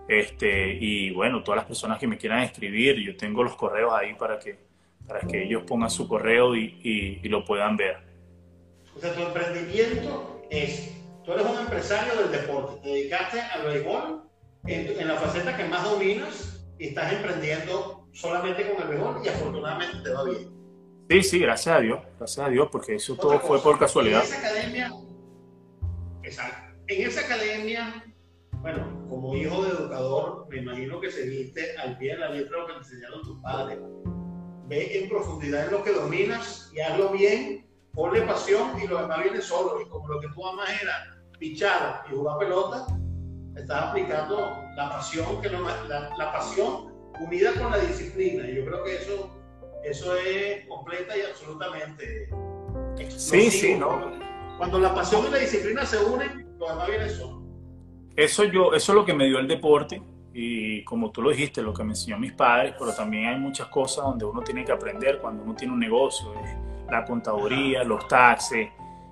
Este, 0.08 0.74
y 0.74 1.12
bueno, 1.12 1.42
todas 1.42 1.58
las 1.58 1.66
personas 1.66 1.98
que 1.98 2.08
me 2.08 2.18
quieran 2.18 2.40
escribir, 2.40 2.98
yo 2.98 3.16
tengo 3.16 3.44
los 3.44 3.56
correos 3.56 3.94
ahí 3.94 4.14
para 4.16 4.38
que, 4.38 4.60
para 5.08 5.22
que 5.22 5.44
ellos 5.44 5.64
pongan 5.66 5.90
su 5.90 6.08
correo 6.08 6.56
y, 6.56 6.80
y, 6.84 7.20
y 7.24 7.30
lo 7.30 7.46
puedan 7.46 7.78
ver. 7.78 7.98
O 8.96 9.00
sea, 9.00 9.14
tu 9.14 9.22
emprendimiento 9.22 10.42
es, 10.50 10.98
tú 11.24 11.32
eres 11.32 11.46
un 11.46 11.60
empresario 11.60 12.22
del 12.22 12.32
deporte, 12.32 12.82
te 12.82 12.90
dedicaste 12.90 13.40
al 13.40 13.66
béisbol 13.66 14.24
en, 14.66 15.00
en 15.00 15.08
la 15.08 15.16
faceta 15.16 15.56
que 15.56 15.64
más 15.64 15.84
dominas 15.84 16.68
y 16.78 16.88
estás 16.88 17.14
emprendiendo 17.14 18.01
solamente 18.14 18.72
con 18.74 18.82
el 18.84 18.88
béisbol 18.89 19.22
y 19.24 19.28
afortunadamente 19.30 19.97
te 20.03 20.09
va 20.12 20.24
bien. 20.24 20.51
Sí, 21.09 21.24
sí, 21.24 21.39
gracias 21.39 21.76
a 21.76 21.80
Dios, 21.82 21.99
gracias 22.18 22.45
a 22.47 22.49
Dios, 22.49 22.70
porque 22.72 22.95
eso 22.95 23.14
Otra 23.14 23.22
todo 23.24 23.34
cosa, 23.36 23.47
fue 23.47 23.62
por 23.62 23.80
casualidad. 23.80 24.20
En 24.22 24.26
esa 24.26 24.38
academia, 24.39 24.91
exacto, 26.24 26.78
en 26.88 27.07
esa 27.07 27.22
academia, 27.22 28.05
bueno, 28.62 29.05
como 29.09 29.36
hijo 29.36 29.64
de 29.64 29.72
educador, 29.72 30.47
me 30.49 30.57
imagino 30.59 30.99
que 31.01 31.12
seguiste 31.12 31.78
al 31.78 31.97
pie 31.97 32.14
de 32.14 32.20
la 32.20 32.30
letra 32.30 32.59
lo 32.59 32.68
que 32.68 32.74
te 32.74 32.80
enseñaron 32.80 33.22
tus 33.24 33.39
padres. 33.41 33.80
Ve 34.68 34.99
en 35.03 35.09
profundidad 35.09 35.66
en 35.66 35.72
lo 35.72 35.84
que 35.84 35.91
dominas 35.91 36.72
y 36.74 36.80
hazlo 36.80 37.09
bien, 37.09 37.68
ponle 37.93 38.22
pasión 38.22 38.80
y 38.82 38.88
lo 38.88 39.01
demás 39.01 39.24
viene 39.24 39.41
solo. 39.41 39.82
Y 39.82 39.89
como 39.89 40.07
lo 40.07 40.20
que 40.22 40.28
tú 40.30 40.47
amas 40.47 40.70
era 40.82 41.22
pichar 41.39 42.03
y 42.09 42.16
jugar 42.16 42.38
pelota, 42.38 42.86
estás 43.57 43.84
aplicando 43.89 44.39
la 44.78 44.89
pasión, 44.89 45.41
que 45.41 45.49
lo- 45.49 45.68
la, 45.88 46.16
la 46.18 46.32
pasión 46.32 46.91
unida 47.22 47.54
con 47.54 47.72
la 47.72 47.78
disciplina. 47.80 48.48
Yo 48.48 48.66
creo 48.66 48.84
que 48.84 48.96
eso, 48.96 49.30
eso 49.84 50.16
es 50.16 50.66
completa 50.68 51.18
y 51.18 51.22
absolutamente. 51.22 52.30
Sí, 53.10 53.50
sí, 53.50 53.76
¿no? 53.76 54.12
Cuando 54.58 54.80
la 54.80 54.94
pasión 54.94 55.26
y 55.28 55.32
la 55.32 55.38
disciplina 55.38 55.86
se 55.86 55.98
unen, 56.04 56.56
lo 56.60 56.70
demás 56.70 56.88
viene 56.88 57.10
solo. 57.10 57.42
Eso, 58.16 58.44
yo, 58.44 58.74
eso 58.74 58.92
es 58.92 58.96
lo 58.96 59.06
que 59.06 59.14
me 59.14 59.26
dio 59.26 59.40
el 59.40 59.48
deporte 59.48 60.02
y 60.34 60.84
como 60.84 61.12
tú 61.12 61.22
lo 61.22 61.30
dijiste, 61.32 61.62
lo 61.62 61.74
que 61.74 61.84
me 61.84 61.92
enseñó 61.92 62.18
mis 62.18 62.34
padres, 62.34 62.76
pero 62.78 62.94
también 62.94 63.26
hay 63.28 63.40
muchas 63.40 63.68
cosas 63.68 64.06
donde 64.06 64.26
uno 64.26 64.42
tiene 64.42 64.64
que 64.64 64.72
aprender 64.72 65.20
cuando 65.20 65.44
uno 65.44 65.56
tiene 65.56 65.74
un 65.74 65.80
negocio, 65.80 66.34
eh, 66.36 66.58
la 66.90 67.04
contaduría, 67.04 67.84
los 67.84 68.08
taxes, 68.08 68.70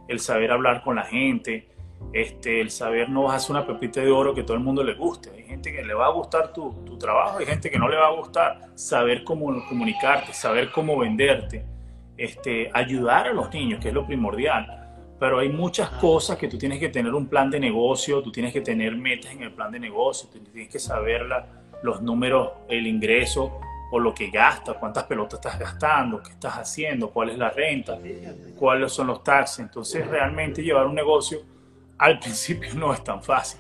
el 0.07 0.19
saber 0.19 0.51
hablar 0.51 0.81
con 0.81 0.95
la 0.95 1.03
gente, 1.03 1.67
este, 2.13 2.61
el 2.61 2.71
saber 2.71 3.09
no 3.09 3.23
vas 3.23 3.33
a 3.33 3.35
hacer 3.37 3.51
una 3.51 3.67
pepita 3.67 4.01
de 4.01 4.11
oro 4.11 4.33
que 4.33 4.43
todo 4.43 4.55
el 4.55 4.63
mundo 4.63 4.83
le 4.83 4.95
guste. 4.95 5.38
Gente 5.49 5.73
que 5.73 5.83
le 5.83 5.93
va 5.93 6.05
a 6.05 6.11
gustar 6.11 6.53
tu, 6.53 6.71
tu 6.85 6.97
trabajo, 6.97 7.39
hay 7.39 7.45
gente 7.45 7.69
que 7.69 7.77
no 7.79 7.89
le 7.89 7.97
va 7.97 8.07
a 8.07 8.11
gustar. 8.11 8.61
Saber 8.75 9.23
cómo 9.23 9.47
comunicarte, 9.67 10.31
saber 10.31 10.71
cómo 10.71 10.97
venderte, 10.97 11.65
este, 12.17 12.69
ayudar 12.73 13.27
a 13.27 13.33
los 13.33 13.51
niños, 13.53 13.79
que 13.81 13.89
es 13.89 13.93
lo 13.93 14.05
primordial 14.05 14.75
pero 15.19 15.39
hay 15.39 15.49
muchas 15.49 15.89
cosas 15.89 16.37
que 16.37 16.47
tú 16.47 16.57
tienes 16.57 16.79
que 16.79 16.87
tener 16.87 17.13
un 17.13 17.27
plan 17.27 17.49
de 17.51 17.59
negocio, 17.59 18.21
tú 18.23 18.31
tienes 18.31 18.53
que 18.53 18.61
tener 18.61 18.95
metas 18.95 19.33
en 19.33 19.43
el 19.43 19.51
plan 19.51 19.69
de 19.69 19.77
negocio, 19.77 20.29
tú 20.31 20.39
tienes 20.39 20.69
que 20.71 20.79
saber 20.79 21.25
la- 21.25 21.45
los 21.83 22.01
números, 22.01 22.51
el 22.69 22.87
ingreso 22.87 23.59
o 23.91 23.99
lo 23.99 24.13
que 24.13 24.29
gastas, 24.29 24.77
cuántas 24.77 25.03
pelotas 25.03 25.41
estás 25.43 25.59
gastando, 25.59 26.23
qué 26.23 26.31
estás 26.31 26.53
haciendo, 26.53 27.09
cuál 27.09 27.31
es 27.31 27.37
la 27.37 27.49
renta, 27.49 27.97
cuáles 28.57 28.93
son 28.93 29.07
los 29.07 29.21
taxes. 29.21 29.59
Entonces 29.59 30.07
realmente 30.07 30.63
llevar 30.63 30.87
un 30.87 30.95
negocio 30.95 31.39
al 31.97 32.17
principio 32.21 32.73
no 32.75 32.93
es 32.93 33.03
tan 33.03 33.21
fácil. 33.21 33.59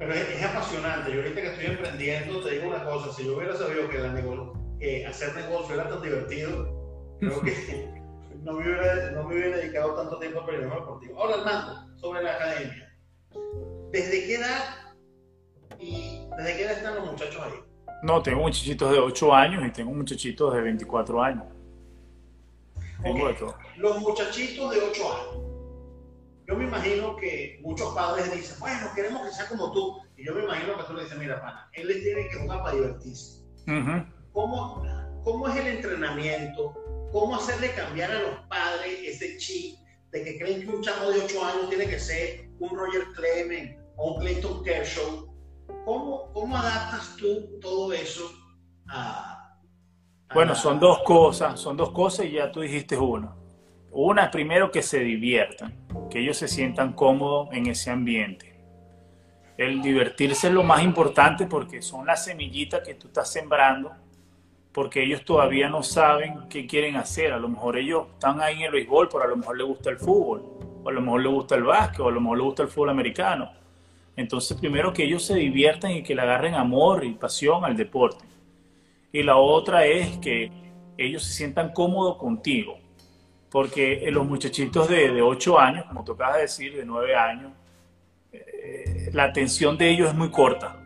Pero 0.00 0.14
es, 0.14 0.28
es 0.30 0.42
apasionante. 0.42 1.12
Yo 1.12 1.18
ahorita 1.20 1.40
que 1.42 1.46
estoy 1.48 1.66
emprendiendo, 1.66 2.40
te 2.42 2.50
digo 2.52 2.68
una 2.68 2.82
cosa, 2.84 3.12
si 3.12 3.24
yo 3.26 3.36
hubiera 3.36 3.54
sabido 3.54 3.88
que, 3.88 3.98
la 3.98 4.12
nego- 4.12 4.54
que 4.80 5.06
hacer 5.06 5.34
negocio 5.36 5.74
era 5.74 5.88
tan 5.88 6.00
divertido, 6.02 7.16
creo 7.20 7.40
que 7.42 7.88
no 8.42 8.54
me 8.54 8.64
hubiera, 8.64 9.10
no 9.12 9.24
me 9.28 9.34
hubiera 9.36 9.58
dedicado 9.58 9.94
tanto 9.94 10.18
tiempo 10.18 10.40
al 10.40 10.46
periodismo 10.46 10.74
deportivo. 10.76 11.20
Ahora, 11.20 11.34
Armando, 11.36 11.96
sobre 11.98 12.22
la 12.22 12.32
academia. 12.34 12.96
¿Desde 13.92 14.26
qué 14.26 14.34
edad 14.36 14.74
y 15.78 16.26
desde 16.38 16.56
qué 16.56 16.62
edad 16.64 16.72
están 16.78 16.94
los 16.96 17.10
muchachos 17.12 17.42
ahí? 17.42 17.52
No, 18.02 18.22
tengo 18.22 18.40
muchachitos 18.40 18.90
de 18.92 18.98
8 18.98 19.34
años 19.34 19.62
y 19.66 19.70
tengo 19.70 19.92
muchachitos 19.92 20.54
de 20.54 20.60
24 20.62 21.22
años. 21.22 21.44
Tengo 23.02 23.26
de 23.26 23.32
Ok. 23.34 23.38
todo. 23.38 23.54
Los 23.76 24.00
muchachitos 24.00 24.70
de 24.74 24.80
8 24.80 25.02
años. 25.12 25.49
Yo 26.50 26.56
me 26.56 26.64
imagino 26.64 27.14
que 27.14 27.60
muchos 27.62 27.94
padres 27.94 28.34
dicen, 28.34 28.58
bueno, 28.58 28.90
queremos 28.92 29.22
que 29.22 29.32
sea 29.32 29.46
como 29.46 29.70
tú. 29.70 30.00
Y 30.16 30.26
yo 30.26 30.34
me 30.34 30.42
imagino 30.42 30.76
que 30.76 30.82
tú 30.82 30.94
le 30.94 31.04
dices, 31.04 31.16
mira, 31.16 31.40
pana, 31.40 31.70
él 31.74 31.86
les 31.86 32.02
tiene 32.02 32.28
que 32.28 32.40
jugar 32.40 32.64
para 32.64 32.74
divertirse. 32.74 33.44
Ujú. 33.68 34.04
¿Cómo, 34.32 34.82
¿Cómo 35.22 35.46
es 35.46 35.56
el 35.56 35.68
entrenamiento? 35.68 36.74
¿Cómo 37.12 37.36
hacerle 37.36 37.72
cambiar 37.74 38.10
a 38.10 38.22
los 38.22 38.40
padres 38.48 38.98
ese 39.00 39.38
chip 39.38 39.78
de 40.10 40.24
que 40.24 40.38
creen 40.40 40.62
que 40.62 40.74
un 40.74 40.82
chamo 40.82 41.10
de 41.10 41.20
8 41.20 41.44
años 41.44 41.68
tiene 41.68 41.86
que 41.86 42.00
ser 42.00 42.50
un 42.58 42.70
Roger 42.70 43.04
Clemens 43.14 43.76
o 43.96 44.14
un 44.14 44.20
Clayton 44.20 44.64
Kershaw? 44.64 45.32
¿Cómo, 45.84 46.32
¿Cómo 46.32 46.56
adaptas 46.56 47.14
tú 47.16 47.60
todo 47.60 47.92
eso 47.92 48.28
a... 48.88 49.56
Bueno, 50.34 50.56
son 50.56 50.80
dos 50.80 50.98
cosas, 51.04 51.60
son 51.60 51.76
dos 51.76 51.92
cosas 51.92 52.26
y 52.26 52.32
ya 52.32 52.50
tú 52.50 52.60
dijiste 52.60 52.98
una. 52.98 53.39
Una 53.92 54.30
primero 54.30 54.70
que 54.70 54.82
se 54.82 55.00
diviertan, 55.00 55.74
que 56.10 56.20
ellos 56.20 56.36
se 56.36 56.46
sientan 56.46 56.92
cómodos 56.92 57.48
en 57.52 57.66
ese 57.66 57.90
ambiente. 57.90 58.54
El 59.58 59.82
divertirse 59.82 60.46
es 60.46 60.52
lo 60.54 60.62
más 60.62 60.82
importante 60.82 61.46
porque 61.46 61.82
son 61.82 62.06
las 62.06 62.24
semillitas 62.24 62.86
que 62.86 62.94
tú 62.94 63.08
estás 63.08 63.32
sembrando, 63.32 63.92
porque 64.72 65.02
ellos 65.02 65.24
todavía 65.24 65.68
no 65.68 65.82
saben 65.82 66.48
qué 66.48 66.66
quieren 66.66 66.96
hacer. 66.96 67.32
A 67.32 67.38
lo 67.38 67.48
mejor 67.48 67.76
ellos 67.76 68.06
están 68.12 68.40
ahí 68.40 68.56
en 68.58 68.62
el 68.62 68.72
béisbol, 68.72 69.08
pero 69.10 69.24
a 69.24 69.26
lo 69.26 69.36
mejor 69.36 69.58
les 69.58 69.66
gusta 69.66 69.90
el 69.90 69.98
fútbol, 69.98 70.44
o 70.82 70.88
a 70.88 70.92
lo 70.92 71.00
mejor 71.00 71.22
les 71.22 71.32
gusta 71.32 71.54
el 71.56 71.64
básquet, 71.64 72.00
o 72.00 72.08
a 72.08 72.12
lo 72.12 72.20
mejor 72.20 72.38
les 72.38 72.44
gusta 72.46 72.62
el 72.62 72.68
fútbol 72.68 72.90
americano. 72.90 73.50
Entonces, 74.16 74.56
primero 74.56 74.92
que 74.92 75.04
ellos 75.04 75.24
se 75.24 75.34
diviertan 75.34 75.90
y 75.90 76.02
que 76.02 76.14
le 76.14 76.22
agarren 76.22 76.54
amor 76.54 77.04
y 77.04 77.12
pasión 77.12 77.64
al 77.64 77.76
deporte. 77.76 78.24
Y 79.12 79.22
la 79.22 79.36
otra 79.36 79.84
es 79.84 80.16
que 80.18 80.50
ellos 80.96 81.22
se 81.24 81.32
sientan 81.32 81.72
cómodos 81.72 82.16
contigo. 82.16 82.79
Porque 83.50 84.04
eh, 84.04 84.10
los 84.10 84.26
muchachitos 84.26 84.88
de, 84.88 85.10
de 85.10 85.22
8 85.22 85.58
años, 85.58 85.84
como 85.86 86.04
de 86.04 86.40
decir, 86.40 86.76
de 86.76 86.84
9 86.84 87.16
años, 87.16 87.52
eh, 88.32 89.10
la 89.12 89.24
atención 89.24 89.76
de 89.76 89.90
ellos 89.90 90.08
es 90.08 90.14
muy 90.14 90.30
corta. 90.30 90.76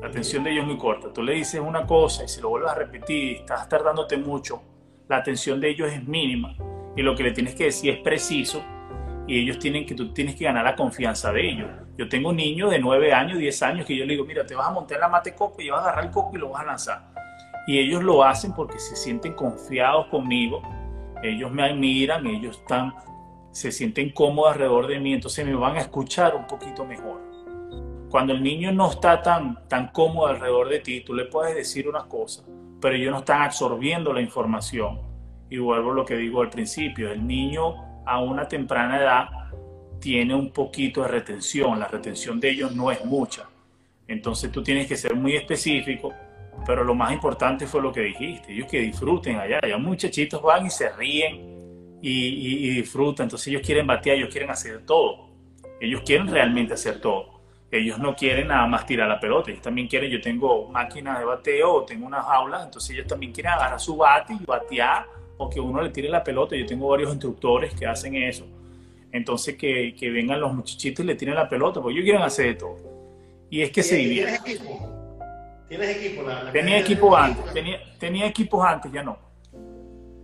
La 0.00 0.08
atención 0.08 0.44
de 0.44 0.52
ellos 0.52 0.62
es 0.62 0.68
muy 0.68 0.78
corta. 0.78 1.12
Tú 1.12 1.22
le 1.22 1.34
dices 1.34 1.60
una 1.60 1.86
cosa 1.86 2.24
y 2.24 2.28
si 2.28 2.40
lo 2.40 2.50
vuelves 2.50 2.70
a 2.70 2.74
repetir 2.74 3.36
estás 3.36 3.68
tardándote 3.68 4.16
mucho, 4.16 4.62
la 5.08 5.18
atención 5.18 5.60
de 5.60 5.70
ellos 5.70 5.90
es 5.90 6.06
mínima. 6.06 6.54
Y 6.96 7.02
lo 7.02 7.14
que 7.14 7.22
le 7.22 7.32
tienes 7.32 7.54
que 7.54 7.64
decir 7.64 7.94
es 7.94 8.00
preciso 8.00 8.62
y 9.26 9.38
ellos 9.38 9.58
tienen 9.58 9.86
que, 9.86 9.94
tú 9.94 10.12
tienes 10.12 10.34
que 10.34 10.44
ganar 10.44 10.64
la 10.64 10.74
confianza 10.74 11.32
de 11.32 11.48
ellos. 11.48 11.68
Yo 11.96 12.08
tengo 12.08 12.30
un 12.30 12.36
niño 12.36 12.68
de 12.68 12.78
9 12.78 13.12
años, 13.12 13.38
10 13.38 13.62
años 13.62 13.86
que 13.86 13.94
yo 13.94 14.04
le 14.04 14.14
digo, 14.14 14.24
mira, 14.24 14.44
te 14.44 14.54
vas 14.54 14.66
a 14.66 14.70
montar 14.72 14.98
la 14.98 15.08
mate 15.08 15.34
coco 15.34 15.62
y 15.62 15.70
vas 15.70 15.80
a 15.80 15.82
agarrar 15.84 16.04
el 16.06 16.10
coco 16.10 16.36
y 16.36 16.40
lo 16.40 16.50
vas 16.50 16.62
a 16.62 16.66
lanzar. 16.66 17.02
Y 17.66 17.78
ellos 17.78 18.02
lo 18.02 18.24
hacen 18.24 18.52
porque 18.52 18.78
se 18.78 18.96
sienten 18.96 19.34
confiados 19.34 20.06
conmigo, 20.06 20.62
ellos 21.22 21.50
me 21.52 21.64
admiran, 21.64 22.26
ellos 22.26 22.58
están, 22.58 22.94
se 23.50 23.72
sienten 23.72 24.10
cómodos 24.10 24.52
alrededor 24.52 24.86
de 24.86 25.00
mí, 25.00 25.14
entonces 25.14 25.44
me 25.44 25.54
van 25.54 25.76
a 25.76 25.80
escuchar 25.80 26.34
un 26.34 26.46
poquito 26.46 26.84
mejor. 26.84 27.20
Cuando 28.10 28.32
el 28.32 28.42
niño 28.42 28.72
no 28.72 28.90
está 28.90 29.22
tan, 29.22 29.68
tan 29.68 29.88
cómodo 29.88 30.26
alrededor 30.26 30.68
de 30.68 30.80
ti, 30.80 31.00
tú 31.02 31.14
le 31.14 31.26
puedes 31.26 31.54
decir 31.54 31.88
unas 31.88 32.04
cosas, 32.04 32.44
pero 32.80 32.96
ellos 32.96 33.12
no 33.12 33.18
están 33.18 33.42
absorbiendo 33.42 34.12
la 34.12 34.20
información. 34.20 35.00
Y 35.48 35.58
vuelvo 35.58 35.92
a 35.92 35.94
lo 35.94 36.04
que 36.04 36.16
digo 36.16 36.42
al 36.42 36.50
principio, 36.50 37.12
el 37.12 37.26
niño 37.26 38.02
a 38.06 38.20
una 38.20 38.48
temprana 38.48 38.98
edad 38.98 39.28
tiene 40.00 40.34
un 40.34 40.50
poquito 40.50 41.02
de 41.02 41.08
retención, 41.08 41.78
la 41.78 41.86
retención 41.86 42.40
de 42.40 42.50
ellos 42.50 42.74
no 42.74 42.90
es 42.90 43.04
mucha. 43.04 43.48
Entonces 44.08 44.50
tú 44.50 44.62
tienes 44.62 44.88
que 44.88 44.96
ser 44.96 45.14
muy 45.14 45.36
específico, 45.36 46.12
pero 46.66 46.84
lo 46.84 46.94
más 46.94 47.12
importante 47.12 47.66
fue 47.66 47.80
lo 47.82 47.92
que 47.92 48.00
dijiste, 48.00 48.52
ellos 48.52 48.68
que 48.68 48.80
disfruten 48.80 49.36
allá, 49.36 49.58
allá 49.62 49.78
muchachitos 49.78 50.40
van 50.42 50.66
y 50.66 50.70
se 50.70 50.88
ríen 50.90 51.98
y, 52.02 52.10
y- 52.10 52.66
y 52.66 52.70
disfrutan, 52.80 53.24
entonces 53.24 53.48
ellos 53.48 53.62
quieren 53.64 53.86
batear, 53.86 54.16
ellos 54.16 54.28
quieren 54.30 54.50
hacer 54.50 54.84
todo, 54.86 55.28
ellos 55.80 56.02
quieren 56.04 56.28
realmente 56.28 56.74
hacer 56.74 57.00
todo. 57.00 57.40
ellos 57.72 57.98
no 58.00 58.16
quieren 58.16 58.48
nada 58.48 58.66
más 58.66 58.84
tirar 58.84 59.06
la 59.08 59.20
pelota, 59.20 59.50
ellos 59.50 59.62
también 59.62 59.86
quieren, 59.86 60.10
yo 60.10 60.20
tengo 60.20 60.68
máquinas 60.68 61.18
de 61.20 61.24
bateo 61.24 61.84
tengo 61.84 62.04
unas 62.06 62.24
jaulas, 62.26 62.64
entonces 62.64 62.90
ellos 62.90 63.06
también 63.06 63.32
quieren 63.32 63.52
agarrar 63.52 63.78
su 63.78 63.96
bate 63.96 64.32
y 64.34 64.44
batear 64.44 65.06
o 65.38 65.48
que 65.48 65.60
uno 65.60 65.80
le 65.80 65.90
tire 65.90 66.08
la 66.08 66.22
pelota. 66.24 66.54
Yo 66.56 66.66
tengo 66.66 66.88
varios 66.88 67.10
instructores 67.12 67.72
que 67.74 67.86
hacen 67.86 68.14
eso. 68.16 68.44
Entonces 69.12 69.56
que, 69.56 69.94
que 69.98 70.10
vengan 70.10 70.40
los 70.40 70.52
muchachitos 70.52 71.04
y 71.04 71.06
le 71.08 71.14
tiren 71.14 71.34
la 71.36 71.48
pelota, 71.48 71.80
porque 71.80 71.94
ellos 71.94 72.04
quieren 72.04 72.22
hacer 72.22 72.46
de 72.46 72.54
todo. 72.56 72.76
Y 73.50 73.62
es 73.62 73.70
que 73.70 73.82
se 73.84 73.96
divierten. 73.96 74.42
¿Tienes 75.70 75.96
equipo? 75.96 76.24
¿Tienes 76.24 76.42
equipo? 76.42 76.52
tenía 76.52 76.78
equipo 76.80 77.16
antes, 77.16 77.52
tenía, 77.52 77.78
tenía 78.00 78.26
equipos 78.26 78.66
antes, 78.66 78.90
ya 78.90 79.04
no. 79.04 79.16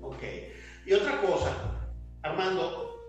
Ok. 0.03 0.23
Y 0.85 0.93
otra 0.93 1.21
cosa, 1.21 1.53
Armando, 2.23 3.01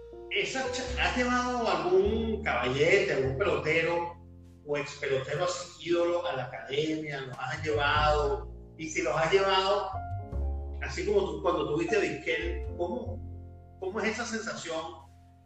¿has 1.02 1.18
llevado 1.18 1.68
algún 1.68 2.44
caballete, 2.44 3.12
algún 3.12 3.40
pelotero 3.40 4.16
o 4.68 4.78
ex 4.78 4.98
pelotero 4.98 5.46
así 5.46 5.90
ídolo 5.90 6.28
a 6.28 6.36
la 6.36 6.44
academia? 6.44 7.22
¿Los 7.22 7.40
has 7.40 7.64
llevado? 7.64 8.48
Y 8.78 8.88
si 8.88 9.02
los 9.02 9.16
has 9.16 9.34
llevado, 9.34 9.90
así 10.84 11.08
como 11.08 11.22
tú 11.22 11.42
cuando 11.42 11.74
tuviste 11.74 11.98
a 11.98 12.02
Disquel, 12.02 12.68
¿cómo, 12.78 13.20
¿cómo 13.80 14.00
es 14.00 14.10
esa 14.10 14.26
sensación 14.26 14.80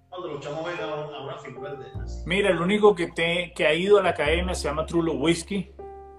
cuando 0.10 0.28
los 0.28 0.42
chamos 0.42 0.66
ven 0.66 0.78
a, 0.82 1.24
una 1.24 1.38
figura 1.38 1.74
de 1.74 1.86
Mira, 2.26 2.50
el 2.50 2.60
único 2.60 2.94
que, 2.94 3.08
te, 3.08 3.54
que 3.56 3.66
ha 3.66 3.74
ido 3.74 3.98
a 3.98 4.04
la 4.04 4.10
academia 4.10 4.54
se 4.54 4.68
llama 4.68 4.86
Trulo 4.86 5.14
Whiskey. 5.14 5.74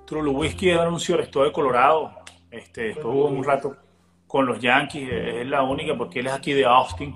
Trulo 0.06 0.32
Whiskey 0.32 0.70
es 0.70 0.78
anuncio 0.78 1.16
Resto 1.16 1.44
de 1.44 1.52
Colorado. 1.52 2.12
Este, 2.50 2.90
estuvo 2.90 3.26
un 3.26 3.42
rato 3.42 3.76
con 4.26 4.46
los 4.46 4.60
Yankees, 4.60 5.08
es 5.10 5.46
la 5.46 5.62
única 5.62 5.96
porque 5.96 6.20
él 6.20 6.26
es 6.26 6.32
aquí 6.32 6.52
de 6.52 6.64
Austin. 6.64 7.14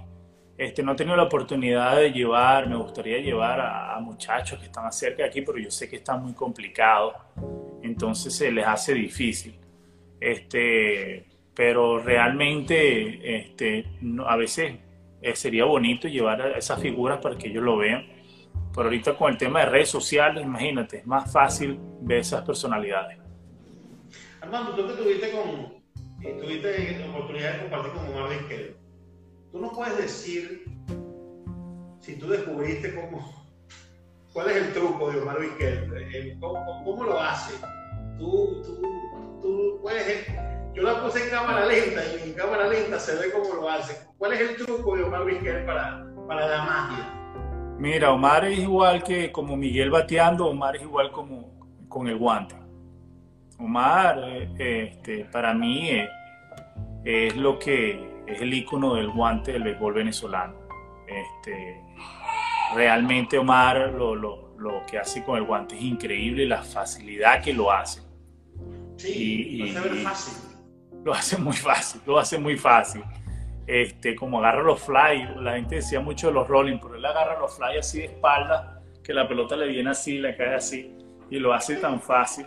Este, 0.59 0.83
no 0.83 0.93
he 0.93 0.97
tenido 0.97 1.17
la 1.17 1.25
oportunidad 1.25 1.97
de 1.97 2.11
llevar, 2.11 2.69
me 2.69 2.77
gustaría 2.77 3.19
llevar 3.19 3.61
a, 3.61 3.99
muchachos 4.01 4.59
que 4.59 4.67
están 4.67 4.91
cerca 4.93 5.23
de 5.23 5.29
aquí, 5.29 5.43
pero 5.43 5.59
yo 5.59 5.71
sé 5.71 5.89
que 5.89 5.97
está 5.97 6.17
muy 6.17 6.33
complicado, 6.33 7.15
entonces 7.83 8.35
se 8.35 8.51
les 8.51 8.67
hace 8.67 8.95
difícil. 8.95 9.59
Este, 10.21 11.27
pero 11.55 11.99
realmente 11.99 13.37
este, 13.37 13.85
a 14.27 14.37
veces 14.37 14.75
eh, 15.21 15.35
sería 15.35 15.65
bonito 15.65 16.09
llevar 16.09 16.41
a 16.41 16.59
esas 16.59 16.81
figuras 16.81 17.19
para 17.19 17.37
que 17.37 17.49
ellos 17.49 17.65
lo 17.65 17.77
vean. 17.77 18.07
Pero 18.77 18.89
ahorita 18.89 19.17
con 19.17 19.33
el 19.33 19.39
tema 19.39 19.61
de 19.61 19.67
redes 19.67 19.89
sociales, 19.89 20.45
imagínate, 20.45 20.99
es 20.99 21.07
más 21.07 21.33
fácil 21.33 21.81
ver 22.03 22.19
esas 22.19 22.45
personalidades. 22.45 23.19
Armando, 24.43 24.75
tú 24.75 24.87
que 24.87 25.03
tuviste, 25.03 25.31
con, 25.31 25.83
eh, 26.23 26.39
tuviste 26.39 26.99
la 26.99 27.07
oportunidad 27.07 27.55
de 27.55 27.61
compartir 27.61 27.93
con 27.93 28.15
Omar 28.15 28.29
Vizquel, 28.29 28.77
tú 29.51 29.61
no 29.61 29.73
puedes 29.73 29.97
decir 29.97 30.65
si 32.01 32.17
tú 32.17 32.29
descubriste 32.29 32.95
cómo, 32.95 33.47
cuál 34.35 34.51
es 34.51 34.57
el 34.57 34.73
truco 34.75 35.11
de 35.11 35.23
Omar 35.23 35.41
Vizquel, 35.41 36.37
cómo, 36.39 36.85
cómo, 36.85 37.05
lo 37.05 37.19
hace. 37.19 37.55
Tú, 38.19 38.63
tú, 38.63 38.83
tú 39.41 39.79
puedes 39.81 40.27
yo 40.75 40.83
la 40.83 41.03
puse 41.03 41.25
en 41.25 41.31
cámara 41.31 41.65
lenta 41.65 42.03
y 42.05 42.29
en 42.29 42.35
cámara 42.35 42.69
lenta 42.69 43.01
se 43.01 43.17
ve 43.17 43.33
cómo 43.33 43.55
lo 43.55 43.71
hace. 43.71 43.99
¿Cuál 44.19 44.35
es 44.35 44.41
el 44.41 44.57
truco 44.57 44.95
de 44.95 45.05
Omar 45.05 45.25
Vizquel 45.25 45.65
para, 45.65 46.07
para 46.29 46.47
la 46.47 46.63
magia? 46.65 47.26
Mira, 47.79 48.13
Omar 48.13 48.45
es 48.47 48.59
igual 48.59 49.03
que 49.03 49.31
como 49.31 49.57
Miguel 49.57 49.91
bateando, 49.91 50.47
Omar 50.47 50.77
es 50.77 50.83
igual 50.83 51.11
como 51.13 51.87
con 51.89 52.09
el 52.09 52.17
guante. 52.17 52.57
Omar, 53.59 54.19
eh, 54.59 54.91
este, 54.91 55.25
para 55.27 55.55
mí, 55.55 55.91
eh, 55.91 56.09
es 57.05 57.37
lo 57.37 57.59
que 57.59 58.23
es 58.27 58.41
el 58.41 58.53
icono 58.53 58.95
del 58.95 59.11
guante 59.11 59.53
del 59.53 59.63
béisbol 59.63 59.95
venezolano. 59.95 60.55
Este, 61.07 61.81
realmente 62.75 63.39
Omar 63.39 63.93
lo, 63.93 64.15
lo, 64.15 64.55
lo, 64.59 64.85
que 64.87 64.99
hace 64.99 65.23
con 65.23 65.37
el 65.37 65.45
guante 65.45 65.77
es 65.77 65.83
increíble, 65.83 66.47
la 66.47 66.63
facilidad 66.63 67.43
que 67.43 67.53
lo 67.53 67.71
hace. 67.71 68.03
Sí, 68.97 69.63
y, 69.63 69.73
fácil 70.03 70.47
lo 71.07 71.15
hace 71.15 71.39
muy 71.39 71.57
fácil, 71.57 72.01
lo 72.05 72.19
hace 72.19 72.37
muy 72.37 72.59
fácil. 72.59 73.03
Este, 73.67 74.15
como 74.15 74.39
agarra 74.39 74.63
los 74.63 74.81
fly, 74.81 75.29
la 75.41 75.55
gente 75.55 75.77
decía 75.77 76.01
mucho 76.01 76.29
de 76.29 76.35
los 76.35 76.47
rolling, 76.47 76.79
pero 76.79 76.95
él 76.95 77.05
agarra 77.05 77.39
los 77.39 77.57
fly 77.57 77.79
así 77.79 77.99
de 77.99 78.05
espalda, 78.05 78.81
que 79.03 79.13
la 79.13 79.27
pelota 79.27 79.57
le 79.57 79.67
viene 79.67 79.91
así, 79.91 80.19
le 80.19 80.37
cae 80.37 80.55
así, 80.55 80.97
y 81.31 81.39
lo 81.39 81.53
hace 81.53 81.77
tan 81.77 82.01
fácil. 82.01 82.47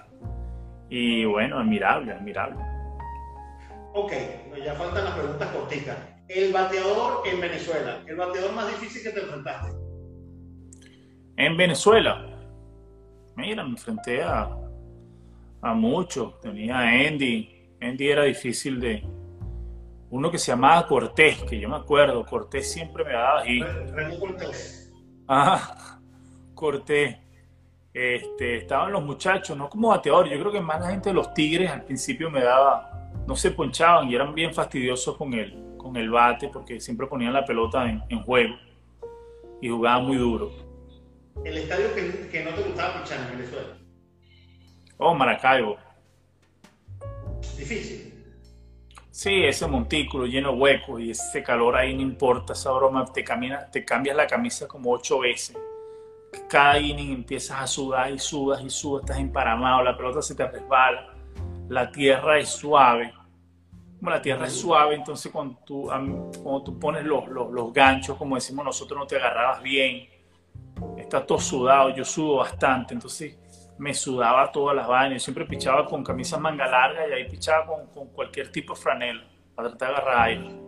Y 0.90 1.26
bueno, 1.26 1.60
admirable, 1.60 2.14
admirable. 2.14 2.58
Ok, 3.94 4.14
ya 4.64 4.74
faltan 4.76 5.04
las 5.04 5.14
preguntas 5.14 5.50
cortitas. 5.50 5.98
El 6.28 6.54
bateador 6.54 7.28
en 7.28 7.42
Venezuela, 7.42 8.02
el 8.08 8.16
bateador 8.16 8.54
más 8.54 8.68
difícil 8.68 9.04
que 9.04 9.10
te 9.10 9.20
enfrentaste. 9.22 9.78
En 11.36 11.58
Venezuela, 11.58 12.26
mira, 13.36 13.64
me 13.64 13.72
enfrenté 13.72 14.24
a, 14.24 14.50
a 15.62 15.74
muchos. 15.74 16.40
Tenía 16.40 16.80
a 16.80 16.88
Andy, 16.88 17.76
Andy 17.82 18.10
era 18.10 18.24
difícil 18.24 18.80
de... 18.80 19.19
Uno 20.12 20.32
que 20.32 20.38
se 20.38 20.52
llamaba 20.52 20.88
Cortés, 20.88 21.44
que 21.44 21.60
yo 21.60 21.70
me 21.70 21.76
acuerdo, 21.76 22.26
Cortés 22.26 22.72
siempre 22.72 23.04
me 23.04 23.14
daba 23.14 23.42
ahí. 23.42 23.60
Cortés. 24.20 24.92
Ah, 25.28 26.00
Cortés. 26.56 27.18
Este, 27.94 28.58
estaban 28.58 28.92
los 28.92 29.04
muchachos, 29.04 29.58
no 29.58 29.70
como 29.70 29.90
bateador, 29.90 30.30
yo 30.30 30.40
creo 30.40 30.52
que 30.52 30.62
más 30.62 30.80
la 30.80 30.92
gente 30.92 31.10
de 31.10 31.16
los 31.16 31.34
Tigres 31.34 31.70
al 31.72 31.84
principio 31.84 32.30
me 32.30 32.42
daba, 32.42 33.10
no 33.28 33.36
se 33.36 33.52
ponchaban 33.52 34.10
y 34.10 34.16
eran 34.16 34.34
bien 34.34 34.54
fastidiosos 34.54 35.18
con 35.18 35.34
el, 35.34 35.76
con 35.78 35.96
el 35.98 36.10
bate 36.10 36.50
porque 36.50 36.80
siempre 36.80 37.08
ponían 37.08 37.34
la 37.34 37.44
pelota 37.44 37.90
en, 37.90 38.24
juego 38.24 38.56
y 39.62 39.70
jugaban 39.70 40.06
muy 40.06 40.18
duro. 40.18 40.52
¿El 41.44 41.58
estadio 41.58 41.94
que, 41.96 42.30
que 42.30 42.44
no 42.44 42.52
te 42.52 42.62
gustaba 42.62 43.02
pichar 43.02 43.20
en 43.22 43.38
Venezuela? 43.38 43.78
Oh, 44.98 45.16
Maracaibo 45.16 45.78
difícil. 47.60 48.09
Sí, 49.22 49.44
ese 49.44 49.68
montículo 49.68 50.26
lleno 50.26 50.54
de 50.54 50.58
huecos 50.58 51.02
y 51.02 51.12
ese 51.12 51.44
calor 51.44 51.76
ahí 51.76 51.94
no 51.94 52.02
importa, 52.02 52.54
esa 52.54 52.72
broma, 52.72 53.04
te, 53.04 53.22
camina, 53.22 53.70
te 53.70 53.84
cambias 53.84 54.16
la 54.16 54.26
camisa 54.26 54.66
como 54.66 54.94
ocho 54.94 55.20
veces. 55.20 55.58
Cada 56.48 56.80
inning 56.80 57.12
empiezas 57.12 57.60
a 57.60 57.68
sudar 57.68 58.14
y 58.14 58.18
sudas 58.18 58.62
y 58.64 58.70
sudas, 58.70 59.04
estás 59.04 59.20
emparamado, 59.20 59.84
la 59.84 59.98
pelota 59.98 60.22
se 60.22 60.36
te 60.36 60.48
resbala, 60.48 61.14
la 61.68 61.92
tierra 61.92 62.40
es 62.40 62.48
suave. 62.48 63.14
Como 64.00 64.10
la 64.10 64.22
tierra 64.22 64.48
es 64.48 64.54
suave, 64.54 64.96
entonces 64.96 65.30
cuando 65.34 65.60
tú, 65.66 65.90
cuando 66.42 66.64
tú 66.64 66.80
pones 66.80 67.04
los, 67.04 67.28
los, 67.28 67.52
los 67.52 67.74
ganchos, 67.74 68.16
como 68.16 68.36
decimos 68.36 68.64
nosotros, 68.64 68.98
no 68.98 69.06
te 69.06 69.18
agarrabas 69.18 69.62
bien, 69.62 70.08
estás 70.98 71.28
todo 71.28 71.40
sudado, 71.40 71.90
yo 71.90 72.06
sudo 72.06 72.38
bastante, 72.38 72.94
entonces 72.94 73.38
me 73.80 73.94
sudaba 73.94 74.52
todas 74.52 74.76
las 74.76 74.88
vainas. 74.88 75.24
siempre 75.24 75.46
pichaba 75.46 75.86
con 75.86 76.04
camisa 76.04 76.38
manga 76.38 76.68
larga 76.68 77.08
y 77.08 77.14
ahí 77.14 77.30
pichaba 77.30 77.66
con, 77.66 77.88
con 77.88 78.10
cualquier 78.10 78.52
tipo 78.52 78.76
de 78.76 78.82
franela 78.82 79.24
para 79.56 79.70
tratar 79.70 79.90
de 79.90 79.96
agarrar 79.96 80.28
aire. 80.28 80.60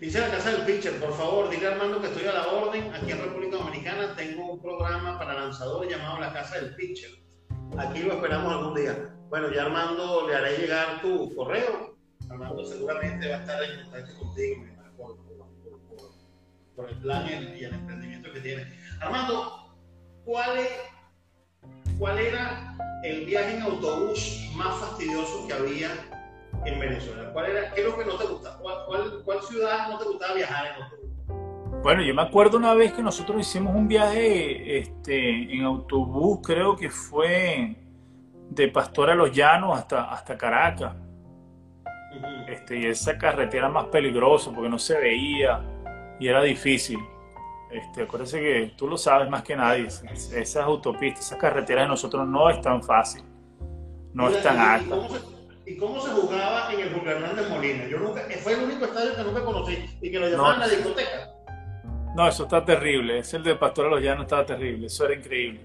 Dice 0.00 0.20
la 0.20 0.30
casa 0.30 0.50
del 0.50 0.62
pitcher, 0.62 0.98
por 0.98 1.12
favor, 1.12 1.48
dile 1.48 1.68
a 1.68 1.72
Armando 1.72 2.00
que 2.00 2.08
estoy 2.08 2.26
a 2.26 2.32
la 2.32 2.46
orden. 2.48 2.92
Aquí 2.92 3.12
en 3.12 3.22
República 3.22 3.58
Dominicana 3.58 4.16
tengo 4.16 4.52
un 4.52 4.60
programa 4.60 5.16
para 5.16 5.34
lanzadores 5.34 5.88
llamado 5.88 6.18
La 6.18 6.32
Casa 6.32 6.56
del 6.56 6.74
Pitcher. 6.74 7.10
Aquí 7.78 8.00
lo 8.00 8.14
esperamos 8.14 8.52
algún 8.52 8.74
día. 8.74 9.14
Bueno, 9.28 9.52
ya 9.52 9.62
Armando 9.62 10.26
le 10.26 10.34
haré 10.34 10.58
llegar 10.58 11.00
tu 11.02 11.32
correo. 11.36 11.96
Armando 12.28 12.64
seguramente 12.64 13.28
va 13.28 13.36
a 13.36 13.40
estar 13.40 13.62
en 13.62 13.82
contacto 13.84 14.18
contigo 14.18 14.64
por, 14.96 15.16
por 16.74 16.88
el 16.90 16.96
plan 16.98 17.26
y 17.28 17.62
el 17.62 17.72
emprendimiento 17.72 18.32
que 18.32 18.40
tiene. 18.40 18.76
Armando, 19.00 19.76
¿cuál 20.24 20.58
es 20.58 20.91
¿cuál 22.02 22.18
era 22.18 22.74
el 23.04 23.24
viaje 23.26 23.58
en 23.58 23.62
autobús 23.62 24.50
más 24.56 24.74
fastidioso 24.80 25.46
que 25.46 25.54
había 25.54 25.90
en 26.64 26.80
Venezuela? 26.80 27.32
¿Cuál 27.32 27.52
era, 27.52 27.72
¿Qué 27.72 27.82
es 27.82 27.86
lo 27.86 27.96
que 27.96 28.04
no 28.04 28.16
te 28.16 28.24
gustaba? 28.26 28.58
¿Cuál, 29.24 29.40
ciudad 29.42 29.88
no 29.88 29.98
te 30.00 30.06
gustaba 30.06 30.34
viajar 30.34 30.66
en 30.66 30.82
autobús? 30.82 31.80
Bueno, 31.84 32.02
yo 32.02 32.12
me 32.12 32.22
acuerdo 32.22 32.58
una 32.58 32.74
vez 32.74 32.92
que 32.92 33.04
nosotros 33.04 33.40
hicimos 33.40 33.76
un 33.76 33.86
viaje 33.86 34.78
este, 34.78 35.54
en 35.54 35.62
autobús, 35.62 36.40
creo 36.42 36.74
que 36.74 36.90
fue 36.90 37.76
de 38.50 38.68
Pastor 38.68 39.10
a 39.10 39.14
los 39.14 39.30
Llanos 39.30 39.78
hasta, 39.78 40.10
hasta 40.10 40.36
Caracas. 40.36 40.96
este, 42.48 42.80
y 42.80 42.86
esa 42.86 43.16
carretera 43.16 43.68
más 43.68 43.84
peligrosa 43.86 44.50
porque 44.52 44.68
no 44.68 44.78
se 44.80 44.98
veía 44.98 45.62
y 46.18 46.26
era 46.26 46.42
difícil. 46.42 46.98
Este, 47.72 48.02
acuérdense 48.02 48.38
que 48.38 48.72
tú 48.76 48.86
lo 48.86 48.98
sabes 48.98 49.30
más 49.30 49.42
que 49.42 49.56
nadie, 49.56 49.86
esas 49.86 50.56
autopistas, 50.56 51.26
esas 51.26 51.38
carreteras 51.38 51.84
de 51.84 51.88
nosotros 51.88 52.28
no 52.28 52.50
es 52.50 52.60
tan 52.60 52.82
fácil, 52.82 53.22
no 54.12 54.28
es 54.28 54.42
tan 54.42 54.58
alta. 54.58 54.94
¿Y 55.64 55.78
cómo 55.78 56.00
se 56.00 56.10
jugaba 56.10 56.70
en 56.72 56.80
el 56.80 56.92
Julio 56.92 57.12
Hernández 57.12 57.48
Molina? 57.48 57.86
Yo 57.88 57.98
nunca, 57.98 58.22
fue 58.42 58.52
el 58.52 58.64
único 58.64 58.84
estadio 58.84 59.16
que 59.16 59.22
nunca 59.22 59.42
conocí 59.42 59.98
y 60.02 60.10
que 60.10 60.18
lo 60.18 60.28
llamaban 60.28 60.60
la 60.60 60.68
discoteca. 60.68 61.30
No, 62.14 62.28
eso 62.28 62.42
está 62.42 62.62
terrible, 62.62 63.20
es 63.20 63.32
el 63.32 63.42
de 63.42 63.54
Pastor 63.54 63.86
de 63.86 63.90
los 63.92 64.02
Llanos 64.02 64.24
estaba 64.24 64.44
terrible, 64.44 64.88
eso 64.88 65.06
era 65.06 65.14
increíble. 65.14 65.60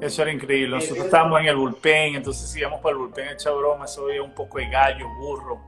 Eso 0.00 0.22
era 0.22 0.32
increíble. 0.32 0.76
Nosotros 0.76 1.04
estábamos 1.04 1.40
en 1.40 1.46
el 1.46 1.56
bullpen, 1.56 2.14
entonces 2.14 2.56
íbamos 2.56 2.80
para 2.80 2.92
el 2.92 2.98
bullpen 2.98 3.28
a 3.28 3.32
echar 3.32 3.54
broma, 3.54 3.86
eso 3.86 4.06
había 4.06 4.22
un 4.22 4.34
poco 4.34 4.58
de 4.58 4.68
gallo, 4.70 5.06
burro, 5.18 5.60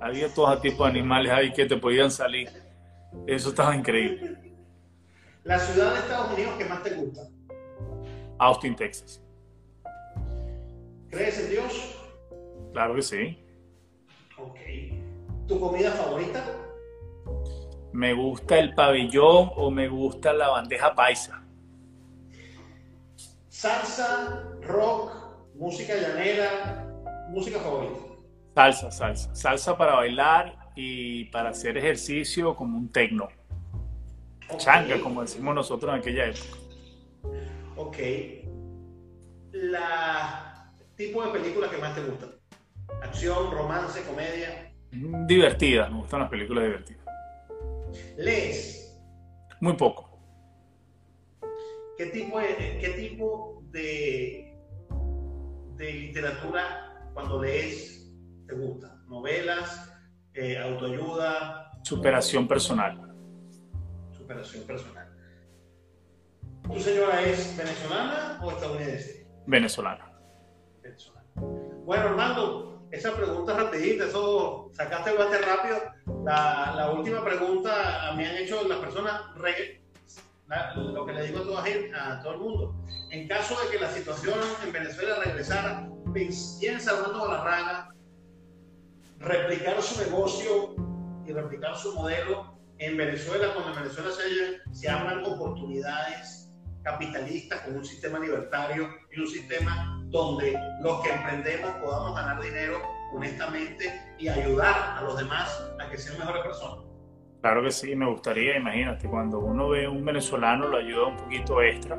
había 0.00 0.32
todo 0.32 0.58
tipo 0.58 0.84
de 0.84 0.90
animales 0.90 1.30
ahí 1.30 1.52
que 1.52 1.66
te 1.66 1.76
podían 1.76 2.10
salir. 2.10 2.48
Eso 3.26 3.50
estaba 3.50 3.76
increíble. 3.76 4.47
La 5.48 5.58
ciudad 5.58 5.94
de 5.94 6.00
Estados 6.00 6.34
Unidos 6.34 6.58
que 6.58 6.64
más 6.66 6.82
te 6.82 6.90
gusta. 6.90 7.22
Austin, 8.38 8.76
Texas. 8.76 9.22
¿Crees 11.08 11.40
en 11.40 11.48
Dios? 11.48 11.98
Claro 12.74 12.94
que 12.94 13.00
sí. 13.00 13.38
Ok. 14.36 14.58
¿Tu 15.46 15.58
comida 15.58 15.90
favorita? 15.92 16.44
Me 17.94 18.12
gusta 18.12 18.58
el 18.58 18.74
pabellón 18.74 19.50
o 19.56 19.70
me 19.70 19.88
gusta 19.88 20.34
la 20.34 20.50
bandeja 20.50 20.94
paisa. 20.94 21.42
Salsa, 23.48 24.52
rock, 24.60 25.12
música 25.54 25.94
llanera, 25.94 26.94
música 27.30 27.58
favorita. 27.58 28.00
Salsa, 28.54 28.90
salsa. 28.90 29.34
Salsa 29.34 29.78
para 29.78 29.94
bailar 29.94 30.72
y 30.76 31.24
para 31.30 31.48
hacer 31.48 31.78
ejercicio 31.78 32.54
como 32.54 32.76
un 32.76 32.92
tecno. 32.92 33.28
Ok. 34.50 34.58
Changa, 34.58 35.00
como 35.00 35.22
decimos 35.22 35.54
nosotros 35.54 35.92
en 35.94 36.00
aquella 36.00 36.26
época. 36.26 36.58
Ok. 37.76 37.96
La 39.52 40.72
tipo 40.96 41.24
de 41.24 41.32
película 41.38 41.70
que 41.70 41.78
más 41.78 41.94
te 41.94 42.02
gusta. 42.02 42.26
Acción, 43.02 43.50
romance, 43.52 44.02
comedia. 44.04 44.72
Divertida, 44.90 45.88
me 45.90 45.98
gustan 45.98 46.20
las 46.20 46.30
películas 46.30 46.64
divertidas. 46.64 47.04
¿Lees? 48.16 48.98
Muy 49.60 49.74
poco. 49.74 50.18
¿Qué 51.96 52.06
tipo 52.06 52.38
de, 52.38 52.78
qué 52.80 52.88
tipo 52.96 53.62
de, 53.70 54.56
de 55.76 55.92
literatura 55.92 57.10
cuando 57.12 57.42
lees 57.42 58.10
te 58.46 58.54
gusta? 58.54 58.94
¿Novelas? 59.06 59.92
eh, 60.34 60.56
¿Autoayuda? 60.58 61.72
Superación 61.82 62.46
personal. 62.46 63.07
Superación 64.28 64.64
personal. 64.64 65.08
¿Tu 66.70 66.78
señora 66.80 67.22
es 67.22 67.56
venezolana 67.56 68.38
o 68.42 68.50
estadounidense? 68.50 69.26
Venezolana. 69.46 70.12
Venezolana. 70.82 71.24
Bueno, 71.86 72.08
Armando, 72.10 72.82
esa 72.90 73.16
pregunta 73.16 73.56
rapidita, 73.56 74.04
eso 74.04 74.68
sacaste 74.74 75.12
el 75.12 75.16
bate 75.16 75.38
rápido. 75.38 75.78
La, 76.26 76.74
la 76.76 76.90
última 76.90 77.24
pregunta 77.24 78.12
me 78.16 78.28
han 78.28 78.36
hecho 78.36 78.68
las 78.68 78.76
personas, 78.80 79.34
re- 79.36 79.80
la- 80.46 80.74
lo 80.74 81.06
que 81.06 81.14
le 81.14 81.26
digo 81.28 81.38
a 81.38 81.44
toda 81.44 81.62
gente, 81.62 81.96
a 81.98 82.20
todo 82.22 82.34
el 82.34 82.38
mundo. 82.40 82.74
En 83.10 83.26
caso 83.28 83.56
de 83.62 83.70
que 83.70 83.80
la 83.82 83.88
situación 83.90 84.38
en 84.62 84.70
Venezuela 84.74 85.20
regresara, 85.24 85.88
piensa 86.12 86.90
Armando 86.98 87.24
Galarraga 87.26 87.94
replicar 89.20 89.80
su 89.80 89.98
negocio 90.04 90.74
y 91.26 91.32
replicar 91.32 91.74
su 91.78 91.94
modelo 91.94 92.57
en 92.78 92.96
Venezuela, 92.96 93.52
cuando 93.54 93.72
en 93.72 93.82
Venezuela 93.82 94.10
se, 94.10 94.72
se 94.72 94.88
abran 94.88 95.24
oportunidades 95.24 96.48
capitalistas 96.82 97.60
con 97.62 97.76
un 97.76 97.84
sistema 97.84 98.18
libertario 98.18 98.88
y 99.14 99.20
un 99.20 99.26
sistema 99.26 100.00
donde 100.06 100.58
los 100.82 101.02
que 101.02 101.10
emprendemos 101.10 101.70
podamos 101.82 102.14
ganar 102.14 102.40
dinero 102.40 102.80
honestamente 103.12 104.14
y 104.18 104.28
ayudar 104.28 104.96
a 104.96 105.02
los 105.02 105.18
demás 105.18 105.70
a 105.80 105.90
que 105.90 105.98
sean 105.98 106.18
mejores 106.18 106.42
personas. 106.42 106.84
Claro 107.40 107.62
que 107.62 107.70
sí, 107.70 107.94
me 107.94 108.08
gustaría, 108.08 108.56
imagínate, 108.56 109.08
cuando 109.08 109.38
uno 109.38 109.68
ve 109.68 109.86
a 109.86 109.90
un 109.90 110.04
venezolano 110.04 110.66
lo 110.66 110.76
ayuda 110.76 111.06
un 111.06 111.16
poquito 111.16 111.62
extra. 111.62 111.96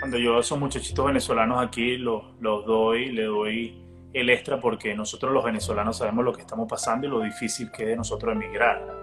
Cuando 0.00 0.18
yo 0.18 0.36
a 0.36 0.40
esos 0.40 0.58
muchachitos 0.58 1.06
venezolanos 1.06 1.64
aquí 1.64 1.96
los, 1.96 2.24
los 2.40 2.64
doy, 2.66 3.12
le 3.12 3.24
doy 3.24 3.86
el 4.12 4.28
extra 4.28 4.60
porque 4.60 4.94
nosotros 4.94 5.32
los 5.32 5.44
venezolanos 5.44 5.98
sabemos 5.98 6.24
lo 6.24 6.32
que 6.32 6.40
estamos 6.40 6.68
pasando 6.68 7.06
y 7.06 7.10
lo 7.10 7.20
difícil 7.20 7.70
que 7.70 7.84
es 7.84 7.88
de 7.90 7.96
nosotros 7.96 8.34
emigrar. 8.34 8.99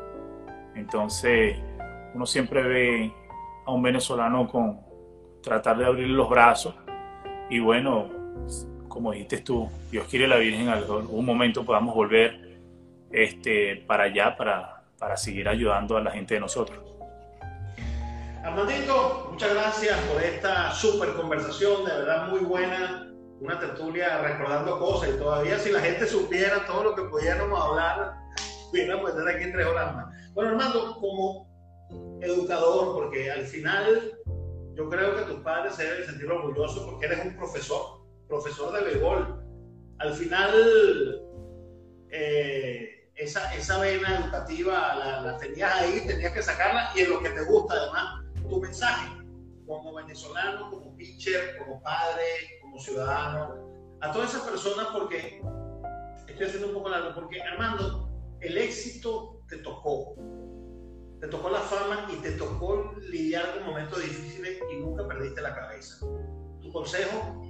Entonces, 0.77 1.57
uno 2.13 2.25
siempre 2.25 2.61
ve 2.61 3.13
a 3.65 3.71
un 3.71 3.81
venezolano 3.81 4.47
con 4.47 4.79
tratar 5.41 5.77
de 5.77 5.85
abrir 5.85 6.07
los 6.07 6.29
brazos 6.29 6.75
y 7.49 7.59
bueno, 7.59 8.09
como 8.87 9.11
dijiste 9.11 9.39
tú, 9.39 9.69
Dios 9.91 10.07
quiere 10.07 10.27
la 10.27 10.37
Virgen 10.37 10.63
en 10.63 10.69
algún 10.69 11.25
momento 11.25 11.65
podamos 11.65 11.95
volver 11.95 12.59
este, 13.11 13.83
para 13.87 14.03
allá, 14.03 14.35
para, 14.35 14.83
para 14.97 15.15
seguir 15.17 15.47
ayudando 15.47 15.97
a 15.97 16.01
la 16.01 16.11
gente 16.11 16.33
de 16.33 16.39
nosotros. 16.41 16.79
Armandito, 18.43 19.29
muchas 19.31 19.53
gracias 19.53 19.99
por 20.01 20.21
esta 20.21 20.71
súper 20.71 21.13
conversación, 21.13 21.85
de 21.85 21.91
verdad 21.91 22.29
muy 22.29 22.39
buena, 22.41 23.11
una 23.39 23.59
tertulia 23.59 24.21
recordando 24.21 24.79
cosas 24.79 25.09
y 25.15 25.17
todavía 25.17 25.59
si 25.59 25.71
la 25.71 25.79
gente 25.79 26.07
supiera 26.07 26.65
todo 26.65 26.83
lo 26.83 26.95
que 26.95 27.03
pudiéramos 27.03 27.59
hablar, 27.59 28.15
pudiéramos 28.69 29.09
estar 29.09 29.27
aquí 29.27 29.51
tres 29.51 29.65
horas 29.65 29.95
más. 29.95 30.33
Bueno, 30.33 30.51
Armando, 30.51 30.97
como 30.99 31.47
educador, 32.21 32.93
porque 32.93 33.31
al 33.31 33.45
final 33.45 34.13
yo 34.73 34.89
creo 34.89 35.15
que 35.15 35.23
tus 35.23 35.41
padres 35.41 35.75
se 35.75 35.83
deben 35.83 36.05
sentir 36.05 36.29
orgullosos 36.29 36.83
porque 36.85 37.07
eres 37.07 37.25
un 37.25 37.35
profesor, 37.35 38.01
profesor 38.27 38.73
de 38.73 38.85
béisbol. 38.85 39.43
Al 39.99 40.13
final, 40.13 41.21
eh, 42.09 43.09
esa, 43.15 43.53
esa 43.55 43.79
vena 43.79 44.19
educativa 44.19 44.95
la, 44.95 45.21
la 45.21 45.37
tenías 45.37 45.73
ahí, 45.73 46.05
tenías 46.05 46.33
que 46.33 46.43
sacarla 46.43 46.91
y 46.95 47.01
en 47.01 47.09
lo 47.09 47.21
que 47.21 47.29
te 47.29 47.43
gusta 47.43 47.73
además 47.73 48.23
tu 48.47 48.61
mensaje 48.61 49.09
como 49.65 49.93
venezolano, 49.95 50.69
como 50.69 50.95
pitcher, 50.95 51.57
como 51.57 51.81
padre, 51.81 52.23
como 52.61 52.79
ciudadano, 52.79 53.67
a 54.01 54.11
todas 54.11 54.33
esas 54.33 54.47
personas 54.47 54.87
porque 54.93 55.41
estoy 56.27 56.45
haciendo 56.45 56.67
un 56.67 56.73
poco 56.75 56.89
largo, 56.89 57.13
porque 57.15 57.41
Armando, 57.41 58.06
el 58.41 58.57
éxito 58.57 59.41
te 59.47 59.57
tocó, 59.57 60.15
te 61.19 61.27
tocó 61.27 61.49
la 61.49 61.59
fama 61.59 62.07
y 62.13 62.17
te 62.17 62.31
tocó 62.31 62.93
lidiar 63.09 63.53
con 63.55 63.65
momentos 63.65 64.01
difíciles 64.01 64.59
y 64.71 64.75
nunca 64.77 65.07
perdiste 65.07 65.41
la 65.41 65.55
cabeza. 65.55 66.05
Tu 66.61 66.71
consejo 66.71 67.41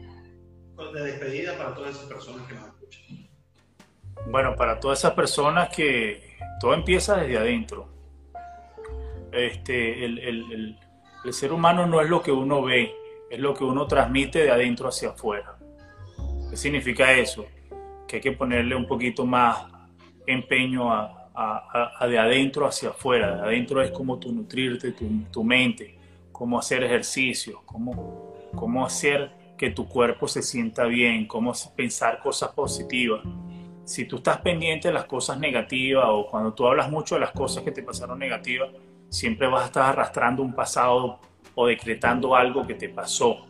de 0.94 1.02
despedida 1.02 1.58
para 1.58 1.74
todas 1.74 1.96
esas 1.96 2.06
personas 2.06 2.48
que 2.48 2.56
nos 2.56 2.68
escuchan. 2.68 3.30
Bueno, 4.30 4.56
para 4.56 4.80
todas 4.80 5.00
esas 5.00 5.14
personas 5.14 5.70
que 5.76 6.38
todo 6.60 6.74
empieza 6.74 7.18
desde 7.18 7.38
adentro. 7.38 7.90
Este, 9.32 10.06
el, 10.06 10.20
el, 10.20 10.52
el, 10.52 10.80
el 11.26 11.34
ser 11.34 11.52
humano 11.52 11.86
no 11.86 12.02
es 12.02 12.10
lo 12.10 12.22
que 12.22 12.32
uno 12.32 12.62
ve, 12.64 12.96
es 13.30 13.40
lo 13.40 13.54
que 13.54 13.64
uno 13.64 13.88
transmite 13.88 14.44
de 14.44 14.52
adentro 14.52 14.88
hacia 14.88 15.10
afuera. 15.10 15.58
¿Qué 16.50 16.56
significa 16.56 17.12
eso? 17.14 17.46
Que 18.08 18.18
hay 18.18 18.22
que 18.22 18.32
ponerle 18.32 18.76
un 18.76 18.88
poquito 18.88 19.26
más 19.26 19.66
empeño 20.28 20.90
de 22.08 22.20
adentro 22.20 22.68
hacia 22.68 22.90
afuera. 22.90 23.38
De 23.38 23.42
adentro 23.42 23.82
es 23.82 23.92
como 23.92 24.20
tu 24.20 24.32
nutrirte, 24.32 24.92
tu, 24.92 25.08
tu 25.32 25.44
mente, 25.44 25.98
cómo 26.32 26.60
hacer 26.60 26.84
ejercicio, 26.84 27.62
cómo, 27.66 28.36
cómo 28.54 28.86
hacer 28.86 29.32
que 29.58 29.72
tu 29.72 29.88
cuerpo 29.88 30.28
se 30.28 30.44
sienta 30.44 30.86
bien, 30.86 31.26
cómo 31.26 31.54
pensar 31.76 32.20
cosas 32.20 32.52
positivas. 32.52 33.22
Si 33.86 34.06
tú 34.06 34.18
estás 34.18 34.40
pendiente 34.42 34.90
de 34.90 34.94
las 34.94 35.06
cosas 35.06 35.40
negativas 35.40 36.06
o 36.10 36.28
cuando 36.30 36.54
tú 36.54 36.68
hablas 36.68 36.92
mucho 36.92 37.16
de 37.16 37.22
las 37.22 37.32
cosas 37.32 37.64
que 37.64 37.72
te 37.72 37.82
pasaron 37.82 38.20
negativas, 38.20 38.70
siempre 39.10 39.48
vas 39.48 39.64
a 39.64 39.66
estar 39.68 39.90
arrastrando 39.90 40.44
un 40.44 40.54
pasado 40.54 41.20
o 41.56 41.66
decretando 41.66 42.36
algo 42.36 42.68
que 42.68 42.76
te 42.76 42.90
pasó 42.90 43.48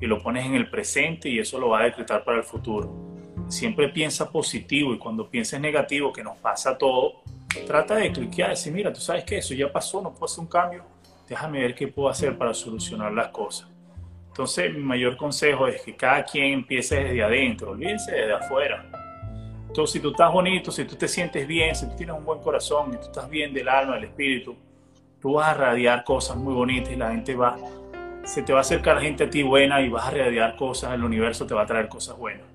y 0.00 0.06
lo 0.06 0.22
pones 0.22 0.46
en 0.46 0.54
el 0.54 0.70
presente 0.70 1.28
y 1.28 1.38
eso 1.38 1.58
lo 1.58 1.68
va 1.68 1.80
a 1.80 1.84
decretar 1.84 2.24
para 2.24 2.38
el 2.38 2.44
futuro. 2.44 3.09
Siempre 3.50 3.88
piensa 3.88 4.30
positivo 4.30 4.94
y 4.94 4.98
cuando 4.98 5.28
pienses 5.28 5.60
negativo, 5.60 6.12
que 6.12 6.22
nos 6.22 6.38
pasa 6.38 6.78
todo, 6.78 7.22
trata 7.66 7.96
de 7.96 8.12
cliquear 8.12 8.50
decir, 8.50 8.72
mira, 8.72 8.92
tú 8.92 9.00
sabes 9.00 9.24
que 9.24 9.38
eso 9.38 9.54
ya 9.54 9.70
pasó, 9.70 10.00
no 10.00 10.12
puedo 10.12 10.26
hacer 10.26 10.40
un 10.40 10.46
cambio, 10.46 10.84
déjame 11.28 11.60
ver 11.60 11.74
qué 11.74 11.88
puedo 11.88 12.08
hacer 12.08 12.38
para 12.38 12.54
solucionar 12.54 13.12
las 13.12 13.28
cosas. 13.28 13.68
Entonces, 14.28 14.72
mi 14.72 14.80
mayor 14.80 15.16
consejo 15.16 15.66
es 15.66 15.82
que 15.82 15.96
cada 15.96 16.24
quien 16.24 16.52
empiece 16.52 17.02
desde 17.02 17.22
adentro, 17.22 17.72
olvídense 17.72 18.12
desde 18.12 18.32
afuera. 18.32 18.86
Entonces, 19.66 19.94
si 19.94 20.00
tú 20.00 20.10
estás 20.10 20.32
bonito, 20.32 20.70
si 20.70 20.84
tú 20.84 20.94
te 20.94 21.08
sientes 21.08 21.46
bien, 21.46 21.74
si 21.74 21.88
tú 21.88 21.96
tienes 21.96 22.16
un 22.16 22.24
buen 22.24 22.40
corazón 22.40 22.94
y 22.94 22.96
tú 22.96 23.06
estás 23.06 23.28
bien 23.28 23.52
del 23.52 23.68
alma, 23.68 23.96
del 23.96 24.04
espíritu, 24.04 24.56
tú 25.20 25.34
vas 25.34 25.48
a 25.48 25.54
radiar 25.54 26.04
cosas 26.04 26.36
muy 26.36 26.54
bonitas 26.54 26.92
y 26.92 26.96
la 26.96 27.10
gente 27.10 27.34
va, 27.34 27.56
se 28.24 28.42
te 28.42 28.52
va 28.52 28.60
a 28.60 28.62
acercar 28.62 29.00
gente 29.00 29.24
a 29.24 29.30
ti 29.30 29.42
buena 29.42 29.80
y 29.80 29.88
vas 29.88 30.06
a 30.06 30.12
radiar 30.12 30.56
cosas, 30.56 30.94
el 30.94 31.04
universo 31.04 31.46
te 31.46 31.54
va 31.54 31.62
a 31.62 31.66
traer 31.66 31.88
cosas 31.88 32.16
buenas. 32.16 32.49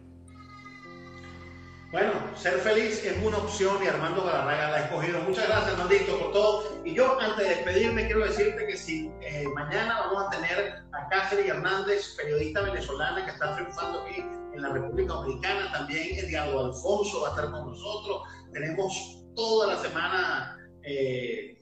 Bueno, 1.96 2.12
ser 2.36 2.60
feliz 2.60 3.06
es 3.06 3.24
una 3.24 3.38
opción 3.38 3.82
y 3.82 3.88
Armando 3.88 4.26
Galarraga 4.26 4.70
la 4.70 4.76
ha 4.76 4.80
escogido. 4.82 5.22
Muchas 5.22 5.48
gracias, 5.48 5.76
Armandito, 5.76 6.20
por 6.20 6.34
todo. 6.34 6.82
Y 6.84 6.94
yo, 6.94 7.18
antes 7.22 7.48
de 7.48 7.56
despedirme, 7.56 8.06
quiero 8.08 8.26
decirte 8.26 8.68
que 8.68 8.76
si 8.76 9.10
eh, 9.22 9.46
mañana 9.56 10.02
vamos 10.02 10.26
a 10.26 10.30
tener 10.30 10.84
a 10.92 11.08
Cáceres 11.08 11.48
Hernández, 11.48 12.18
periodista 12.18 12.64
venezolana 12.64 13.24
que 13.24 13.32
está 13.32 13.56
triunfando 13.56 14.02
aquí 14.02 14.20
en 14.20 14.62
la 14.62 14.74
República 14.74 15.14
Dominicana, 15.14 15.72
también 15.72 16.20
Edgardo 16.20 16.66
Alfonso 16.66 17.22
va 17.22 17.28
a 17.30 17.32
estar 17.32 17.50
con 17.50 17.72
nosotros. 17.72 18.24
Tenemos 18.52 19.24
toda 19.34 19.76
la 19.76 19.82
semana 19.82 20.58
eh, 20.84 21.58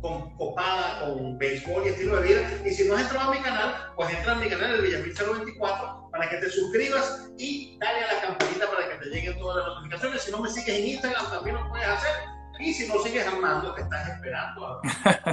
con, 0.00 0.36
copada 0.38 1.04
con 1.04 1.38
béisbol 1.38 1.84
y 1.86 1.90
estilo 1.90 2.16
de 2.16 2.26
vida. 2.26 2.40
Y 2.66 2.70
si 2.70 2.88
no 2.88 2.96
has 2.96 3.02
entrado 3.02 3.30
a 3.30 3.34
mi 3.36 3.40
canal, 3.40 3.92
pues 3.94 4.12
entra 4.12 4.32
a 4.32 4.34
mi 4.34 4.48
canal, 4.48 4.74
el 4.74 4.82
Villamil 4.82 5.14
024, 5.14 6.01
para 6.22 6.38
que 6.38 6.46
te 6.46 6.50
suscribas 6.50 7.32
y 7.36 7.76
dale 7.80 8.04
a 8.04 8.14
la 8.14 8.20
campanita 8.20 8.70
para 8.70 8.88
que 8.88 8.94
te 8.94 9.10
lleguen 9.10 9.38
todas 9.40 9.56
las 9.56 9.74
notificaciones. 9.74 10.22
Si 10.22 10.30
no 10.30 10.38
me 10.38 10.48
sigues 10.48 10.78
en 10.78 10.86
Instagram, 10.86 11.30
también 11.32 11.56
lo 11.56 11.68
puedes 11.68 11.88
hacer. 11.88 12.12
Y 12.60 12.72
si 12.72 12.86
no 12.86 13.02
sigues 13.02 13.26
Armando, 13.26 13.74
que 13.74 13.82
estás 13.82 14.08
esperando, 14.08 14.80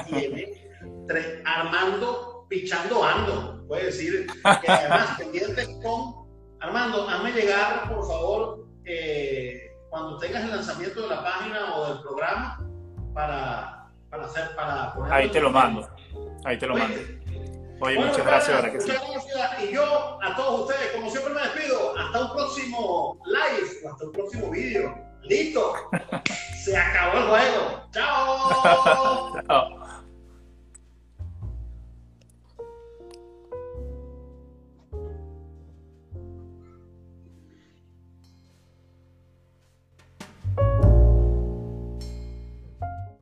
tiene 0.07 0.67
tres, 1.07 1.43
Armando 1.45 2.47
pichando 2.49 3.03
ando, 3.03 3.63
puede 3.67 3.85
decir, 3.85 4.25
que 4.61 4.71
además 4.71 5.15
pendientes 5.19 5.69
con 5.83 6.27
Armando, 6.59 7.07
hazme 7.07 7.33
llegar, 7.33 7.87
por 7.87 8.07
favor, 8.07 8.67
eh, 8.85 9.71
cuando 9.91 10.17
tengas 10.17 10.43
el 10.43 10.49
lanzamiento 10.49 11.03
de 11.03 11.07
la 11.09 11.23
página 11.23 11.75
o 11.75 11.93
del 11.93 12.01
programa 12.01 12.67
para, 13.13 13.91
para 14.09 14.25
hacer, 14.25 14.55
para 14.55 14.91
poner 14.95 15.13
Ahí 15.13 15.29
te 15.29 15.39
lo 15.39 15.51
mando, 15.51 15.87
ahí 16.45 16.57
te 16.57 16.65
lo 16.65 16.75
mando. 16.75 16.97
Oye, 17.81 17.99
muchas 17.99 18.25
gracias, 18.25 18.61
¿verdad 18.61 18.71
que 18.71 18.77
muchas 18.77 19.25
gracias. 19.35 19.63
Y 19.63 19.73
yo, 19.73 20.19
a 20.21 20.35
todos 20.35 20.61
ustedes, 20.61 20.91
como 20.93 21.09
siempre 21.09 21.33
me 21.33 21.41
despido, 21.41 21.97
hasta 21.97 22.25
un 22.25 22.31
próximo 22.33 23.19
live, 23.25 23.89
hasta 23.89 24.05
un 24.05 24.11
próximo 24.11 24.49
vídeo. 24.49 24.95
Listo. 25.23 25.73
Se 26.63 26.77
acabó 26.77 27.17
el 27.17 27.27
juego. 27.27 27.89
Chao. 27.91 29.41
Chao. 29.47 29.78